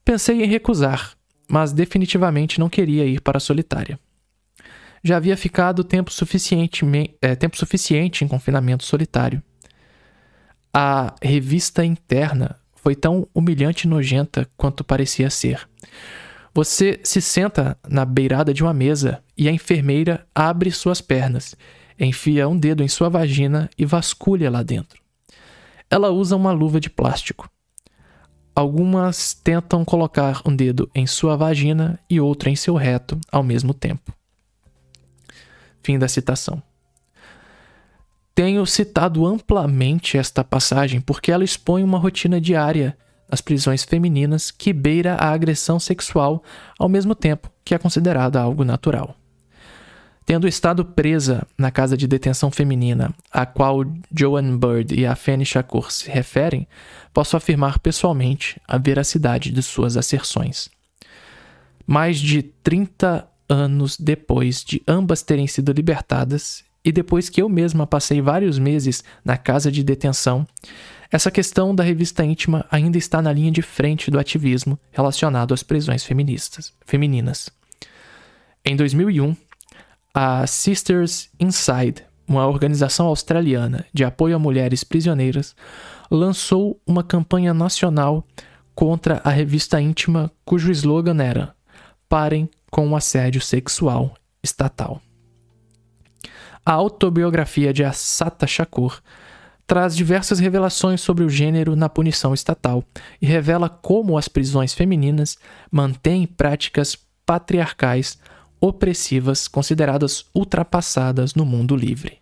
Pensei 0.02 0.42
em 0.42 0.46
recusar, 0.46 1.12
mas 1.46 1.74
definitivamente 1.74 2.58
não 2.58 2.70
queria 2.70 3.04
ir 3.04 3.20
para 3.20 3.36
a 3.36 3.40
solitária. 3.40 4.00
Já 5.02 5.18
havia 5.18 5.36
ficado 5.36 5.84
tempo 5.84 6.10
suficiente, 6.10 6.86
é, 7.20 7.34
tempo 7.34 7.58
suficiente 7.58 8.24
em 8.24 8.28
confinamento 8.28 8.82
solitário 8.82 9.42
a 10.76 11.14
revista 11.22 11.84
interna 11.84 12.56
foi 12.74 12.96
tão 12.96 13.28
humilhante 13.32 13.86
e 13.86 13.88
nojenta 13.88 14.50
quanto 14.56 14.82
parecia 14.82 15.30
ser. 15.30 15.68
Você 16.52 17.00
se 17.04 17.20
senta 17.20 17.78
na 17.88 18.04
beirada 18.04 18.52
de 18.52 18.62
uma 18.64 18.74
mesa 18.74 19.22
e 19.38 19.48
a 19.48 19.52
enfermeira 19.52 20.26
abre 20.34 20.72
suas 20.72 21.00
pernas, 21.00 21.54
enfia 21.98 22.48
um 22.48 22.58
dedo 22.58 22.82
em 22.82 22.88
sua 22.88 23.08
vagina 23.08 23.70
e 23.78 23.84
vasculha 23.84 24.50
lá 24.50 24.64
dentro. 24.64 25.00
Ela 25.88 26.10
usa 26.10 26.34
uma 26.34 26.50
luva 26.50 26.80
de 26.80 26.90
plástico. 26.90 27.48
Algumas 28.54 29.32
tentam 29.32 29.84
colocar 29.84 30.42
um 30.44 30.54
dedo 30.54 30.90
em 30.94 31.06
sua 31.06 31.36
vagina 31.36 32.00
e 32.10 32.20
outro 32.20 32.48
em 32.48 32.56
seu 32.56 32.74
reto 32.74 33.18
ao 33.30 33.42
mesmo 33.42 33.72
tempo. 33.72 34.12
Fim 35.82 35.98
da 35.98 36.08
citação. 36.08 36.62
Tenho 38.34 38.66
citado 38.66 39.24
amplamente 39.24 40.18
esta 40.18 40.42
passagem 40.42 41.00
porque 41.00 41.30
ela 41.30 41.44
expõe 41.44 41.84
uma 41.84 41.98
rotina 41.98 42.40
diária 42.40 42.98
nas 43.30 43.40
prisões 43.40 43.84
femininas 43.84 44.50
que 44.50 44.72
beira 44.72 45.14
a 45.14 45.30
agressão 45.30 45.78
sexual 45.78 46.42
ao 46.78 46.88
mesmo 46.88 47.14
tempo 47.14 47.50
que 47.64 47.74
é 47.74 47.78
considerada 47.78 48.40
algo 48.40 48.64
natural. 48.64 49.16
Tendo 50.26 50.48
estado 50.48 50.84
presa 50.84 51.46
na 51.56 51.70
casa 51.70 51.96
de 51.96 52.08
detenção 52.08 52.50
feminina 52.50 53.14
a 53.30 53.44
qual 53.46 53.84
Joan 54.12 54.58
Bird 54.58 54.94
e 54.94 55.06
a 55.06 55.14
Fanny 55.14 55.44
Shakur 55.44 55.92
se 55.92 56.10
referem, 56.10 56.66
posso 57.12 57.36
afirmar 57.36 57.78
pessoalmente 57.78 58.60
a 58.66 58.78
veracidade 58.78 59.52
de 59.52 59.62
suas 59.62 59.96
asserções. 59.96 60.70
Mais 61.86 62.18
de 62.18 62.42
30 62.42 63.28
anos 63.48 63.98
depois 63.98 64.64
de 64.64 64.82
ambas 64.88 65.22
terem 65.22 65.46
sido 65.46 65.70
libertadas, 65.72 66.64
e 66.84 66.92
depois 66.92 67.28
que 67.28 67.40
eu 67.40 67.48
mesma 67.48 67.86
passei 67.86 68.20
vários 68.20 68.58
meses 68.58 69.02
na 69.24 69.36
casa 69.36 69.72
de 69.72 69.82
detenção, 69.82 70.46
essa 71.10 71.30
questão 71.30 71.74
da 71.74 71.82
revista 71.82 72.24
íntima 72.24 72.66
ainda 72.70 72.98
está 72.98 73.22
na 73.22 73.32
linha 73.32 73.50
de 73.50 73.62
frente 73.62 74.10
do 74.10 74.18
ativismo 74.18 74.78
relacionado 74.92 75.54
às 75.54 75.62
prisões 75.62 76.04
feministas, 76.04 76.72
femininas. 76.84 77.48
Em 78.64 78.76
2001, 78.76 79.34
a 80.12 80.46
Sisters 80.46 81.30
Inside, 81.38 82.04
uma 82.26 82.46
organização 82.46 83.06
australiana 83.06 83.86
de 83.92 84.04
apoio 84.04 84.36
a 84.36 84.38
mulheres 84.38 84.84
prisioneiras, 84.84 85.54
lançou 86.10 86.80
uma 86.86 87.02
campanha 87.02 87.54
nacional 87.54 88.24
contra 88.74 89.20
a 89.24 89.30
revista 89.30 89.80
íntima 89.80 90.30
cujo 90.44 90.70
slogan 90.70 91.22
era 91.22 91.54
Parem 92.08 92.48
com 92.70 92.88
o 92.88 92.96
assédio 92.96 93.40
sexual 93.40 94.14
estatal. 94.42 95.00
A 96.66 96.72
autobiografia 96.72 97.74
de 97.74 97.84
Assata 97.84 98.46
Shakur 98.46 99.02
traz 99.66 99.94
diversas 99.94 100.38
revelações 100.38 101.02
sobre 101.02 101.22
o 101.22 101.28
gênero 101.28 101.76
na 101.76 101.90
punição 101.90 102.32
estatal 102.32 102.82
e 103.20 103.26
revela 103.26 103.68
como 103.68 104.16
as 104.16 104.28
prisões 104.28 104.72
femininas 104.72 105.36
mantêm 105.70 106.26
práticas 106.26 106.96
patriarcais 107.26 108.18
opressivas 108.58 109.46
consideradas 109.46 110.24
ultrapassadas 110.34 111.34
no 111.34 111.44
mundo 111.44 111.76
livre. 111.76 112.18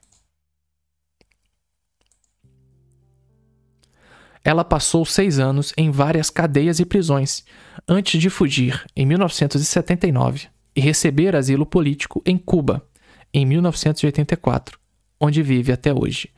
Ela 4.44 4.64
passou 4.64 5.04
seis 5.04 5.38
anos 5.38 5.72
em 5.76 5.88
várias 5.92 6.30
cadeias 6.30 6.80
e 6.80 6.84
prisões, 6.84 7.44
antes 7.86 8.20
de 8.20 8.28
fugir 8.28 8.84
em 8.96 9.06
1979 9.06 10.48
e 10.74 10.80
receber 10.80 11.36
asilo 11.36 11.64
político 11.64 12.20
em 12.26 12.36
Cuba 12.36 12.84
em 13.32 13.46
1984, 13.46 14.78
onde 15.20 15.42
vive 15.42 15.72
até 15.72 15.92
hoje. 15.92 16.30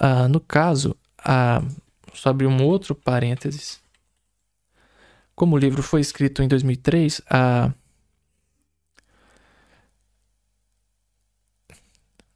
Uh, 0.00 0.28
no 0.28 0.40
caso, 0.40 0.96
só 2.12 2.30
abrir 2.30 2.46
um 2.46 2.62
outro 2.62 2.94
parênteses. 2.94 3.80
Como 5.34 5.56
o 5.56 5.58
livro 5.58 5.82
foi 5.82 6.00
escrito 6.00 6.42
em 6.42 6.48
2003, 6.48 7.20
a. 7.28 7.72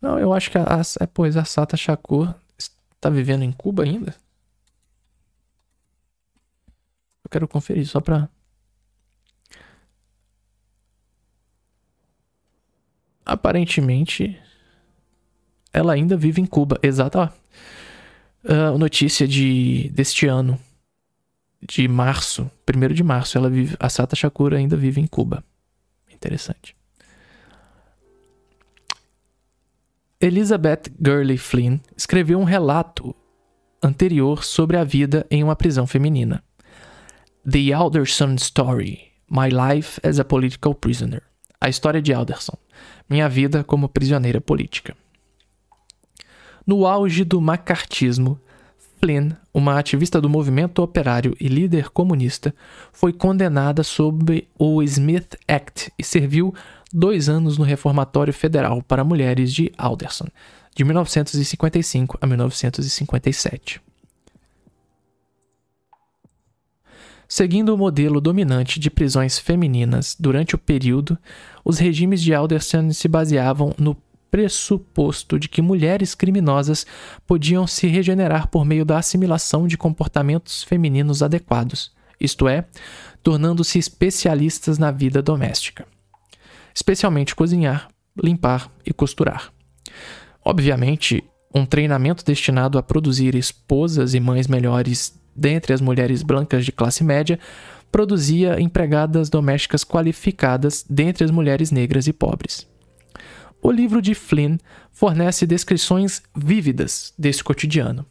Não, 0.01 0.19
eu 0.19 0.33
acho 0.33 0.51
que 0.51 0.59
a, 0.59 0.63
a, 0.63 0.81
é, 1.01 1.07
pois 1.07 1.37
a 1.37 1.45
Sata 1.45 1.77
Shakur 1.77 2.33
está 2.57 3.11
vivendo 3.11 3.43
em 3.43 3.53
Cuba 3.53 3.83
ainda. 3.83 4.15
Eu 7.25 7.31
quero 7.31 7.49
conferir 7.49 7.87
só 7.87 8.01
para 8.01 8.29
Aparentemente, 13.29 14.41
ela 15.71 15.93
ainda 15.93 16.17
vive 16.17 16.41
em 16.41 16.47
Cuba. 16.47 16.79
Exato. 16.83 17.31
Uh, 18.43 18.79
notícia 18.79 19.29
de 19.29 19.91
deste 19.93 20.27
ano, 20.27 20.59
de 21.61 21.87
março, 21.87 22.51
1 22.67 22.95
de 22.95 23.03
março, 23.03 23.37
ela 23.37 23.51
vive, 23.51 23.77
a 23.79 23.91
Sata 23.91 24.17
Shakura 24.17 24.57
ainda 24.57 24.79
vive 24.79 24.99
em 24.99 25.07
Cuba. 25.07 25.45
Interessante. 26.11 26.75
Elizabeth 30.19 30.85
Gurley 30.99 31.37
Flynn 31.37 31.79
escreveu 31.95 32.41
um 32.41 32.45
relato 32.45 33.15
anterior 33.83 34.43
sobre 34.43 34.79
a 34.79 34.85
vida 34.85 35.27
em 35.31 35.45
uma 35.45 35.55
prisão 35.55 35.87
feminina. 35.87 36.43
The 37.49 37.75
Alderson 37.75 38.37
Story: 38.37 39.13
My 39.31 39.49
Life 39.51 40.01
as 40.03 40.19
a 40.19 40.25
Political 40.25 40.75
Prisoner. 40.77 41.23
A 41.61 41.69
história 41.69 42.01
de 42.01 42.13
Alderson: 42.13 42.57
Minha 43.09 43.29
vida 43.29 43.65
como 43.65 43.89
prisioneira 43.89 44.41
política. 44.41 44.97
No 46.67 46.87
auge 46.87 47.25
do 47.25 47.41
macartismo, 47.41 48.39
Flynn, 49.01 49.31
uma 49.55 49.79
ativista 49.79 50.21
do 50.21 50.29
movimento 50.29 50.83
operário 50.83 51.37
e 51.41 51.49
líder 51.49 51.89
comunista, 51.91 52.55
foi 52.93 53.13
condenada 53.13 53.83
sob 53.83 54.47
o 54.59 54.83
Smith 54.83 55.37
Act 55.47 55.93
e 55.99 56.05
serviu 56.05 56.55
dois 56.93 57.29
anos 57.29 57.57
no 57.57 57.65
Reformatório 57.65 58.33
Federal 58.33 58.83
para 58.83 59.05
Mulheres 59.05 59.53
de 59.53 59.73
Alderson, 59.79 60.27
de 60.75 60.85
1955 60.85 62.19
a 62.21 62.27
1957. 62.27 63.81
Seguindo 67.29 67.75
o 67.75 67.77
modelo 67.77 68.23
dominante 68.23 68.81
de 68.81 68.91
prisões 68.91 69.39
femininas 69.39 70.17
durante 70.19 70.55
o 70.55 70.59
período, 70.59 71.19
os 71.63 71.79
regimes 71.79 72.23
de 72.23 72.33
Alderson 72.33 72.91
se 72.91 73.07
baseavam 73.07 73.75
no 73.79 73.95
pressuposto 74.31 75.39
de 75.39 75.47
que 75.47 75.61
mulheres 75.61 76.15
criminosas 76.15 76.87
podiam 77.27 77.67
se 77.67 77.87
regenerar 77.87 78.49
por 78.49 78.65
meio 78.65 78.85
da 78.85 78.99
assimilação 78.99 79.67
de 79.67 79.77
comportamentos 79.77 80.63
femininos 80.63 81.23
adequados, 81.23 81.93
isto 82.19 82.49
é, 82.49 82.65
tornando-se 83.23 83.79
especialistas 83.79 84.79
na 84.79 84.91
vida 84.91 85.21
doméstica, 85.21 85.87
especialmente 86.75 87.35
cozinhar, 87.35 87.89
limpar 88.23 88.71
e 88.87 88.93
costurar. 88.93 89.53
Obviamente, 90.43 91.23
um 91.55 91.67
treinamento 91.67 92.25
destinado 92.25 92.79
a 92.79 92.83
produzir 92.83 93.35
esposas 93.35 94.15
e 94.15 94.21
mães 94.21 94.47
melhores 94.47 95.18
dentre 95.39 95.73
as 95.73 95.81
mulheres 95.81 96.23
brancas 96.23 96.65
de 96.65 96.73
classe 96.73 97.05
média 97.05 97.39
produzia 97.91 98.61
empregadas 98.61 99.31
domésticas 99.31 99.85
qualificadas 99.85 100.85
dentre 100.89 101.25
as 101.25 101.31
mulheres 101.31 101.71
negras 101.71 102.07
e 102.07 102.13
pobres. 102.13 102.67
O 103.63 103.71
livro 103.71 104.01
de 104.01 104.15
Flynn 104.15 104.57
fornece 104.93 105.47
descrições 105.47 106.23
vívidas 106.37 107.13
desse 107.19 107.43
cotidiano. 107.43 108.05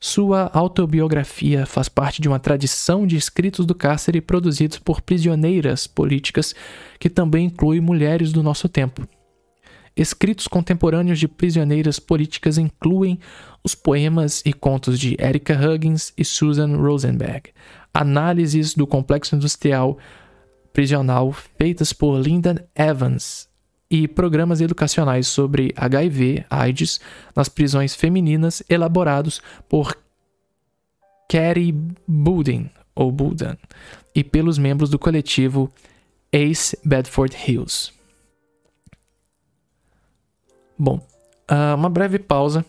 Sua 0.00 0.48
autobiografia 0.54 1.66
faz 1.66 1.88
parte 1.88 2.22
de 2.22 2.28
uma 2.28 2.38
tradição 2.38 3.04
de 3.04 3.16
escritos 3.16 3.66
do 3.66 3.74
cárcere 3.74 4.20
produzidos 4.20 4.78
por 4.78 5.00
prisioneiras 5.00 5.88
políticas 5.88 6.54
que 7.00 7.10
também 7.10 7.46
inclui 7.46 7.80
mulheres 7.80 8.30
do 8.30 8.42
nosso 8.42 8.68
tempo. 8.68 9.02
Escritos 9.98 10.46
contemporâneos 10.46 11.18
de 11.18 11.26
prisioneiras 11.26 11.98
políticas 11.98 12.56
incluem 12.56 13.18
os 13.64 13.74
poemas 13.74 14.40
e 14.46 14.52
contos 14.52 14.96
de 14.96 15.16
Erica 15.20 15.58
Huggins 15.58 16.12
e 16.16 16.24
Susan 16.24 16.76
Rosenberg, 16.76 17.50
análises 17.92 18.74
do 18.74 18.86
complexo 18.86 19.34
industrial 19.34 19.98
prisional 20.72 21.32
feitas 21.32 21.92
por 21.92 22.16
Lyndon 22.16 22.58
Evans 22.76 23.48
e 23.90 24.06
programas 24.06 24.60
educacionais 24.60 25.26
sobre 25.26 25.74
HIV, 25.76 26.44
AIDS 26.48 27.00
nas 27.34 27.48
prisões 27.48 27.96
femininas 27.96 28.62
elaborados 28.68 29.42
por 29.68 29.98
Carrie 31.28 31.74
Bulden, 32.06 32.70
ou 32.94 33.10
Bulden, 33.10 33.58
e 34.14 34.22
pelos 34.22 34.58
membros 34.58 34.90
do 34.90 34.98
coletivo 34.98 35.68
Ace 36.32 36.78
Bedford 36.84 37.36
Hills. 37.48 37.97
Bom, 40.78 41.00
uh, 41.50 41.74
uma 41.74 41.90
breve 41.90 42.18
pausa 42.18 42.64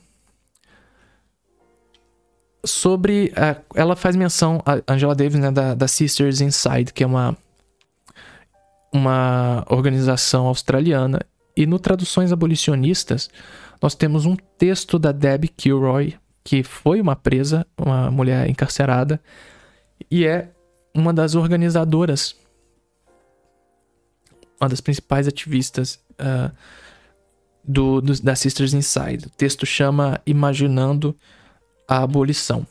sobre. 2.65 3.31
Uh, 3.31 3.63
ela 3.75 3.95
faz 3.95 4.15
menção, 4.15 4.61
a 4.65 4.93
Angela 4.93 5.15
Davis, 5.15 5.39
né, 5.39 5.51
da, 5.51 5.75
da 5.75 5.87
Sisters 5.87 6.41
Inside, 6.41 6.91
que 6.93 7.03
é 7.03 7.07
uma 7.07 7.37
uma 8.91 9.63
organização 9.69 10.47
australiana. 10.47 11.19
E 11.55 11.65
no 11.65 11.77
Traduções 11.77 12.31
Abolicionistas, 12.31 13.29
nós 13.81 13.95
temos 13.95 14.25
um 14.25 14.35
texto 14.57 14.97
da 14.97 15.11
Debbie 15.11 15.47
Kilroy, 15.47 16.15
que 16.43 16.63
foi 16.63 17.01
uma 17.01 17.15
presa, 17.15 17.65
uma 17.77 18.09
mulher 18.09 18.49
encarcerada, 18.49 19.21
e 20.09 20.25
é 20.25 20.49
uma 20.93 21.13
das 21.13 21.35
organizadoras, 21.35 22.35
uma 24.59 24.69
das 24.69 24.81
principais 24.81 25.27
ativistas 25.27 25.99
uh, 26.13 26.51
do, 27.69 28.01
do, 28.01 28.19
da 28.19 28.35
Sisters 28.35 28.73
Inside. 28.73 29.27
O 29.27 29.29
texto 29.29 29.63
chama 29.63 30.19
Imaginando 30.25 31.15
a 31.87 32.01
Abolição. 32.01 32.65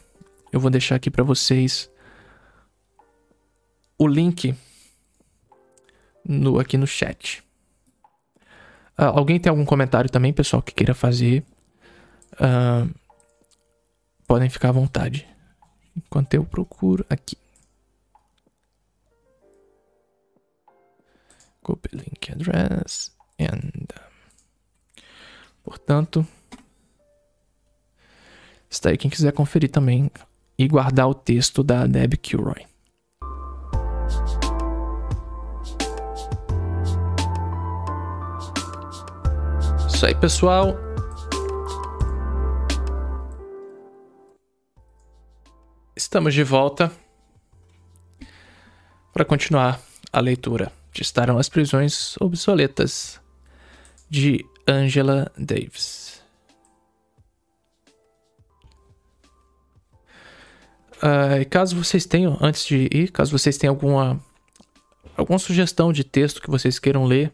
Eu 0.53 0.59
vou 0.59 0.71
deixar 0.71 0.97
aqui 0.97 1.09
para 1.09 1.23
vocês 1.23 1.89
o 3.97 4.09
link 4.09 4.57
no, 6.25 6.59
aqui 6.59 6.77
no 6.77 6.87
chat. 6.87 7.45
Uh, 8.99 9.15
alguém 9.15 9.39
tem 9.39 9.49
algum 9.49 9.65
comentário 9.65 10.11
também, 10.11 10.33
pessoal, 10.33 10.61
que 10.61 10.75
queira 10.75 10.95
fazer? 10.95 11.45
Uh, 12.33 12.93
podem 14.27 14.51
ficar 14.51 14.71
à 14.71 14.73
vontade. 14.73 15.29
Enquanto 15.97 16.35
eu 16.35 16.45
procuro 16.45 17.07
aqui. 17.09 17.37
Copy 21.63 21.89
link 21.93 22.33
address 22.33 23.13
and. 23.39 24.08
Portanto, 25.69 26.27
está 28.71 28.89
aí 28.89 28.97
quem 28.97 29.11
quiser 29.11 29.33
conferir 29.33 29.71
também 29.71 30.11
e 30.57 30.67
guardar 30.67 31.07
o 31.07 31.15
texto 31.15 31.63
da 31.63 31.87
Deb 31.87 32.15
Kilroy. 32.15 32.65
Isso 39.87 40.07
aí, 40.07 40.15
pessoal. 40.15 40.75
Estamos 45.95 46.33
de 46.33 46.45
volta 46.45 46.91
para 49.13 49.23
continuar 49.27 49.79
a 50.11 50.21
leitura 50.21 50.73
de 50.95 51.03
Estarão 51.03 51.37
as 51.37 51.51
Prisões 51.51 52.17
Obsoletas 52.19 53.21
de 54.09 54.43
Angela 54.69 55.33
Davis. 55.39 56.23
Uh, 60.99 61.49
caso 61.49 61.75
vocês 61.77 62.05
tenham, 62.05 62.37
antes 62.41 62.67
de 62.67 62.89
ir, 62.93 63.11
caso 63.11 63.37
vocês 63.37 63.57
tenham 63.57 63.73
alguma, 63.73 64.21
alguma 65.17 65.39
sugestão 65.39 65.93
de 65.93 66.05
texto 66.05 66.43
que 66.43 66.51
vocês 66.51 66.79
queiram 66.79 67.05
ler, 67.05 67.33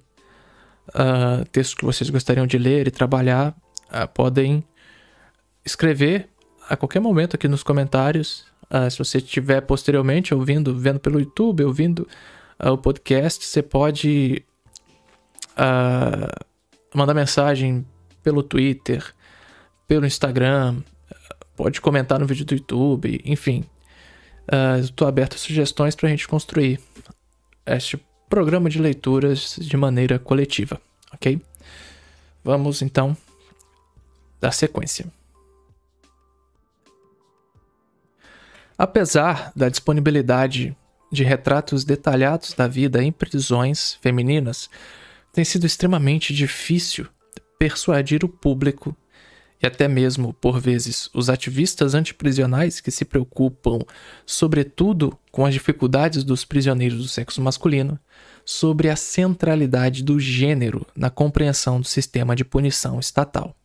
uh, 0.90 1.44
textos 1.50 1.74
que 1.74 1.84
vocês 1.84 2.08
gostariam 2.08 2.46
de 2.46 2.56
ler 2.56 2.86
e 2.86 2.90
trabalhar, 2.90 3.56
uh, 3.88 4.06
podem 4.12 4.62
escrever 5.64 6.28
a 6.68 6.76
qualquer 6.76 7.00
momento 7.00 7.34
aqui 7.34 7.48
nos 7.48 7.62
comentários. 7.62 8.44
Uh, 8.70 8.88
se 8.90 8.98
você 8.98 9.18
estiver 9.18 9.62
posteriormente 9.62 10.34
ouvindo, 10.34 10.78
vendo 10.78 11.00
pelo 11.00 11.18
YouTube, 11.18 11.64
ouvindo 11.64 12.06
o 12.60 12.78
podcast, 12.78 13.44
você 13.44 13.62
pode 13.62 14.44
mandar 16.94 17.14
mensagem 17.14 17.84
pelo 18.22 18.42
Twitter, 18.42 19.04
pelo 19.86 20.06
Instagram, 20.06 20.82
pode 21.56 21.80
comentar 21.80 22.18
no 22.18 22.26
vídeo 22.26 22.44
do 22.44 22.54
YouTube, 22.54 23.20
enfim. 23.24 23.64
Uh, 24.46 24.80
Estou 24.80 25.08
aberto 25.08 25.34
a 25.34 25.38
sugestões 25.38 25.94
para 25.94 26.08
a 26.08 26.10
gente 26.10 26.28
construir 26.28 26.80
este 27.66 27.98
programa 28.28 28.68
de 28.68 28.78
leituras 28.78 29.56
de 29.58 29.76
maneira 29.76 30.18
coletiva, 30.18 30.80
ok? 31.12 31.40
Vamos 32.42 32.82
então 32.82 33.16
dar 34.40 34.52
sequência. 34.52 35.06
Apesar 38.76 39.52
da 39.54 39.68
disponibilidade 39.68 40.76
de 41.10 41.22
retratos 41.22 41.84
detalhados 41.84 42.52
da 42.52 42.66
vida 42.66 43.02
em 43.02 43.12
prisões 43.12 43.94
femininas, 44.02 44.68
tem 45.34 45.44
sido 45.44 45.66
extremamente 45.66 46.32
difícil 46.32 47.06
persuadir 47.58 48.24
o 48.24 48.28
público 48.28 48.96
e 49.60 49.66
até 49.66 49.88
mesmo, 49.88 50.32
por 50.32 50.60
vezes, 50.60 51.10
os 51.14 51.28
ativistas 51.28 51.94
antiprisionais 51.94 52.80
que 52.80 52.90
se 52.90 53.04
preocupam, 53.04 53.78
sobretudo, 54.24 55.18
com 55.32 55.44
as 55.44 55.54
dificuldades 55.54 56.22
dos 56.22 56.44
prisioneiros 56.44 56.98
do 56.98 57.08
sexo 57.08 57.40
masculino, 57.40 57.98
sobre 58.44 58.90
a 58.90 58.96
centralidade 58.96 60.04
do 60.04 60.20
gênero 60.20 60.86
na 60.94 61.08
compreensão 61.08 61.80
do 61.80 61.86
sistema 61.86 62.36
de 62.36 62.44
punição 62.44 63.00
estatal. 63.00 63.56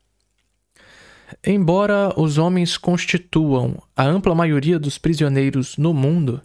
Embora 1.46 2.14
os 2.20 2.38
homens 2.38 2.78
constituam 2.78 3.78
a 3.96 4.04
ampla 4.04 4.34
maioria 4.34 4.80
dos 4.80 4.98
prisioneiros 4.98 5.78
no 5.78 5.94
mundo, 5.94 6.42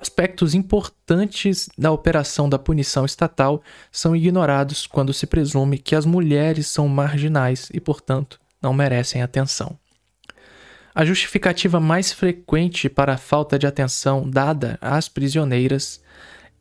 aspectos 0.00 0.54
importantes 0.54 1.68
da 1.76 1.90
operação 1.92 2.48
da 2.48 2.58
punição 2.58 3.04
estatal 3.04 3.62
são 3.90 4.14
ignorados 4.14 4.86
quando 4.86 5.12
se 5.12 5.26
presume 5.26 5.78
que 5.78 5.94
as 5.94 6.06
mulheres 6.06 6.66
são 6.66 6.88
marginais 6.88 7.68
e, 7.72 7.80
portanto, 7.80 8.40
não 8.60 8.72
merecem 8.72 9.22
atenção. 9.22 9.78
A 10.94 11.04
justificativa 11.04 11.78
mais 11.78 12.10
frequente 12.10 12.88
para 12.88 13.14
a 13.14 13.18
falta 13.18 13.58
de 13.58 13.66
atenção 13.66 14.28
dada 14.28 14.78
às 14.80 15.08
prisioneiras 15.08 16.00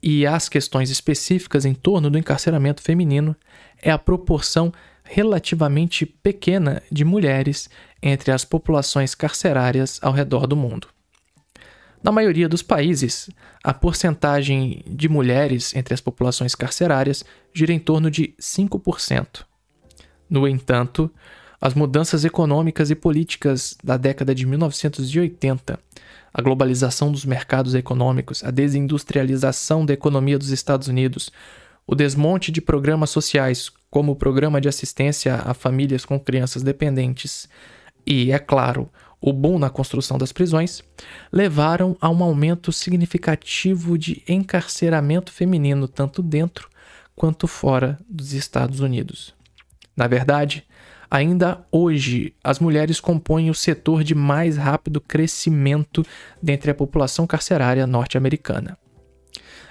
e 0.03 0.27
às 0.27 0.49
questões 0.49 0.89
específicas 0.89 1.65
em 1.65 1.73
torno 1.73 2.09
do 2.09 2.17
encarceramento 2.17 2.81
feminino 2.81 3.35
é 3.81 3.91
a 3.91 3.97
proporção 3.97 4.73
relativamente 5.03 6.05
pequena 6.05 6.81
de 6.91 7.05
mulheres 7.05 7.69
entre 8.01 8.31
as 8.31 8.43
populações 8.43 9.15
carcerárias 9.15 9.99
ao 10.01 10.11
redor 10.11 10.47
do 10.47 10.55
mundo. 10.55 10.94
Na 12.05 12.11
maioria 12.11 12.47
dos 12.47 12.61
países, 12.61 13.31
a 13.63 13.73
porcentagem 13.73 14.83
de 14.85 15.09
mulheres 15.09 15.75
entre 15.75 15.91
as 15.91 15.99
populações 15.99 16.53
carcerárias 16.53 17.25
gira 17.51 17.73
em 17.73 17.79
torno 17.79 18.11
de 18.11 18.35
5%. 18.39 19.43
No 20.29 20.47
entanto, 20.47 21.09
as 21.59 21.73
mudanças 21.73 22.23
econômicas 22.23 22.91
e 22.91 22.95
políticas 22.95 23.75
da 23.83 23.97
década 23.97 24.35
de 24.35 24.45
1980, 24.45 25.79
a 26.31 26.41
globalização 26.43 27.11
dos 27.11 27.25
mercados 27.25 27.73
econômicos, 27.73 28.43
a 28.43 28.51
desindustrialização 28.51 29.83
da 29.83 29.95
economia 29.95 30.37
dos 30.37 30.49
Estados 30.49 30.87
Unidos, 30.87 31.31
o 31.87 31.95
desmonte 31.95 32.51
de 32.51 32.61
programas 32.61 33.09
sociais, 33.09 33.71
como 33.89 34.11
o 34.11 34.15
Programa 34.15 34.61
de 34.61 34.69
Assistência 34.69 35.37
a 35.43 35.55
Famílias 35.55 36.05
com 36.05 36.19
Crianças 36.19 36.61
Dependentes, 36.61 37.49
e, 38.05 38.31
é 38.31 38.37
claro, 38.37 38.91
o 39.25 39.33
boom 39.33 39.57
na 39.57 39.71
construção 39.71 40.19
das 40.19 40.31
prisões, 40.31 40.83
levaram 41.31 41.97
a 41.99 42.11
um 42.11 42.23
aumento 42.23 42.71
significativo 42.71 43.97
de 43.97 44.21
encarceramento 44.27 45.31
feminino 45.31 45.87
tanto 45.87 46.21
dentro 46.21 46.69
quanto 47.15 47.47
fora 47.47 47.97
dos 48.07 48.33
Estados 48.33 48.81
Unidos. 48.81 49.33
Na 49.97 50.07
verdade, 50.07 50.63
Ainda 51.09 51.63
hoje, 51.71 52.33
as 52.43 52.59
mulheres 52.59 52.99
compõem 52.99 53.51
o 53.51 53.53
setor 53.53 54.03
de 54.03 54.15
mais 54.15 54.57
rápido 54.57 54.99
crescimento 54.99 56.03
dentre 56.41 56.71
a 56.71 56.75
população 56.75 57.27
carcerária 57.27 57.85
norte-americana. 57.85 58.75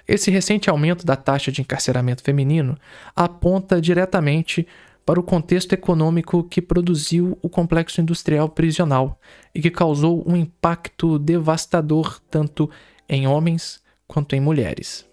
Esse 0.06 0.30
recente 0.30 0.70
aumento 0.70 1.04
da 1.04 1.16
taxa 1.16 1.50
de 1.50 1.60
encarceramento 1.60 2.22
feminino 2.22 2.78
aponta 3.16 3.80
diretamente 3.80 4.66
para 5.04 5.20
o 5.20 5.22
contexto 5.22 5.72
econômico 5.72 6.44
que 6.44 6.62
produziu 6.62 7.38
o 7.42 7.48
complexo 7.48 8.00
industrial 8.00 8.48
prisional 8.48 9.20
e 9.54 9.60
que 9.60 9.70
causou 9.70 10.24
um 10.26 10.36
impacto 10.36 11.18
devastador 11.18 12.20
tanto 12.30 12.70
em 13.08 13.26
homens 13.26 13.82
quanto 14.06 14.34
em 14.34 14.40
mulheres. 14.40 15.06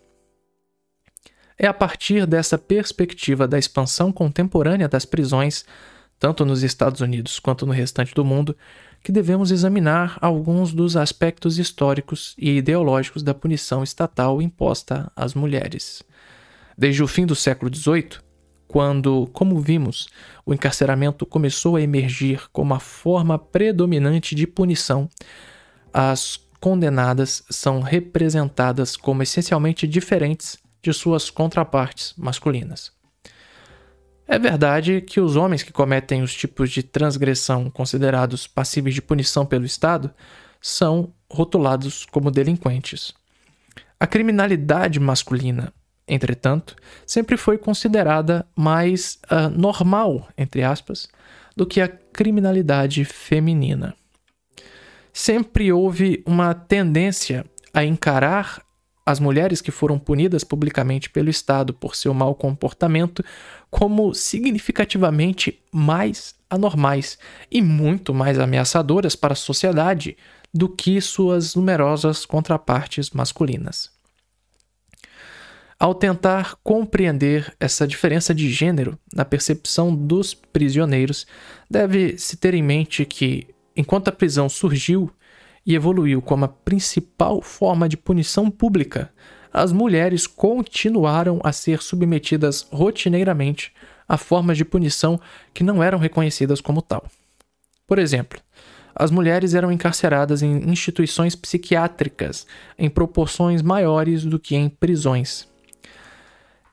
É 1.58 1.68
a 1.68 1.74
partir 1.74 2.26
dessa 2.26 2.58
perspectiva 2.58 3.48
da 3.48 3.60
expansão 3.60 4.12
contemporânea 4.12 4.88
das 4.88 5.06
prisões 5.06 5.66
tanto 6.22 6.46
nos 6.46 6.62
Estados 6.62 7.02
Unidos 7.02 7.40
quanto 7.40 7.66
no 7.66 7.74
restante 7.74 8.14
do 8.14 8.24
mundo, 8.24 8.56
que 9.04 9.12
devemos 9.12 9.50
examinar 9.50 10.20
alguns 10.22 10.72
dos 10.72 10.96
aspectos 10.96 11.58
históricos 11.58 12.36
e 12.38 12.58
ideológicos 12.58 13.24
da 13.24 13.34
punição 13.34 13.82
estatal 13.82 14.40
imposta 14.40 15.12
às 15.16 15.34
mulheres. 15.34 16.04
Desde 16.78 17.02
o 17.02 17.08
fim 17.08 17.26
do 17.26 17.34
século 17.36 17.76
XVIII, 17.76 18.20
quando, 18.72 19.28
como 19.34 19.60
vimos, 19.60 20.08
o 20.46 20.54
encarceramento 20.54 21.26
começou 21.26 21.76
a 21.76 21.82
emergir 21.82 22.50
como 22.54 22.74
a 22.74 22.80
forma 22.80 23.38
predominante 23.38 24.34
de 24.34 24.48
punição, 24.48 25.10
as 25.94 26.40
condenadas 26.62 27.44
são 27.50 27.82
representadas 27.82 28.96
como 28.96 29.24
essencialmente 29.24 29.86
diferentes 29.86 30.58
de 30.82 30.94
suas 30.94 31.30
contrapartes 31.30 32.14
masculinas. 32.18 32.94
É 34.26 34.40
verdade 34.40 35.02
que 35.02 35.20
os 35.20 35.36
homens 35.36 35.64
que 35.64 35.74
cometem 35.74 36.22
os 36.22 36.34
tipos 36.34 36.72
de 36.72 36.82
transgressão 36.82 37.70
considerados 37.70 38.48
passíveis 38.48 38.96
de 38.96 39.02
punição 39.02 39.46
pelo 39.46 39.66
Estado 39.66 40.14
são 40.62 41.14
rotulados 41.30 42.06
como 42.06 42.32
delinquentes. 42.32 43.14
A 44.00 44.08
criminalidade 44.08 44.98
masculina, 44.98 45.74
entretanto, 46.14 46.76
sempre 47.06 47.38
foi 47.38 47.58
considerada 47.58 48.46
mais 48.56 49.18
uh, 49.32 49.50
normal, 49.50 50.28
entre 50.38 50.62
aspas, 50.62 51.08
do 51.56 51.66
que 51.66 51.80
a 51.80 51.88
criminalidade 51.88 53.06
feminina. 53.06 53.96
Sempre 55.14 55.72
houve 55.72 56.22
uma 56.26 56.54
tendência 56.54 57.46
a 57.74 57.84
encarar 57.84 58.62
as 59.06 59.20
mulheres 59.20 59.62
que 59.62 59.72
foram 59.72 59.98
punidas 59.98 60.44
publicamente 60.44 61.10
pelo 61.10 61.30
Estado 61.30 61.74
por 61.74 61.96
seu 61.96 62.14
mau 62.14 62.36
comportamento 62.36 63.24
como 63.70 64.14
significativamente 64.14 65.60
mais 65.72 66.36
anormais 66.50 67.18
e 67.50 67.62
muito 67.62 68.14
mais 68.14 68.38
ameaçadoras 68.38 69.16
para 69.16 69.34
a 69.34 69.36
sociedade 69.36 70.18
do 70.54 70.68
que 70.68 71.00
suas 71.00 71.56
numerosas 71.56 72.26
contrapartes 72.26 73.12
masculinas. 73.12 74.01
Ao 75.82 75.96
tentar 75.96 76.58
compreender 76.64 77.56
essa 77.60 77.88
diferença 77.88 78.36
de 78.36 78.52
gênero 78.52 79.00
na 79.12 79.26
percepção 79.26 79.96
dos 79.96 80.32
prisioneiros, 80.32 81.26
deve-se 81.68 82.38
ter 82.38 82.54
em 82.54 82.62
mente 82.62 83.04
que, 83.04 83.48
enquanto 83.76 84.08
a 84.08 84.12
prisão 84.12 84.48
surgiu 84.48 85.10
e 85.66 85.74
evoluiu 85.74 86.22
como 86.22 86.46
a 86.46 86.48
principal 86.48 87.42
forma 87.42 87.90
de 87.90 87.98
punição 87.98 88.52
pública, 88.52 89.12
as 89.52 89.72
mulheres 89.72 90.28
continuaram 90.28 91.42
a 91.44 91.52
ser 91.52 91.82
submetidas 91.82 92.68
rotineiramente 92.72 93.74
a 94.08 94.20
formas 94.20 94.58
de 94.60 94.66
punição 94.66 95.20
que 95.52 95.64
não 95.64 95.82
eram 95.82 95.98
reconhecidas 95.98 96.62
como 96.62 96.84
tal. 96.84 97.08
Por 97.88 97.98
exemplo, 97.98 98.40
as 98.94 99.10
mulheres 99.10 99.56
eram 99.56 99.72
encarceradas 99.72 100.44
em 100.44 100.70
instituições 100.70 101.36
psiquiátricas 101.36 102.46
em 102.78 102.88
proporções 102.88 103.64
maiores 103.64 104.24
do 104.24 104.38
que 104.38 104.56
em 104.56 104.70
prisões. 104.70 105.50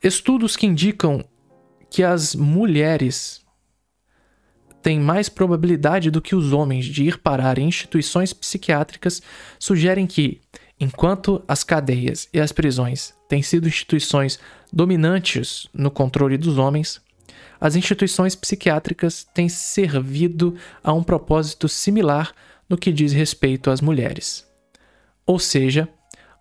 Estudos 0.02 0.56
que 0.56 0.66
indicam 0.66 1.24
que 1.90 2.04
as 2.04 2.34
mulheres 2.34 3.44
têm 4.80 5.00
mais 5.00 5.28
probabilidade 5.28 6.08
do 6.08 6.22
que 6.22 6.36
os 6.36 6.52
homens 6.52 6.84
de 6.84 7.02
ir 7.02 7.18
parar 7.18 7.58
em 7.58 7.66
instituições 7.66 8.32
psiquiátricas 8.32 9.20
sugerem 9.58 10.06
que, 10.06 10.40
enquanto 10.78 11.42
as 11.48 11.64
cadeias 11.64 12.28
e 12.32 12.40
as 12.40 12.52
prisões 12.52 13.12
têm 13.28 13.42
sido 13.42 13.66
instituições 13.66 14.38
dominantes 14.72 15.68
no 15.74 15.90
controle 15.90 16.38
dos 16.38 16.58
homens, 16.58 17.00
as 17.60 17.74
instituições 17.74 18.36
psiquiátricas 18.36 19.24
têm 19.34 19.48
servido 19.48 20.54
a 20.82 20.92
um 20.92 21.02
propósito 21.02 21.68
similar 21.68 22.32
no 22.68 22.78
que 22.78 22.92
diz 22.92 23.12
respeito 23.12 23.68
às 23.68 23.80
mulheres. 23.80 24.46
Ou 25.26 25.40
seja, 25.40 25.88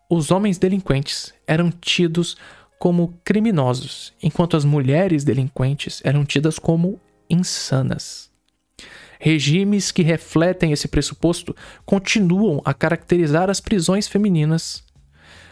os 0.08 0.30
homens 0.30 0.60
delinquentes 0.60 1.34
eram 1.48 1.72
tidos 1.72 2.38
como 2.80 3.20
criminosos, 3.24 4.14
enquanto 4.22 4.56
as 4.56 4.64
mulheres 4.64 5.24
delinquentes 5.24 6.02
eram 6.04 6.26
tidas 6.26 6.60
como 6.60 7.00
insanas. 7.30 8.30
Regimes 9.20 9.92
que 9.92 10.04
refletem 10.04 10.72
esse 10.72 10.88
pressuposto 10.88 11.56
continuam 11.86 12.62
a 12.64 12.74
caracterizar 12.74 13.50
as 13.50 13.60
prisões 13.60 14.08
femininas. 14.08 14.84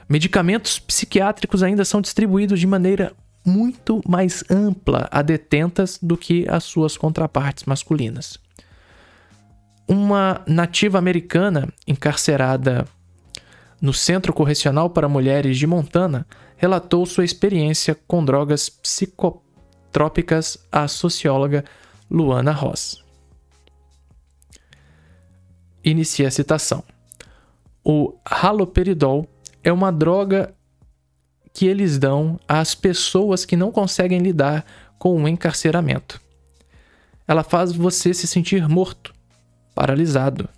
Medicamentos 0.07 0.77
psiquiátricos 0.77 1.64
ainda 1.64 1.84
são 1.84 1.99
distribuídos 1.99 2.60
de 2.60 2.68
maneira 2.68 3.11
muito 3.43 4.02
mais 4.07 4.43
ampla 4.49 5.07
a 5.11 5.22
detentas 5.22 5.99
do 6.02 6.15
que 6.18 6.45
as 6.47 6.64
suas 6.64 6.95
contrapartes 6.97 7.65
masculinas. 7.65 8.39
Uma 9.88 10.41
nativa 10.47 10.97
americana 10.97 11.68
encarcerada 11.88 12.88
no 13.81 13.93
Centro 13.93 14.34
Correcional 14.34 14.89
para 14.89 15.10
Mulheres 15.10 15.57
de 15.57 15.68
Montana 15.68 16.26
relatou 16.57 17.06
sua 17.06 17.26
experiência 17.26 17.95
com 18.07 18.23
drogas 18.23 18.69
psicotrópicas 18.69 20.57
à 20.72 20.88
socióloga 20.88 21.64
Luana 22.10 22.52
Ross. 22.52 23.03
Inicia 25.84 26.27
a 26.27 26.32
citação. 26.32 26.84
O 27.84 28.15
haloperidol 28.26 29.27
é 29.64 29.72
uma 29.72 29.91
droga 29.91 30.53
que 31.53 31.68
eles 31.68 31.98
dão 31.98 32.40
às 32.48 32.76
pessoas 32.76 33.45
que 33.45 33.56
não 33.56 33.72
conseguem 33.72 34.19
lidar 34.19 34.65
com 34.98 35.15
o 35.22 35.27
encarceramento. 35.27 36.19
Ela 37.27 37.44
faz 37.44 37.72
você 37.72 38.14
se 38.14 38.27
sentir 38.27 38.68
morto, 38.68 39.14
paralisado. 39.73 40.49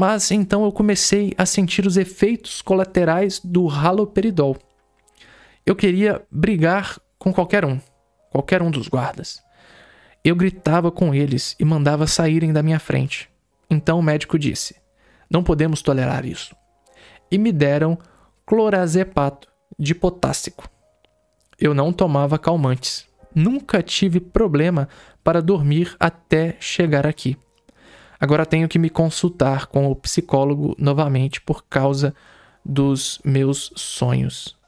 Mas 0.00 0.30
então 0.30 0.64
eu 0.64 0.72
comecei 0.72 1.34
a 1.36 1.44
sentir 1.44 1.86
os 1.86 1.98
efeitos 1.98 2.62
colaterais 2.62 3.38
do 3.38 3.68
haloperidol. 3.68 4.56
Eu 5.66 5.76
queria 5.76 6.22
brigar 6.30 6.98
com 7.18 7.30
qualquer 7.30 7.66
um, 7.66 7.78
qualquer 8.30 8.62
um 8.62 8.70
dos 8.70 8.88
guardas. 8.88 9.42
Eu 10.24 10.34
gritava 10.34 10.90
com 10.90 11.14
eles 11.14 11.54
e 11.60 11.66
mandava 11.66 12.06
saírem 12.06 12.50
da 12.50 12.62
minha 12.62 12.78
frente. 12.78 13.28
Então 13.68 13.98
o 13.98 14.02
médico 14.02 14.38
disse: 14.38 14.74
Não 15.30 15.42
podemos 15.42 15.82
tolerar 15.82 16.24
isso. 16.24 16.56
E 17.30 17.36
me 17.36 17.52
deram 17.52 17.98
clorazepato 18.46 19.48
de 19.78 19.94
potássico. 19.94 20.66
Eu 21.58 21.74
não 21.74 21.92
tomava 21.92 22.38
calmantes. 22.38 23.06
Nunca 23.34 23.82
tive 23.82 24.18
problema 24.18 24.88
para 25.22 25.42
dormir 25.42 25.94
até 26.00 26.56
chegar 26.58 27.06
aqui. 27.06 27.36
Agora 28.20 28.44
tenho 28.44 28.68
que 28.68 28.78
me 28.78 28.90
consultar 28.90 29.66
com 29.66 29.90
o 29.90 29.96
psicólogo 29.96 30.76
novamente 30.78 31.40
por 31.40 31.64
causa 31.64 32.14
dos 32.62 33.18
meus 33.24 33.72
sonhos. 33.74 34.58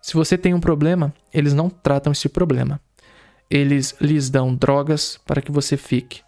Se 0.00 0.14
você 0.14 0.38
tem 0.38 0.54
um 0.54 0.60
problema, 0.60 1.12
eles 1.32 1.52
não 1.52 1.68
tratam 1.68 2.12
esse 2.12 2.28
problema. 2.28 2.80
Eles 3.50 3.94
lhes 4.00 4.30
dão 4.30 4.54
drogas 4.54 5.20
para 5.26 5.42
que 5.42 5.52
você 5.52 5.76
fique 5.76 6.22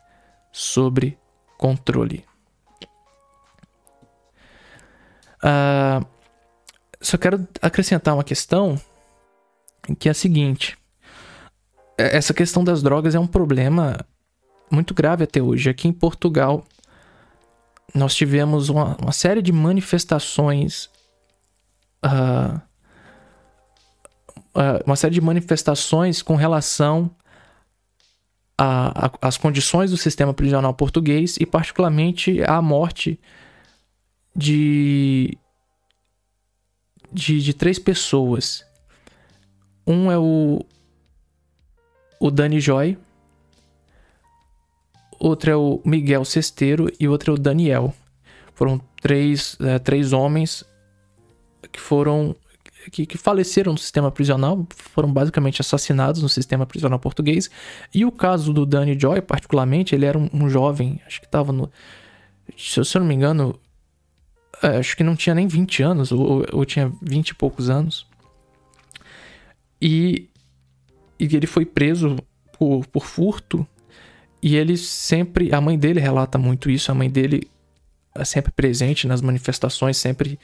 sobre 0.52 1.18
controle. 1.56 2.24
Uh, 5.42 6.06
só 7.00 7.16
quero 7.16 7.46
acrescentar 7.62 8.14
uma 8.14 8.24
questão 8.24 8.80
que 9.98 10.08
é 10.08 10.10
a 10.10 10.14
seguinte: 10.14 10.76
é, 11.96 12.16
essa 12.16 12.34
questão 12.34 12.64
das 12.64 12.82
drogas 12.82 13.14
é 13.14 13.18
um 13.18 13.26
problema 13.26 14.04
muito 14.70 14.94
grave 14.94 15.24
até 15.24 15.42
hoje. 15.42 15.70
Aqui 15.70 15.88
em 15.88 15.92
Portugal, 15.92 16.64
nós 17.94 18.14
tivemos 18.14 18.68
uma, 18.68 18.96
uma 18.96 19.12
série 19.12 19.42
de 19.42 19.52
manifestações. 19.52 20.90
Uh, 22.04 22.60
uma 24.86 24.96
série 24.96 25.14
de 25.14 25.20
manifestações 25.20 26.22
com 26.22 26.34
relação 26.34 27.10
às 29.20 29.36
condições 29.36 29.90
do 29.90 29.98
sistema 29.98 30.32
prisional 30.32 30.72
português 30.72 31.36
e, 31.38 31.44
particularmente, 31.44 32.42
à 32.42 32.62
morte 32.62 33.20
de, 34.34 35.36
de, 37.12 37.42
de 37.42 37.52
três 37.52 37.78
pessoas. 37.78 38.64
Um 39.86 40.10
é 40.10 40.18
o, 40.18 40.64
o 42.18 42.30
Dani 42.30 42.58
Joy, 42.58 42.96
outro 45.18 45.50
é 45.50 45.56
o 45.56 45.80
Miguel 45.84 46.24
Cesteiro 46.24 46.90
e 46.98 47.08
outro 47.08 47.32
é 47.32 47.34
o 47.34 47.38
Daniel. 47.38 47.94
Foram 48.54 48.80
três, 49.00 49.56
é, 49.60 49.78
três 49.78 50.12
homens 50.12 50.64
que 51.70 51.80
foram 51.80 52.34
que, 52.90 53.04
que, 53.04 53.18
faleceram 53.18 53.72
no 53.72 53.78
sistema 53.78 54.10
prisional, 54.10 54.66
foram 54.74 55.12
basicamente 55.12 55.60
assassinados 55.60 56.22
no 56.22 56.28
sistema 56.28 56.64
prisional 56.64 56.98
português. 56.98 57.50
E 57.92 58.04
o 58.04 58.12
caso 58.12 58.52
do 58.52 58.64
Danny 58.64 58.98
Joy, 58.98 59.20
particularmente, 59.20 59.94
ele 59.94 60.06
era 60.06 60.18
um, 60.18 60.28
um 60.32 60.48
jovem, 60.48 61.00
acho 61.06 61.20
que 61.20 61.26
estava 61.26 61.52
no. 61.52 61.70
Se 62.56 62.78
eu, 62.78 62.84
se 62.84 62.96
eu, 62.96 63.00
não 63.00 63.08
me 63.08 63.14
engano, 63.14 63.58
é, 64.62 64.78
acho 64.78 64.96
que 64.96 65.02
não 65.02 65.16
tinha 65.16 65.34
nem 65.34 65.48
20 65.48 65.82
anos, 65.82 66.12
ou, 66.12 66.46
ou 66.52 66.64
tinha 66.64 66.92
20 67.02 67.30
e 67.30 67.34
poucos 67.34 67.68
anos. 67.68 68.06
E, 69.82 70.28
e 71.18 71.24
ele 71.24 71.46
foi 71.46 71.66
preso 71.66 72.16
por, 72.56 72.86
por 72.86 73.04
furto 73.04 73.66
e 74.42 74.56
ele 74.56 74.76
sempre. 74.76 75.54
A 75.54 75.60
mãe 75.60 75.78
dele 75.78 76.00
relata 76.00 76.38
muito 76.38 76.70
isso. 76.70 76.90
A 76.90 76.94
mãe 76.94 77.10
dele 77.10 77.50
é 78.14 78.24
sempre 78.24 78.52
presente 78.52 79.06
nas 79.06 79.20
manifestações, 79.20 79.96
sempre 79.96 80.38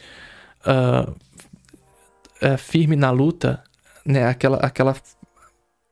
uh, 0.66 1.10
uh, 1.10 2.58
firme 2.58 2.96
na 2.96 3.10
luta, 3.10 3.62
né? 4.04 4.26
Aquela, 4.26 4.58
aquela 4.58 4.96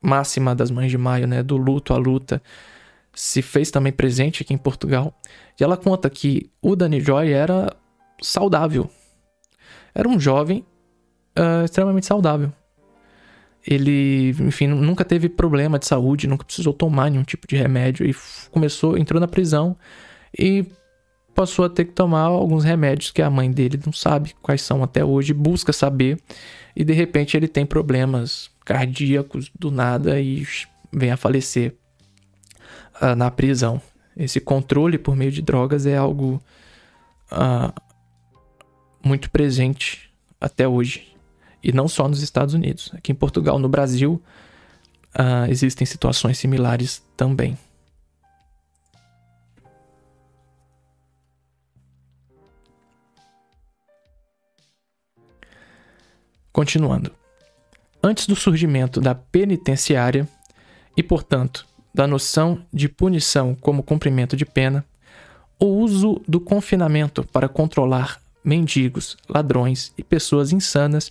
máxima 0.03 0.55
das 0.55 0.71
mães 0.71 0.91
de 0.91 0.99
maio, 0.99 1.27
né? 1.27 1.43
Do 1.43 1.57
luto 1.57 1.93
à 1.95 1.97
luta, 1.97 2.43
se 3.15 3.43
fez 3.43 3.71
também 3.71 3.93
presente 3.93 4.43
aqui 4.43 4.55
em 4.55 4.59
Portugal. 4.59 5.15
E 5.59 5.65
ela 5.65 5.77
conta 5.77 6.09
que 6.09 6.51
o 6.61 6.75
Danny 6.75 7.01
Joy 7.01 7.33
era 7.33 7.75
saudável. 8.23 8.91
Era 9.95 10.09
um 10.09 10.19
jovem 10.19 10.65
uh, 11.39 11.65
extremamente 11.65 12.07
saudável. 12.07 12.53
Ele, 13.67 14.31
enfim, 14.41 14.67
nunca 14.67 15.05
teve 15.05 15.29
problema 15.29 15.79
de 15.79 15.87
saúde, 15.87 16.27
nunca 16.27 16.45
precisou 16.45 16.73
tomar 16.73 17.11
nenhum 17.11 17.25
tipo 17.25 17.47
de 17.47 17.57
remédio 17.57 18.09
e 18.09 18.15
começou, 18.51 18.97
entrou 18.97 19.21
na 19.21 19.29
prisão 19.29 19.77
e 20.37 20.65
passou 21.35 21.65
a 21.65 21.69
ter 21.69 21.85
que 21.85 21.93
tomar 21.93 22.23
alguns 22.23 22.65
remédios 22.65 23.11
que 23.11 23.23
a 23.23 23.31
mãe 23.31 23.51
dele 23.51 23.79
não 23.85 23.93
sabe 23.93 24.35
quais 24.43 24.63
são 24.63 24.83
até 24.83 25.05
hoje, 25.05 25.35
busca 25.35 25.73
saber 25.73 26.19
e 26.75 26.85
de 26.85 26.93
repente 26.93 27.37
ele 27.37 27.49
tem 27.49 27.67
problemas 27.67 28.51
cardíacos 28.65 29.51
do 29.59 29.71
nada 29.71 30.21
e 30.21 30.47
vem 30.93 31.11
a 31.11 31.17
falecer 31.17 31.75
uh, 33.01 33.15
na 33.15 33.31
prisão. 33.31 33.81
Esse 34.17 34.41
controle 34.41 34.99
por 34.99 35.17
meio 35.17 35.31
de 35.31 35.43
drogas 35.43 35.87
é 35.87 35.97
algo 35.97 36.43
uh, 37.33 37.73
muito 39.05 39.31
presente 39.31 40.11
até 40.41 40.67
hoje. 40.67 41.10
E 41.63 41.73
não 41.73 41.89
só 41.89 42.09
nos 42.09 42.23
Estados 42.23 42.55
Unidos. 42.55 42.91
Aqui 42.95 43.13
em 43.13 43.15
Portugal, 43.15 43.59
no 43.59 43.69
Brasil, 43.69 44.23
uh, 45.15 45.51
existem 45.51 45.87
situações 45.87 46.39
similares 46.39 47.03
também. 47.17 47.57
Continuando. 56.53 57.13
Antes 58.03 58.27
do 58.27 58.35
surgimento 58.35 59.01
da 59.01 59.15
penitenciária 59.15 60.27
e, 60.97 61.03
portanto, 61.03 61.67
da 61.95 62.07
noção 62.07 62.65
de 62.73 62.89
punição 62.89 63.55
como 63.55 63.83
cumprimento 63.83 64.37
de 64.37 64.45
pena, 64.45 64.85
o 65.59 65.67
uso 65.67 66.21
do 66.27 66.41
confinamento 66.41 67.23
para 67.25 67.49
controlar 67.49 68.21
mendigos, 68.43 69.17
ladrões 69.29 69.93
e 69.97 70.03
pessoas 70.03 70.53
insanas 70.53 71.11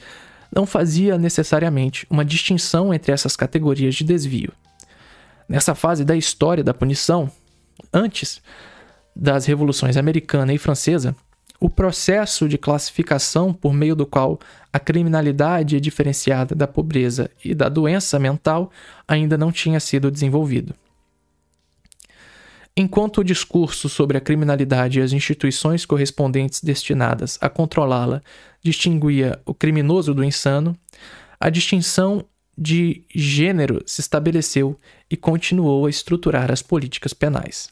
não 0.54 0.66
fazia 0.66 1.18
necessariamente 1.18 2.06
uma 2.10 2.26
distinção 2.26 2.94
entre 2.94 3.12
essas 3.12 3.36
categorias 3.36 3.96
de 3.96 4.04
desvio. 4.04 4.52
Nessa 5.48 5.74
fase 5.74 6.04
da 6.06 6.16
história 6.16 6.64
da 6.64 6.74
punição, 6.74 7.32
antes 7.94 8.42
das 9.16 9.46
revoluções 9.46 9.98
americana 9.98 10.54
e 10.54 10.58
francesa, 10.58 11.16
o 11.60 11.70
processo 11.70 12.48
de 12.48 12.58
classificação 12.58 13.54
por 13.54 13.74
meio 13.74 13.96
do 13.96 14.06
qual 14.06 14.40
a 14.72 14.80
criminalidade 14.80 15.76
é 15.76 15.80
diferenciada 15.80 16.56
da 16.56 16.68
pobreza 16.68 17.30
e 17.44 17.54
da 17.54 17.68
doença 17.68 18.18
mental 18.18 18.72
ainda 19.08 19.38
não 19.38 19.52
tinha 19.52 19.80
sido 19.80 20.10
desenvolvido. 20.10 20.74
Enquanto 22.82 23.18
o 23.18 23.24
discurso 23.26 23.90
sobre 23.90 24.18
a 24.18 24.22
criminalidade 24.22 25.00
e 25.00 25.02
as 25.02 25.12
instituições 25.12 25.86
correspondentes 25.86 26.64
destinadas 26.64 27.38
a 27.42 27.50
controlá-la 27.50 28.24
distinguia 28.64 29.38
o 29.46 29.54
criminoso 29.54 30.14
do 30.14 30.24
insano, 30.24 30.74
a 31.38 31.50
distinção 31.50 32.24
de 32.58 33.04
gênero 33.14 33.84
se 33.86 34.00
estabeleceu 34.00 34.80
e 35.12 35.18
continuou 35.18 35.88
a 35.88 35.90
estruturar 35.90 36.50
as 36.50 36.62
políticas 36.62 37.14
penais. 37.14 37.70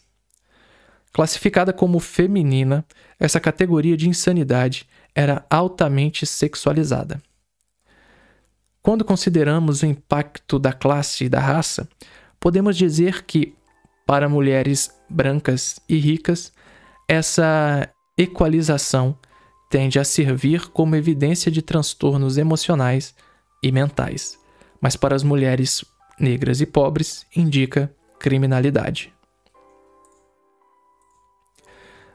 Classificada 1.13 1.71
como 1.71 2.01
feminina, 2.01 2.85
essa 3.17 3.39
categoria 3.39 3.95
de 3.95 4.09
insanidade 4.09 4.85
era 5.15 5.45
altamente 5.49 6.25
sexualizada. 6.25 7.23
Quando 8.81 9.05
consideramos 9.05 9.83
o 9.83 9.85
impacto 9.85 10.59
da 10.59 10.73
classe 10.73 11.23
e 11.23 11.29
da 11.29 11.39
raça, 11.39 11.87
podemos 12.41 12.75
dizer 12.75 13.23
que 13.23 13.56
para 14.07 14.29
mulheres 14.29 14.89
brancas 15.09 15.81
e 15.87 15.97
ricas, 15.97 16.53
essa 17.09 17.89
equalização 18.17 19.17
tende 19.69 19.99
a 19.99 20.05
servir 20.05 20.69
como 20.69 20.95
evidência 20.95 21.51
de 21.51 21.61
transtornos 21.61 22.37
emocionais 22.37 23.13
e 23.61 23.69
mentais, 23.69 24.39
mas 24.79 24.95
para 24.95 25.13
as 25.13 25.23
mulheres 25.23 25.83
negras 26.17 26.61
e 26.61 26.65
pobres 26.65 27.25
indica 27.35 27.93
criminalidade. 28.17 29.13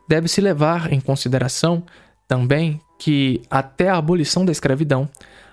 Deve-se 0.08 0.40
levar 0.40 0.92
em 0.92 1.00
consideração 1.00 1.84
também 2.26 2.80
que, 2.98 3.42
até 3.50 3.90
a 3.90 3.98
abolição 3.98 4.44
da 4.44 4.52
escravidão, 4.52 5.08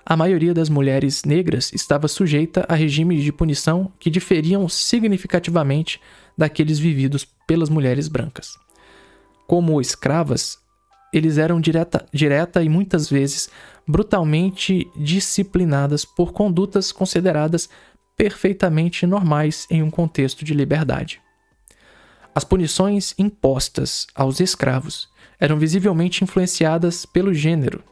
a 0.05 0.15
maioria 0.15 0.53
das 0.53 0.69
mulheres 0.69 1.23
negras 1.23 1.71
estava 1.73 2.07
sujeita 2.07 2.65
a 2.67 2.73
regimes 2.73 3.23
de 3.23 3.31
punição 3.31 3.91
que 3.99 4.09
diferiam 4.09 4.67
significativamente 4.67 6.01
daqueles 6.39 6.79
vividos 6.79 7.27
pelas 7.45 7.67
mulheres 7.69 8.07
brancas. 8.07 8.57
Como 9.45 9.81
escravas, 9.81 10.57
eles 11.11 11.37
eram 11.37 11.59
direta, 11.59 12.05
direta 12.13 12.63
e 12.63 12.69
muitas 12.69 13.09
vezes 13.09 13.49
brutalmente 13.85 14.89
disciplinadas 14.95 16.05
por 16.05 16.31
condutas 16.31 16.93
consideradas 16.93 17.67
perfeitamente 18.15 19.05
normais 19.05 19.67
em 19.69 19.83
um 19.83 19.89
contexto 19.89 20.45
de 20.45 20.53
liberdade. 20.53 21.21
As 22.33 22.45
punições 22.45 23.13
impostas 23.17 24.07
aos 24.15 24.39
escravos 24.39 25.09
eram 25.41 25.59
visivelmente 25.59 26.23
influenciadas 26.23 27.05
pelo 27.05 27.33
gênero. 27.33 27.83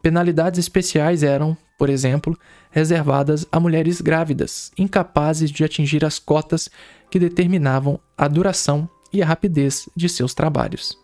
Penalidades 0.00 0.60
especiais 0.60 1.24
eram, 1.24 1.56
por 1.76 1.88
exemplo, 1.88 2.38
reservadas 2.70 3.44
a 3.50 3.58
mulheres 3.58 4.00
grávidas, 4.00 4.70
incapazes 4.78 5.50
de 5.50 5.64
atingir 5.64 6.04
as 6.04 6.18
cotas 6.18 6.68
que 7.12 7.18
determinavam 7.18 8.00
a 8.16 8.26
duração 8.26 8.88
e 9.12 9.22
a 9.22 9.26
rapidez 9.26 9.86
de 9.94 10.08
seus 10.08 10.32
trabalhos. 10.32 10.98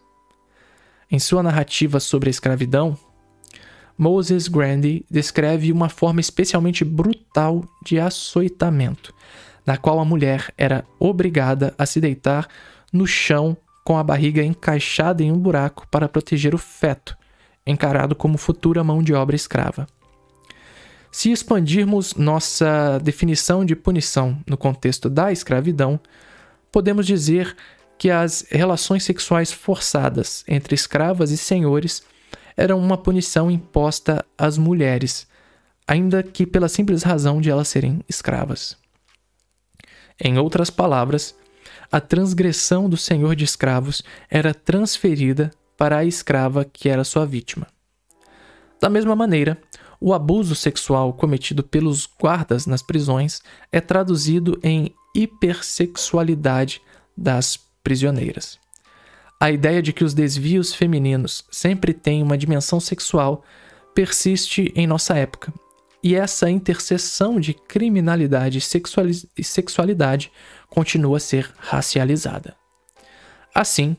Em 1.10 1.18
sua 1.18 1.42
narrativa 1.42 2.00
sobre 2.00 2.30
a 2.30 2.32
escravidão, 2.32 2.96
Moses 3.98 4.48
Grandy 4.48 5.04
descreve 5.10 5.70
uma 5.70 5.90
forma 5.90 6.18
especialmente 6.18 6.82
brutal 6.82 7.62
de 7.84 8.00
açoitamento, 8.00 9.12
na 9.66 9.76
qual 9.76 10.00
a 10.00 10.04
mulher 10.04 10.50
era 10.56 10.82
obrigada 10.98 11.74
a 11.76 11.84
se 11.84 12.00
deitar 12.00 12.48
no 12.90 13.06
chão 13.06 13.54
com 13.84 13.98
a 13.98 14.02
barriga 14.02 14.42
encaixada 14.42 15.22
em 15.22 15.30
um 15.30 15.38
buraco 15.38 15.86
para 15.90 16.08
proteger 16.08 16.54
o 16.54 16.58
feto, 16.58 17.14
encarado 17.66 18.16
como 18.16 18.38
futura 18.38 18.82
mão 18.82 19.02
de 19.02 19.12
obra 19.12 19.36
escrava. 19.36 19.86
Se 21.10 21.32
expandirmos 21.32 22.14
nossa 22.14 22.98
definição 23.02 23.64
de 23.64 23.74
punição 23.74 24.38
no 24.46 24.56
contexto 24.56 25.08
da 25.08 25.32
escravidão, 25.32 25.98
podemos 26.70 27.06
dizer 27.06 27.56
que 27.96 28.10
as 28.10 28.46
relações 28.50 29.02
sexuais 29.02 29.50
forçadas 29.50 30.44
entre 30.46 30.74
escravas 30.74 31.30
e 31.30 31.36
senhores 31.36 32.02
eram 32.56 32.78
uma 32.78 32.96
punição 32.98 33.50
imposta 33.50 34.24
às 34.36 34.58
mulheres, 34.58 35.26
ainda 35.86 36.22
que 36.22 36.46
pela 36.46 36.68
simples 36.68 37.02
razão 37.02 37.40
de 37.40 37.50
elas 37.50 37.68
serem 37.68 38.00
escravas. 38.08 38.76
Em 40.20 40.38
outras 40.38 40.68
palavras, 40.68 41.34
a 41.90 42.00
transgressão 42.00 42.88
do 42.88 42.96
senhor 42.96 43.34
de 43.34 43.44
escravos 43.44 44.02
era 44.28 44.52
transferida 44.52 45.50
para 45.76 45.98
a 45.98 46.04
escrava 46.04 46.64
que 46.64 46.88
era 46.88 47.04
sua 47.04 47.24
vítima. 47.24 47.66
Da 48.80 48.88
mesma 48.88 49.16
maneira, 49.16 49.58
o 50.00 50.14
abuso 50.14 50.54
sexual 50.54 51.12
cometido 51.12 51.62
pelos 51.62 52.08
guardas 52.20 52.66
nas 52.66 52.82
prisões 52.82 53.42
é 53.72 53.80
traduzido 53.80 54.58
em 54.62 54.94
hipersexualidade 55.14 56.80
das 57.16 57.58
prisioneiras. 57.82 58.58
A 59.40 59.50
ideia 59.50 59.80
de 59.80 59.92
que 59.92 60.04
os 60.04 60.14
desvios 60.14 60.74
femininos 60.74 61.44
sempre 61.50 61.92
têm 61.92 62.22
uma 62.22 62.38
dimensão 62.38 62.80
sexual 62.80 63.44
persiste 63.94 64.72
em 64.76 64.86
nossa 64.86 65.16
época, 65.16 65.52
e 66.02 66.14
essa 66.14 66.48
interseção 66.48 67.40
de 67.40 67.52
criminalidade 67.52 68.58
e 69.36 69.44
sexualidade 69.44 70.30
continua 70.68 71.16
a 71.16 71.20
ser 71.20 71.52
racializada. 71.58 72.56
Assim, 73.54 73.96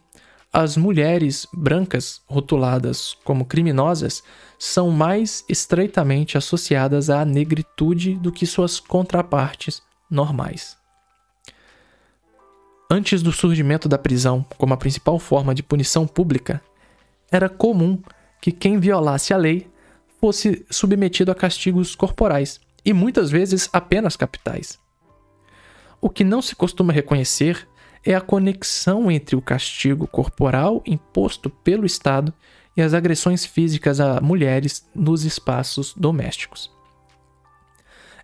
as 0.52 0.76
mulheres 0.76 1.48
brancas 1.54 2.22
rotuladas 2.26 3.16
como 3.24 3.46
criminosas 3.46 4.24
são 4.58 4.90
mais 4.90 5.46
estreitamente 5.48 6.38
associadas 6.38 7.10
à 7.10 7.24
negritude 7.24 8.16
do 8.16 8.32
que 8.32 8.48
suas 8.48 8.80
contrapartes 8.80 9.82
normais. 10.10 10.76
Antes 12.92 13.22
do 13.22 13.32
surgimento 13.32 13.88
da 13.88 14.00
prisão 14.00 14.44
como 14.58 14.74
a 14.74 14.78
principal 14.78 15.20
forma 15.20 15.54
de 15.54 15.62
punição 15.62 16.08
pública, 16.08 16.60
era 17.32 17.48
comum 17.48 18.02
que 18.42 18.52
quem 18.52 18.80
violasse 18.80 19.32
a 19.32 19.38
lei 19.38 19.68
fosse 20.20 20.66
submetido 20.72 21.32
a 21.32 21.36
castigos 21.36 21.94
corporais 21.94 22.60
e 22.84 22.92
muitas 22.92 23.30
vezes 23.30 23.70
apenas 23.72 24.16
capitais. 24.16 24.80
O 26.02 26.10
que 26.10 26.24
não 26.24 26.42
se 26.42 26.56
costuma 26.56 26.92
reconhecer 26.92 27.68
é 28.06 28.14
a 28.14 28.22
conexão 28.22 29.12
entre 29.12 29.36
o 29.36 29.42
castigo 29.42 30.08
corporal 30.08 30.82
imposto 30.86 31.50
pelo 31.50 31.86
Estado 31.86 32.34
e 32.76 32.82
as 32.82 32.94
agressões 32.94 33.46
físicas 33.46 34.00
a 34.00 34.22
mulheres 34.22 34.88
nos 34.96 35.26
espaços 35.26 35.94
domésticos. 35.96 36.72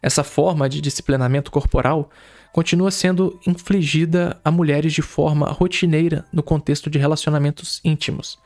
Essa 0.01 0.23
forma 0.23 0.69
de 0.69 0.79
disciplinamento 0.79 1.51
corporal 1.51 2.09
continua 2.53 2.89
sendo 2.91 3.37
infligida 3.45 4.39
a 4.43 4.49
mulheres 4.49 4.93
de 4.93 5.01
forma 5.01 5.47
rotineira 5.47 6.25
no 6.31 6.41
contexto 6.41 6.89
de 6.89 6.97
relacionamentos 6.97 7.81
íntimos, 7.83 8.39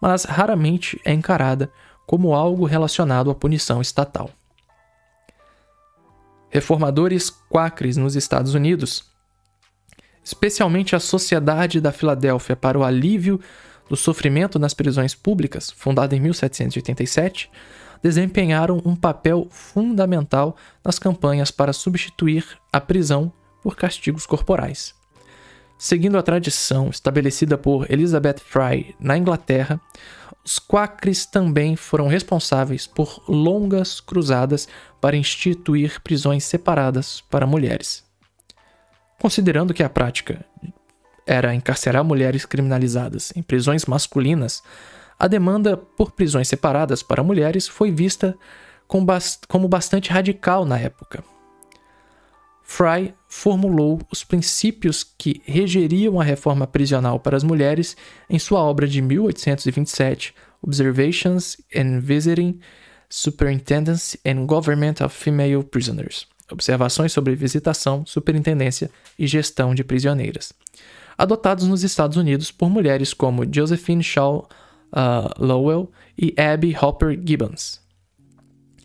mas 0.00 0.24
raramente 0.24 1.00
é 1.04 1.12
encarada 1.12 1.72
como 2.06 2.34
algo 2.34 2.66
relacionado 2.66 3.30
à 3.30 3.34
punição 3.34 3.80
estatal. 3.80 4.30
Reformadores 6.50 7.30
quáqueres 7.30 7.96
nos 7.96 8.14
Estados 8.14 8.54
Unidos, 8.54 9.10
especialmente 10.26 10.96
a 10.96 10.98
Sociedade 10.98 11.80
da 11.80 11.92
Filadélfia 11.92 12.56
para 12.56 12.76
o 12.76 12.82
Alívio 12.82 13.40
do 13.88 13.96
Sofrimento 13.96 14.58
nas 14.58 14.74
Prisões 14.74 15.14
Públicas, 15.14 15.70
fundada 15.70 16.16
em 16.16 16.20
1787, 16.20 17.48
desempenharam 18.02 18.82
um 18.84 18.96
papel 18.96 19.46
fundamental 19.52 20.56
nas 20.84 20.98
campanhas 20.98 21.52
para 21.52 21.72
substituir 21.72 22.44
a 22.72 22.80
prisão 22.80 23.32
por 23.62 23.76
castigos 23.76 24.26
corporais. 24.26 24.96
Seguindo 25.78 26.18
a 26.18 26.22
tradição 26.24 26.88
estabelecida 26.88 27.56
por 27.56 27.88
Elizabeth 27.88 28.40
Fry 28.44 28.96
na 28.98 29.16
Inglaterra, 29.16 29.80
os 30.44 30.58
quakers 30.58 31.24
também 31.24 31.76
foram 31.76 32.08
responsáveis 32.08 32.84
por 32.84 33.22
longas 33.28 34.00
cruzadas 34.00 34.66
para 35.00 35.16
instituir 35.16 36.00
prisões 36.02 36.42
separadas 36.42 37.20
para 37.30 37.46
mulheres. 37.46 38.05
Considerando 39.20 39.72
que 39.72 39.82
a 39.82 39.88
prática 39.88 40.44
era 41.26 41.54
encarcerar 41.54 42.04
mulheres 42.04 42.44
criminalizadas 42.44 43.32
em 43.34 43.42
prisões 43.42 43.84
masculinas, 43.86 44.62
a 45.18 45.26
demanda 45.26 45.76
por 45.76 46.12
prisões 46.12 46.48
separadas 46.48 47.02
para 47.02 47.22
mulheres 47.22 47.66
foi 47.66 47.90
vista 47.90 48.36
como 48.86 49.68
bastante 49.68 50.10
radical 50.10 50.64
na 50.64 50.78
época. 50.78 51.24
Fry 52.62 53.14
formulou 53.28 54.00
os 54.10 54.24
princípios 54.24 55.04
que 55.04 55.40
regeriam 55.44 56.20
a 56.20 56.24
reforma 56.24 56.66
prisional 56.66 57.18
para 57.18 57.36
as 57.36 57.44
mulheres 57.44 57.96
em 58.28 58.38
sua 58.38 58.60
obra 58.60 58.86
de 58.88 59.00
1827, 59.00 60.34
Observations 60.60 61.56
and 61.74 62.00
Visiting 62.00 62.58
Superintendence 63.08 64.18
and 64.26 64.46
Government 64.46 64.96
of 65.00 65.14
Female 65.14 65.62
Prisoners. 65.62 66.26
Observações 66.50 67.12
sobre 67.12 67.34
visitação, 67.34 68.04
superintendência 68.06 68.90
e 69.18 69.26
gestão 69.26 69.74
de 69.74 69.82
prisioneiras. 69.82 70.52
Adotados 71.18 71.66
nos 71.66 71.82
Estados 71.82 72.16
Unidos 72.16 72.50
por 72.50 72.68
mulheres 72.68 73.12
como 73.14 73.46
Josephine 73.50 74.02
Shaw 74.02 74.48
uh, 74.92 75.44
Lowell 75.44 75.90
e 76.16 76.34
Abby 76.38 76.76
Hopper 76.80 77.18
Gibbons. 77.24 77.80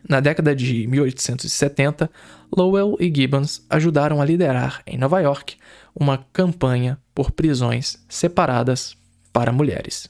Na 0.07 0.19
década 0.19 0.55
de 0.55 0.87
1870, 0.87 2.09
Lowell 2.55 2.97
e 2.99 3.13
Gibbons 3.13 3.65
ajudaram 3.69 4.21
a 4.21 4.25
liderar, 4.25 4.81
em 4.87 4.97
Nova 4.97 5.19
York, 5.19 5.55
uma 5.95 6.25
campanha 6.33 6.97
por 7.13 7.31
prisões 7.31 8.03
separadas 8.09 8.97
para 9.31 9.51
mulheres. 9.51 10.09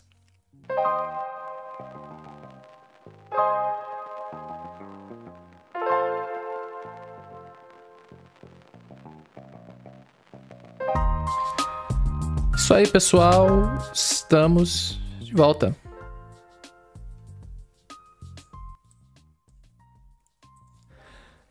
Isso 12.71 12.77
aí, 12.77 12.87
pessoal. 12.87 13.49
Estamos 13.93 14.97
de 15.19 15.33
volta. 15.33 15.75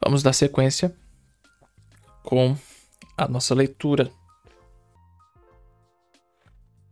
Vamos 0.02 0.22
dar 0.22 0.32
sequência 0.32 0.96
com 2.22 2.56
a 3.18 3.28
nossa 3.28 3.54
leitura. 3.54 4.10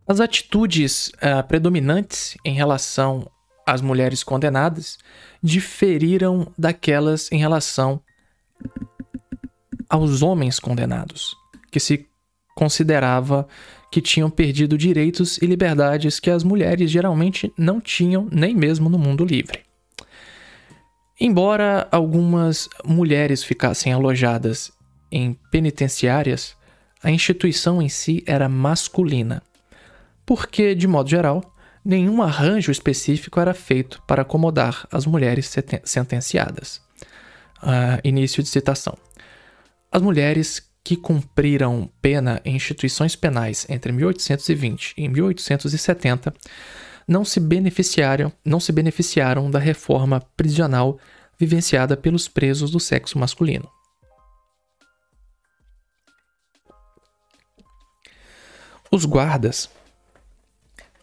As 0.07 0.19
atitudes 0.19 1.07
uh, 1.07 1.43
predominantes 1.47 2.37
em 2.45 2.53
relação 2.53 3.31
às 3.65 3.81
mulheres 3.81 4.23
condenadas 4.23 4.99
diferiram 5.41 6.53
daquelas 6.55 7.31
em 7.31 7.39
relação 7.39 7.99
aos 9.89 10.21
homens 10.21 10.59
condenados, 10.59 11.35
que 11.71 11.79
se 11.79 12.07
considerava 12.55 13.47
que 13.91 14.01
tinham 14.01 14.29
perdido 14.29 14.77
direitos 14.77 15.37
e 15.37 15.45
liberdades 15.45 16.19
que 16.19 16.29
as 16.29 16.43
mulheres 16.43 16.91
geralmente 16.91 17.51
não 17.57 17.81
tinham 17.81 18.27
nem 18.31 18.55
mesmo 18.55 18.89
no 18.89 18.99
mundo 18.99 19.25
livre. 19.25 19.61
Embora 21.19 21.87
algumas 21.91 22.69
mulheres 22.85 23.43
ficassem 23.43 23.91
alojadas 23.91 24.71
em 25.11 25.33
penitenciárias, 25.51 26.55
a 27.03 27.11
instituição 27.11 27.81
em 27.81 27.89
si 27.89 28.23
era 28.25 28.47
masculina, 28.47 29.41
porque, 30.25 30.75
de 30.75 30.87
modo 30.87 31.09
geral, 31.09 31.55
nenhum 31.83 32.21
arranjo 32.21 32.71
específico 32.71 33.39
era 33.39 33.53
feito 33.53 34.01
para 34.07 34.21
acomodar 34.21 34.87
as 34.91 35.05
mulheres 35.05 35.53
sentenciadas. 35.83 36.81
Uh, 37.61 37.99
início 38.03 38.41
de 38.41 38.47
citação. 38.47 38.97
As 39.91 40.01
mulheres 40.01 40.68
que 40.83 40.95
cumpriram 40.95 41.89
pena 42.01 42.41
em 42.43 42.55
instituições 42.55 43.15
penais 43.15 43.65
entre 43.69 43.91
1820 43.91 44.93
e 44.97 45.07
1870 45.07 46.33
não 47.07 47.25
se 47.25 47.39
beneficiaram, 47.39 48.31
não 48.45 48.59
se 48.59 48.71
beneficiaram 48.71 49.49
da 49.49 49.57
reforma 49.57 50.21
prisional 50.37 50.99
vivenciada 51.39 51.97
pelos 51.97 52.27
presos 52.27 52.69
do 52.69 52.79
sexo 52.79 53.17
masculino. 53.17 53.69
Os 58.91 59.05
guardas 59.05 59.69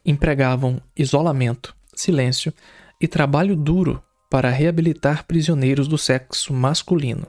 empregavam 0.05 0.81
isolamento, 0.97 1.75
silêncio 1.95 2.53
e 3.01 3.09
trabalho 3.09 3.57
duro 3.57 4.03
para 4.31 4.51
reabilitar 4.51 5.25
prisioneiros 5.25 5.89
do 5.89 5.97
sexo 5.97 6.53
masculino. 6.53 7.27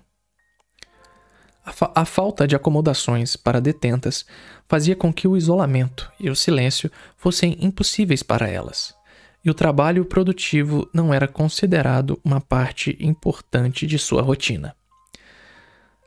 A, 1.67 1.71
fa 1.73 1.91
a, 1.93 2.05
falta 2.05 2.47
de 2.47 2.55
acomodações 2.55 3.35
para 3.35 3.59
detentas 3.59 4.25
fazia 4.69 4.95
com 4.95 5.11
que 5.11 5.27
o 5.27 5.35
isolamento 5.35 6.09
e 6.17 6.29
o 6.29 6.35
silêncio 6.35 6.89
fossem 7.17 7.57
impossíveis 7.59 8.23
para 8.23 8.47
elas, 8.47 8.95
e 9.43 9.49
o 9.49 9.53
trabalho 9.53 10.05
produtivo 10.05 10.89
não 10.93 11.13
era 11.13 11.27
considerado 11.27 12.17
uma 12.23 12.39
parte 12.39 12.95
importante 13.01 13.85
de 13.85 13.99
sua 13.99 14.21
rotina. 14.21 14.73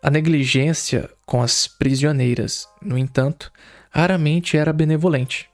A 0.03 0.11
negligência 0.11 1.11
com 1.27 1.43
as 1.43 1.69
prisioneiras, 1.69 2.67
no 2.81 2.97
entanto, 2.97 3.53
raramente 3.91 4.57
era 4.57 4.73
benevolente. 4.73 5.51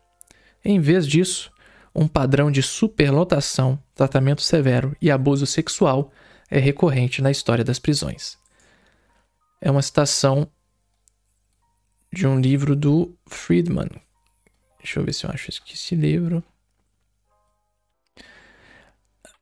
Em 0.64 0.78
vez 0.78 1.04
disso, 1.04 1.50
um 1.92 2.06
padrão 2.06 2.48
de 2.48 2.62
superlotação, 2.62 3.76
tratamento 3.92 4.42
severo 4.42 4.96
e 5.02 5.10
abuso 5.10 5.46
sexual 5.46 6.12
é 6.48 6.60
recorrente 6.60 7.20
na 7.20 7.32
história 7.32 7.64
das 7.64 7.80
prisões. 7.80 8.38
É 9.60 9.70
uma 9.70 9.82
citação 9.82 10.50
de 12.12 12.26
um 12.26 12.40
livro 12.40 12.74
do 12.74 13.16
Friedman. 13.26 13.90
Deixa 14.78 15.00
eu 15.00 15.04
ver 15.04 15.12
se 15.12 15.26
eu 15.26 15.30
acho 15.30 15.50
esse 15.50 15.94
livro. 15.94 16.42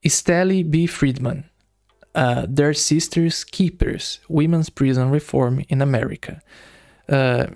Stelly 0.05 0.65
B. 0.65 0.87
Friedman. 0.87 1.45
Uh, 2.17 2.47
Their 2.47 2.75
Sisters 2.75 3.43
Keepers, 3.43 4.21
Women's 4.29 4.71
Prison 4.71 5.11
Reform 5.11 5.63
in 5.69 5.83
America. 5.83 6.41
Uh, 7.09 7.53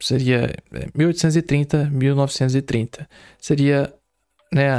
seria 0.00 0.54
1830, 0.94 1.76
é, 1.76 1.90
1930. 1.90 3.08
Seria 3.40 3.92
né, 4.52 4.70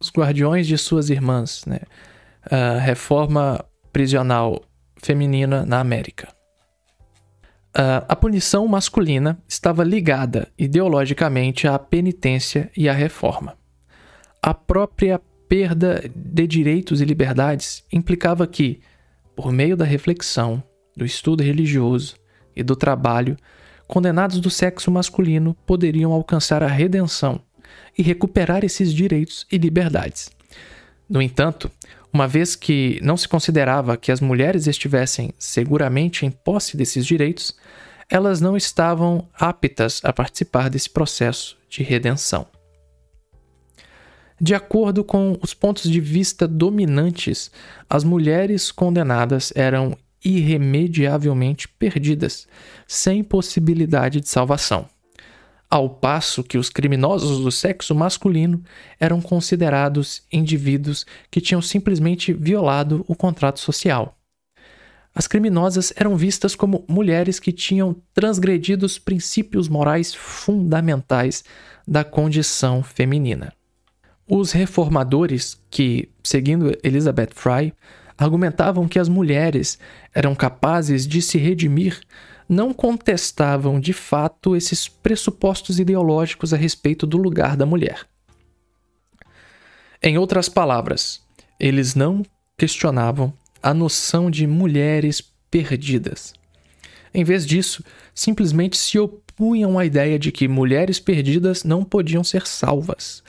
os 0.00 0.10
guardiões 0.10 0.66
de 0.66 0.78
suas 0.78 1.10
irmãs, 1.10 1.64
né, 1.66 1.80
a 2.50 2.78
reforma 2.78 3.64
prisional 3.92 4.62
feminina 4.96 5.64
na 5.66 5.80
América. 5.80 6.28
a 8.06 8.14
punição 8.14 8.68
masculina 8.68 9.38
estava 9.48 9.82
ligada 9.82 10.48
ideologicamente 10.58 11.66
à 11.66 11.78
penitência 11.78 12.70
e 12.76 12.88
à 12.88 12.92
reforma. 12.92 13.56
A 14.42 14.52
própria 14.52 15.18
perda 15.48 16.02
de 16.14 16.46
direitos 16.46 17.00
e 17.00 17.04
liberdades 17.04 17.84
implicava 17.90 18.46
que, 18.46 18.80
por 19.34 19.50
meio 19.52 19.76
da 19.76 19.84
reflexão, 19.84 20.62
do 20.96 21.04
estudo 21.04 21.42
religioso 21.42 22.16
e 22.54 22.62
do 22.62 22.76
trabalho, 22.76 23.36
condenados 23.86 24.40
do 24.40 24.50
sexo 24.50 24.90
masculino 24.90 25.54
poderiam 25.66 26.12
alcançar 26.12 26.62
a 26.62 26.66
redenção 26.66 27.40
e 27.96 28.02
recuperar 28.02 28.64
esses 28.64 28.92
direitos 28.92 29.46
e 29.50 29.58
liberdades. 29.58 30.30
No 31.08 31.20
entanto, 31.20 31.70
uma 32.12 32.28
vez 32.28 32.54
que 32.54 33.00
não 33.02 33.16
se 33.16 33.26
considerava 33.26 33.96
que 33.96 34.12
as 34.12 34.20
mulheres 34.20 34.66
estivessem 34.66 35.32
seguramente 35.38 36.26
em 36.26 36.30
posse 36.30 36.76
desses 36.76 37.06
direitos, 37.06 37.56
elas 38.10 38.40
não 38.40 38.56
estavam 38.56 39.26
aptas 39.32 40.00
a 40.04 40.12
participar 40.12 40.68
desse 40.68 40.90
processo 40.90 41.56
de 41.70 41.82
redenção. 41.82 42.46
De 44.38 44.54
acordo 44.54 45.02
com 45.04 45.38
os 45.40 45.54
pontos 45.54 45.88
de 45.88 46.00
vista 46.00 46.46
dominantes, 46.46 47.50
as 47.88 48.04
mulheres 48.04 48.70
condenadas 48.70 49.52
eram 49.54 49.96
irremediavelmente 50.24 51.68
perdidas, 51.68 52.46
sem 52.86 53.24
possibilidade 53.24 54.20
de 54.20 54.28
salvação. 54.28 54.88
Ao 55.72 55.88
passo 55.88 56.44
que 56.44 56.58
os 56.58 56.68
criminosos 56.68 57.42
do 57.42 57.50
sexo 57.50 57.94
masculino 57.94 58.62
eram 59.00 59.22
considerados 59.22 60.22
indivíduos 60.30 61.06
que 61.30 61.40
tinham 61.40 61.62
simplesmente 61.62 62.30
violado 62.30 63.02
o 63.08 63.16
contrato 63.16 63.58
social. 63.58 64.14
As 65.14 65.26
criminosas 65.26 65.90
eram 65.96 66.14
vistas 66.14 66.54
como 66.54 66.84
mulheres 66.86 67.40
que 67.40 67.52
tinham 67.52 67.96
transgredido 68.12 68.84
os 68.84 68.98
princípios 68.98 69.66
morais 69.66 70.14
fundamentais 70.14 71.42
da 71.88 72.04
condição 72.04 72.82
feminina. 72.82 73.50
Os 74.28 74.52
reformadores, 74.52 75.58
que, 75.70 76.10
seguindo 76.22 76.76
Elizabeth 76.84 77.30
Fry, 77.34 77.72
argumentavam 78.18 78.86
que 78.86 78.98
as 78.98 79.08
mulheres 79.08 79.78
eram 80.14 80.34
capazes 80.34 81.06
de 81.06 81.22
se 81.22 81.38
redimir, 81.38 81.98
não 82.52 82.72
contestavam 82.72 83.80
de 83.80 83.92
fato 83.92 84.54
esses 84.54 84.86
pressupostos 84.86 85.80
ideológicos 85.80 86.52
a 86.52 86.56
respeito 86.56 87.06
do 87.06 87.16
lugar 87.16 87.56
da 87.56 87.64
mulher. 87.64 88.06
Em 90.02 90.18
outras 90.18 90.48
palavras, 90.48 91.22
eles 91.58 91.94
não 91.94 92.22
questionavam 92.56 93.32
a 93.62 93.72
noção 93.72 94.30
de 94.30 94.46
mulheres 94.46 95.22
perdidas. 95.50 96.34
Em 97.14 97.24
vez 97.24 97.46
disso, 97.46 97.82
simplesmente 98.14 98.76
se 98.76 98.98
opunham 98.98 99.78
à 99.78 99.84
ideia 99.84 100.18
de 100.18 100.30
que 100.30 100.46
mulheres 100.46 101.00
perdidas 101.00 101.64
não 101.64 101.84
podiam 101.84 102.22
ser 102.22 102.46
salvas. 102.46 103.22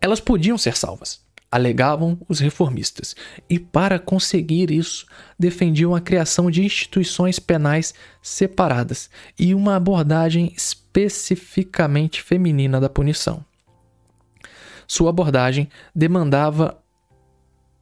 Elas 0.00 0.20
podiam 0.20 0.56
ser 0.56 0.76
salvas, 0.76 1.20
alegavam 1.54 2.18
os 2.28 2.40
reformistas, 2.40 3.14
e 3.48 3.60
para 3.60 3.96
conseguir 3.96 4.72
isso, 4.72 5.06
defendiam 5.38 5.94
a 5.94 6.00
criação 6.00 6.50
de 6.50 6.64
instituições 6.64 7.38
penais 7.38 7.94
separadas 8.20 9.08
e 9.38 9.54
uma 9.54 9.76
abordagem 9.76 10.52
especificamente 10.56 12.20
feminina 12.20 12.80
da 12.80 12.88
punição. 12.88 13.44
Sua 14.88 15.10
abordagem 15.10 15.68
demandava 15.94 16.76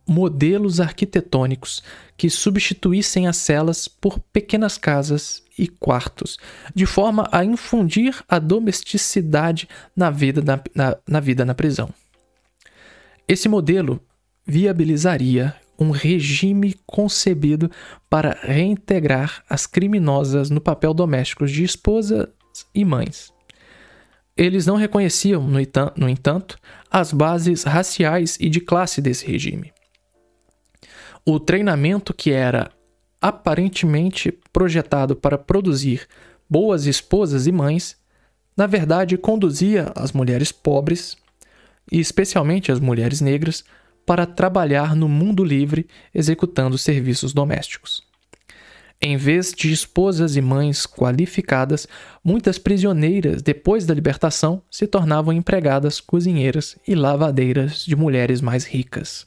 modelos 0.07 0.79
arquitetônicos 0.79 1.83
que 2.15 2.29
substituíssem 2.29 3.27
as 3.27 3.39
celas 3.39 3.89
por 3.89 4.19
pequenas 4.19 4.77
casas 4.77 5.43
e 5.59 5.67
quartos, 5.67 6.39
de 6.75 6.85
forma 6.85 7.27
a 7.33 7.43
infundir 7.43 8.23
a 8.29 8.39
domesticidade 8.39 9.67
na 9.97 10.11
vida 10.11 10.43
na, 10.43 10.61
na, 10.75 10.97
na 11.09 11.21
vida 11.21 11.43
na 11.47 11.55
prisão. 11.55 11.89
Esse 13.29 13.49
modelo 13.49 14.01
viabilizaria 14.47 15.55
um 15.79 15.91
regime 15.91 16.75
concebido 16.87 17.71
para 18.09 18.39
reintegrar 18.43 19.43
as 19.49 19.67
criminosas 19.67 20.51
no 20.51 20.61
papel 20.61 20.95
doméstico 20.95 21.47
de 21.47 21.65
esposas 21.65 22.29
e 22.75 22.85
mães. 22.85 23.33
Eles 24.37 24.67
não 24.67 24.77
reconheciam, 24.77 25.47
no 25.47 26.09
entanto, 26.09 26.59
as 26.91 27.13
bases 27.13 27.65
raciais 27.65 28.39
e 28.41 28.49
de 28.49 28.61
classe 28.61 29.01
desse 29.01 29.27
regime. 29.27 29.73
O 31.25 31.39
treinamento 31.39 32.15
que 32.15 32.33
era 32.33 32.71
aparentemente 33.21 34.33
projetado 34.53 35.15
para 35.15 35.39
produzir 35.39 36.09
boas 36.49 36.87
esposas 36.87 37.47
e 37.47 37.53
mães, 37.53 37.97
na 38.57 38.67
verdade 38.67 39.17
conduzia 39.17 39.93
as 39.95 40.13
mulheres 40.13 40.51
pobres 40.51 41.17
e 41.91 41.99
especialmente 42.01 42.71
as 42.71 42.81
mulheres 42.81 43.21
negras, 43.21 43.65
para 44.05 44.27
trabalhar 44.27 44.97
no 44.97 45.09
mundo 45.09 45.45
livre 45.45 45.87
executando 46.15 46.77
serviços 46.77 47.33
domésticos. 47.33 48.03
Em 49.05 49.17
vez 49.17 49.53
de 49.53 49.73
esposas 49.73 50.37
e 50.37 50.41
mães 50.41 50.87
qualificadas, 50.87 51.89
muitas 52.23 52.57
prisioneiras, 52.57 53.43
depois 53.43 53.85
da 53.85 53.93
libertação, 53.93 54.63
se 54.71 54.87
tornavam 54.87 55.33
empregadas, 55.33 56.01
cozinheiras 56.01 56.77
e 56.87 56.95
lavadeiras 56.95 57.85
de 57.85 57.97
mulheres 57.97 58.41
mais 58.41 58.65
ricas. 58.65 59.27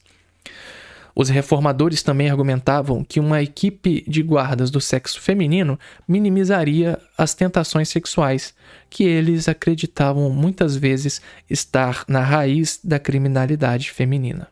Os 1.18 1.30
reformadores 1.30 2.02
também 2.02 2.28
argumentavam 2.28 3.02
que 3.02 3.18
uma 3.18 3.42
equipe 3.42 4.04
de 4.06 4.22
guardas 4.22 4.70
do 4.70 4.82
sexo 4.82 5.18
feminino 5.18 5.78
minimizaria 6.06 7.00
as 7.16 7.32
tentações 7.32 7.88
sexuais, 7.88 8.52
que 8.90 9.02
eles 9.04 9.48
acreditavam 9.48 10.28
muitas 10.28 10.76
vezes 10.76 11.22
estar 11.48 12.04
na 12.06 12.20
raiz 12.20 12.78
da 12.84 12.98
criminalidade 12.98 13.90
feminina. 13.92 14.48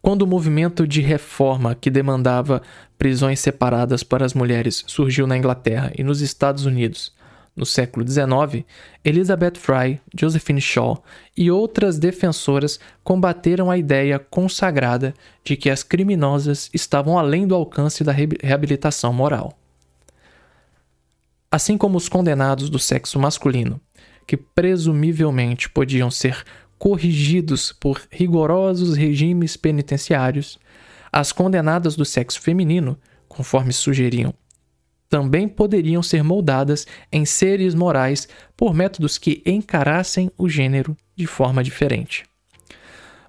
Quando 0.00 0.22
o 0.22 0.26
movimento 0.26 0.86
de 0.86 1.00
reforma 1.00 1.74
que 1.74 1.90
demandava 1.90 2.62
prisões 2.96 3.40
separadas 3.40 4.04
para 4.04 4.24
as 4.24 4.34
mulheres 4.34 4.84
surgiu 4.86 5.26
na 5.26 5.36
Inglaterra 5.36 5.90
e 5.98 6.04
nos 6.04 6.20
Estados 6.20 6.64
Unidos 6.64 7.12
no 7.56 7.64
século 7.64 8.06
XIX, 8.06 8.64
Elizabeth 9.04 9.54
Fry, 9.56 10.00
Josephine 10.18 10.60
Shaw 10.60 11.02
e 11.36 11.50
outras 11.50 11.98
defensoras 11.98 12.80
combateram 13.04 13.70
a 13.70 13.78
ideia 13.78 14.18
consagrada 14.18 15.14
de 15.44 15.56
que 15.56 15.70
as 15.70 15.82
criminosas 15.82 16.68
estavam 16.74 17.18
além 17.18 17.46
do 17.46 17.54
alcance 17.54 18.02
da 18.02 18.12
reabilitação 18.12 19.12
moral. 19.12 19.56
Assim 21.50 21.78
como 21.78 21.96
os 21.96 22.08
condenados 22.08 22.68
do 22.68 22.78
sexo 22.80 23.18
masculino, 23.20 23.80
que 24.26 24.36
presumivelmente 24.36 25.70
podiam 25.70 26.10
ser 26.10 26.44
corrigidos 26.76 27.72
por 27.72 28.02
rigorosos 28.10 28.96
regimes 28.96 29.56
penitenciários, 29.56 30.58
as 31.12 31.30
condenadas 31.30 31.94
do 31.94 32.04
sexo 32.04 32.40
feminino, 32.40 32.98
conforme 33.28 33.72
sugeriam, 33.72 34.34
também 35.14 35.46
poderiam 35.46 36.02
ser 36.02 36.24
moldadas 36.24 36.88
em 37.12 37.24
seres 37.24 37.72
morais 37.72 38.26
por 38.56 38.74
métodos 38.74 39.16
que 39.16 39.40
encarassem 39.46 40.28
o 40.36 40.48
gênero 40.48 40.96
de 41.14 41.24
forma 41.24 41.62
diferente. 41.62 42.24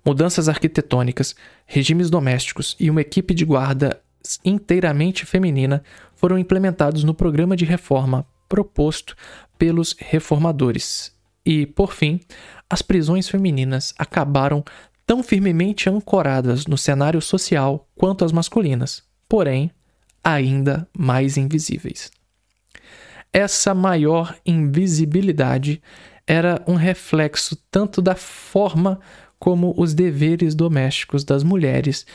Mudanças 0.03 0.49
arquitetônicas, 0.49 1.35
regimes 1.63 2.09
domésticos 2.09 2.75
e 2.79 2.89
uma 2.89 3.01
equipe 3.01 3.35
de 3.35 3.45
guarda 3.45 4.01
inteiramente 4.43 5.27
feminina 5.27 5.83
foram 6.15 6.39
implementados 6.39 7.03
no 7.03 7.13
programa 7.13 7.55
de 7.55 7.65
reforma 7.65 8.25
proposto 8.49 9.15
pelos 9.55 9.95
reformadores. 9.99 11.15
E, 11.45 11.67
por 11.67 11.93
fim, 11.93 12.19
as 12.67 12.81
prisões 12.81 13.29
femininas 13.29 13.93
acabaram 13.95 14.65
tão 15.05 15.21
firmemente 15.21 15.87
ancoradas 15.87 16.65
no 16.65 16.79
cenário 16.79 17.21
social 17.21 17.87
quanto 17.95 18.25
as 18.25 18.31
masculinas, 18.31 19.03
porém 19.29 19.69
ainda 20.25 20.89
mais 20.97 21.37
invisíveis. 21.37 22.11
Essa 23.31 23.75
maior 23.75 24.35
invisibilidade 24.43 25.79
era 26.25 26.63
um 26.65 26.73
reflexo 26.73 27.55
tanto 27.69 28.01
da 28.01 28.15
forma 28.15 28.99
como 29.37 29.75
os 29.77 29.93
deveres 29.93 30.55
domésticos 30.55 31.23
das 31.23 31.43
mulheres. 31.43 32.07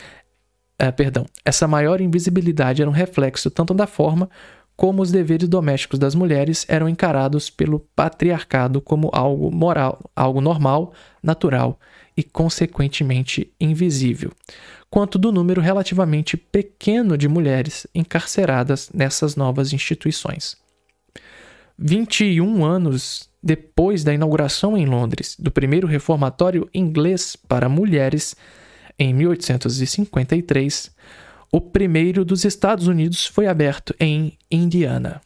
Eh, 0.77 0.91
perdão, 0.91 1.25
essa 1.45 1.67
maior 1.67 2.01
invisibilidade 2.01 2.81
era 2.81 2.89
um 2.89 2.93
reflexo 2.93 3.49
tanto 3.49 3.73
da 3.73 3.87
forma 3.87 4.29
como 4.75 5.01
os 5.01 5.11
deveres 5.11 5.47
domésticos 5.47 5.99
das 5.99 6.15
mulheres 6.15 6.65
eram 6.67 6.89
encarados 6.89 7.49
pelo 7.49 7.79
patriarcado 7.95 8.81
como 8.81 9.11
algo 9.13 9.51
moral, 9.51 9.99
algo 10.15 10.41
normal, 10.41 10.91
natural 11.21 11.79
e 12.17 12.23
consequentemente 12.23 13.53
invisível, 13.59 14.31
quanto 14.91 15.17
do 15.17 15.31
número 15.31 15.61
relativamente 15.61 16.35
pequeno 16.35 17.17
de 17.17 17.29
mulheres 17.29 17.87
encarceradas 17.95 18.89
nessas 18.93 19.37
novas 19.37 19.71
instituições. 19.71 20.57
21 21.79 22.65
anos 22.65 23.29
depois 23.41 24.03
da 24.03 24.13
inauguração 24.13 24.77
em 24.77 24.85
Londres 24.85 25.35
do 25.39 25.49
primeiro 25.49 25.87
reformatório 25.87 26.69
inglês 26.73 27.35
para 27.35 27.69
mulheres, 27.69 28.35
em 28.99 29.13
1853, 29.13 30.91
o 31.51 31.61
primeiro 31.61 32.25
dos 32.25 32.43
Estados 32.43 32.87
Unidos 32.87 33.25
foi 33.25 33.47
aberto 33.47 33.95
em 33.97 34.37
Indiana. 34.51 35.21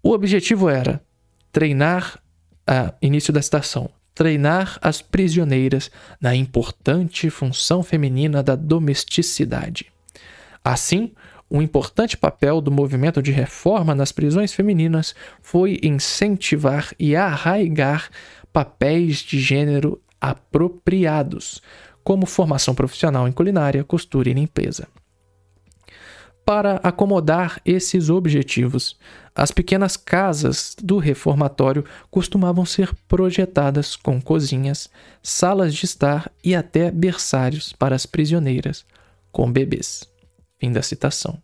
O 0.00 0.12
objetivo 0.12 0.68
era 0.68 1.02
treinar, 1.50 2.18
a 2.66 2.94
início 3.02 3.32
da 3.32 3.40
estação, 3.40 3.90
treinar 4.14 4.78
as 4.80 5.02
prisioneiras 5.02 5.90
na 6.20 6.34
importante 6.34 7.28
função 7.30 7.82
feminina 7.82 8.42
da 8.42 8.54
domesticidade. 8.54 9.86
Assim, 10.64 11.12
um 11.50 11.60
importante 11.60 12.16
papel 12.16 12.60
do 12.60 12.70
movimento 12.70 13.22
de 13.22 13.30
reforma 13.30 13.94
nas 13.94 14.12
prisões 14.12 14.52
femininas 14.52 15.14
foi 15.42 15.78
incentivar 15.82 16.92
e 16.98 17.14
arraigar 17.14 18.08
papéis 18.52 19.18
de 19.18 19.38
gênero 19.38 20.00
apropriados, 20.20 21.60
como 22.02 22.24
formação 22.24 22.74
profissional 22.74 23.28
em 23.28 23.32
culinária, 23.32 23.84
costura 23.84 24.30
e 24.30 24.32
limpeza. 24.32 24.88
Para 26.44 26.76
acomodar 26.82 27.58
esses 27.64 28.10
objetivos, 28.10 28.98
as 29.34 29.50
pequenas 29.50 29.96
casas 29.96 30.76
do 30.80 30.98
reformatório 30.98 31.84
costumavam 32.10 32.66
ser 32.66 32.94
projetadas 33.08 33.96
com 33.96 34.20
cozinhas, 34.20 34.90
salas 35.22 35.74
de 35.74 35.86
estar 35.86 36.30
e 36.44 36.54
até 36.54 36.90
berçários 36.90 37.72
para 37.72 37.96
as 37.96 38.04
prisioneiras 38.04 38.84
com 39.32 39.50
bebês. 39.50 40.04
Fim 40.58 40.70
da 40.70 40.82
citação. 40.82 41.42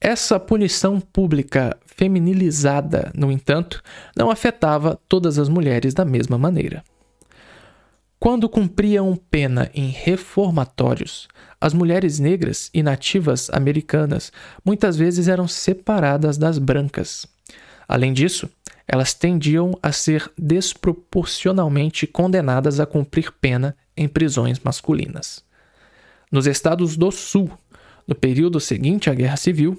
Essa 0.00 0.40
punição 0.40 1.00
pública 1.00 1.78
feminilizada, 1.86 3.12
no 3.14 3.30
entanto, 3.30 3.82
não 4.16 4.30
afetava 4.30 4.98
todas 5.08 5.38
as 5.38 5.48
mulheres 5.48 5.94
da 5.94 6.04
mesma 6.04 6.36
maneira. 6.36 6.82
Quando 8.24 8.48
cumpriam 8.48 9.14
pena 9.30 9.70
em 9.74 9.88
reformatórios, 9.88 11.28
as 11.60 11.74
mulheres 11.74 12.18
negras 12.18 12.70
e 12.72 12.82
nativas 12.82 13.50
americanas 13.52 14.32
muitas 14.64 14.96
vezes 14.96 15.28
eram 15.28 15.46
separadas 15.46 16.38
das 16.38 16.56
brancas. 16.56 17.26
Além 17.86 18.14
disso, 18.14 18.48
elas 18.88 19.12
tendiam 19.12 19.78
a 19.82 19.92
ser 19.92 20.32
desproporcionalmente 20.38 22.06
condenadas 22.06 22.80
a 22.80 22.86
cumprir 22.86 23.30
pena 23.30 23.76
em 23.94 24.08
prisões 24.08 24.58
masculinas. 24.58 25.44
Nos 26.32 26.46
estados 26.46 26.96
do 26.96 27.10
Sul, 27.10 27.50
no 28.08 28.14
período 28.14 28.58
seguinte 28.58 29.10
à 29.10 29.14
Guerra 29.14 29.36
Civil, 29.36 29.78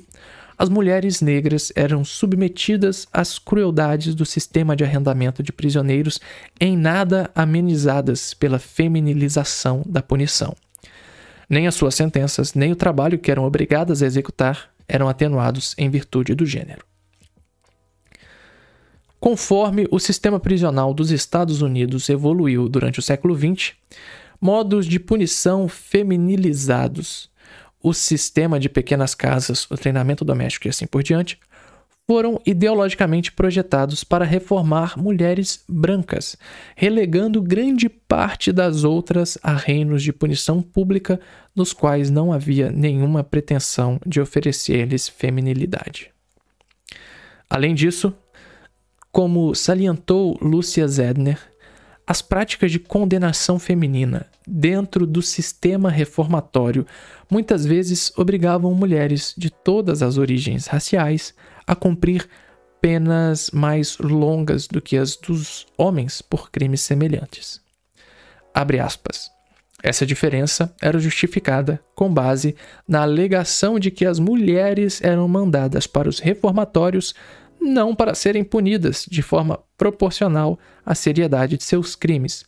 as 0.58 0.70
mulheres 0.70 1.22
negras 1.22 1.72
eram 1.76 2.06
submetidas 2.06 3.08
às 3.12 3.38
crueldades 3.38 4.16
do 4.16 4.26
sistema 4.26 4.76
de 4.76 4.84
arrendamento 4.84 5.44
de 5.44 5.52
prisioneiros 5.52 6.20
em 6.60 6.78
nada 6.78 7.30
amenizadas 7.36 8.34
pela 8.34 8.58
feminilização 8.58 9.84
da 9.86 10.02
punição. 10.02 10.56
Nem 11.50 11.68
as 11.68 11.76
suas 11.76 11.94
sentenças, 11.94 12.54
nem 12.54 12.72
o 12.72 12.76
trabalho 12.76 13.20
que 13.20 13.30
eram 13.30 13.44
obrigadas 13.44 14.02
a 14.02 14.06
executar 14.06 14.70
eram 14.88 15.10
atenuados 15.10 15.76
em 15.78 15.90
virtude 15.90 16.34
do 16.34 16.46
gênero. 16.46 16.86
Conforme 19.20 19.88
o 19.90 20.00
sistema 20.00 20.40
prisional 20.40 20.94
dos 20.94 21.12
Estados 21.12 21.62
Unidos 21.62 22.08
evoluiu 22.10 22.70
durante 22.70 23.00
o 23.00 23.02
século 23.02 23.36
XX, 23.36 23.74
modos 24.40 24.86
de 24.86 25.00
punição 25.00 25.68
feminilizados 25.68 27.30
o 27.86 27.94
sistema 27.94 28.60
de 28.60 28.68
pequenas 28.68 29.14
casas, 29.14 29.70
o 29.70 29.78
treinamento 29.78 30.26
doméstico 30.26 30.68
e 30.68 30.70
assim 30.70 30.88
por 30.88 31.04
diante, 31.04 31.40
foram 32.08 32.42
ideologicamente 32.44 33.32
projetados 33.32 34.04
para 34.04 34.26
reformar 34.26 34.98
mulheres 34.98 35.64
brancas, 35.70 36.36
relegando 36.76 37.44
grande 37.44 37.88
parte 37.88 38.52
das 38.52 38.84
outras 38.84 39.38
a 39.44 39.54
reinos 39.54 40.02
de 40.02 40.12
punição 40.12 40.64
pública 40.64 41.20
nos 41.56 41.74
quais 41.74 42.10
não 42.10 42.34
havia 42.34 42.72
nenhuma 42.72 43.24
pretensão 43.24 44.00
de 44.04 44.20
oferecer-lhes 44.20 45.08
feminilidade. 45.08 46.10
Além 47.48 47.76
disso, 47.76 48.12
como 49.12 49.54
salientou 49.54 50.40
Lúcia 50.42 50.88
Zedner, 50.88 51.40
as 52.08 52.22
práticas 52.22 52.72
de 52.72 52.80
condenação 52.80 53.58
feminina 53.58 54.28
dentro 54.48 55.08
do 55.08 55.22
sistema 55.22 55.90
reformatório 55.90 56.86
muitas 57.30 57.66
vezes 57.66 58.12
obrigavam 58.16 58.74
mulheres 58.74 59.34
de 59.36 59.50
todas 59.50 60.04
as 60.04 60.18
origens 60.18 60.68
raciais 60.68 61.34
a 61.66 61.76
cumprir 61.76 62.28
penas 62.80 63.50
mais 63.52 63.98
longas 63.98 64.68
do 64.68 64.80
que 64.80 64.96
as 64.96 65.16
dos 65.16 65.66
homens 65.76 66.22
por 66.22 66.52
crimes 66.52 66.82
semelhantes. 66.82 67.60
Abre 68.54 68.80
aspas. 68.80 69.32
Essa 69.82 70.06
diferença 70.06 70.74
era 70.82 70.98
justificada 70.98 71.80
com 71.94 72.12
base 72.12 72.56
na 72.88 73.02
alegação 73.02 73.78
de 73.80 73.92
que 73.92 74.06
as 74.06 74.18
mulheres 74.18 75.00
eram 75.04 75.28
mandadas 75.28 75.86
para 75.86 76.10
os 76.10 76.20
reformatórios 76.20 77.14
não 77.66 77.96
para 77.96 78.16
serem 78.16 78.44
punidas 78.44 79.06
de 79.10 79.22
forma 79.22 79.60
proporcional 79.78 80.58
à 80.86 80.96
seriedade 80.96 81.58
de 81.58 81.64
seus 81.64 81.96
crimes, 81.96 82.46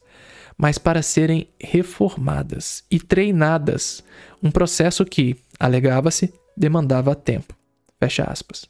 mas 0.58 0.78
para 0.78 1.02
serem 1.02 1.50
reformadas 1.60 2.84
e 2.90 3.00
treinadas, 3.00 4.04
um 4.42 4.50
processo 4.50 5.04
que, 5.04 5.36
alegava-se, 5.60 6.34
demandava 6.56 7.14
tempo. 7.16 7.54
Fecha 8.00 8.24
aspas. 8.24 8.66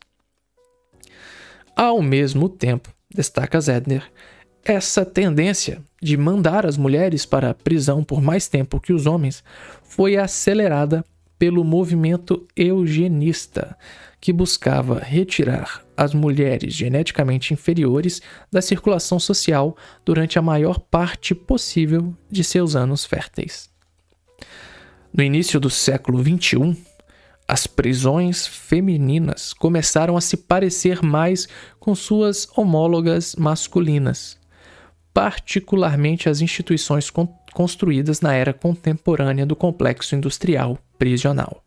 Ao 1.75 2.01
mesmo 2.01 2.49
tempo, 2.49 2.91
destaca 3.13 3.59
Zedner, 3.61 4.11
essa 4.63 5.05
tendência 5.05 5.81
de 6.01 6.17
mandar 6.17 6.65
as 6.65 6.75
mulheres 6.75 7.25
para 7.25 7.51
a 7.51 7.53
prisão 7.53 8.03
por 8.03 8.21
mais 8.21 8.47
tempo 8.47 8.79
que 8.79 8.91
os 8.91 9.05
homens 9.05 9.43
foi 9.83 10.17
acelerada 10.17 11.05
pelo 11.37 11.63
movimento 11.63 12.47
eugenista, 12.55 13.77
que 14.19 14.33
buscava 14.33 14.99
retirar 14.99 15.85
as 15.95 16.13
mulheres 16.13 16.73
geneticamente 16.73 17.53
inferiores 17.53 18.21
da 18.51 18.61
circulação 18.61 19.19
social 19.19 19.75
durante 20.03 20.37
a 20.37 20.41
maior 20.41 20.79
parte 20.79 21.35
possível 21.35 22.15
de 22.29 22.43
seus 22.43 22.75
anos 22.75 23.05
férteis. 23.05 23.69
No 25.13 25.23
início 25.23 25.59
do 25.59 25.69
século 25.69 26.21
XXI, 26.21 26.75
as 27.47 27.65
prisões 27.65 28.45
femininas 28.45 29.53
começaram 29.53 30.17
a 30.17 30.21
se 30.21 30.35
parecer 30.35 31.01
mais 31.01 31.47
com 31.79 31.95
suas 31.95 32.47
homólogas 32.55 33.35
masculinas, 33.35 34.37
particularmente 35.13 36.27
as 36.27 36.41
instituições 36.41 37.09
con 37.09 37.27
construídas 37.53 38.21
na 38.21 38.33
era 38.33 38.53
contemporânea 38.53 39.43
do 39.43 39.55
complexo 39.55 40.15
industrial 40.15 40.77
prisional. 40.97 41.63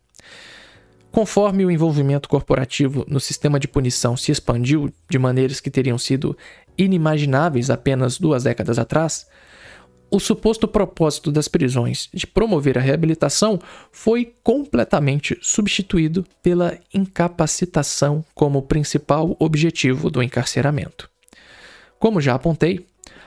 Conforme 1.11 1.65
o 1.65 1.71
envolvimento 1.71 2.29
corporativo 2.29 3.05
no 3.07 3.19
sistema 3.19 3.59
de 3.59 3.67
punição 3.67 4.15
se 4.15 4.31
expandiu 4.31 4.91
de 5.09 5.19
maneiras 5.19 5.59
que 5.59 5.69
teriam 5.69 5.97
sido 5.97 6.37
inimagináveis 6.77 7.69
apenas 7.69 8.17
duas 8.17 8.43
décadas 8.43 8.79
atrás, 8.79 9.27
o 10.09 10.19
suposto 10.19 10.67
propósito 10.67 11.31
das 11.31 11.47
prisões 11.47 12.09
de 12.13 12.25
promover 12.25 12.77
a 12.77 12.81
reabilitação 12.81 13.59
foi 13.91 14.35
completamente 14.43 15.37
substituído 15.41 16.25
pela 16.41 16.77
incapacitação 16.93 18.23
como 18.33 18.61
principal 18.61 19.35
objetivo 19.39 20.09
do 20.09 20.23
encarceramento. 20.23 21.09
Como 21.99 22.21
já 22.21 22.35
apontei, 22.35 22.85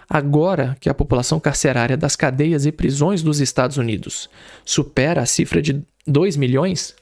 Agora 0.08 0.76
que 0.80 0.90
a 0.90 0.94
população 0.94 1.40
carcerária 1.40 1.96
das 1.96 2.14
cadeias 2.14 2.66
e 2.66 2.72
prisões 2.72 3.22
dos 3.22 3.40
Estados 3.40 3.78
Unidos 3.78 4.28
supera 4.62 5.22
a 5.22 5.26
cifra 5.26 5.62
de 5.62 5.82
2 6.06 6.36
milhões, 6.36 6.94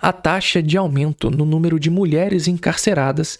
a 0.00 0.12
taxa 0.12 0.62
de 0.62 0.76
aumento 0.76 1.30
no 1.30 1.44
número 1.44 1.78
de 1.78 1.88
mulheres 1.90 2.48
encarceradas 2.48 3.38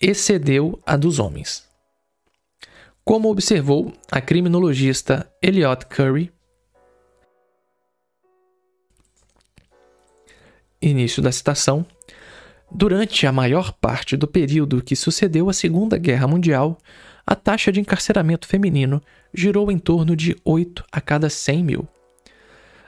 excedeu 0.00 0.80
a 0.86 0.96
dos 0.96 1.18
homens. 1.18 1.66
Como 3.04 3.30
observou 3.30 3.92
a 4.10 4.20
criminologista 4.20 5.30
Elliot 5.42 5.86
Curry, 5.86 6.32
início 10.80 11.20
da 11.20 11.32
citação, 11.32 11.86
Durante 12.70 13.26
a 13.26 13.32
maior 13.32 13.72
parte 13.72 14.16
do 14.16 14.26
período 14.26 14.82
que 14.82 14.96
sucedeu 14.96 15.48
à 15.48 15.52
Segunda 15.52 15.96
Guerra 15.96 16.26
Mundial, 16.26 16.78
a 17.26 17.34
taxa 17.34 17.72
de 17.72 17.80
encarceramento 17.80 18.46
feminino 18.46 19.02
girou 19.34 19.70
em 19.70 19.78
torno 19.78 20.14
de 20.14 20.36
8 20.44 20.84
a 20.92 21.00
cada 21.00 21.28
100 21.28 21.64
mil. 21.64 21.88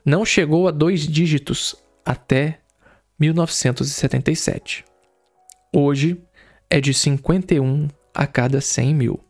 Não 0.05 0.24
chegou 0.24 0.69
a 0.69 0.70
dois 0.70 1.01
dígitos 1.01 1.74
até 2.05 2.60
1977. 3.19 4.85
Hoje 5.74 6.23
é 6.70 6.81
de 6.81 6.94
51 6.94 7.89
a 8.15 8.27
cada 8.27 8.60
100 8.60 8.94
mil. 8.94 9.20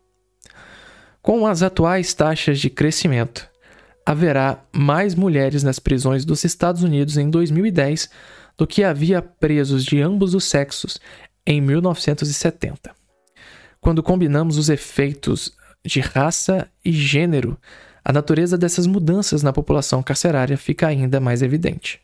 Com 1.23 1.47
as 1.47 1.63
atuais 1.63 2.13
taxas 2.13 2.61
de 2.61 2.71
crescimento, 2.71 3.49
haverá 4.05 4.63
mais 4.73 5.15
mulheres 5.15 5.63
nas 5.63 5.79
prisões 5.79 6.25
dos 6.25 6.45
Estados 6.45 6.83
Unidos 6.83 7.17
em 7.17 7.29
2010 7.29 8.11
do 8.57 8.67
que 8.67 8.85
havia 8.85 9.23
presos 9.23 9.85
de 9.85 10.01
ambos 10.01 10.35
os 10.35 10.45
sexos 10.45 11.01
em 11.47 11.61
1970. 11.61 12.98
Quando 13.81 14.03
combinamos 14.03 14.59
os 14.59 14.69
efeitos 14.69 15.53
de 15.85 16.01
raça 16.01 16.69
e 16.85 16.93
gênero, 16.93 17.57
a 18.05 18.13
natureza 18.13 18.59
dessas 18.59 18.87
mudanças 18.87 19.43
na 19.43 19.53
população 19.53 20.03
carcerária 20.03 20.57
fica 20.57 20.87
ainda 20.87 21.21
mais 21.21 21.43
evidente. 21.43 22.01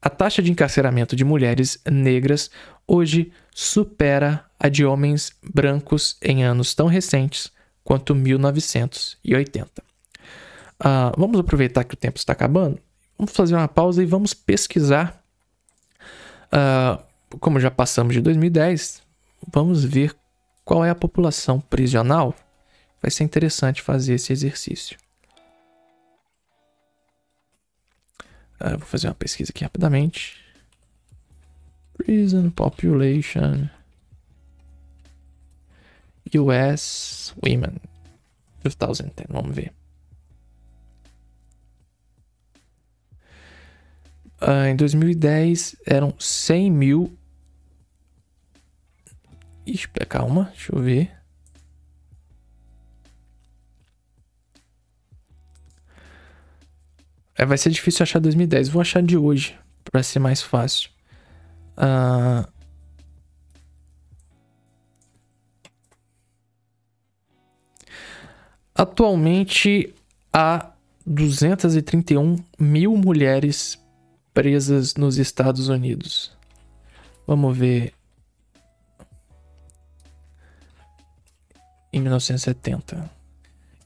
A 0.00 0.10
taxa 0.10 0.42
de 0.42 0.50
encarceramento 0.50 1.16
de 1.16 1.24
mulheres 1.24 1.78
negras 1.90 2.50
hoje 2.86 3.32
supera 3.54 4.44
a 4.58 4.68
de 4.68 4.84
homens 4.84 5.32
brancos 5.42 6.16
em 6.20 6.44
anos 6.44 6.74
tão 6.74 6.86
recentes 6.86 7.50
quanto 7.82 8.14
1980. 8.14 9.82
Uh, 9.82 9.84
ah, 10.80 11.12
vamos 11.16 11.38
aproveitar 11.38 11.84
que 11.84 11.94
o 11.94 11.96
tempo 11.96 12.18
está 12.18 12.32
acabando, 12.32 12.78
vamos 13.18 13.32
fazer 13.32 13.54
uma 13.54 13.68
pausa 13.68 14.02
e 14.02 14.06
vamos 14.06 14.34
pesquisar 14.34 15.24
Uh, 16.54 17.02
como 17.40 17.58
já 17.58 17.68
passamos 17.68 18.14
de 18.14 18.20
2010, 18.20 19.02
vamos 19.52 19.84
ver 19.84 20.14
qual 20.64 20.84
é 20.84 20.90
a 20.90 20.94
população 20.94 21.60
prisional. 21.60 22.34
Vai 23.00 23.10
ser 23.10 23.24
interessante 23.24 23.82
fazer 23.82 24.14
esse 24.14 24.32
exercício. 24.32 24.96
Uh, 28.60 28.78
vou 28.78 28.86
fazer 28.86 29.08
uma 29.08 29.14
pesquisa 29.14 29.50
aqui 29.50 29.62
rapidamente. 29.62 30.42
Prison 31.96 32.50
population 32.50 33.68
US 36.34 37.34
women 37.42 37.76
2010. 38.62 39.28
Vamos 39.28 39.54
ver. 39.54 39.72
Uh, 44.40 44.66
em 44.70 44.76
2010 44.76 45.76
eram 45.86 46.14
100 46.18 46.70
mil. 46.70 47.18
Ixi, 49.66 49.88
calma, 50.08 50.50
deixa 50.54 50.74
eu 50.74 50.82
ver. 50.82 51.10
É, 57.36 57.44
vai 57.44 57.58
ser 57.58 57.70
difícil 57.70 58.02
achar 58.02 58.20
2010. 58.20 58.68
Vou 58.68 58.80
achar 58.80 59.02
de 59.02 59.16
hoje, 59.16 59.58
para 59.90 60.02
ser 60.02 60.18
mais 60.18 60.40
fácil. 60.40 60.90
Uh... 61.76 62.46
Atualmente 68.74 69.94
há 70.32 70.72
231 71.06 72.36
mil 72.58 72.96
mulheres 72.96 73.78
presas 74.32 74.94
nos 74.94 75.16
Estados 75.16 75.68
Unidos. 75.68 76.36
Vamos 77.26 77.56
ver. 77.56 77.92
Em 81.94 82.00
1970. 82.00 83.08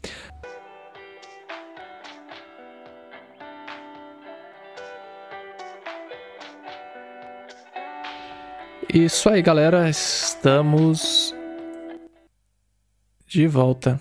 Isso 8.93 9.27
aí, 9.27 9.41
galera. 9.41 9.89
Estamos 9.89 11.33
de 13.25 13.47
volta 13.47 13.99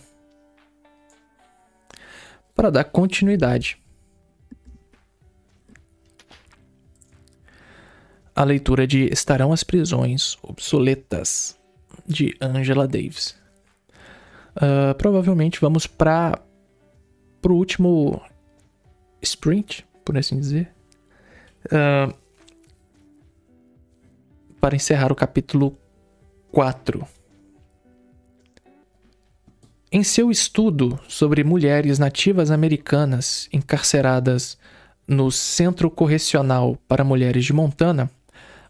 para 2.55 2.69
dar 2.69 2.85
continuidade 2.85 3.78
à 8.36 8.44
leitura 8.44 8.86
de 8.86 9.06
Estarão 9.06 9.51
as 9.51 9.64
prisões 9.64 10.36
obsoletas 10.43 11.59
de 12.06 12.36
Angela 12.39 12.86
Davis. 12.86 13.35
Uh, 14.56 14.94
provavelmente 14.98 15.59
vamos 15.59 15.86
para 15.86 16.39
o 17.43 17.52
último 17.55 18.20
sprint, 19.23 19.86
por 20.05 20.19
assim 20.19 20.39
dizer. 20.39 20.70
Uh, 21.64 22.22
para 24.62 24.76
encerrar 24.76 25.10
o 25.10 25.16
capítulo 25.16 25.76
4. 26.52 27.05
Em 29.90 30.05
seu 30.05 30.30
estudo 30.30 31.01
sobre 31.09 31.43
mulheres 31.43 31.98
nativas 31.98 32.48
americanas 32.48 33.48
encarceradas 33.52 34.56
no 35.05 35.32
Centro 35.32 35.90
Correcional 35.90 36.78
para 36.86 37.02
Mulheres 37.02 37.44
de 37.44 37.52
Montana, 37.52 38.09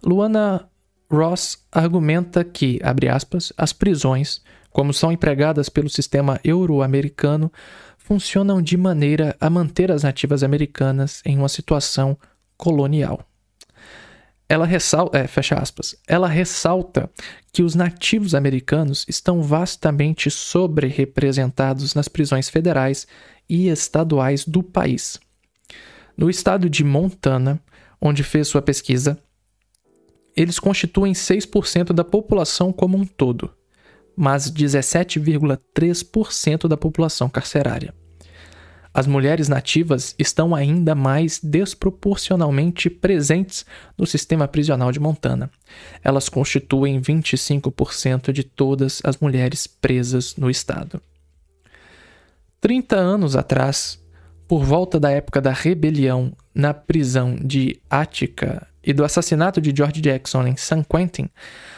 Luana 0.02 0.66
Ross 1.10 1.62
argumenta 1.70 2.42
que, 2.42 2.80
abre 2.82 3.10
aspas, 3.10 3.52
as 3.54 3.74
prisões, 3.74 4.40
como 4.70 4.94
são 4.94 5.12
empregadas 5.12 5.68
pelo 5.68 5.90
sistema 5.90 6.40
euro-americano, 6.42 7.52
funcionam 7.98 8.62
de 8.62 8.78
maneira 8.78 9.36
a 9.38 9.50
manter 9.50 9.92
as 9.92 10.04
nativas 10.04 10.42
americanas 10.42 11.20
em 11.26 11.36
uma 11.36 11.50
situação 11.50 12.16
colonial. 12.56 13.28
Ela 14.48 14.66
ressalta, 14.66 15.18
é, 15.18 15.26
fecha 15.26 15.54
aspas, 15.54 15.96
ela 16.06 16.28
ressalta 16.28 17.10
que 17.52 17.62
os 17.62 17.74
nativos 17.74 18.34
americanos 18.34 19.04
estão 19.08 19.42
vastamente 19.42 20.30
sobre-representados 20.30 21.94
nas 21.94 22.08
prisões 22.08 22.48
federais 22.48 23.06
e 23.48 23.68
estaduais 23.68 24.44
do 24.44 24.62
país. 24.62 25.18
No 26.16 26.28
estado 26.28 26.68
de 26.68 26.84
Montana, 26.84 27.60
onde 28.00 28.22
fez 28.22 28.48
sua 28.48 28.60
pesquisa, 28.60 29.18
eles 30.36 30.58
constituem 30.58 31.12
6% 31.12 31.92
da 31.92 32.04
população 32.04 32.72
como 32.72 32.98
um 32.98 33.06
todo, 33.06 33.50
mas 34.16 34.50
17,3% 34.50 36.68
da 36.68 36.76
população 36.76 37.28
carcerária. 37.28 37.94
As 38.94 39.06
mulheres 39.06 39.48
nativas 39.48 40.14
estão 40.18 40.54
ainda 40.54 40.94
mais 40.94 41.40
desproporcionalmente 41.42 42.90
presentes 42.90 43.64
no 43.96 44.06
sistema 44.06 44.46
prisional 44.46 44.92
de 44.92 45.00
Montana. 45.00 45.50
Elas 46.04 46.28
constituem 46.28 47.00
25% 47.00 48.32
de 48.32 48.44
todas 48.44 49.00
as 49.02 49.16
mulheres 49.16 49.66
presas 49.66 50.36
no 50.36 50.50
estado. 50.50 51.00
30 52.60 52.96
anos 52.96 53.34
atrás, 53.34 53.98
por 54.46 54.62
volta 54.62 55.00
da 55.00 55.10
época 55.10 55.40
da 55.40 55.52
rebelião 55.52 56.32
na 56.54 56.74
prisão 56.74 57.34
de 57.34 57.80
Attica 57.88 58.66
e 58.84 58.92
do 58.92 59.04
assassinato 59.04 59.58
de 59.58 59.72
George 59.74 60.02
Jackson 60.02 60.46
em 60.46 60.56
San 60.56 60.82
Quentin, 60.84 61.30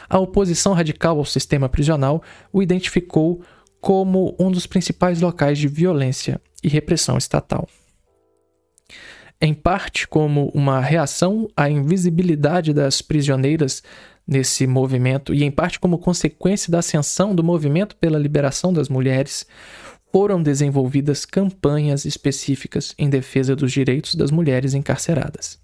a 0.09 0.19
oposição 0.19 0.73
radical 0.73 1.17
ao 1.19 1.25
sistema 1.25 1.69
prisional 1.69 2.23
o 2.53 2.61
identificou 2.61 3.41
como 3.81 4.35
um 4.39 4.51
dos 4.51 4.67
principais 4.67 5.21
locais 5.21 5.59
de 5.59 5.69
violência 5.69 6.41
e 6.65 6.69
repressão 6.69 7.19
estatal. 7.19 7.69
Em 9.41 9.53
parte 9.53 10.09
como 10.09 10.51
uma 10.55 10.81
reação 10.81 11.49
à 11.55 11.69
invisibilidade 11.69 12.73
das 12.73 13.03
prisioneiras 13.03 13.83
nesse 14.27 14.67
movimento 14.67 15.35
e 15.35 15.45
em 15.45 15.51
parte 15.51 15.79
como 15.79 15.99
consequência 15.99 16.73
da 16.73 16.79
ascensão 16.79 17.35
do 17.35 17.45
movimento 17.45 17.95
pela 17.97 18.19
liberação 18.19 18.73
das 18.73 18.89
mulheres, 18.89 19.47
foram 20.11 20.43
desenvolvidas 20.43 21.25
campanhas 21.25 22.05
específicas 22.05 22.95
em 22.97 23.11
defesa 23.11 23.55
dos 23.55 23.73
direitos 23.73 24.15
das 24.15 24.31
mulheres 24.31 24.73
encarceradas. 24.73 25.59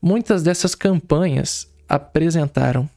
Muitas 0.00 0.42
dessas 0.42 0.74
campanhas 0.74 1.68
apresentaram 1.88 2.88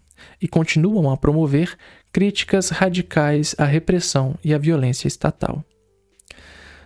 e 0.42 0.48
continuam 0.48 1.12
a 1.12 1.18
promover 1.18 1.76
críticas 2.14 2.70
radicais 2.70 3.56
à 3.58 3.66
repressão 3.66 4.36
e 4.44 4.54
à 4.54 4.58
violência 4.58 5.08
estatal. 5.08 5.64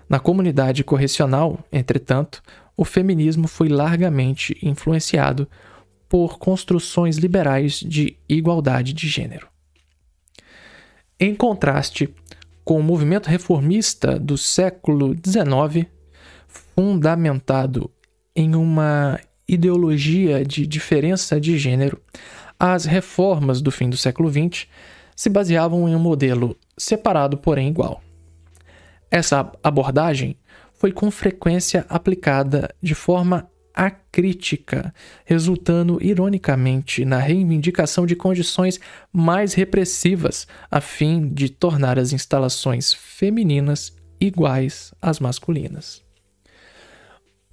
Na 0.10 0.20
comunidade 0.20 0.84
correcional, 0.84 1.64
entretanto, 1.72 2.42
o 2.76 2.84
feminismo 2.84 3.48
foi 3.48 3.70
largamente 3.70 4.58
influenciado 4.64 5.48
por 6.10 6.40
construções 6.40 7.18
liberais 7.18 7.74
de 7.74 8.18
igualdade 8.28 8.92
de 8.92 9.08
gênero. 9.08 9.48
Em 11.20 11.36
contraste 11.36 12.12
com 12.66 12.80
o 12.80 12.84
movimento 12.84 13.28
reformista 13.28 14.18
do 14.18 14.36
século 14.36 15.14
XIX, 15.14 15.88
fundamentado 16.48 17.92
em 18.36 18.56
uma 18.56 19.20
ideologia 19.48 20.44
de 20.44 20.66
diferença 20.66 21.40
de 21.40 21.58
gênero, 21.58 22.02
as 22.60 22.86
reformas 22.86 23.62
do 23.62 23.72
fim 23.72 23.90
do 23.90 23.98
século 23.98 24.30
XX 24.30 24.68
se 25.16 25.30
baseavam 25.30 25.88
em 25.88 25.96
um 25.96 26.00
modelo 26.00 26.58
separado, 26.78 27.38
porém 27.38 27.68
igual. 27.68 28.02
Essa 29.12 29.52
abordagem 29.64 30.38
foi 30.74 30.92
com 30.92 31.10
frequência 31.12 31.86
aplicada 31.90 32.74
de 32.82 32.96
forma 32.96 33.50
acrítica, 33.74 34.94
resultando 35.26 36.00
ironicamente 36.02 37.06
na 37.06 37.18
reivindicação 37.18 38.06
de 38.06 38.16
condições 38.16 38.80
mais 39.12 39.54
repressivas 39.54 40.48
a 40.70 40.82
fim 40.82 41.30
de 41.30 41.50
tornar 41.50 41.98
as 41.98 42.12
instalações 42.12 42.94
femininas 42.94 43.96
iguais 44.20 44.94
às 45.02 45.20
masculinas. 45.20 46.04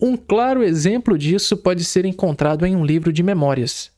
Um 0.01 0.17
claro 0.17 0.63
exemplo 0.63 1.17
disso 1.17 1.57
pode 1.57 1.85
ser 1.85 2.05
encontrado 2.05 2.67
em 2.67 2.77
um 2.77 2.85
livro 2.85 3.13
de 3.13 3.23
memórias, 3.23 3.91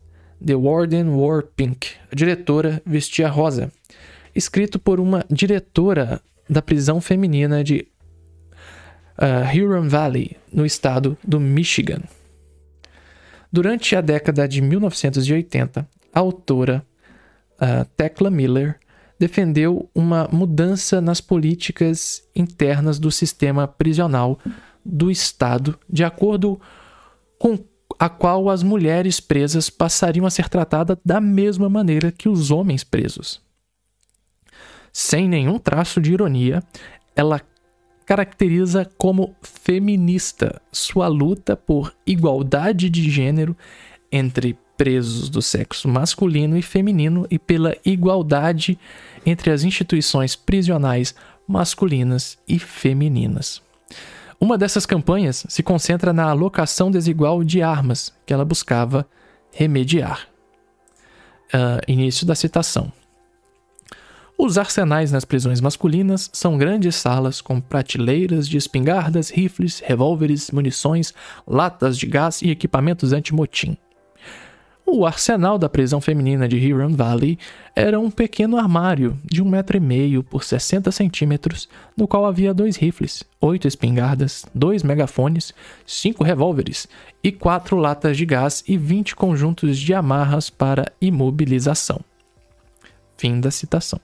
The 0.44 0.55
Warden 0.55 1.09
Wore 1.09 1.47
Pink, 1.56 1.89
a 2.12 2.14
diretora 2.14 2.80
vestia 2.86 3.28
rosa, 3.28 3.72
escrito 4.35 4.78
por 4.78 5.01
uma 5.01 5.24
diretora 5.30 6.20
da 6.49 6.62
prisão 6.62 7.01
feminina 7.01 7.62
de 7.62 7.87
uh, 9.19 9.57
Huron 9.57 9.89
Valley, 9.89 10.37
no 10.53 10.65
estado 10.65 11.16
do 11.27 11.39
Michigan. 11.39 12.03
Durante 13.53 13.97
a 13.97 14.01
década 14.01 14.47
de 14.47 14.61
1980, 14.61 15.89
a 16.12 16.19
autora 16.19 16.85
uh, 17.55 17.85
Tecla 17.97 18.31
Miller 18.31 18.79
defendeu 19.19 19.91
uma 19.95 20.29
mudança 20.31 21.01
nas 21.01 21.20
políticas 21.20 22.23
internas 22.35 22.99
do 22.99 23.11
sistema 23.11 23.66
prisional 23.66 24.39
do 24.85 25.11
Estado, 25.11 25.79
de 25.91 26.05
acordo 26.05 26.61
com 27.39 27.59
a 27.99 28.09
qual 28.09 28.49
as 28.49 28.62
mulheres 28.62 29.19
presas 29.19 29.69
passariam 29.69 30.25
a 30.25 30.31
ser 30.31 30.49
tratadas 30.49 30.97
da 31.05 31.20
mesma 31.20 31.69
maneira 31.69 32.12
que 32.12 32.29
os 32.29 32.51
homens 32.51 32.85
presos. 32.85 33.41
Sem 35.01 35.29
nenhum 35.29 35.61
traço 35.61 36.01
de 36.01 36.12
ironia, 36.12 36.61
ela 37.15 37.41
caracteriza 38.05 38.85
como 38.99 39.33
feminista 39.41 40.61
sua 40.73 41.07
luta 41.07 41.57
por 41.57 41.95
igualdade 42.05 42.91
de 42.91 43.09
gênero 43.09 43.57
entre 44.11 44.59
presos 44.77 45.29
do 45.29 45.41
sexo 45.41 45.87
masculino 45.87 46.59
e 46.59 46.62
feminino 46.62 47.29
e 47.31 47.39
pela 47.39 47.77
igualdade 47.85 48.77
entre 49.25 49.53
as 49.53 49.62
instituições 49.62 50.35
prisionais 50.35 51.15
masculinas 51.47 52.37
e 52.49 52.59
femininas. 52.59 53.62
Uma 54.41 54.59
dessas 54.59 54.85
campanhas 54.85 55.47
se 55.49 55.62
concentra 55.62 56.12
na 56.12 56.25
alocação 56.25 56.91
desigual 56.91 57.45
de 57.45 57.62
armas 57.62 58.12
que 58.27 58.35
ela 58.35 58.45
buscava 58.45 59.07
remediar. 59.53 60.27
Uh, 61.55 61.79
início 61.87 62.27
da 62.27 62.35
citação. 62.35 62.93
Os 64.40 64.56
arsenais 64.56 65.10
nas 65.10 65.24
prisões 65.24 65.60
masculinas 65.60 66.31
são 66.32 66.56
grandes 66.56 66.94
salas 66.94 67.40
com 67.40 67.60
prateleiras 67.60 68.48
de 68.48 68.56
espingardas, 68.56 69.31
rifles, 69.31 69.81
revólveres, 69.85 70.52
munições, 70.52 71.12
latas 71.44 71.98
de 71.98 72.06
gás 72.06 72.40
e 72.40 72.48
equipamentos 72.48 73.12
anti-motim. 73.12 73.77
O 74.86 75.05
arsenal 75.05 75.59
da 75.59 75.69
prisão 75.69 76.01
feminina 76.01 76.47
de 76.47 76.73
Huron 76.73 76.94
Valley 76.94 77.36
era 77.74 77.98
um 77.98 78.12
pequeno 78.12 78.56
armário 78.56 79.19
de 79.24 79.43
um 79.43 79.48
metro 79.48 79.77
e 79.77 79.81
meio 79.81 80.23
por 80.23 80.44
60 80.44 80.93
centímetros, 80.93 81.69
no 81.97 82.06
qual 82.06 82.24
havia 82.24 82.55
dois 82.55 82.77
rifles, 82.77 83.24
oito 83.40 83.66
espingardas, 83.66 84.47
dois 84.55 84.85
megafones, 84.85 85.52
cinco 85.85 86.23
revólveres 86.23 86.86
e 87.24 87.32
quatro 87.32 87.77
latas 87.77 88.16
de 88.16 88.24
gás 88.24 88.62
e 88.69 88.78
20 88.78 89.16
conjuntos 89.16 89.77
de 89.77 89.93
amarras 89.93 90.48
para 90.48 90.93
imobilização. 91.01 92.01
Fim 93.16 93.40
da 93.40 93.51
citação 93.51 94.01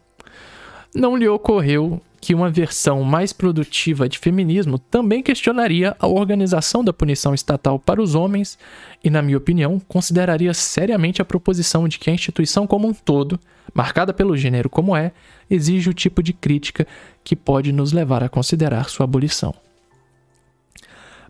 não 0.94 1.16
lhe 1.16 1.28
ocorreu 1.28 2.00
que 2.20 2.34
uma 2.34 2.48
versão 2.48 3.02
mais 3.02 3.32
produtiva 3.34 4.08
de 4.08 4.18
feminismo 4.18 4.78
também 4.78 5.22
questionaria 5.22 5.94
a 5.98 6.06
organização 6.06 6.82
da 6.82 6.92
punição 6.92 7.34
estatal 7.34 7.78
para 7.78 8.00
os 8.00 8.14
homens 8.14 8.56
e, 9.02 9.10
na 9.10 9.20
minha 9.20 9.36
opinião, 9.36 9.78
consideraria 9.80 10.54
seriamente 10.54 11.20
a 11.20 11.24
proposição 11.24 11.86
de 11.86 11.98
que 11.98 12.08
a 12.08 12.14
instituição 12.14 12.66
como 12.66 12.88
um 12.88 12.94
todo, 12.94 13.38
marcada 13.74 14.14
pelo 14.14 14.36
gênero 14.36 14.70
como 14.70 14.96
é, 14.96 15.12
exige 15.50 15.90
o 15.90 15.94
tipo 15.94 16.22
de 16.22 16.32
crítica 16.32 16.86
que 17.22 17.36
pode 17.36 17.72
nos 17.72 17.92
levar 17.92 18.22
a 18.22 18.28
considerar 18.28 18.88
sua 18.88 19.04
abolição. 19.04 19.54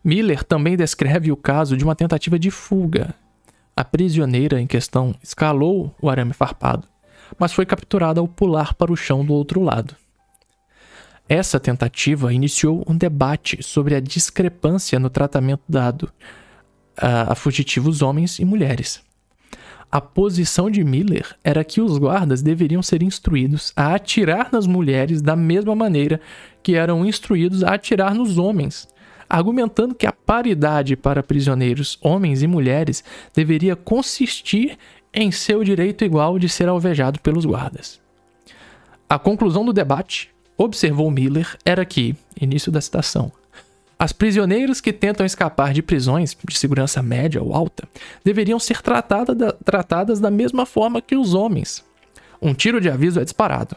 Miller 0.04 0.44
também 0.44 0.76
descreve 0.76 1.32
o 1.32 1.36
caso 1.36 1.76
de 1.76 1.82
uma 1.82 1.96
tentativa 1.96 2.38
de 2.38 2.52
fuga. 2.52 3.14
A 3.74 3.82
prisioneira 3.82 4.60
em 4.60 4.66
questão 4.66 5.12
escalou 5.20 5.92
o 6.00 6.08
arame 6.08 6.34
farpado 6.34 6.93
mas 7.38 7.52
foi 7.52 7.66
capturada 7.66 8.20
ao 8.20 8.28
pular 8.28 8.74
para 8.74 8.92
o 8.92 8.96
chão 8.96 9.24
do 9.24 9.32
outro 9.32 9.62
lado. 9.62 9.96
Essa 11.28 11.58
tentativa 11.58 12.32
iniciou 12.32 12.84
um 12.86 12.96
debate 12.96 13.62
sobre 13.62 13.94
a 13.94 14.00
discrepância 14.00 14.98
no 14.98 15.08
tratamento 15.08 15.62
dado 15.68 16.12
a, 16.96 17.34
fugitivos 17.34 18.02
homens 18.02 18.38
e 18.38 18.44
mulheres. 18.44 19.02
A 19.90 20.00
posição 20.00 20.68
de 20.68 20.82
Miller 20.82 21.36
era 21.42 21.62
que 21.62 21.80
os 21.80 21.98
guardas 21.98 22.42
deveriam 22.42 22.82
ser 22.82 23.02
instruídos 23.02 23.72
a 23.76 23.94
atirar 23.94 24.48
nas 24.52 24.66
mulheres 24.66 25.22
da 25.22 25.36
mesma 25.36 25.74
maneira 25.74 26.20
que 26.62 26.74
eram 26.74 27.06
instruídos 27.06 27.62
a 27.62 27.74
atirar 27.74 28.12
nos 28.12 28.36
homens, 28.36 28.88
argumentando 29.28 29.94
que 29.94 30.06
a 30.06 30.12
paridade 30.12 30.96
para 30.96 31.22
prisioneiros 31.22 31.96
homens 32.02 32.42
e 32.42 32.46
mulheres 32.46 33.04
deveria 33.32 33.76
consistir 33.76 34.76
em 35.14 35.30
seu 35.30 35.62
direito 35.62 36.04
igual 36.04 36.38
de 36.38 36.48
ser 36.48 36.68
alvejado 36.68 37.20
pelos 37.20 37.44
guardas. 37.44 38.00
A 39.08 39.18
conclusão 39.18 39.64
do 39.64 39.72
debate 39.72 40.30
observou 40.58 41.10
Miller 41.10 41.56
era 41.64 41.84
que, 41.84 42.16
início 42.40 42.72
da 42.72 42.80
citação, 42.80 43.30
as 43.96 44.12
prisioneiras 44.12 44.80
que 44.80 44.92
tentam 44.92 45.24
escapar 45.24 45.72
de 45.72 45.80
prisões 45.80 46.36
de 46.48 46.58
segurança 46.58 47.00
média 47.00 47.40
ou 47.40 47.54
alta 47.54 47.88
deveriam 48.24 48.58
ser 48.58 48.82
tratada 48.82 49.34
da, 49.34 49.52
tratadas 49.52 50.18
da 50.18 50.30
mesma 50.30 50.66
forma 50.66 51.00
que 51.00 51.16
os 51.16 51.32
homens. 51.32 51.84
Um 52.42 52.52
tiro 52.52 52.80
de 52.80 52.90
aviso 52.90 53.20
é 53.20 53.24
disparado. 53.24 53.76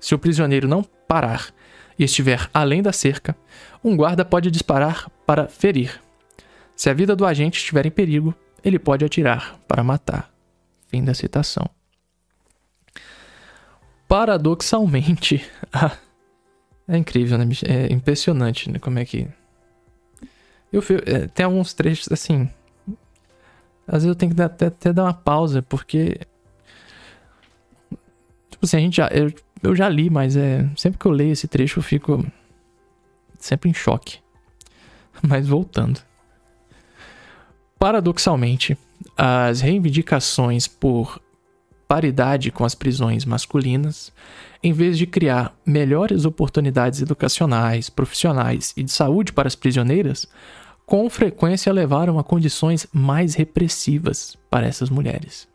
Se 0.00 0.14
o 0.14 0.18
prisioneiro 0.18 0.66
não 0.66 0.82
parar 1.06 1.52
e 1.98 2.04
estiver 2.04 2.48
além 2.52 2.82
da 2.82 2.92
cerca, 2.92 3.36
um 3.84 3.96
guarda 3.96 4.24
pode 4.24 4.50
disparar 4.50 5.10
para 5.26 5.46
ferir. 5.46 6.00
Se 6.74 6.88
a 6.88 6.94
vida 6.94 7.14
do 7.14 7.26
agente 7.26 7.58
estiver 7.58 7.84
em 7.84 7.90
perigo, 7.90 8.34
ele 8.64 8.78
pode 8.78 9.04
atirar 9.04 9.58
para 9.68 9.84
matar. 9.84 10.37
Fim 10.88 11.04
da 11.04 11.14
citação. 11.14 11.68
Paradoxalmente, 14.08 15.44
é 16.88 16.96
incrível, 16.96 17.38
né? 17.38 17.44
É 17.64 17.92
impressionante, 17.92 18.70
né? 18.70 18.78
Como 18.78 18.98
é 18.98 19.04
que 19.04 19.28
eu, 20.72 20.82
é, 21.06 21.26
tem 21.28 21.46
alguns 21.46 21.72
trechos 21.72 22.10
assim. 22.12 22.48
Às 23.86 24.02
vezes 24.02 24.08
eu 24.08 24.14
tenho 24.14 24.34
que 24.34 24.42
até, 24.42 24.66
até 24.66 24.92
dar 24.92 25.04
uma 25.04 25.14
pausa, 25.14 25.62
porque. 25.62 26.20
Tipo 28.50 28.64
assim, 28.64 28.76
a 28.76 28.80
gente 28.80 28.96
já. 28.96 29.08
Eu, 29.08 29.32
eu 29.62 29.74
já 29.74 29.88
li, 29.88 30.10
mas 30.10 30.36
é. 30.36 30.68
Sempre 30.76 30.98
que 30.98 31.06
eu 31.06 31.12
leio 31.12 31.32
esse 31.32 31.48
trecho 31.48 31.78
eu 31.78 31.82
fico. 31.82 32.24
Sempre 33.38 33.70
em 33.70 33.74
choque. 33.74 34.18
Mas 35.22 35.46
voltando. 35.46 36.00
Paradoxalmente, 37.78 38.76
as 39.16 39.60
reivindicações 39.60 40.66
por 40.66 41.20
paridade 41.86 42.50
com 42.50 42.64
as 42.64 42.74
prisões 42.74 43.24
masculinas, 43.24 44.12
em 44.62 44.72
vez 44.72 44.98
de 44.98 45.06
criar 45.06 45.56
melhores 45.64 46.24
oportunidades 46.24 47.00
educacionais, 47.00 47.88
profissionais 47.88 48.74
e 48.76 48.82
de 48.82 48.92
saúde 48.92 49.32
para 49.32 49.48
as 49.48 49.54
prisioneiras, 49.54 50.26
com 50.84 51.08
frequência 51.08 51.72
levaram 51.72 52.18
a 52.18 52.24
condições 52.24 52.86
mais 52.92 53.34
repressivas 53.34 54.36
para 54.50 54.66
essas 54.66 54.90
mulheres. 54.90 55.48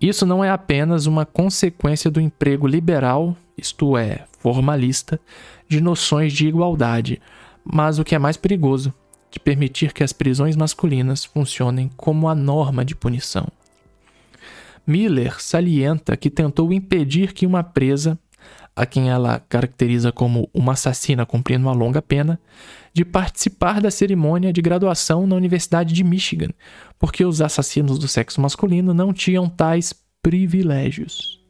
Isso 0.00 0.24
não 0.24 0.42
é 0.42 0.50
apenas 0.50 1.06
uma 1.06 1.26
consequência 1.26 2.10
do 2.10 2.20
emprego 2.20 2.66
liberal, 2.66 3.36
isto 3.56 3.96
é, 3.96 4.24
formalista, 4.38 5.20
de 5.68 5.80
noções 5.80 6.32
de 6.32 6.46
igualdade, 6.46 7.20
mas 7.64 7.98
o 7.98 8.04
que 8.04 8.14
é 8.14 8.18
mais 8.18 8.36
perigoso, 8.36 8.92
de 9.34 9.40
permitir 9.40 9.92
que 9.92 10.04
as 10.04 10.12
prisões 10.12 10.54
masculinas 10.54 11.24
funcionem 11.24 11.90
como 11.96 12.28
a 12.28 12.36
norma 12.36 12.84
de 12.84 12.94
punição. 12.94 13.48
Miller 14.86 15.42
salienta 15.42 16.16
que 16.16 16.30
tentou 16.30 16.72
impedir 16.72 17.32
que 17.32 17.44
uma 17.44 17.64
presa, 17.64 18.16
a 18.76 18.86
quem 18.86 19.10
ela 19.10 19.40
caracteriza 19.48 20.12
como 20.12 20.48
uma 20.54 20.74
assassina 20.74 21.26
cumprindo 21.26 21.66
uma 21.66 21.72
longa 21.72 22.00
pena, 22.00 22.38
de 22.92 23.04
participar 23.04 23.80
da 23.80 23.90
cerimônia 23.90 24.52
de 24.52 24.62
graduação 24.62 25.26
na 25.26 25.34
Universidade 25.34 25.92
de 25.92 26.04
Michigan, 26.04 26.50
porque 26.96 27.24
os 27.24 27.40
assassinos 27.40 27.98
do 27.98 28.06
sexo 28.06 28.40
masculino 28.40 28.94
não 28.94 29.12
tinham 29.12 29.48
tais 29.48 29.92
privilégios. 30.22 31.40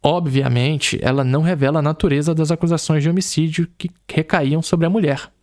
Obviamente, 0.00 0.96
ela 1.02 1.24
não 1.24 1.42
revela 1.42 1.80
a 1.80 1.82
natureza 1.82 2.32
das 2.32 2.52
acusações 2.52 3.02
de 3.02 3.10
homicídio 3.10 3.68
que 3.76 3.90
recaíam 4.08 4.62
sobre 4.62 4.86
a 4.86 4.90
mulher. 4.90 5.33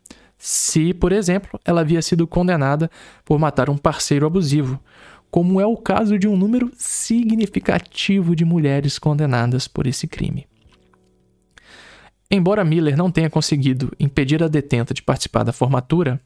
Se, 0.44 0.92
por 0.92 1.12
exemplo, 1.12 1.60
ela 1.64 1.82
havia 1.82 2.02
sido 2.02 2.26
condenada 2.26 2.90
por 3.24 3.38
matar 3.38 3.70
um 3.70 3.78
parceiro 3.78 4.26
abusivo, 4.26 4.80
como 5.30 5.62
é 5.62 5.68
o 5.68 5.78
caso 5.78 6.18
de 6.18 6.28
um 6.28 6.36
número 6.36 6.72
significativo 6.76 8.36
de 8.36 8.44
mulheres 8.44 8.98
condenadas 8.98 9.68
por 9.68 9.86
esse 9.86 10.08
crime. 10.08 10.48
Embora 12.30 12.66
Miller 12.66 12.98
não 12.98 13.12
tenha 13.12 13.30
conseguido 13.30 13.96
impedir 14.00 14.42
a 14.42 14.48
detenta 14.48 14.96
de 14.96 15.04
participar 15.04 15.44
da 15.44 15.54
formatura, 15.54 16.20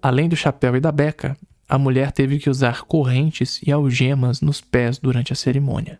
além 0.00 0.28
do 0.28 0.36
chapéu 0.36 0.76
e 0.76 0.80
da 0.80 0.92
beca, 0.92 1.36
a 1.68 1.76
mulher 1.76 2.12
teve 2.12 2.38
que 2.38 2.48
usar 2.48 2.82
correntes 2.82 3.60
e 3.66 3.72
algemas 3.72 4.40
nos 4.40 4.60
pés 4.60 4.98
durante 4.98 5.32
a 5.32 5.36
cerimônia. 5.36 5.98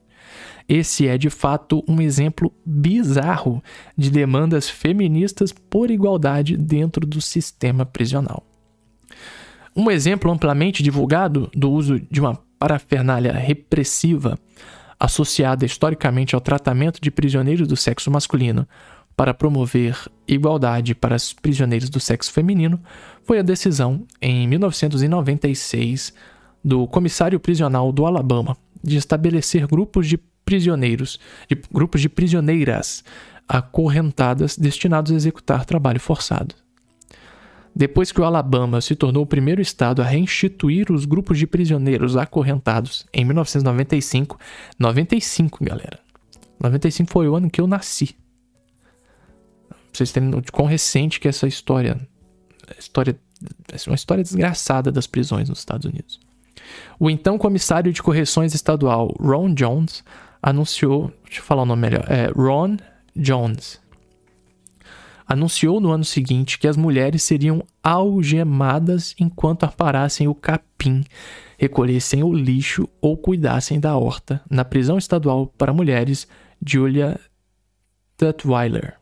Esse 0.68 1.08
é 1.08 1.16
de 1.16 1.30
fato 1.30 1.82
um 1.88 2.00
exemplo 2.00 2.52
bizarro 2.64 3.62
de 3.96 4.10
demandas 4.10 4.68
feministas 4.68 5.50
por 5.50 5.90
igualdade 5.90 6.56
dentro 6.56 7.06
do 7.06 7.20
sistema 7.22 7.86
prisional. 7.86 8.44
Um 9.74 9.90
exemplo 9.90 10.30
amplamente 10.30 10.82
divulgado 10.82 11.50
do 11.54 11.70
uso 11.70 11.98
de 12.10 12.20
uma 12.20 12.36
parafernália 12.58 13.32
repressiva 13.32 14.38
associada 15.00 15.64
historicamente 15.64 16.34
ao 16.34 16.40
tratamento 16.40 17.00
de 17.00 17.10
prisioneiros 17.10 17.66
do 17.66 17.76
sexo 17.76 18.10
masculino 18.10 18.68
para 19.16 19.32
promover 19.32 19.96
igualdade 20.26 20.94
para 20.94 21.16
os 21.16 21.32
prisioneiros 21.32 21.88
do 21.88 21.98
sexo 21.98 22.32
feminino 22.32 22.80
foi 23.24 23.38
a 23.38 23.42
decisão, 23.42 24.04
em 24.20 24.46
1996, 24.46 26.12
do 26.64 26.86
Comissário 26.86 27.40
Prisional 27.40 27.90
do 27.90 28.04
Alabama 28.04 28.56
de 28.82 28.96
estabelecer 28.96 29.66
grupos 29.66 30.06
de 30.06 30.18
prisioneiros, 30.48 31.20
de 31.46 31.60
grupos 31.70 32.00
de 32.00 32.08
prisioneiras 32.08 33.04
acorrentadas 33.46 34.56
destinados 34.56 35.12
a 35.12 35.14
executar 35.14 35.66
trabalho 35.66 36.00
forçado. 36.00 36.54
Depois 37.76 38.10
que 38.10 38.18
o 38.18 38.24
Alabama 38.24 38.80
se 38.80 38.96
tornou 38.96 39.24
o 39.24 39.26
primeiro 39.26 39.60
estado 39.60 40.00
a 40.00 40.06
reinstituir 40.06 40.90
os 40.90 41.04
grupos 41.04 41.38
de 41.38 41.46
prisioneiros 41.46 42.16
acorrentados 42.16 43.06
em 43.12 43.26
1995, 43.26 44.38
95, 44.78 45.62
galera. 45.62 46.00
95 46.58 47.12
foi 47.12 47.28
o 47.28 47.36
ano 47.36 47.50
que 47.50 47.60
eu 47.60 47.66
nasci. 47.66 48.16
Vocês 49.92 50.10
terem 50.10 50.30
de 50.30 50.50
quão 50.50 50.66
recente 50.66 51.20
que 51.20 51.28
é 51.28 51.30
essa 51.30 51.46
história. 51.46 52.00
História. 52.78 53.20
É 53.70 53.76
uma 53.86 53.94
história 53.94 54.24
desgraçada 54.24 54.90
das 54.90 55.06
prisões 55.06 55.50
nos 55.50 55.58
Estados 55.58 55.84
Unidos. 55.84 56.18
O 56.98 57.08
então 57.08 57.38
comissário 57.38 57.92
de 57.92 58.02
correções 58.02 58.54
estadual 58.54 59.14
Ron 59.20 59.54
Jones 59.54 60.02
anunciou. 60.42 61.12
Deixa 61.24 61.40
eu 61.40 61.44
falar 61.44 61.62
o 61.62 61.66
nome 61.66 61.82
melhor. 61.82 62.04
É 62.08 62.30
Ron 62.34 62.76
Jones 63.14 63.80
anunciou 65.28 65.78
no 65.78 65.90
ano 65.90 66.04
seguinte 66.04 66.58
que 66.58 66.66
as 66.66 66.76
mulheres 66.76 67.22
seriam 67.22 67.62
algemadas 67.82 69.14
enquanto 69.20 69.64
aparassem 69.64 70.26
o 70.26 70.34
capim, 70.34 71.04
recolhessem 71.58 72.22
o 72.22 72.32
lixo 72.32 72.88
ou 73.00 73.16
cuidassem 73.16 73.78
da 73.78 73.94
horta 73.96 74.40
na 74.50 74.64
prisão 74.64 74.96
estadual 74.96 75.46
para 75.46 75.72
mulheres 75.72 76.26
Julia 76.64 77.20
Tutwiler. 78.16 78.96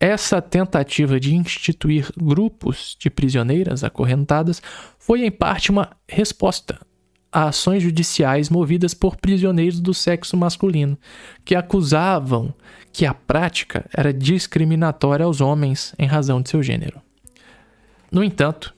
Essa 0.00 0.40
tentativa 0.40 1.18
de 1.18 1.34
instituir 1.34 2.10
grupos 2.16 2.96
de 2.98 3.10
prisioneiras 3.10 3.82
acorrentadas 3.82 4.62
foi 4.98 5.24
em 5.24 5.30
parte 5.30 5.70
uma 5.70 5.90
resposta 6.08 6.78
a 7.32 7.48
ações 7.48 7.82
judiciais 7.82 8.48
movidas 8.48 8.94
por 8.94 9.16
prisioneiros 9.16 9.80
do 9.80 9.92
sexo 9.92 10.36
masculino, 10.36 10.98
que 11.44 11.54
acusavam 11.54 12.54
que 12.92 13.04
a 13.04 13.12
prática 13.12 13.88
era 13.94 14.12
discriminatória 14.12 15.24
aos 15.24 15.40
homens 15.40 15.94
em 15.98 16.06
razão 16.06 16.40
de 16.40 16.48
seu 16.48 16.62
gênero. 16.62 17.00
No 18.10 18.24
entanto, 18.24 18.74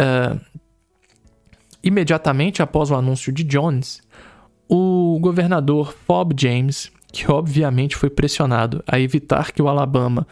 uh, 0.00 0.40
imediatamente 1.82 2.62
após 2.62 2.90
o 2.90 2.94
anúncio 2.94 3.32
de 3.32 3.42
Jones, 3.42 4.00
o 4.68 5.18
governador 5.20 5.96
Bob 6.06 6.34
James, 6.38 6.90
que 7.12 7.30
obviamente 7.30 7.96
foi 7.96 8.10
pressionado 8.10 8.82
a 8.86 9.00
evitar 9.00 9.52
que 9.52 9.62
o 9.62 9.68
Alabama 9.68 10.26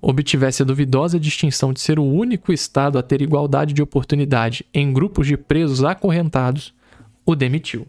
obtivesse 0.00 0.62
a 0.62 0.64
duvidosa 0.64 1.20
distinção 1.20 1.72
de 1.72 1.80
ser 1.80 1.98
o 1.98 2.04
único 2.04 2.52
estado 2.52 2.98
a 2.98 3.02
ter 3.02 3.20
igualdade 3.20 3.74
de 3.74 3.82
oportunidade 3.82 4.64
em 4.72 4.92
grupos 4.92 5.26
de 5.26 5.36
presos 5.36 5.84
acorrentados, 5.84 6.74
o 7.26 7.34
demitiu. 7.34 7.86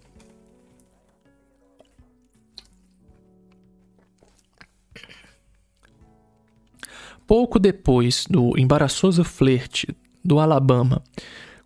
Pouco 7.26 7.58
depois 7.58 8.26
do 8.30 8.60
embaraçoso 8.60 9.24
flerte 9.24 9.88
do 10.24 10.40
Alabama 10.40 11.02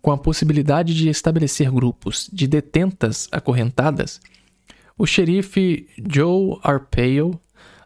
com 0.00 0.12
a 0.12 0.16
possibilidade 0.16 0.94
de 0.94 1.08
estabelecer 1.08 1.68
grupos 1.68 2.30
de 2.32 2.46
detentas 2.46 3.28
acorrentadas, 3.32 4.20
o 4.96 5.04
xerife 5.04 5.88
Joe 6.08 6.60
Arpaio, 6.62 7.40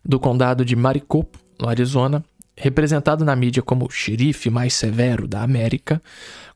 do 0.04 0.20
condado 0.20 0.62
de 0.62 0.76
Maricopa, 0.76 1.38
no 1.58 1.66
Arizona, 1.66 2.22
representado 2.60 3.24
na 3.24 3.34
mídia 3.34 3.62
como 3.62 3.86
o 3.86 3.90
xerife 3.90 4.50
mais 4.50 4.74
severo 4.74 5.26
da 5.26 5.42
América, 5.42 6.00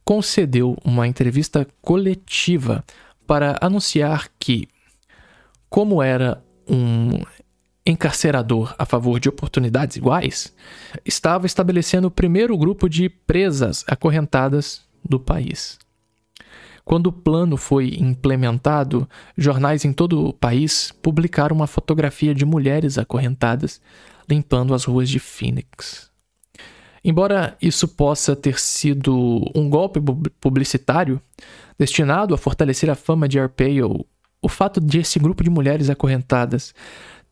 concedeu 0.05 0.76
uma 0.85 1.09
entrevista 1.09 1.66
coletiva 1.81 2.85
para 3.26 3.56
anunciar 3.60 4.28
que, 4.39 4.68
como 5.70 6.02
era 6.02 6.44
um 6.68 7.22
encarcerador 7.86 8.74
a 8.78 8.85
favor 8.85 9.18
de 9.18 9.31
oportunidades 9.31 9.97
iguais, 9.97 10.55
estava 11.05 11.47
estabelecendo 11.47 12.09
o 12.09 12.10
primeiro 12.10 12.56
grupo 12.56 12.89
de 12.89 13.09
presas 13.09 13.82
acorrentadas 13.86 14.82
do 15.02 15.18
país. 15.18 15.78
Quando 16.85 17.06
o 17.06 17.12
plano 17.12 17.56
foi 17.56 17.97
implementado, 17.98 19.09
jornais 19.36 19.85
em 19.85 19.93
todo 19.93 20.27
o 20.27 20.32
país 20.32 20.93
publicaram 21.02 21.56
uma 21.56 21.66
fotografia 21.66 22.35
de 22.35 22.44
mulheres 22.44 22.98
acorrentadas 22.98 23.81
limpando 24.28 24.74
as 24.74 24.85
ruas 24.85 25.09
de 25.09 25.19
Phoenix. 25.19 26.11
Embora 27.02 27.56
isso 27.61 27.86
possa 27.86 28.35
ter 28.35 28.59
sido 28.59 29.51
um 29.55 29.69
golpe 29.69 30.01
publicitário 30.40 31.20
destinado 31.78 32.35
a 32.35 32.39
fortalecer 32.39 32.89
a 32.89 32.94
fama 32.94 33.28
de 33.28 33.39
Arpaio, 33.39 34.06
o 34.40 34.48
fato 34.48 34.81
de 34.81 35.01
esse 35.01 35.19
grupo 35.19 35.44
de 35.44 35.51
mulheres 35.51 35.90
acorrentadas 35.90 36.74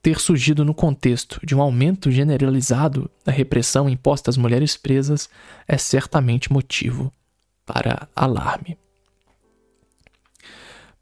ter 0.02 0.18
surgido 0.18 0.64
no 0.64 0.74
contexto 0.74 1.40
de 1.46 1.54
um 1.54 1.62
aumento 1.62 2.10
generalizado 2.10 3.10
da 3.24 3.30
repressão 3.30 3.88
imposta 3.88 4.30
às 4.30 4.36
mulheres 4.36 4.76
presas 4.76 5.30
é 5.66 5.78
certamente 5.78 6.52
motivo 6.52 7.12
para 7.64 8.08
alarme. 8.14 8.76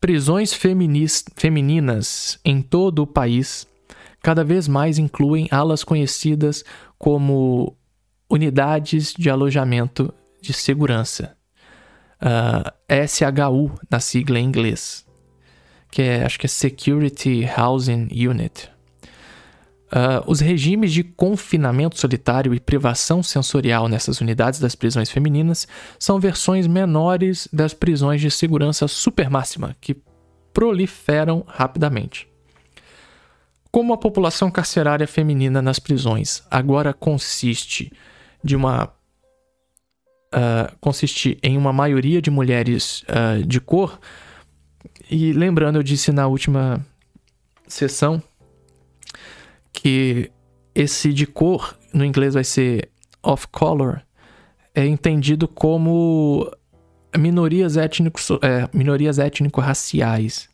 Prisões 0.00 0.54
femininas 0.54 2.40
em 2.42 2.62
todo 2.62 3.02
o 3.02 3.06
país 3.06 3.68
cada 4.22 4.42
vez 4.42 4.68
mais 4.68 4.98
incluem 4.98 5.48
alas 5.50 5.84
conhecidas 5.84 6.64
como 6.98 7.76
unidades 8.28 9.12
de 9.12 9.28
alojamento 9.28 10.12
de 10.40 10.52
segurança, 10.52 11.36
uh, 12.22 12.70
ah, 12.88 13.06
SHU 13.06 13.72
na 13.90 14.00
sigla 14.00 14.38
em 14.38 14.44
inglês, 14.44 15.04
que 15.90 16.02
é, 16.02 16.24
acho 16.24 16.38
que 16.38 16.46
é 16.46 16.48
Security 16.48 17.46
Housing 17.58 18.08
Unit. 18.12 18.70
Uh, 19.90 20.22
os 20.24 20.38
regimes 20.38 20.92
de 20.92 21.02
confinamento 21.02 21.98
solitário 21.98 22.54
e 22.54 22.60
privação 22.60 23.24
sensorial 23.24 23.88
nessas 23.88 24.20
unidades 24.20 24.60
das 24.60 24.76
prisões 24.76 25.10
femininas 25.10 25.66
são 25.98 26.20
versões 26.20 26.68
menores 26.68 27.48
das 27.52 27.74
prisões 27.74 28.20
de 28.20 28.30
segurança 28.30 28.86
supermáxima, 28.86 29.76
que 29.80 29.96
proliferam 30.54 31.44
rapidamente. 31.48 32.28
Como 33.72 33.92
a 33.92 33.98
população 33.98 34.48
carcerária 34.48 35.08
feminina 35.08 35.60
nas 35.60 35.80
prisões 35.80 36.44
agora 36.48 36.92
consiste 36.92 37.92
de 38.44 38.54
uma 38.54 38.84
uh, 40.34 40.76
consiste 40.80 41.36
em 41.42 41.56
uma 41.58 41.72
maioria 41.72 42.22
de 42.22 42.30
mulheres 42.30 43.02
uh, 43.02 43.44
de 43.44 43.60
cor, 43.60 43.98
e 45.10 45.32
lembrando, 45.32 45.76
eu 45.76 45.82
disse 45.82 46.12
na 46.12 46.28
última 46.28 46.84
sessão 47.66 48.22
que 49.72 50.30
esse 50.74 51.12
de 51.12 51.26
cor, 51.26 51.76
no 51.92 52.04
inglês 52.04 52.34
vai 52.34 52.44
ser 52.44 52.90
of 53.22 53.46
color, 53.48 54.02
é 54.74 54.86
entendido 54.86 55.48
como 55.48 56.50
minorias, 57.16 57.76
étnico, 57.76 58.20
é, 58.42 58.68
minorias 58.72 59.18
étnico-raciais. 59.18 60.48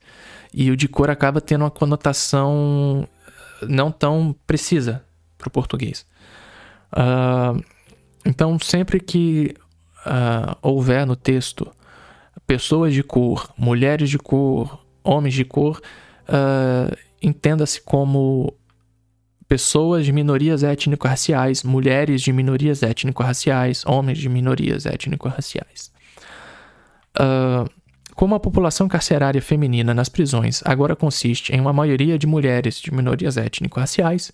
E 0.53 0.71
o 0.71 0.77
de 0.77 0.89
cor 0.89 1.11
acaba 1.11 1.41
tendo 1.41 1.63
uma 1.63 1.71
conotação 1.71 3.07
não 3.63 3.91
tão 3.91 4.35
precisa 4.47 5.05
para 5.37 5.49
o 5.49 5.51
português. 5.51 6.07
Uh, 6.93 7.63
então, 8.25 8.59
sempre 8.59 9.01
que 9.01 9.55
uh, 10.07 10.57
houver 10.63 11.07
no 11.07 11.17
texto 11.17 11.71
pessoas 12.47 12.95
de 12.95 13.03
cor, 13.03 13.53
mulheres 13.57 14.09
de 14.09 14.19
cor, 14.19 14.85
homens 15.03 15.35
de 15.35 15.45
cor, 15.45 15.81
uh, 16.29 16.97
entenda-se 17.21 17.81
como 17.81 18.56
pessoas 19.49 20.05
de 20.05 20.13
minorias 20.13 20.63
étnico-raciais, 20.63 21.63
mulheres 21.63 22.23
de 22.23 22.33
minorias 22.33 22.83
étnico-raciais, 22.83 23.85
homens 23.87 24.19
de 24.19 24.29
minorias 24.29 24.87
étnico-raciais. 24.87 25.93
Uh, 27.19 27.69
como 28.17 28.35
a 28.35 28.41
população 28.41 28.89
carcerária 28.89 29.43
feminina 29.43 29.93
nas 29.93 30.09
prisões 30.09 30.63
agora 30.65 30.97
consiste 30.97 31.53
em 31.53 31.61
uma 31.61 31.73
maioria 31.73 32.19
de 32.19 32.27
mulheres 32.27 32.81
de 32.81 32.91
minorias 32.91 33.37
étnico-raciais, 33.37 34.33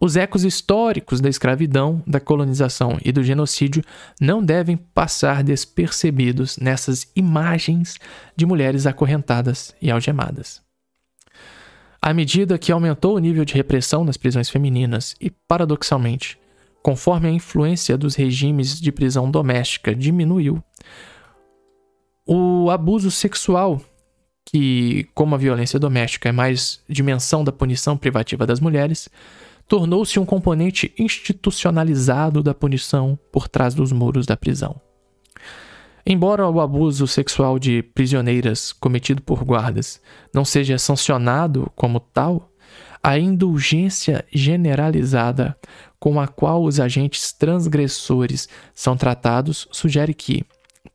os 0.00 0.16
ecos 0.16 0.42
históricos 0.42 1.20
da 1.20 1.28
escravidão, 1.28 2.02
da 2.04 2.18
colonização 2.18 2.98
e 3.04 3.12
do 3.12 3.22
genocídio 3.22 3.84
não 4.20 4.42
devem 4.42 4.76
passar 4.76 5.44
despercebidos 5.44 6.58
nessas 6.58 7.06
imagens 7.14 7.98
de 8.34 8.44
mulheres 8.44 8.84
acorrentadas 8.84 9.72
e 9.80 9.92
algemadas. 9.92 10.60
À 12.02 12.14
medida 12.14 12.58
que 12.58 12.72
aumentou 12.72 13.16
o 13.16 13.18
nível 13.18 13.44
de 13.44 13.54
repressão 13.54 14.04
nas 14.04 14.16
prisões 14.16 14.48
femininas 14.48 15.14
e, 15.20 15.30
paradoxalmente, 15.30 16.38
conforme 16.82 17.28
a 17.28 17.32
influência 17.32 17.98
dos 17.98 18.14
regimes 18.14 18.80
de 18.80 18.90
prisão 18.90 19.30
doméstica 19.30 19.94
diminuiu, 19.94 20.62
o 22.26 22.70
abuso 22.70 23.10
sexual, 23.10 23.82
que, 24.46 25.08
como 25.14 25.34
a 25.34 25.38
violência 25.38 25.78
doméstica 25.78 26.30
é 26.30 26.32
mais 26.32 26.82
dimensão 26.88 27.44
da 27.44 27.52
punição 27.52 27.98
privativa 27.98 28.46
das 28.46 28.60
mulheres, 28.60 29.10
tornou-se 29.68 30.18
um 30.18 30.24
componente 30.24 30.94
institucionalizado 30.98 32.42
da 32.42 32.54
punição 32.54 33.18
por 33.30 33.46
trás 33.46 33.74
dos 33.74 33.92
muros 33.92 34.24
da 34.24 34.36
prisão. 34.36 34.80
Embora 36.04 36.48
o 36.48 36.60
abuso 36.60 37.06
sexual 37.06 37.58
de 37.58 37.82
prisioneiras 37.82 38.72
cometido 38.72 39.22
por 39.22 39.44
guardas 39.44 40.00
não 40.32 40.44
seja 40.44 40.78
sancionado 40.78 41.70
como 41.76 42.00
tal, 42.00 42.50
a 43.02 43.18
indulgência 43.18 44.24
generalizada 44.32 45.56
com 45.98 46.20
a 46.20 46.26
qual 46.26 46.64
os 46.64 46.80
agentes 46.80 47.32
transgressores 47.32 48.48
são 48.74 48.96
tratados 48.96 49.68
sugere 49.70 50.14
que, 50.14 50.44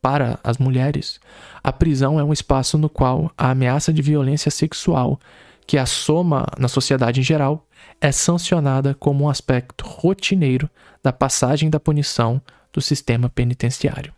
para 0.01 0.40
as 0.43 0.58
mulheres, 0.58 1.19
a 1.64 1.72
prisão 1.72 2.19
é 2.19 2.24
um 2.24 2.34
espaço 2.34 2.77
no 2.77 2.90
qual 2.90 3.32
a 3.38 3.51
ameaça 3.51 3.92
de 3.92 4.01
violência 4.01 4.51
sexual, 4.51 5.19
que 5.66 5.77
assoma 5.77 6.45
na 6.59 6.67
sociedade 6.67 7.19
em 7.19 7.24
geral, 7.24 7.67
é 8.00 8.11
sancionada 8.11 8.93
como 8.93 9.25
um 9.25 9.30
aspecto 9.30 9.85
rotineiro 9.85 10.69
da 11.01 11.11
passagem 11.11 11.69
da 11.69 11.80
punição 11.80 12.42
do 12.72 12.82
sistema 12.82 13.30
penitenciário. 13.30 14.14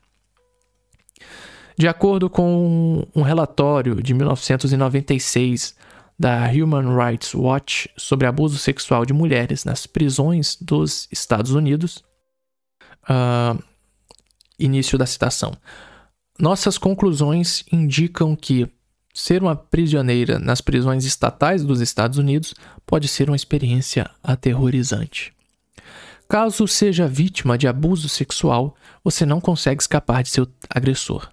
De 1.77 1.87
acordo 1.87 2.27
com 2.27 3.07
um 3.15 3.21
relatório 3.21 4.01
de 4.01 4.13
1996 4.13 5.75
da 6.17 6.49
Human 6.49 6.95
Rights 6.97 7.35
Watch 7.35 7.87
sobre 7.95 8.25
abuso 8.25 8.57
sexual 8.57 9.05
de 9.05 9.13
mulheres 9.13 9.63
nas 9.63 9.85
prisões 9.85 10.57
dos 10.59 11.07
Estados 11.11 11.51
Unidos, 11.51 12.03
uh, 13.03 13.61
Início 14.57 14.97
da 14.97 15.05
citação. 15.05 15.55
Nossas 16.39 16.79
conclusões 16.79 17.63
indicam 17.71 18.35
que 18.35 18.67
ser 19.13 19.43
uma 19.43 19.55
prisioneira 19.55 20.39
nas 20.39 20.61
prisões 20.61 21.05
estatais 21.05 21.63
dos 21.63 21.79
Estados 21.79 22.17
Unidos 22.17 22.55
pode 22.87 23.07
ser 23.07 23.29
uma 23.29 23.35
experiência 23.35 24.09
aterrorizante. 24.23 25.31
Caso 26.27 26.67
seja 26.67 27.07
vítima 27.07 27.55
de 27.55 27.67
abuso 27.67 28.09
sexual, 28.09 28.75
você 29.03 29.27
não 29.27 29.39
consegue 29.39 29.81
escapar 29.81 30.23
de 30.23 30.29
seu 30.29 30.47
agressor. 30.69 31.29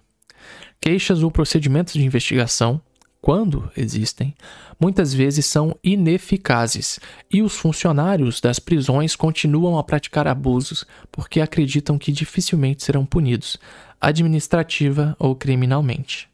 Queixas 0.85 1.23
ou 1.23 1.31
procedimentos 1.31 1.93
de 1.93 2.05
investigação 2.05 2.79
quando 3.19 3.71
existem, 3.75 4.35
muitas 4.79 5.15
vezes 5.15 5.47
são 5.47 5.75
ineficazes 5.83 6.99
e 7.33 7.41
os 7.41 7.55
funcionários 7.55 8.39
das 8.39 8.59
prisões 8.59 9.15
continuam 9.15 9.79
a 9.79 9.83
praticar 9.83 10.27
abusos 10.27 10.85
porque 11.11 11.41
acreditam 11.41 11.97
que 11.97 12.11
dificilmente 12.11 12.83
serão 12.83 13.03
punidos, 13.03 13.57
administrativa 13.99 15.15
ou 15.17 15.35
criminalmente. 15.35 16.29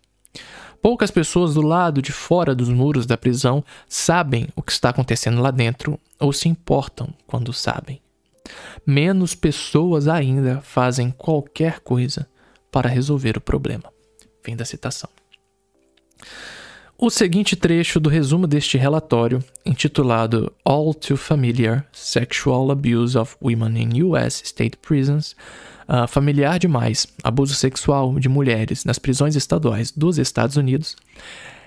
Poucas 0.82 1.12
pessoas 1.12 1.54
do 1.54 1.62
lado 1.62 2.02
de 2.02 2.12
fora 2.12 2.54
dos 2.54 2.68
muros 2.68 3.06
da 3.06 3.18
prisão 3.18 3.64
sabem 3.88 4.50
o 4.54 4.62
que 4.62 4.74
está 4.74 4.90
acontecendo 4.90 5.42
lá 5.42 5.50
dentro 5.50 5.98
ou 6.20 6.34
se 6.34 6.50
importam 6.50 7.14
quando 7.26 7.54
sabem. 7.54 8.02
Menos 8.86 9.34
pessoas 9.34 10.10
ainda 10.10 10.60
fazem 10.60 11.10
qualquer 11.10 11.80
coisa 11.80 12.28
para 12.70 12.90
resolver 12.90 13.38
o 13.38 13.42
problema. 13.42 13.90
Fim 14.44 14.56
da 14.56 14.66
citação. 14.66 15.10
O 17.04 17.10
seguinte 17.10 17.56
trecho 17.56 18.00
do 18.00 18.12
resumo 18.12 18.46
deste 18.46 18.78
relatório, 18.78 19.44
intitulado 19.66 20.54
All 20.64 20.94
Too 20.94 21.18
Familiar 21.18 21.84
Sexual 21.92 22.70
Abuse 22.70 23.18
of 23.18 23.36
Women 23.42 23.82
in 23.82 24.04
U.S. 24.04 24.44
State 24.46 24.78
Prisons, 24.78 25.36
uh, 25.90 26.08
familiar 26.08 26.60
demais, 26.60 27.08
abuso 27.24 27.56
sexual 27.56 28.20
de 28.20 28.30
mulheres 28.30 28.86
nas 28.86 29.00
prisões 29.00 29.36
estaduais 29.36 29.92
dos 29.92 30.20
Estados 30.20 30.58
Unidos, 30.58 30.96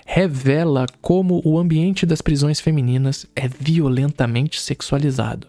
revela 0.05 0.85
como 1.01 1.41
o 1.43 1.59
ambiente 1.59 2.05
das 2.05 2.21
prisões 2.21 2.61
femininas 2.61 3.25
é 3.35 3.45
violentamente 3.47 4.61
sexualizado, 4.61 5.47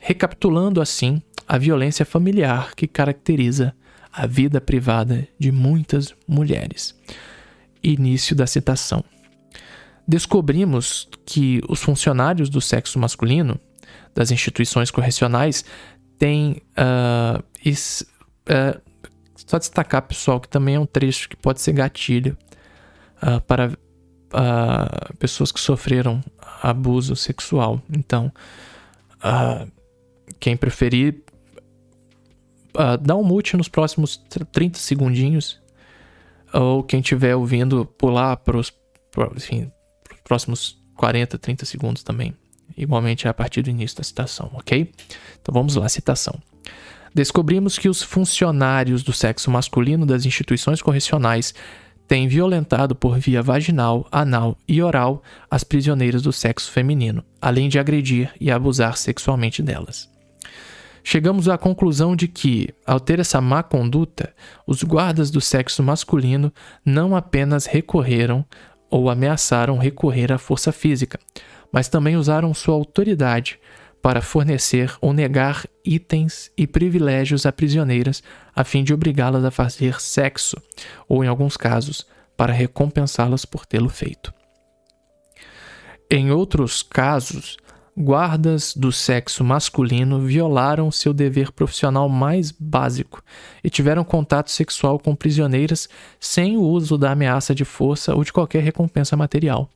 recapitulando 0.00 0.80
assim 0.80 1.22
a 1.46 1.58
violência 1.58 2.04
familiar 2.04 2.74
que 2.74 2.88
caracteriza 2.88 3.72
a 4.12 4.26
vida 4.26 4.60
privada 4.60 5.26
de 5.38 5.50
muitas 5.50 6.14
mulheres. 6.28 6.94
Início 7.82 8.36
da 8.36 8.46
citação 8.46 9.04
descobrimos 10.06 11.08
que 11.24 11.60
os 11.68 11.82
funcionários 11.82 12.48
do 12.48 12.60
sexo 12.60 12.98
masculino 12.98 13.58
das 14.14 14.30
instituições 14.30 14.90
correcionais 14.90 15.64
têm 16.18 16.62
uh, 16.76 17.42
is, 17.64 18.04
uh, 18.48 18.80
Só 19.46 19.58
destacar, 19.58 20.02
pessoal, 20.02 20.40
que 20.40 20.48
também 20.48 20.74
é 20.74 20.80
um 20.80 20.86
trecho 20.86 21.28
que 21.28 21.36
pode 21.36 21.60
ser 21.60 21.72
gatilho 21.72 22.36
uh, 23.22 23.40
para 23.42 23.72
pessoas 25.18 25.52
que 25.52 25.60
sofreram 25.60 26.24
abuso 26.62 27.14
sexual. 27.14 27.82
Então, 27.94 28.32
quem 30.40 30.56
preferir, 30.56 31.22
dá 33.00 33.16
um 33.16 33.24
mute 33.24 33.56
nos 33.56 33.68
próximos 33.68 34.16
30 34.52 34.78
segundinhos. 34.78 35.60
Ou 36.52 36.82
quem 36.82 37.00
estiver 37.00 37.34
ouvindo, 37.34 37.86
pular 37.86 38.36
para 38.36 38.58
os 38.58 38.72
próximos 40.24 40.78
40, 40.96 41.38
30 41.38 41.64
segundos 41.64 42.02
também. 42.02 42.34
Igualmente 42.76 43.26
a 43.28 43.34
partir 43.34 43.62
do 43.62 43.70
início 43.70 43.96
da 43.98 44.04
citação, 44.04 44.50
ok? 44.54 44.92
Então 45.40 45.52
vamos 45.52 45.76
lá, 45.76 45.88
citação. 45.88 46.38
Descobrimos 47.14 47.78
que 47.78 47.88
os 47.88 48.02
funcionários 48.02 49.02
do 49.02 49.12
sexo 49.12 49.50
masculino 49.50 50.06
das 50.06 50.24
instituições 50.24 50.80
correcionais 50.80 51.54
têm 52.08 52.28
violentado 52.28 52.94
por 52.94 53.18
via 53.18 53.42
vaginal, 53.42 54.06
anal 54.10 54.56
e 54.68 54.82
oral 54.82 55.22
as 55.50 55.64
prisioneiras 55.64 56.22
do 56.22 56.32
sexo 56.32 56.70
feminino, 56.70 57.24
além 57.40 57.68
de 57.68 57.78
agredir 57.78 58.30
e 58.40 58.50
abusar 58.50 58.96
sexualmente 58.96 59.62
delas. 59.62 60.11
Chegamos 61.04 61.48
à 61.48 61.58
conclusão 61.58 62.14
de 62.14 62.28
que, 62.28 62.68
ao 62.86 63.00
ter 63.00 63.18
essa 63.18 63.40
má 63.40 63.62
conduta, 63.62 64.32
os 64.66 64.82
guardas 64.82 65.30
do 65.30 65.40
sexo 65.40 65.82
masculino 65.82 66.52
não 66.84 67.16
apenas 67.16 67.66
recorreram 67.66 68.44
ou 68.88 69.10
ameaçaram 69.10 69.78
recorrer 69.78 70.30
à 70.32 70.38
força 70.38 70.70
física, 70.70 71.18
mas 71.72 71.88
também 71.88 72.16
usaram 72.16 72.54
sua 72.54 72.74
autoridade 72.74 73.58
para 74.02 74.20
fornecer 74.20 74.94
ou 75.00 75.12
negar 75.12 75.64
itens 75.84 76.50
e 76.56 76.66
privilégios 76.66 77.46
a 77.46 77.52
prisioneiras 77.52 78.22
a 78.54 78.64
fim 78.64 78.82
de 78.82 78.92
obrigá-las 78.92 79.44
a 79.44 79.50
fazer 79.50 80.00
sexo, 80.00 80.56
ou 81.08 81.24
em 81.24 81.28
alguns 81.28 81.56
casos, 81.56 82.06
para 82.36 82.52
recompensá-las 82.52 83.44
por 83.44 83.64
tê-lo 83.64 83.88
feito. 83.88 84.34
Em 86.10 86.30
outros 86.30 86.82
casos, 86.82 87.56
guardas 87.96 88.74
do 88.74 88.90
sexo 88.90 89.44
masculino 89.44 90.20
violaram 90.20 90.90
seu 90.90 91.12
dever 91.12 91.52
profissional 91.52 92.08
mais 92.08 92.50
básico 92.50 93.22
e 93.62 93.68
tiveram 93.68 94.02
contato 94.02 94.50
sexual 94.50 94.98
com 94.98 95.14
prisioneiras 95.14 95.88
sem 96.18 96.56
o 96.56 96.62
uso 96.62 96.96
da 96.96 97.12
ameaça 97.12 97.54
de 97.54 97.64
força 97.64 98.14
ou 98.14 98.24
de 98.24 98.32
qualquer 98.32 98.62
recompensa 98.62 99.16
material. 99.16 99.68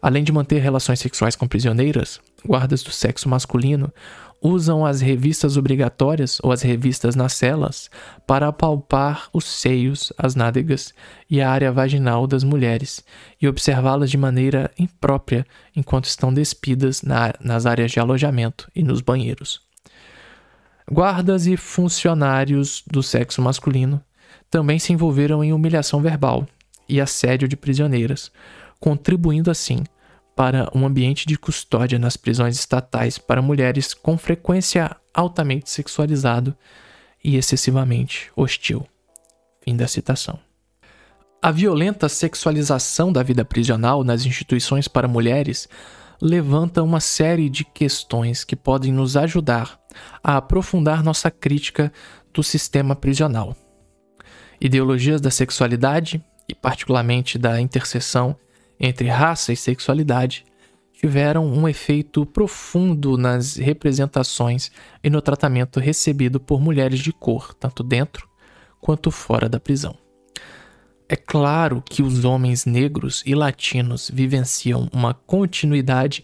Além 0.00 0.22
de 0.22 0.30
manter 0.30 0.60
relações 0.60 1.00
sexuais 1.00 1.34
com 1.34 1.48
prisioneiras, 1.48 2.20
guardas 2.46 2.84
do 2.84 2.92
sexo 2.92 3.28
masculino 3.28 3.92
usam 4.42 4.86
as 4.86 5.00
revistas 5.00 5.56
obrigatórias 5.56 6.38
ou 6.42 6.52
as 6.52 6.62
revistas 6.62 7.16
nas 7.16 7.32
celas 7.34 7.90
para 8.26 8.48
apalpar 8.48 9.28
os 9.32 9.44
seios, 9.44 10.12
as 10.16 10.34
nádegas 10.34 10.94
e 11.28 11.40
a 11.40 11.50
área 11.50 11.72
vaginal 11.72 12.26
das 12.26 12.44
mulheres 12.44 13.04
e 13.40 13.48
observá-las 13.48 14.10
de 14.10 14.16
maneira 14.16 14.70
imprópria 14.78 15.46
enquanto 15.74 16.04
estão 16.06 16.32
despidas 16.32 17.02
na, 17.02 17.34
nas 17.40 17.66
áreas 17.66 17.90
de 17.90 18.00
alojamento 18.00 18.70
e 18.74 18.82
nos 18.82 19.00
banheiros. 19.00 19.60
Guardas 20.90 21.46
e 21.46 21.56
funcionários 21.56 22.82
do 22.86 23.02
sexo 23.02 23.42
masculino 23.42 24.02
também 24.50 24.78
se 24.78 24.92
envolveram 24.92 25.44
em 25.44 25.52
humilhação 25.52 26.00
verbal 26.00 26.46
e 26.88 27.00
assédio 27.00 27.46
de 27.46 27.56
prisioneiras, 27.56 28.32
contribuindo 28.80 29.50
assim 29.50 29.84
para 30.38 30.70
um 30.72 30.86
ambiente 30.86 31.26
de 31.26 31.36
custódia 31.36 31.98
nas 31.98 32.16
prisões 32.16 32.54
estatais 32.54 33.18
para 33.18 33.42
mulheres 33.42 33.92
com 33.92 34.16
frequência 34.16 34.94
altamente 35.12 35.68
sexualizado 35.68 36.54
e 37.24 37.36
excessivamente 37.36 38.30
hostil. 38.36 38.86
Fim 39.60 39.74
da 39.74 39.88
citação. 39.88 40.38
A 41.42 41.50
violenta 41.50 42.08
sexualização 42.08 43.12
da 43.12 43.20
vida 43.20 43.44
prisional 43.44 44.04
nas 44.04 44.24
instituições 44.24 44.86
para 44.86 45.08
mulheres 45.08 45.68
levanta 46.22 46.84
uma 46.84 47.00
série 47.00 47.50
de 47.50 47.64
questões 47.64 48.44
que 48.44 48.54
podem 48.54 48.92
nos 48.92 49.16
ajudar 49.16 49.76
a 50.22 50.36
aprofundar 50.36 51.02
nossa 51.02 51.32
crítica 51.32 51.92
do 52.32 52.44
sistema 52.44 52.94
prisional. 52.94 53.56
Ideologias 54.60 55.20
da 55.20 55.32
sexualidade, 55.32 56.24
e 56.48 56.54
particularmente 56.54 57.38
da 57.38 57.60
interseção 57.60 58.36
entre 58.78 59.08
raça 59.08 59.52
e 59.52 59.56
sexualidade 59.56 60.44
tiveram 60.92 61.46
um 61.46 61.68
efeito 61.68 62.26
profundo 62.26 63.16
nas 63.16 63.56
representações 63.56 64.70
e 65.02 65.08
no 65.08 65.22
tratamento 65.22 65.78
recebido 65.78 66.40
por 66.40 66.60
mulheres 66.60 66.98
de 66.98 67.12
cor, 67.12 67.54
tanto 67.54 67.84
dentro 67.84 68.28
quanto 68.80 69.10
fora 69.10 69.48
da 69.48 69.60
prisão. 69.60 69.96
É 71.08 71.16
claro 71.16 71.82
que 71.82 72.02
os 72.02 72.24
homens 72.24 72.66
negros 72.66 73.22
e 73.24 73.34
latinos 73.34 74.10
vivenciam 74.12 74.88
uma 74.92 75.14
continuidade 75.14 76.22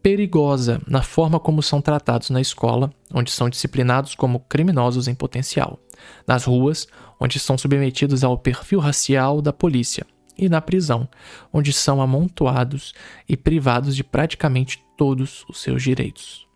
perigosa 0.00 0.80
na 0.86 1.02
forma 1.02 1.40
como 1.40 1.62
são 1.62 1.80
tratados 1.80 2.30
na 2.30 2.40
escola, 2.40 2.90
onde 3.12 3.30
são 3.30 3.48
disciplinados 3.48 4.14
como 4.14 4.40
criminosos 4.40 5.08
em 5.08 5.14
potencial, 5.14 5.78
nas 6.26 6.44
ruas, 6.44 6.86
onde 7.18 7.38
são 7.38 7.58
submetidos 7.58 8.22
ao 8.22 8.38
perfil 8.38 8.78
racial 8.78 9.42
da 9.42 9.52
polícia, 9.52 10.06
e 10.36 10.48
na 10.48 10.60
prisão, 10.60 11.08
onde 11.52 11.72
são 11.72 12.00
amontoados 12.00 12.92
e 13.28 13.36
privados 13.36 13.94
de 13.94 14.02
praticamente 14.02 14.82
todos 14.96 15.44
os 15.48 15.60
seus 15.60 15.82
direitos. 15.82 16.46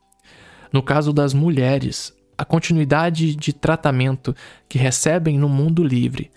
No 0.73 0.83
caso 0.83 1.13
das 1.13 1.33
mulheres, 1.33 2.15
a 2.37 2.45
continuidade 2.45 3.35
de 3.35 3.53
tratamento 3.53 4.35
que 4.69 4.79
recebem 4.79 5.39
no 5.39 5.49
mundo 5.49 5.83
livre 5.83 6.31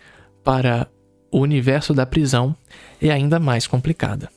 para 0.43 0.87
o 1.31 1.39
universo 1.39 1.93
da 1.93 2.05
prisão 2.05 2.55
é 3.01 3.09
ainda 3.09 3.39
mais 3.39 3.67
complicada, 3.67 4.29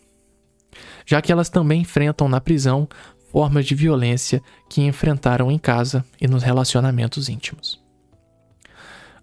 já 1.07 1.21
que 1.23 1.33
elas 1.33 1.49
também 1.49 1.81
enfrentam 1.81 2.29
na 2.29 2.41
prisão 2.41 2.89
formas 3.33 3.67
de 3.67 3.75
violência 3.75 4.43
que 4.69 4.83
enfrentaram 4.83 5.51
em 5.51 5.59
casa 5.59 6.05
e 6.21 6.29
nos 6.29 6.43
relacionamentos 6.43 7.29
íntimos. 7.29 7.83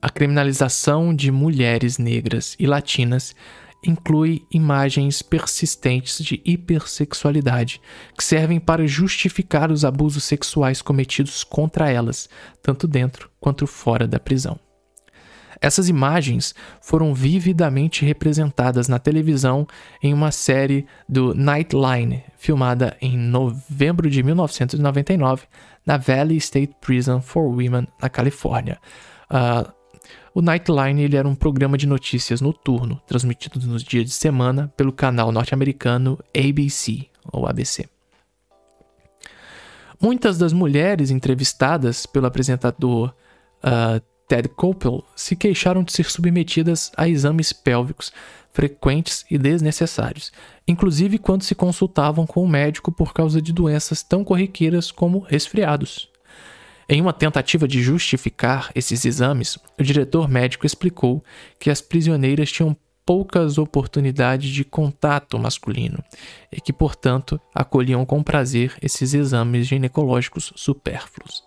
A 0.02 0.10
criminalização 0.10 1.16
de 1.16 1.32
mulheres 1.32 1.98
negras 1.98 2.56
e 2.60 2.66
latinas 2.66 3.36
inclui 3.84 4.46
imagens 4.52 5.22
persistentes 5.22 6.24
de 6.24 6.42
hipersexualidade 6.46 7.82
que 8.18 8.24
servem 8.24 8.60
para 8.60 8.86
justificar 8.86 9.72
os 9.72 9.84
abusos 9.84 10.24
sexuais 10.24 10.82
cometidos 10.82 11.44
contra 11.44 11.90
elas, 11.90 12.30
tanto 12.62 12.88
dentro 12.88 13.30
quanto 13.40 13.66
fora 13.66 14.08
da 14.08 14.20
prisão. 14.20 14.60
Essas 15.62 15.88
imagens 15.88 16.56
foram 16.82 17.14
vividamente 17.14 18.04
representadas 18.04 18.88
na 18.88 18.98
televisão 18.98 19.68
em 20.02 20.12
uma 20.12 20.32
série 20.32 20.88
do 21.08 21.36
Nightline, 21.36 22.24
filmada 22.36 22.98
em 23.00 23.16
novembro 23.16 24.10
de 24.10 24.24
1999 24.24 25.44
na 25.86 25.98
Valley 25.98 26.38
State 26.38 26.76
Prison 26.82 27.22
for 27.22 27.44
Women, 27.44 27.88
na 28.02 28.10
Califórnia. 28.10 28.80
Uh, 29.30 29.72
o 30.34 30.42
Nightline 30.42 31.02
ele 31.02 31.16
era 31.16 31.28
um 31.28 31.36
programa 31.36 31.78
de 31.78 31.88
notícias 31.88 32.42
noturno, 32.42 33.02
transmitido 33.06 33.60
nos 33.68 33.84
dias 33.84 34.06
de 34.06 34.12
semana 34.12 34.72
pelo 34.78 34.92
canal 34.92 35.32
norte-americano 35.32 36.18
ABC, 36.36 37.08
ou 37.32 37.48
ABC. 37.48 37.88
Muitas 40.02 40.38
das 40.38 40.52
mulheres 40.52 41.12
entrevistadas 41.12 42.06
pelo 42.06 42.26
apresentador 42.26 43.14
uh, 43.64 44.02
Ted 44.28 44.50
Koppel 44.50 45.04
se 45.16 45.36
queixaram 45.36 45.84
de 45.84 45.92
ser 45.92 46.10
submetidas 46.10 46.92
a 46.98 47.08
exames 47.08 47.54
pélvicos 47.54 48.12
frequentes 48.54 49.26
e 49.30 49.38
desnecessários, 49.38 50.32
inclusive 50.68 51.18
quando 51.18 51.44
se 51.44 51.56
consultavam 51.56 52.26
com 52.26 52.44
o 52.44 52.48
médico 52.48 52.92
por 52.92 53.14
causa 53.14 53.42
de 53.42 53.54
doenças 53.54 54.04
tão 54.04 54.24
corriqueiras 54.24 54.92
como 54.92 55.20
resfriados. 55.20 56.11
Em 56.92 57.00
uma 57.00 57.14
tentativa 57.14 57.66
de 57.70 57.82
justificar 57.82 58.70
esses 58.76 59.06
exames, 59.06 59.58
o 59.80 59.82
diretor 59.82 60.28
médico 60.28 60.66
explicou 60.66 61.24
que 61.58 61.70
as 61.70 61.80
prisioneiras 61.80 62.52
tinham 62.52 62.76
poucas 63.06 63.58
oportunidades 63.58 64.50
de 64.50 64.66
contato 64.66 65.40
masculino 65.40 66.04
e 66.52 66.60
que, 66.60 66.74
portanto, 66.74 67.40
acolhiam 67.56 68.06
com 68.06 68.22
prazer 68.22 68.78
esses 68.82 69.14
exames 69.14 69.68
ginecológicos 69.68 70.52
supérfluos. 70.58 71.46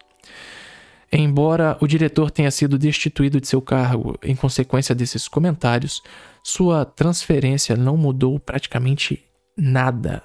Embora 1.12 1.76
o 1.78 1.86
diretor 1.86 2.30
tenha 2.30 2.50
sido 2.50 2.78
destituído 2.78 3.38
de 3.38 3.46
seu 3.46 3.60
cargo 3.60 4.18
em 4.22 4.34
consequência 4.34 4.94
desses 4.94 5.28
comentários, 5.28 6.02
sua 6.42 6.86
transferência 6.86 7.76
não 7.76 7.98
mudou 7.98 8.40
praticamente 8.40 9.22
nada 9.54 10.22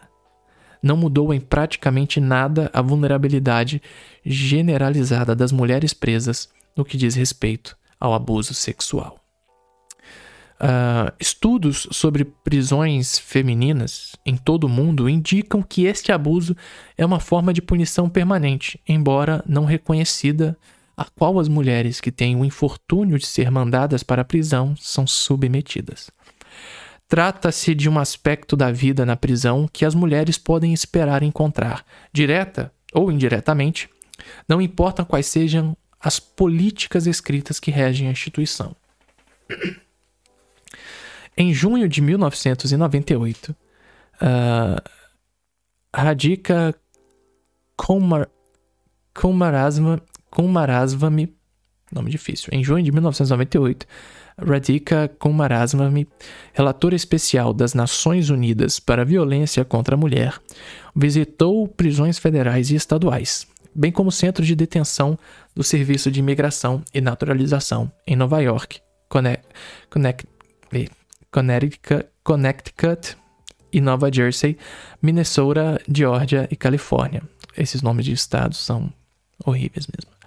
não 0.82 0.96
mudou 0.98 1.34
em 1.34 1.40
praticamente 1.40 2.20
nada 2.20 2.70
a 2.74 2.82
vulnerabilidade 2.82 3.82
generalizada 4.26 5.36
das 5.36 5.52
mulheres 5.52 5.94
presas 5.94 6.50
no 6.76 6.86
que 6.86 6.98
diz 6.98 7.16
respeito 7.16 7.78
ao 8.00 8.14
abuso 8.14 8.54
sexual. 8.54 9.20
Uh, 10.62 11.10
estudos 11.18 11.88
sobre 11.90 12.26
prisões 12.26 13.18
femininas 13.18 14.18
em 14.26 14.36
todo 14.36 14.66
o 14.66 14.70
mundo 14.70 15.08
indicam 15.08 15.62
que 15.62 15.86
este 15.86 16.12
abuso 16.12 16.54
é 16.98 17.06
uma 17.06 17.20
forma 17.22 17.54
de 17.54 17.62
punição 17.62 18.10
permanente, 18.10 18.78
embora 18.86 19.42
não 19.48 19.64
reconhecida 19.64 20.58
a 20.98 21.06
qual 21.06 21.40
as 21.40 21.48
mulheres 21.48 22.02
que 22.02 22.12
têm 22.12 22.36
o 22.36 22.44
infortúnio 22.44 23.18
de 23.18 23.26
ser 23.26 23.50
mandadas 23.50 24.04
para 24.04 24.22
a 24.22 24.26
prisão 24.26 24.76
são 24.78 25.08
submetidas. 25.08 26.12
Trata-se 27.10 27.74
de 27.74 27.90
um 27.90 27.98
aspecto 27.98 28.56
da 28.56 28.72
vida 28.72 29.04
na 29.04 29.18
prisão 29.18 29.68
que 29.68 29.84
as 29.84 29.96
mulheres 29.96 30.38
podem 30.38 30.72
esperar 30.72 31.24
encontrar, 31.24 31.84
direta 32.14 32.72
ou 32.94 33.12
indiretamente, 33.12 33.90
não 34.48 34.62
importa 34.62 35.04
quais 35.04 35.26
sejam 35.26 35.76
as 36.00 36.20
políticas 36.20 37.08
escritas 37.08 37.60
que 37.60 37.72
regem 37.72 38.08
a 38.08 38.12
instituição. 38.12 38.76
Em 41.36 41.52
junho 41.52 41.90
de 41.90 42.00
1998, 42.02 43.52
uh, 43.52 43.56
Radhika 45.96 46.76
Kumar, 47.76 48.30
Kumarasva, 49.14 50.02
Kumarasvami, 50.30 51.34
nome 51.92 52.12
difícil, 52.12 52.50
em 52.52 52.64
junho 52.64 52.84
de 52.84 52.92
1998, 52.92 53.88
Radhika 54.46 55.08
Kumarasvami, 55.20 56.08
relatora 56.54 56.96
especial 56.96 57.54
das 57.54 57.74
Nações 57.74 58.30
Unidas 58.30 58.80
para 58.80 59.02
a 59.02 59.06
Violência 59.06 59.66
contra 59.66 59.96
a 59.96 59.98
Mulher, 59.98 60.40
visitou 60.96 61.68
prisões 61.68 62.18
federais 62.18 62.72
e 62.72 62.76
estaduais, 62.76 63.48
bem 63.74 63.92
como 63.92 64.12
centros 64.12 64.48
de 64.48 64.56
detenção 64.56 65.18
do 65.56 65.64
Serviço 65.64 66.10
de 66.12 66.20
Imigração 66.20 66.84
e 66.94 67.02
Naturalização 67.02 67.92
em 68.06 68.16
Nova 68.16 68.40
York, 68.42 68.80
Connecticut, 69.10 70.30
Connecticut 72.24 73.18
e 73.72 73.82
Nova 73.82 74.12
Jersey, 74.12 74.58
Minnesota, 75.02 75.80
Geórgia 75.92 76.48
e 76.52 76.56
Califórnia. 76.56 77.22
Esses 77.58 77.82
nomes 77.82 78.06
de 78.06 78.14
estados 78.14 78.58
são 78.58 78.92
horríveis 79.46 79.88
mesmo. 79.88 80.19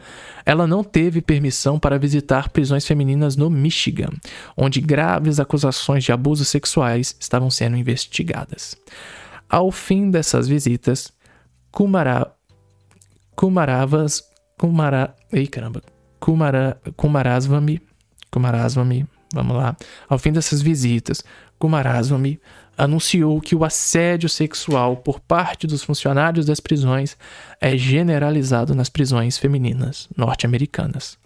Ela 0.44 0.66
não 0.66 0.82
teve 0.82 1.20
permissão 1.20 1.78
para 1.78 1.98
visitar 1.98 2.48
prisões 2.48 2.86
femininas 2.86 3.36
no 3.36 3.48
Michigan, 3.48 4.10
onde 4.56 4.80
graves 4.80 5.40
acusações 5.40 6.04
de 6.04 6.12
abusos 6.12 6.48
sexuais 6.48 7.16
estavam 7.18 7.50
sendo 7.50 7.76
investigadas. 7.76 8.76
Ao 9.48 9.70
fim 9.70 10.10
dessas 10.10 10.48
visitas, 10.48 11.12
Kumara, 11.70 12.32
Kumaravas, 13.36 14.22
Kumara, 14.58 15.14
ei 15.32 15.46
caramba, 15.46 15.82
Kumara, 16.18 16.80
Kumarasvami, 16.96 17.80
Kumarasvami, 18.30 19.06
vamos 19.32 19.56
lá. 19.56 19.76
Ao 20.08 20.18
fim 20.18 20.32
dessas 20.32 20.62
visitas, 20.62 21.22
Kumarasvami 21.58 22.40
anunciou 22.76 23.40
que 23.40 23.54
o 23.54 23.64
assédio 23.64 24.28
sexual 24.28 24.96
por 24.96 25.20
parte 25.20 25.66
dos 25.66 25.82
funcionários 25.82 26.46
das 26.46 26.60
prisões 26.60 27.16
é 27.60 27.76
generalizado 27.76 28.74
nas 28.74 28.88
prisões 28.88 29.38
femininas 29.38 30.08
norte-americanas. 30.16 31.21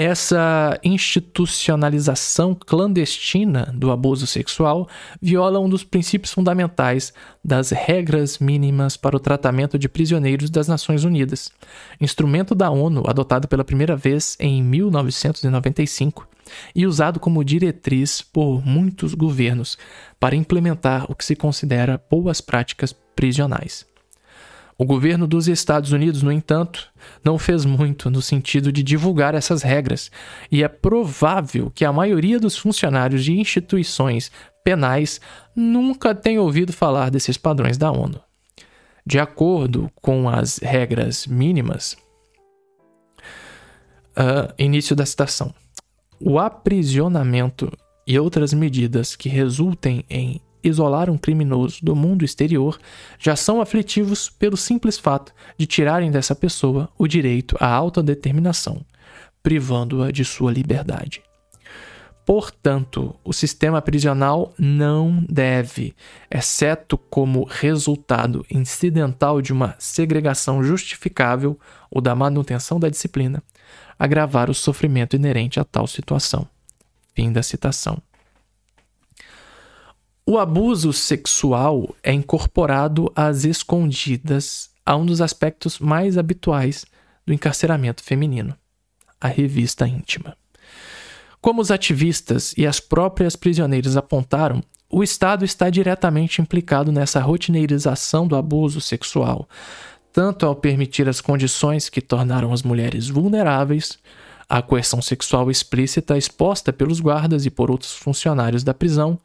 Essa 0.00 0.78
institucionalização 0.84 2.54
clandestina 2.54 3.74
do 3.74 3.90
abuso 3.90 4.28
sexual 4.28 4.88
viola 5.20 5.58
um 5.58 5.68
dos 5.68 5.82
princípios 5.82 6.32
fundamentais 6.32 7.12
das 7.44 7.70
regras 7.72 8.38
mínimas 8.38 8.96
para 8.96 9.16
o 9.16 9.18
tratamento 9.18 9.76
de 9.76 9.88
prisioneiros 9.88 10.50
das 10.50 10.68
Nações 10.68 11.02
Unidas, 11.02 11.50
instrumento 12.00 12.54
da 12.54 12.70
ONU 12.70 13.02
adotado 13.08 13.48
pela 13.48 13.64
primeira 13.64 13.96
vez 13.96 14.36
em 14.38 14.62
1995 14.62 16.28
e 16.76 16.86
usado 16.86 17.18
como 17.18 17.42
diretriz 17.42 18.22
por 18.22 18.64
muitos 18.64 19.14
governos 19.14 19.76
para 20.20 20.36
implementar 20.36 21.10
o 21.10 21.14
que 21.16 21.24
se 21.24 21.34
considera 21.34 22.00
boas 22.08 22.40
práticas 22.40 22.92
prisionais. 23.16 23.84
O 24.80 24.84
governo 24.84 25.26
dos 25.26 25.48
Estados 25.48 25.90
Unidos, 25.90 26.22
no 26.22 26.30
entanto, 26.30 26.88
não 27.24 27.36
fez 27.36 27.64
muito 27.64 28.08
no 28.08 28.22
sentido 28.22 28.70
de 28.70 28.80
divulgar 28.80 29.34
essas 29.34 29.62
regras, 29.62 30.08
e 30.52 30.62
é 30.62 30.68
provável 30.68 31.68
que 31.74 31.84
a 31.84 31.92
maioria 31.92 32.38
dos 32.38 32.56
funcionários 32.56 33.24
de 33.24 33.36
instituições 33.36 34.30
penais 34.62 35.20
nunca 35.54 36.14
tenha 36.14 36.40
ouvido 36.40 36.72
falar 36.72 37.10
desses 37.10 37.36
padrões 37.36 37.76
da 37.76 37.90
ONU. 37.90 38.20
De 39.04 39.18
acordo 39.18 39.90
com 39.96 40.28
as 40.28 40.58
regras 40.58 41.26
mínimas, 41.26 41.96
uh, 44.16 44.52
início 44.56 44.94
da 44.94 45.04
citação. 45.04 45.52
O 46.20 46.38
aprisionamento 46.38 47.72
e 48.06 48.16
outras 48.16 48.52
medidas 48.52 49.16
que 49.16 49.28
resultem 49.28 50.04
em 50.08 50.40
isolar 50.62 51.10
um 51.10 51.18
criminoso 51.18 51.78
do 51.82 51.94
mundo 51.94 52.24
exterior 52.24 52.78
já 53.18 53.36
são 53.36 53.60
aflitivos 53.60 54.28
pelo 54.28 54.56
simples 54.56 54.98
fato 54.98 55.32
de 55.56 55.66
tirarem 55.66 56.10
dessa 56.10 56.34
pessoa 56.34 56.88
o 56.98 57.06
direito 57.06 57.56
à 57.60 57.68
autodeterminação, 57.68 58.84
privando-a 59.42 60.10
de 60.10 60.24
sua 60.24 60.52
liberdade. 60.52 61.22
Portanto, 62.28 63.14
o 63.24 63.32
sistema 63.32 63.80
prisional 63.80 64.52
não 64.58 65.24
deve, 65.30 65.94
exceto 66.30 66.98
como 66.98 67.44
resultado 67.44 68.44
incidental 68.50 69.40
de 69.40 69.50
uma 69.50 69.74
segregação 69.78 70.62
justificável 70.62 71.58
ou 71.90 72.02
da 72.02 72.14
manutenção 72.14 72.78
da 72.78 72.90
disciplina, 72.90 73.42
agravar 73.98 74.50
o 74.50 74.54
sofrimento 74.54 75.16
inerente 75.16 75.58
a 75.58 75.64
tal 75.64 75.86
situação. 75.86 76.46
Fim 77.14 77.32
da 77.32 77.42
citação. 77.42 77.96
O 80.30 80.36
abuso 80.36 80.92
sexual 80.92 81.96
é 82.02 82.12
incorporado 82.12 83.10
às 83.16 83.46
escondidas 83.46 84.68
a 84.84 84.94
um 84.94 85.06
dos 85.06 85.22
aspectos 85.22 85.78
mais 85.78 86.18
habituais 86.18 86.84
do 87.26 87.32
encarceramento 87.32 88.02
feminino, 88.02 88.54
a 89.18 89.26
revista 89.26 89.88
íntima. 89.88 90.36
Como 91.40 91.62
os 91.62 91.70
ativistas 91.70 92.52
e 92.58 92.66
as 92.66 92.78
próprias 92.78 93.36
prisioneiras 93.36 93.96
apontaram, 93.96 94.62
o 94.90 95.02
Estado 95.02 95.46
está 95.46 95.70
diretamente 95.70 96.42
implicado 96.42 96.92
nessa 96.92 97.20
rotineirização 97.20 98.28
do 98.28 98.36
abuso 98.36 98.82
sexual, 98.82 99.48
tanto 100.12 100.44
ao 100.44 100.54
permitir 100.54 101.08
as 101.08 101.22
condições 101.22 101.88
que 101.88 102.02
tornaram 102.02 102.52
as 102.52 102.62
mulheres 102.62 103.08
vulneráveis, 103.08 103.98
a 104.46 104.60
coerção 104.60 105.00
sexual 105.00 105.50
explícita 105.50 106.18
exposta 106.18 106.70
pelos 106.70 107.00
guardas 107.00 107.46
e 107.46 107.50
por 107.50 107.70
outros 107.70 107.94
funcionários 107.94 108.62
da 108.62 108.74
prisão, 108.74 109.18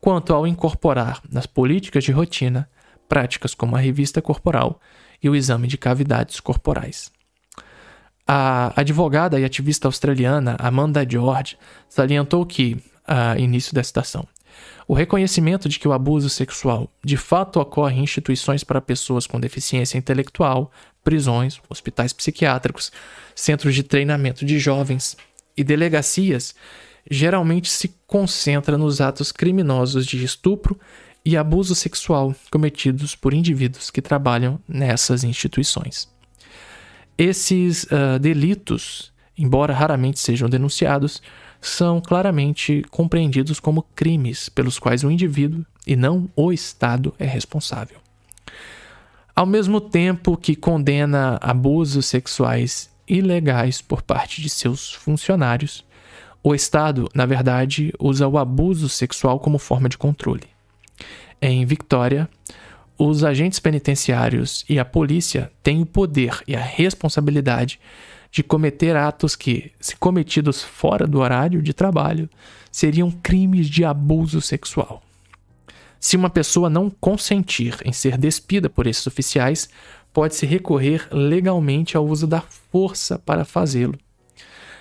quanto 0.00 0.34
ao 0.34 0.46
incorporar 0.46 1.22
nas 1.30 1.46
políticas 1.46 2.04
de 2.04 2.12
rotina 2.12 2.68
práticas 3.08 3.54
como 3.54 3.74
a 3.74 3.80
revista 3.80 4.20
corporal 4.20 4.80
e 5.22 5.28
o 5.28 5.34
exame 5.34 5.66
de 5.66 5.78
cavidades 5.78 6.40
corporais. 6.40 7.10
A 8.26 8.78
advogada 8.78 9.40
e 9.40 9.44
ativista 9.44 9.88
australiana 9.88 10.56
Amanda 10.58 11.06
George 11.08 11.56
salientou 11.88 12.44
que, 12.44 12.76
a 13.06 13.38
início 13.38 13.74
da 13.74 13.82
citação, 13.82 14.28
o 14.86 14.94
reconhecimento 14.94 15.68
de 15.68 15.78
que 15.78 15.88
o 15.88 15.92
abuso 15.92 16.28
sexual 16.28 16.90
de 17.04 17.16
fato 17.16 17.58
ocorre 17.58 17.96
em 17.96 18.02
instituições 18.02 18.62
para 18.64 18.80
pessoas 18.80 19.26
com 19.26 19.40
deficiência 19.40 19.96
intelectual, 19.96 20.70
prisões, 21.02 21.60
hospitais 21.68 22.12
psiquiátricos, 22.12 22.92
centros 23.34 23.74
de 23.74 23.82
treinamento 23.82 24.44
de 24.44 24.58
jovens 24.58 25.16
e 25.56 25.64
delegacias 25.64 26.54
geralmente 27.10 27.70
se 27.70 27.94
concentra 28.06 28.76
nos 28.76 29.00
atos 29.00 29.32
criminosos 29.32 30.06
de 30.06 30.22
estupro 30.24 30.78
e 31.24 31.36
abuso 31.36 31.74
sexual 31.74 32.34
cometidos 32.50 33.14
por 33.14 33.34
indivíduos 33.34 33.90
que 33.90 34.00
trabalham 34.00 34.58
nessas 34.66 35.24
instituições. 35.24 36.08
Esses 37.16 37.84
uh, 37.84 38.18
delitos, 38.20 39.12
embora 39.36 39.74
raramente 39.74 40.20
sejam 40.20 40.48
denunciados, 40.48 41.20
são 41.60 42.00
claramente 42.00 42.84
compreendidos 42.90 43.58
como 43.58 43.82
crimes 43.94 44.48
pelos 44.48 44.78
quais 44.78 45.02
o 45.02 45.10
indivíduo 45.10 45.66
e 45.86 45.96
não 45.96 46.30
o 46.36 46.52
Estado 46.52 47.12
é 47.18 47.26
responsável. 47.26 47.98
Ao 49.34 49.46
mesmo 49.46 49.80
tempo 49.80 50.36
que 50.36 50.54
condena 50.54 51.38
abusos 51.40 52.06
sexuais 52.06 52.90
ilegais 53.06 53.80
por 53.80 54.02
parte 54.02 54.40
de 54.42 54.48
seus 54.48 54.92
funcionários, 54.92 55.84
o 56.42 56.54
Estado, 56.54 57.08
na 57.14 57.26
verdade, 57.26 57.92
usa 57.98 58.26
o 58.26 58.38
abuso 58.38 58.88
sexual 58.88 59.40
como 59.40 59.58
forma 59.58 59.88
de 59.88 59.98
controle. 59.98 60.44
Em 61.40 61.64
Victoria, 61.66 62.28
os 62.96 63.22
agentes 63.22 63.60
penitenciários 63.60 64.64
e 64.68 64.78
a 64.78 64.84
polícia 64.84 65.52
têm 65.62 65.82
o 65.82 65.86
poder 65.86 66.42
e 66.46 66.56
a 66.56 66.60
responsabilidade 66.60 67.78
de 68.30 68.42
cometer 68.42 68.96
atos 68.96 69.34
que, 69.34 69.72
se 69.80 69.96
cometidos 69.96 70.62
fora 70.62 71.06
do 71.06 71.20
horário 71.20 71.62
de 71.62 71.72
trabalho, 71.72 72.28
seriam 72.70 73.10
crimes 73.10 73.68
de 73.68 73.84
abuso 73.84 74.40
sexual. 74.40 75.02
Se 76.00 76.16
uma 76.16 76.30
pessoa 76.30 76.70
não 76.70 76.90
consentir 76.90 77.76
em 77.84 77.92
ser 77.92 78.16
despida 78.16 78.68
por 78.68 78.86
esses 78.86 79.06
oficiais, 79.06 79.68
pode-se 80.12 80.46
recorrer 80.46 81.08
legalmente 81.10 81.96
ao 81.96 82.06
uso 82.06 82.26
da 82.26 82.40
força 82.40 83.18
para 83.18 83.44
fazê-lo. 83.44 83.98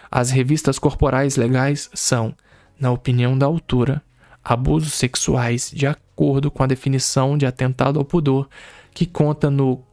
As 0.09 0.31
revistas 0.31 0.79
corporais 0.79 1.35
legais 1.35 1.89
são, 1.93 2.33
na 2.79 2.91
opinião 2.91 3.37
da 3.37 3.45
autora, 3.45 4.01
abusos 4.43 4.93
sexuais 4.93 5.71
de 5.73 5.85
acordo 5.85 6.49
com 6.49 6.63
a 6.63 6.67
definição 6.67 7.37
de 7.37 7.45
atentado 7.45 7.99
ao 7.99 8.05
pudor 8.05 8.47
que 8.93 9.05
conta 9.05 9.49
no 9.49 9.83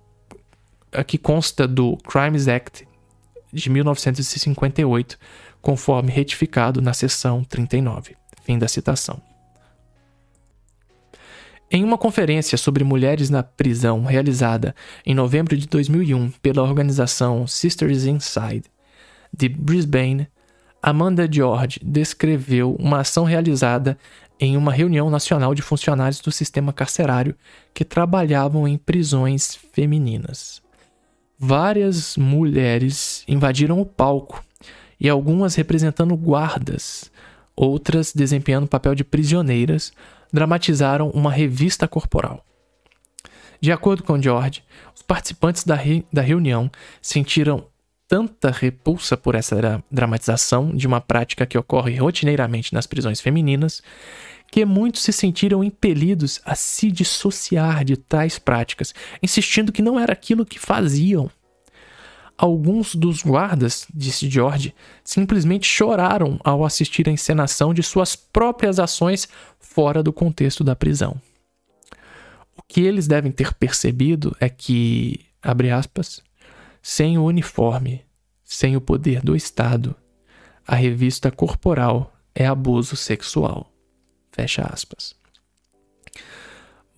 que 1.07 1.19
consta 1.19 1.67
do 1.67 1.97
Crimes 1.99 2.47
Act 2.47 2.87
de 3.53 3.69
1958, 3.69 5.19
conforme 5.61 6.11
retificado 6.11 6.81
na 6.81 6.93
seção 6.93 7.43
39. 7.43 8.17
Fim 8.45 8.59
da 8.59 8.69
citação. 8.69 9.21
Em 11.71 11.83
uma 11.83 11.99
conferência 11.99 12.57
sobre 12.57 12.85
mulheres 12.85 13.31
na 13.31 13.43
prisão 13.43 14.05
realizada 14.05 14.75
em 15.05 15.15
novembro 15.15 15.57
de 15.57 15.67
2001 15.67 16.31
pela 16.43 16.63
organização 16.63 17.47
Sisters 17.47 18.05
Inside 18.05 18.65
de 19.37 19.49
Brisbane, 19.49 20.29
Amanda 20.83 21.29
George 21.31 21.81
descreveu 21.83 22.77
uma 22.79 23.01
ação 23.01 23.25
realizada 23.25 23.99
em 24.39 24.57
uma 24.57 24.73
reunião 24.73 25.09
nacional 25.11 25.55
de 25.55 25.63
funcionários 25.63 26.21
do 26.21 26.31
sistema 26.31 26.73
carcerário 26.73 27.35
que 27.73 27.85
trabalhavam 27.85 28.69
em 28.69 28.77
prisões 28.77 29.55
femininas. 29.73 30.63
Várias 31.39 32.17
mulheres 32.17 33.25
invadiram 33.27 33.81
o 33.81 33.87
palco 33.87 34.45
e 35.01 35.09
algumas 35.09 35.55
representando 35.55 36.17
guardas, 36.17 37.11
outras 37.57 38.13
desempenhando 38.13 38.65
o 38.65 38.69
papel 38.69 38.95
de 38.95 39.05
prisioneiras, 39.05 39.93
dramatizaram 40.33 41.11
uma 41.11 41.31
revista 41.31 41.89
corporal. 41.89 42.45
De 43.61 43.73
acordo 43.73 44.03
com 44.03 44.21
George, 44.21 44.63
os 44.95 45.03
participantes 45.03 45.65
da, 45.65 45.75
re 45.75 46.05
da 46.13 46.21
reunião 46.21 46.71
sentiram 47.01 47.67
tanta 48.15 48.49
repulsa 48.49 49.17
por 49.17 49.35
essa 49.35 49.83
dramatização 49.91 50.71
de 50.71 50.87
uma 50.87 51.01
prática 51.01 51.45
que 51.45 51.59
ocorre 51.59 51.97
rotineiramente 51.97 52.73
nas 52.73 52.87
prisões 52.87 53.21
femininas, 53.21 53.83
que 54.53 54.65
muitos 54.65 55.03
se 55.03 55.13
sentiram 55.13 55.65
impelidos 55.65 56.41
a 56.45 56.55
se 56.55 56.93
dissociar 56.93 57.85
de 57.85 57.97
tais 57.97 58.39
práticas, 58.39 58.95
insistindo 59.21 59.73
que 59.73 59.83
não 59.83 59.99
era 59.99 60.13
aquilo 60.13 60.47
que 60.47 60.61
faziam. 60.61 61.29
Alguns 62.39 62.95
dos 62.95 63.21
guardas, 63.21 63.85
disse 63.93 64.31
George, 64.31 64.73
simplesmente 65.03 65.67
choraram 65.67 66.39
ao 66.45 66.65
assistir 66.65 67.09
à 67.09 67.13
encenação 67.13 67.75
de 67.75 67.83
suas 67.83 68.15
próprias 68.15 68.79
ações 68.79 69.29
fora 69.59 70.05
do 70.05 70.13
contexto 70.13 70.63
da 70.63 70.77
prisão. 70.77 71.21
O 72.57 72.63
que 72.63 72.81
eles 72.81 73.09
devem 73.09 73.33
ter 73.33 73.53
percebido 73.55 74.37
é 74.39 74.49
que, 74.49 75.19
abre 75.43 75.73
aspas, 75.73 76.23
sem 76.85 77.17
o 77.17 77.25
uniforme, 77.25 78.04
sem 78.45 78.77
o 78.77 78.81
poder 78.81 79.23
do 79.23 79.35
Estado, 79.35 79.97
a 80.67 80.75
revista 80.75 81.31
corporal 81.31 82.13
é 82.35 82.47
abuso 82.47 82.97
sexual. 82.97 83.73
Fecha 84.31 84.63
aspas. 84.63 85.15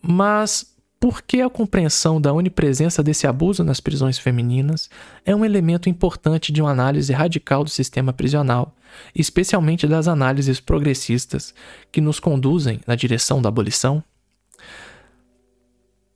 Mas 0.00 0.76
por 0.98 1.22
que 1.22 1.40
a 1.40 1.50
compreensão 1.50 2.20
da 2.20 2.32
onipresença 2.32 3.02
desse 3.02 3.26
abuso 3.26 3.62
nas 3.62 3.80
prisões 3.80 4.18
femininas 4.18 4.88
é 5.24 5.34
um 5.34 5.44
elemento 5.44 5.88
importante 5.88 6.50
de 6.50 6.62
uma 6.62 6.70
análise 6.70 7.12
radical 7.12 7.62
do 7.62 7.70
sistema 7.70 8.12
prisional, 8.12 8.74
especialmente 9.14 9.86
das 9.86 10.08
análises 10.08 10.58
progressistas 10.58 11.54
que 11.92 12.00
nos 12.00 12.18
conduzem 12.18 12.80
na 12.86 12.94
direção 12.94 13.42
da 13.42 13.48
abolição? 13.48 14.02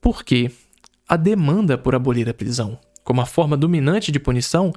Porque 0.01 0.51
a 1.07 1.17
demanda 1.17 1.77
por 1.77 1.95
abolir 1.95 2.29
a 2.29 2.35
prisão 2.35 2.79
como 3.11 3.21
a 3.21 3.27
forma 3.27 3.57
dominante 3.57 4.13
de 4.13 4.21
punição, 4.21 4.73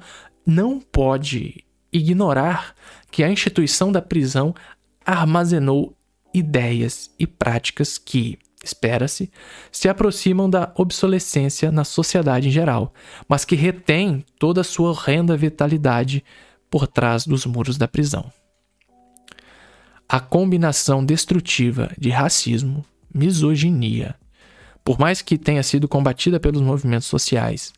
não 0.46 0.80
pode 0.80 1.64
ignorar 1.92 2.74
que 3.10 3.22
a 3.22 3.30
instituição 3.30 3.92
da 3.92 4.02
prisão 4.02 4.54
armazenou 5.04 5.96
ideias 6.32 7.10
e 7.18 7.26
práticas 7.26 7.96
que, 7.96 8.38
espera-se, 8.62 9.30
se 9.70 9.88
aproximam 9.88 10.50
da 10.50 10.72
obsolescência 10.76 11.70
na 11.70 11.84
sociedade 11.84 12.48
em 12.48 12.50
geral, 12.50 12.92
mas 13.28 13.44
que 13.44 13.54
retém 13.54 14.24
toda 14.38 14.62
a 14.62 14.64
sua 14.64 14.90
horrenda 14.90 15.36
vitalidade 15.36 16.24
por 16.68 16.88
trás 16.88 17.24
dos 17.26 17.46
muros 17.46 17.78
da 17.78 17.86
prisão. 17.86 18.32
A 20.08 20.18
combinação 20.18 21.04
destrutiva 21.04 21.90
de 21.96 22.10
racismo, 22.10 22.84
misoginia, 23.14 24.16
por 24.84 24.98
mais 24.98 25.22
que 25.22 25.38
tenha 25.38 25.62
sido 25.62 25.88
combatida 25.88 26.38
pelos 26.38 26.60
movimentos 26.60 27.06
sociais, 27.06 27.72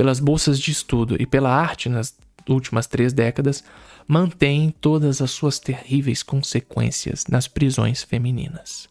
pelas 0.00 0.18
bolsas 0.18 0.58
de 0.58 0.70
estudo 0.70 1.14
e 1.20 1.26
pela 1.26 1.54
arte 1.54 1.86
nas 1.86 2.14
últimas 2.48 2.86
três 2.86 3.12
décadas, 3.12 3.62
mantém 4.08 4.74
todas 4.80 5.20
as 5.20 5.30
suas 5.30 5.58
terríveis 5.58 6.22
consequências 6.22 7.26
nas 7.28 7.46
prisões 7.46 8.02
femininas. 8.02 8.88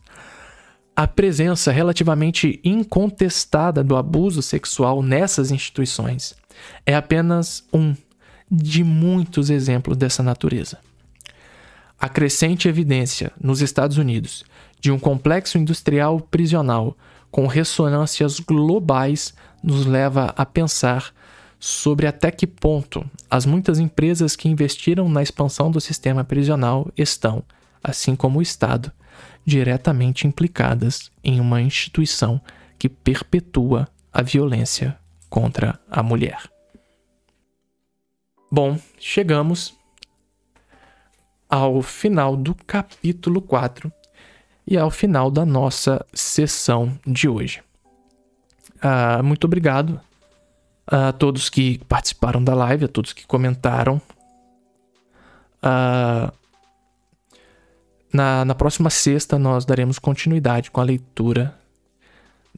A 0.96 1.08
presença 1.08 1.72
relativamente 1.72 2.60
incontestada 2.64 3.84
do 3.84 3.98
abuso 3.98 4.44
sexual 4.44 5.02
nessas 5.02 5.50
instituições 5.50 6.36
é 6.86 6.94
apenas 6.96 7.64
um 7.74 7.96
de 8.52 8.84
muitos 8.84 9.50
exemplos 9.50 9.98
dessa 9.98 10.22
natureza. 10.22 10.78
A 12.00 12.08
crescente 12.08 12.68
evidência 12.68 13.32
nos 13.42 13.64
Estados 13.64 13.98
Unidos 13.98 14.46
de 14.80 14.92
um 14.92 15.00
complexo 15.00 15.58
industrial 15.58 16.20
prisional 16.20 16.96
com 17.32 17.48
ressonâncias 17.48 18.40
globais 18.40 19.34
nos 19.64 19.86
leva 19.86 20.34
a 20.36 20.46
pensar 20.46 21.14
sobre 21.60 22.08
até 22.08 22.32
que 22.32 22.48
ponto 22.48 23.06
as 23.30 23.46
muitas 23.46 23.80
empresas 23.80 24.36
que 24.36 24.48
investiram 24.48 25.10
na 25.10 25.22
expansão 25.22 25.70
do 25.70 25.82
sistema 25.82 26.24
prisional 26.24 26.90
estão, 26.98 27.44
assim 27.84 28.16
como 28.16 28.40
o 28.40 28.42
Estado, 28.42 28.92
diretamente 29.46 30.26
implicadas 30.26 31.12
em 31.24 31.40
uma 31.40 31.62
instituição 31.62 32.42
que 32.78 32.88
perpetua 32.88 33.88
a 34.12 34.22
violência 34.22 34.98
contra 35.30 35.80
a 35.90 36.02
mulher. 36.02 36.50
Bom, 38.52 38.80
chegamos 39.00 39.76
ao 41.48 41.82
final 41.82 42.38
do 42.38 42.56
capítulo 42.56 43.42
4 43.42 43.92
e 44.66 44.78
ao 44.78 44.90
final 44.90 45.30
da 45.30 45.46
nossa 45.46 46.06
sessão 46.14 46.98
de 47.06 47.28
hoje. 47.28 47.62
Uh, 48.80 49.24
muito 49.24 49.46
obrigado 49.46 50.00
a 50.88 51.12
todos 51.12 51.50
que 51.50 51.78
participaram 51.88 52.44
da 52.44 52.56
live, 52.56 52.86
a 52.86 52.88
todos 52.88 53.14
que 53.14 53.28
comentaram. 53.28 54.02
Uh, 55.62 56.32
na, 58.12 58.44
na 58.46 58.56
próxima 58.56 58.90
sexta, 58.90 59.38
nós 59.38 59.66
daremos 59.66 60.00
continuidade 60.00 60.72
com 60.72 60.82
a 60.82 60.84
leitura 60.84 61.56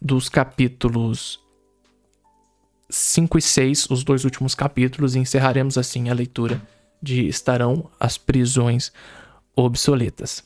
dos 0.01 0.29
capítulos 0.29 1.39
5 2.89 3.37
e 3.37 3.41
6, 3.41 3.89
os 3.89 4.03
dois 4.03 4.23
últimos 4.23 4.55
capítulos, 4.55 5.15
e 5.15 5.19
encerraremos 5.19 5.77
assim 5.77 6.09
a 6.09 6.13
leitura 6.13 6.61
de 7.01 7.27
Estarão 7.27 7.89
as 7.99 8.17
Prisões 8.17 8.91
Obsoletas. 9.55 10.43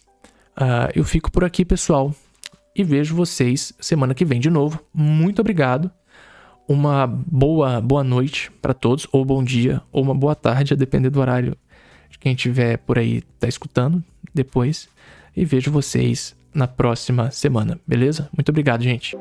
Uh, 0.58 0.90
eu 0.96 1.04
fico 1.04 1.30
por 1.30 1.44
aqui, 1.44 1.66
pessoal 1.66 2.16
e 2.76 2.84
vejo 2.84 3.16
vocês 3.16 3.74
semana 3.80 4.14
que 4.14 4.26
vem 4.26 4.40
de 4.40 4.50
novo. 4.50 4.80
Muito 4.94 5.40
obrigado. 5.40 5.90
Uma 6.68 7.08
boa 7.08 7.80
boa 7.80 8.04
noite 8.04 8.52
para 8.62 8.74
todos, 8.74 9.08
ou 9.12 9.24
bom 9.24 9.44
dia, 9.44 9.82
ou 9.92 10.04
uma 10.04 10.16
boa 10.16 10.36
tarde, 10.36 10.74
a 10.74 10.78
depender 10.78 11.10
do 11.10 11.20
horário 11.20 11.56
de 12.10 12.18
quem 12.18 12.34
estiver 12.34 12.78
por 12.80 12.98
aí 12.98 13.22
tá 13.40 13.48
escutando 13.48 14.04
depois. 14.34 14.90
E 15.36 15.46
vejo 15.46 15.72
vocês 15.72 16.36
na 16.54 16.68
próxima 16.68 17.30
semana, 17.32 17.80
beleza? 17.86 18.30
Muito 18.36 18.50
obrigado, 18.50 18.84
gente. 18.84 19.16